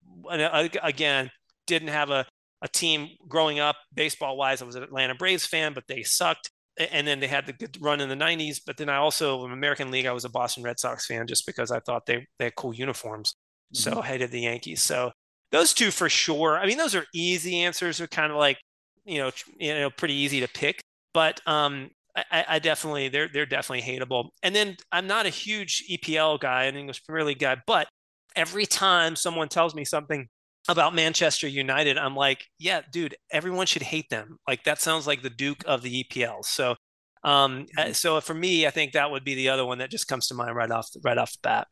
again 0.84 1.32
didn't 1.66 1.90
have 1.90 2.10
a 2.10 2.26
a 2.62 2.68
team 2.68 3.10
growing 3.28 3.60
up 3.60 3.76
baseball 3.94 4.36
wise. 4.38 4.62
I 4.62 4.66
was 4.66 4.76
an 4.76 4.84
Atlanta 4.84 5.16
Braves 5.16 5.46
fan, 5.46 5.74
but 5.74 5.86
they 5.88 6.04
sucked. 6.04 6.52
And 6.92 7.08
then 7.08 7.20
they 7.20 7.28
had 7.28 7.48
the 7.48 7.54
good 7.54 7.78
run 7.82 8.02
in 8.02 8.10
the 8.10 8.16
90s. 8.16 8.60
But 8.66 8.78
then 8.78 8.90
I 8.90 8.98
also, 8.98 9.46
in 9.46 9.52
American 9.52 9.90
League, 9.90 10.06
I 10.06 10.12
was 10.12 10.26
a 10.26 10.30
Boston 10.30 10.64
Red 10.64 10.80
Sox 10.80 11.08
fan 11.08 11.26
just 11.28 11.46
because 11.46 11.72
I 11.72 11.80
thought 11.80 12.06
they, 12.06 12.28
they 12.38 12.46
had 12.46 12.56
cool 12.56 12.74
uniforms. 12.74 13.36
So 13.74 13.92
mm-hmm. 13.92 14.02
hated 14.02 14.32
the 14.32 14.42
Yankees. 14.42 14.82
So 14.82 15.12
those 15.52 15.74
two 15.74 15.92
for 15.92 16.10
sure. 16.10 16.58
I 16.58 16.66
mean, 16.66 16.78
those 16.78 16.96
are 16.96 17.06
easy 17.14 17.60
answers. 17.60 18.00
Are 18.00 18.08
kind 18.08 18.32
of 18.32 18.38
like 18.38 18.58
you 19.06 19.20
know, 19.20 19.32
you 19.58 19.74
know, 19.74 19.90
pretty 19.90 20.14
easy 20.14 20.42
to 20.42 20.48
pick. 20.48 20.82
But 21.14 21.42
um, 21.48 21.90
I, 22.32 22.46
I, 22.48 22.60
definitely 22.60 23.10
they're 23.10 23.30
they're 23.32 23.46
definitely 23.46 23.84
hateable. 23.84 24.30
And 24.42 24.56
then 24.56 24.78
I'm 24.92 25.08
not 25.08 25.26
a 25.26 25.30
huge 25.30 25.84
EPL 25.90 26.40
guy, 26.40 26.64
an 26.64 26.76
English 26.76 27.04
Premier 27.06 27.24
League 27.24 27.40
guy, 27.40 27.58
but 27.68 27.88
every 28.36 28.66
time 28.66 29.16
someone 29.16 29.50
tells 29.50 29.76
me 29.76 29.86
something 29.86 30.28
about 30.68 30.96
Manchester 30.96 31.48
United, 31.48 31.98
I'm 31.98 32.16
like, 32.16 32.46
yeah, 32.60 32.82
dude, 32.92 33.16
everyone 33.32 33.68
should 33.68 33.84
hate 33.84 34.10
them. 34.10 34.38
Like 34.48 34.64
that 34.64 34.82
sounds 34.82 35.06
like 35.06 35.22
the 35.22 35.30
Duke 35.30 35.64
of 35.66 35.82
the 35.82 36.04
EPL. 36.04 36.44
So, 36.44 36.76
um, 37.24 37.66
mm-hmm. 37.78 37.92
so 37.94 38.20
for 38.22 38.34
me, 38.34 38.66
I 38.66 38.72
think 38.72 38.94
that 38.94 39.12
would 39.12 39.24
be 39.24 39.36
the 39.36 39.50
other 39.50 39.66
one 39.66 39.78
that 39.78 39.92
just 39.92 40.08
comes 40.08 40.28
to 40.28 40.34
mind 40.34 40.56
right 40.56 40.72
off 40.72 40.90
right 41.04 41.18
off 41.18 41.34
the 41.34 41.40
bat. 41.44 41.68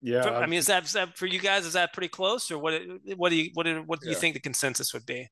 Yeah, 0.00 0.22
I 0.22 0.46
mean, 0.46 0.60
is 0.60 0.66
that, 0.66 0.84
is 0.84 0.92
that 0.92 1.18
for 1.18 1.26
you 1.26 1.40
guys? 1.40 1.66
Is 1.66 1.72
that 1.72 1.92
pretty 1.92 2.08
close, 2.08 2.52
or 2.52 2.58
what? 2.58 2.80
What 3.16 3.30
do 3.30 3.36
you 3.36 3.50
what 3.54 3.64
do, 3.64 3.82
what 3.84 4.00
do 4.00 4.06
yeah. 4.06 4.14
you 4.14 4.18
think 4.18 4.34
the 4.34 4.40
consensus 4.40 4.94
would 4.94 5.04
be? 5.04 5.28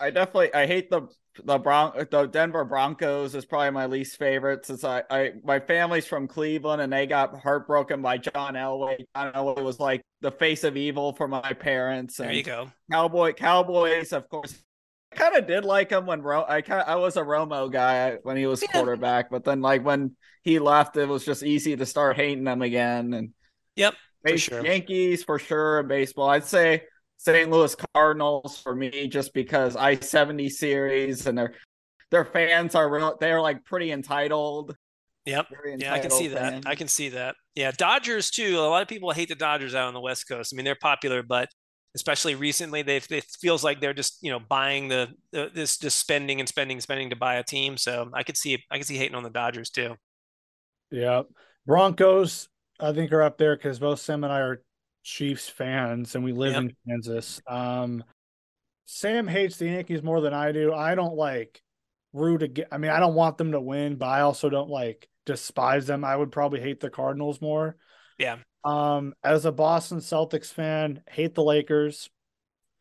I 0.00 0.10
definitely 0.10 0.52
I 0.52 0.66
hate 0.66 0.90
the 0.90 1.02
the 1.44 1.58
Bron 1.58 2.06
the 2.10 2.26
Denver 2.26 2.64
Broncos 2.64 3.34
is 3.34 3.44
probably 3.44 3.70
my 3.70 3.86
least 3.86 4.18
favorite 4.18 4.66
since 4.66 4.84
I, 4.84 5.02
I 5.10 5.32
my 5.44 5.60
family's 5.60 6.06
from 6.06 6.28
Cleveland 6.28 6.82
and 6.82 6.92
they 6.92 7.06
got 7.06 7.40
heartbroken 7.40 8.02
by 8.02 8.18
John 8.18 8.54
Elway. 8.54 9.04
John 9.16 9.32
Elway 9.32 9.62
was 9.62 9.80
like 9.80 10.02
the 10.20 10.30
face 10.30 10.64
of 10.64 10.76
evil 10.76 11.12
for 11.14 11.28
my 11.28 11.52
parents. 11.52 12.18
And 12.18 12.28
there 12.28 12.36
you 12.36 12.42
go. 12.42 12.70
Cowboy 12.90 13.32
Cowboys, 13.32 14.12
of 14.12 14.28
course. 14.28 14.54
I 15.12 15.16
kind 15.16 15.36
of 15.36 15.46
did 15.46 15.64
like 15.64 15.90
him 15.90 16.06
when 16.06 16.22
Ro- 16.22 16.46
I 16.46 16.60
kind 16.60 16.84
I 16.86 16.96
was 16.96 17.16
a 17.16 17.22
Romo 17.22 17.70
guy 17.70 18.18
when 18.22 18.36
he 18.36 18.46
was 18.46 18.62
yeah. 18.62 18.72
quarterback, 18.72 19.30
but 19.30 19.44
then 19.44 19.60
like 19.60 19.84
when 19.84 20.16
he 20.42 20.58
left, 20.58 20.96
it 20.96 21.08
was 21.08 21.24
just 21.24 21.42
easy 21.42 21.76
to 21.76 21.86
start 21.86 22.16
hating 22.16 22.44
them 22.44 22.62
again. 22.62 23.14
And 23.14 23.30
Yep. 23.76 23.94
For 24.26 24.38
sure. 24.38 24.64
Yankees 24.64 25.24
for 25.24 25.38
sure 25.38 25.82
baseball. 25.82 26.28
I'd 26.28 26.44
say 26.44 26.84
St. 27.24 27.48
Louis 27.48 27.76
Cardinals 27.94 28.58
for 28.58 28.74
me 28.74 29.06
just 29.06 29.32
because 29.32 29.76
I 29.76 29.94
70 29.94 30.48
series 30.48 31.28
and 31.28 31.38
their 31.38 31.54
their 32.10 32.24
fans 32.24 32.74
are 32.74 32.90
real 32.90 33.16
they're 33.20 33.40
like 33.40 33.64
pretty 33.64 33.92
entitled. 33.92 34.76
Yep. 35.26 35.46
Entitled 35.52 35.80
yeah, 35.82 35.94
I 35.94 36.00
can 36.00 36.10
see 36.10 36.28
fans. 36.28 36.64
that. 36.64 36.70
I 36.70 36.74
can 36.74 36.88
see 36.88 37.10
that. 37.10 37.36
Yeah, 37.54 37.70
Dodgers 37.70 38.28
too. 38.30 38.58
A 38.58 38.66
lot 38.66 38.82
of 38.82 38.88
people 38.88 39.12
hate 39.12 39.28
the 39.28 39.36
Dodgers 39.36 39.72
out 39.72 39.86
on 39.86 39.94
the 39.94 40.00
West 40.00 40.26
Coast. 40.28 40.52
I 40.52 40.56
mean, 40.56 40.64
they're 40.64 40.74
popular, 40.74 41.22
but 41.22 41.48
especially 41.94 42.34
recently, 42.34 42.82
they've 42.82 43.06
it 43.08 43.24
feels 43.40 43.62
like 43.62 43.80
they're 43.80 43.94
just 43.94 44.18
you 44.20 44.32
know 44.32 44.40
buying 44.40 44.88
the, 44.88 45.08
the 45.30 45.48
this 45.54 45.78
just 45.78 46.00
spending 46.00 46.40
and 46.40 46.48
spending 46.48 46.76
and 46.78 46.82
spending 46.82 47.10
to 47.10 47.16
buy 47.16 47.36
a 47.36 47.44
team. 47.44 47.76
So 47.76 48.10
I 48.12 48.24
could 48.24 48.36
see 48.36 48.64
I 48.68 48.78
could 48.78 48.86
see 48.86 48.96
hating 48.96 49.14
on 49.14 49.22
the 49.22 49.30
Dodgers 49.30 49.70
too. 49.70 49.94
Yeah, 50.90 51.22
Broncos 51.66 52.48
I 52.80 52.92
think 52.92 53.12
are 53.12 53.22
up 53.22 53.38
there 53.38 53.56
because 53.56 53.78
both 53.78 54.00
Sam 54.00 54.24
and 54.24 54.32
I 54.32 54.40
are 54.40 54.62
Chiefs 55.02 55.48
fans 55.48 56.14
and 56.14 56.24
we 56.24 56.32
live 56.32 56.52
yep. 56.52 56.62
in 56.62 56.76
Kansas. 56.86 57.40
Um, 57.46 58.04
Sam 58.84 59.26
hates 59.26 59.56
the 59.56 59.66
Yankees 59.66 60.02
more 60.02 60.20
than 60.20 60.34
I 60.34 60.52
do. 60.52 60.72
I 60.72 60.94
don't 60.94 61.14
like 61.14 61.62
root 62.12 62.42
again. 62.42 62.66
I 62.70 62.78
mean, 62.78 62.90
I 62.90 63.00
don't 63.00 63.14
want 63.14 63.38
them 63.38 63.52
to 63.52 63.60
win, 63.60 63.96
but 63.96 64.06
I 64.06 64.20
also 64.20 64.50
don't 64.50 64.70
like 64.70 65.08
despise 65.26 65.86
them. 65.86 66.04
I 66.04 66.14
would 66.14 66.32
probably 66.32 66.60
hate 66.60 66.80
the 66.80 66.90
Cardinals 66.90 67.40
more. 67.40 67.76
Yeah. 68.18 68.38
Um, 68.64 69.14
as 69.24 69.44
a 69.44 69.52
Boston 69.52 69.98
Celtics 69.98 70.52
fan, 70.52 71.02
hate 71.08 71.34
the 71.34 71.42
Lakers. 71.42 72.10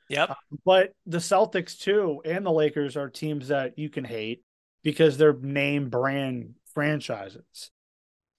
Yep. 0.09 0.31
Uh, 0.31 0.35
but 0.65 0.93
the 1.05 1.19
Celtics 1.19 1.79
too 1.79 2.21
and 2.25 2.45
the 2.45 2.51
Lakers 2.51 2.97
are 2.97 3.09
teams 3.09 3.47
that 3.47 3.77
you 3.77 3.89
can 3.89 4.03
hate 4.03 4.43
because 4.83 5.17
they're 5.17 5.33
name 5.33 5.89
brand 5.89 6.55
franchises 6.73 7.71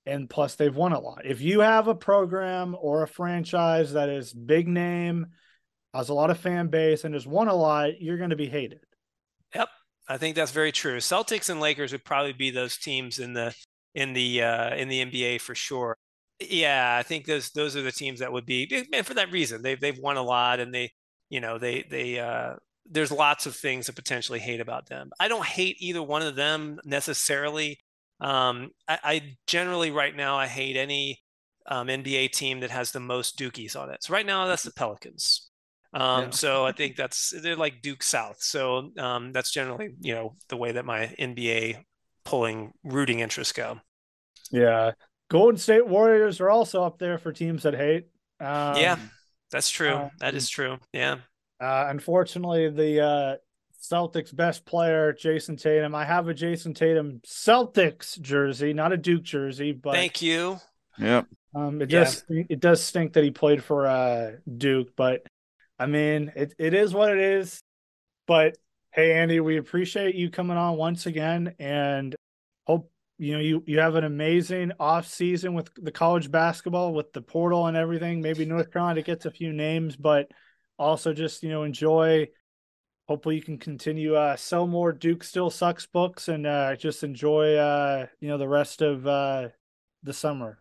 and 0.07 0.28
plus 0.28 0.55
they've 0.57 0.74
won 0.74 0.92
a 0.92 1.00
lot. 1.00 1.24
If 1.24 1.40
you 1.40 1.61
have 1.61 1.88
a 1.88 1.94
program 1.94 2.76
or 2.80 3.03
a 3.03 3.09
franchise 3.09 3.92
that 3.92 4.09
is 4.09 4.32
big 4.32 4.68
name, 4.68 5.26
has 5.94 6.09
a 6.09 6.14
lot 6.14 6.30
of 6.30 6.38
fan 6.38 6.68
base, 6.68 7.05
and 7.05 7.14
has 7.14 7.26
won 7.26 7.48
a 7.48 7.55
lot, 7.55 8.00
you're 8.00 8.18
going 8.18 8.30
to 8.30 8.36
be 8.36 8.48
hated. 8.48 8.80
Yep, 9.55 9.68
I 10.09 10.18
think 10.18 10.36
that's 10.36 10.53
very 10.53 10.72
true. 10.72 10.98
Celtics 10.98 11.50
and 11.50 11.61
Lakers 11.61 11.92
would 11.92 12.05
probably 12.05 12.32
be 12.32 12.50
those 12.50 12.76
teams 12.76 13.18
in 13.18 13.34
the 13.34 13.55
in 13.94 14.12
the 14.12 14.42
uh, 14.42 14.74
in 14.74 14.88
the 14.88 15.05
NBA 15.05 15.40
for 15.40 15.55
sure. 15.55 15.96
Yeah, 16.40 16.96
I 16.98 17.03
think 17.03 17.26
those 17.26 17.50
those 17.50 17.76
are 17.76 17.82
the 17.82 17.92
teams 17.92 18.20
that 18.20 18.32
would 18.32 18.46
be 18.46 18.86
and 18.92 19.07
for 19.07 19.14
that 19.14 19.30
reason. 19.30 19.62
They've 19.62 19.80
they've 19.80 19.98
won 19.98 20.16
a 20.16 20.22
lot, 20.22 20.61
and 20.61 20.74
they 20.74 20.90
you 21.28 21.40
know 21.40 21.59
they 21.59 21.84
they 21.88 22.18
uh, 22.18 22.55
there's 22.90 23.12
lots 23.12 23.46
of 23.46 23.55
things 23.55 23.86
to 23.86 23.92
potentially 23.92 24.38
hate 24.38 24.61
about 24.61 24.88
them. 24.88 25.11
I 25.20 25.28
don't 25.28 25.44
hate 25.44 25.76
either 25.80 26.03
one 26.03 26.22
of 26.22 26.36
them 26.36 26.80
necessarily. 26.84 27.78
Um, 28.22 28.70
I, 28.86 28.98
I, 29.02 29.36
generally 29.48 29.90
right 29.90 30.14
now 30.14 30.36
I 30.36 30.46
hate 30.46 30.76
any 30.76 31.20
um, 31.66 31.88
NBA 31.88 32.30
team 32.30 32.61
that 32.61 32.70
has 32.70 32.92
the 32.92 33.00
most 33.00 33.36
Dukies 33.36 33.76
on 33.78 33.90
it. 33.90 34.04
So 34.04 34.12
right 34.12 34.24
now 34.24 34.46
that's 34.46 34.62
the 34.62 34.72
Pelicans. 34.72 35.50
Um, 35.92 36.24
yeah. 36.24 36.30
So 36.30 36.64
I 36.64 36.72
think 36.72 36.96
that's 36.96 37.34
they're 37.42 37.57
like 37.57 37.82
Duke 37.82 38.03
South. 38.03 38.36
So 38.40 38.92
um, 38.99 39.32
that's 39.32 39.50
generally 39.50 39.90
you 40.00 40.14
know 40.14 40.36
the 40.49 40.57
way 40.57 40.72
that 40.72 40.84
my 40.84 41.14
NBA 41.18 41.84
pulling 42.24 42.72
rooting 42.84 43.20
interests 43.20 43.53
go. 43.53 43.80
Yeah, 44.50 44.92
Golden 45.28 45.58
State 45.58 45.86
Warriors 45.86 46.40
are 46.40 46.49
also 46.49 46.84
up 46.84 46.99
there 46.99 47.18
for 47.18 47.32
teams 47.32 47.64
that 47.64 47.74
hate. 47.74 48.07
Um, 48.40 48.76
yeah, 48.76 48.96
that's 49.50 49.68
true. 49.68 50.08
that 50.20 50.34
is 50.34 50.49
true. 50.49 50.78
Yeah. 50.92 51.16
Uh, 51.61 51.86
unfortunately, 51.88 52.70
the 52.70 53.00
uh, 53.00 53.36
Celtics 53.83 54.34
best 54.34 54.64
player, 54.64 55.13
Jayson 55.13 55.57
Tatum. 55.57 55.95
I 55.95 56.04
have 56.04 56.29
a 56.29 56.34
Jayson 56.34 56.75
Tatum 56.75 57.21
Celtics 57.26 58.21
jersey, 58.21 58.72
not 58.72 58.92
a 58.92 58.96
Duke 58.96 59.25
jersey, 59.25 59.72
but 59.72 59.95
thank 59.95 60.22
you. 60.22 60.61
Yep. 60.99 61.26
Um, 61.54 61.83
it 61.83 61.91
yeah. 61.91 62.04
does 62.04 62.25
it 62.29 62.61
does 62.61 62.83
stink 62.83 63.14
that 63.14 63.25
he 63.25 63.30
played 63.30 63.63
for 63.63 63.87
uh 63.87 64.33
Duke, 64.57 64.91
but 64.96 65.26
I 65.79 65.87
mean 65.87 66.33
it, 66.37 66.54
it 66.59 66.75
is 66.75 66.95
what 66.95 67.11
it 67.11 67.18
is. 67.18 67.61
But 68.26 68.57
hey 68.92 69.14
Andy, 69.14 69.41
we 69.41 69.57
appreciate 69.57 70.14
you 70.14 70.30
coming 70.30 70.57
on 70.57 70.76
once 70.76 71.07
again 71.07 71.54
and 71.59 72.14
hope 72.67 72.91
you 73.18 73.34
know 73.34 73.41
you 73.41 73.64
you 73.67 73.80
have 73.80 73.96
an 73.96 74.04
amazing 74.04 74.72
off 74.79 75.09
season 75.09 75.54
with 75.54 75.71
the 75.75 75.92
college 75.92 76.30
basketball 76.30 76.95
with 76.95 77.13
the 77.13 77.21
portal 77.21 77.67
and 77.67 77.76
everything. 77.76 78.21
Maybe 78.21 78.45
North 78.45 78.71
Carolina 78.71 79.03
gets 79.03 79.26
a 79.26 79.30
few 79.30 79.53
names, 79.53 79.96
but 79.96 80.30
also 80.79 81.13
just 81.13 81.42
you 81.42 81.50
know 81.50 81.64
enjoy 81.64 82.29
hopefully 83.08 83.37
you 83.37 83.42
can 83.42 83.58
continue 83.58 84.14
uh 84.14 84.37
sell 84.37 84.66
more 84.66 84.92
duke 84.92 85.24
still 85.24 85.50
sucks 85.50 85.87
books 85.87 86.29
and 86.29 86.46
uh 86.46 86.74
just 86.76 87.03
enjoy 87.03 87.57
uh 87.57 88.07
you 88.20 88.29
know 88.29 88.38
the 88.38 88.49
rest 88.49 88.83
of 88.83 89.07
uh 89.07 89.49
the 90.03 90.12
summer 90.12 90.58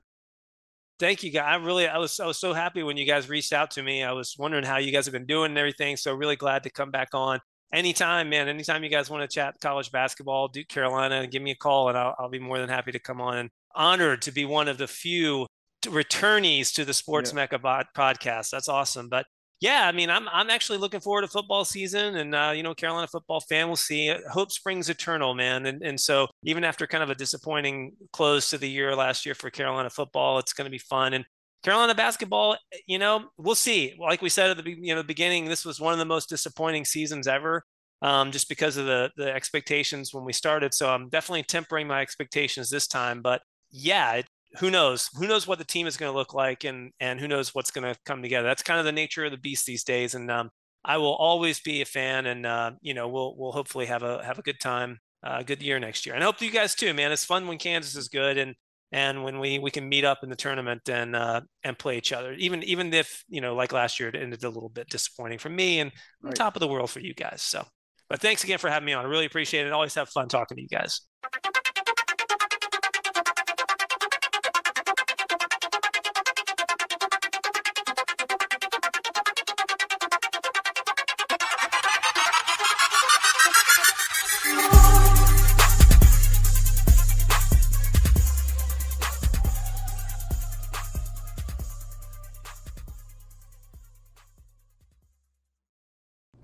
thank 0.99 1.23
you 1.23 1.31
guys 1.31 1.45
i 1.47 1.55
really 1.55 1.87
i 1.87 1.97
was 1.97 2.19
i 2.19 2.25
was 2.25 2.37
so 2.37 2.53
happy 2.53 2.83
when 2.83 2.97
you 2.97 3.05
guys 3.05 3.29
reached 3.29 3.53
out 3.53 3.71
to 3.71 3.83
me 3.83 4.03
i 4.03 4.11
was 4.11 4.35
wondering 4.37 4.63
how 4.63 4.77
you 4.77 4.91
guys 4.91 5.05
have 5.05 5.13
been 5.13 5.25
doing 5.25 5.51
and 5.51 5.57
everything 5.57 5.95
so 5.95 6.13
really 6.13 6.35
glad 6.35 6.63
to 6.63 6.69
come 6.69 6.91
back 6.91 7.09
on 7.13 7.39
anytime, 7.73 8.29
man, 8.29 8.47
anytime 8.47 8.83
you 8.83 8.89
guys 8.89 9.09
want 9.09 9.29
to 9.29 9.33
chat 9.33 9.55
college 9.61 9.91
basketball, 9.91 10.47
Duke 10.47 10.67
Carolina, 10.67 11.27
give 11.27 11.41
me 11.41 11.51
a 11.51 11.55
call 11.55 11.89
and 11.89 11.97
I'll, 11.97 12.15
I'll 12.19 12.29
be 12.29 12.39
more 12.39 12.59
than 12.59 12.69
happy 12.69 12.91
to 12.91 12.99
come 12.99 13.21
on 13.21 13.37
and 13.37 13.49
honored 13.75 14.21
to 14.23 14.31
be 14.31 14.45
one 14.45 14.67
of 14.67 14.77
the 14.77 14.87
few 14.87 15.47
returnees 15.85 16.73
to 16.73 16.85
the 16.85 16.93
Sports 16.93 17.31
yeah. 17.31 17.35
Mecca 17.37 17.59
podcast. 17.59 18.49
That's 18.51 18.69
awesome. 18.69 19.09
But 19.09 19.25
yeah, 19.61 19.87
I 19.87 19.91
mean, 19.91 20.09
I'm 20.09 20.27
I'm 20.29 20.49
actually 20.49 20.79
looking 20.79 20.99
forward 20.99 21.21
to 21.21 21.27
football 21.27 21.63
season, 21.63 22.15
and 22.15 22.33
uh, 22.33 22.51
you 22.53 22.63
know, 22.63 22.73
Carolina 22.73 23.07
football 23.07 23.39
fan 23.41 23.67
we'll 23.67 23.75
see. 23.75 24.11
Hope 24.31 24.51
springs 24.51 24.89
eternal, 24.89 25.35
man. 25.35 25.67
And 25.67 25.83
and 25.83 25.99
so 25.99 26.27
even 26.43 26.63
after 26.63 26.87
kind 26.87 27.03
of 27.03 27.11
a 27.11 27.15
disappointing 27.15 27.93
close 28.11 28.49
to 28.49 28.57
the 28.57 28.67
year 28.67 28.95
last 28.95 29.23
year 29.23 29.35
for 29.35 29.51
Carolina 29.51 29.91
football, 29.91 30.39
it's 30.39 30.51
going 30.53 30.65
to 30.65 30.71
be 30.71 30.79
fun. 30.79 31.13
And 31.13 31.25
Carolina 31.61 31.93
basketball, 31.93 32.57
you 32.87 32.97
know, 32.97 33.29
we'll 33.37 33.53
see. 33.53 33.93
Like 33.99 34.23
we 34.23 34.29
said 34.29 34.49
at 34.49 34.63
the 34.63 34.71
you 34.71 34.95
know 34.95 35.03
beginning, 35.03 35.45
this 35.45 35.63
was 35.63 35.79
one 35.79 35.93
of 35.93 35.99
the 35.99 36.05
most 36.05 36.27
disappointing 36.27 36.83
seasons 36.83 37.27
ever, 37.27 37.63
um, 38.01 38.31
just 38.31 38.49
because 38.49 38.77
of 38.77 38.87
the 38.87 39.11
the 39.15 39.31
expectations 39.31 40.11
when 40.11 40.25
we 40.25 40.33
started. 40.33 40.73
So 40.73 40.89
I'm 40.89 41.07
definitely 41.09 41.43
tempering 41.43 41.87
my 41.87 42.01
expectations 42.01 42.71
this 42.71 42.87
time. 42.87 43.21
But 43.21 43.43
yeah, 43.69 44.13
it, 44.13 44.25
who 44.59 44.69
knows? 44.69 45.09
Who 45.17 45.27
knows 45.27 45.47
what 45.47 45.57
the 45.57 45.65
team 45.65 45.87
is 45.87 45.97
going 45.97 46.11
to 46.11 46.17
look 46.17 46.33
like, 46.33 46.63
and 46.63 46.91
and 46.99 47.19
who 47.19 47.27
knows 47.27 47.55
what's 47.55 47.71
going 47.71 47.91
to 47.91 47.99
come 48.05 48.21
together? 48.21 48.47
That's 48.47 48.63
kind 48.63 48.79
of 48.79 48.85
the 48.85 48.91
nature 48.91 49.25
of 49.25 49.31
the 49.31 49.37
beast 49.37 49.65
these 49.65 49.83
days. 49.83 50.15
And 50.15 50.29
um, 50.29 50.49
I 50.83 50.97
will 50.97 51.15
always 51.15 51.59
be 51.59 51.81
a 51.81 51.85
fan, 51.85 52.25
and 52.25 52.45
uh, 52.45 52.71
you 52.81 52.93
know, 52.93 53.07
we'll 53.07 53.35
we'll 53.37 53.51
hopefully 53.51 53.85
have 53.85 54.03
a 54.03 54.23
have 54.23 54.39
a 54.39 54.43
good 54.43 54.59
time, 54.59 54.99
a 55.23 55.29
uh, 55.29 55.43
good 55.43 55.61
year 55.61 55.79
next 55.79 56.05
year. 56.05 56.15
And 56.15 56.23
I 56.23 56.25
hope 56.25 56.41
you 56.41 56.51
guys 56.51 56.75
too, 56.75 56.93
man. 56.93 57.11
It's 57.11 57.25
fun 57.25 57.47
when 57.47 57.57
Kansas 57.57 57.95
is 57.95 58.09
good, 58.09 58.37
and 58.37 58.55
and 58.91 59.23
when 59.23 59.39
we 59.39 59.59
we 59.59 59.71
can 59.71 59.87
meet 59.87 60.03
up 60.03 60.19
in 60.23 60.29
the 60.29 60.35
tournament 60.35 60.89
and 60.89 61.15
uh, 61.15 61.41
and 61.63 61.77
play 61.77 61.97
each 61.97 62.11
other. 62.11 62.33
Even 62.33 62.63
even 62.63 62.93
if 62.93 63.23
you 63.29 63.41
know, 63.41 63.55
like 63.55 63.71
last 63.71 63.99
year, 63.99 64.09
it 64.09 64.15
ended 64.15 64.43
a 64.43 64.49
little 64.49 64.69
bit 64.69 64.89
disappointing 64.89 65.39
for 65.39 65.49
me, 65.49 65.79
and 65.79 65.91
right. 66.21 66.35
top 66.35 66.55
of 66.55 66.59
the 66.59 66.67
world 66.67 66.89
for 66.89 66.99
you 66.99 67.13
guys. 67.13 67.41
So, 67.41 67.65
but 68.09 68.19
thanks 68.19 68.43
again 68.43 68.57
for 68.57 68.69
having 68.69 68.85
me 68.85 68.93
on. 68.93 69.05
I 69.05 69.07
really 69.07 69.25
appreciate 69.25 69.65
it. 69.65 69.71
Always 69.71 69.95
have 69.95 70.09
fun 70.09 70.27
talking 70.27 70.57
to 70.57 70.63
you 70.63 70.69
guys. 70.69 71.01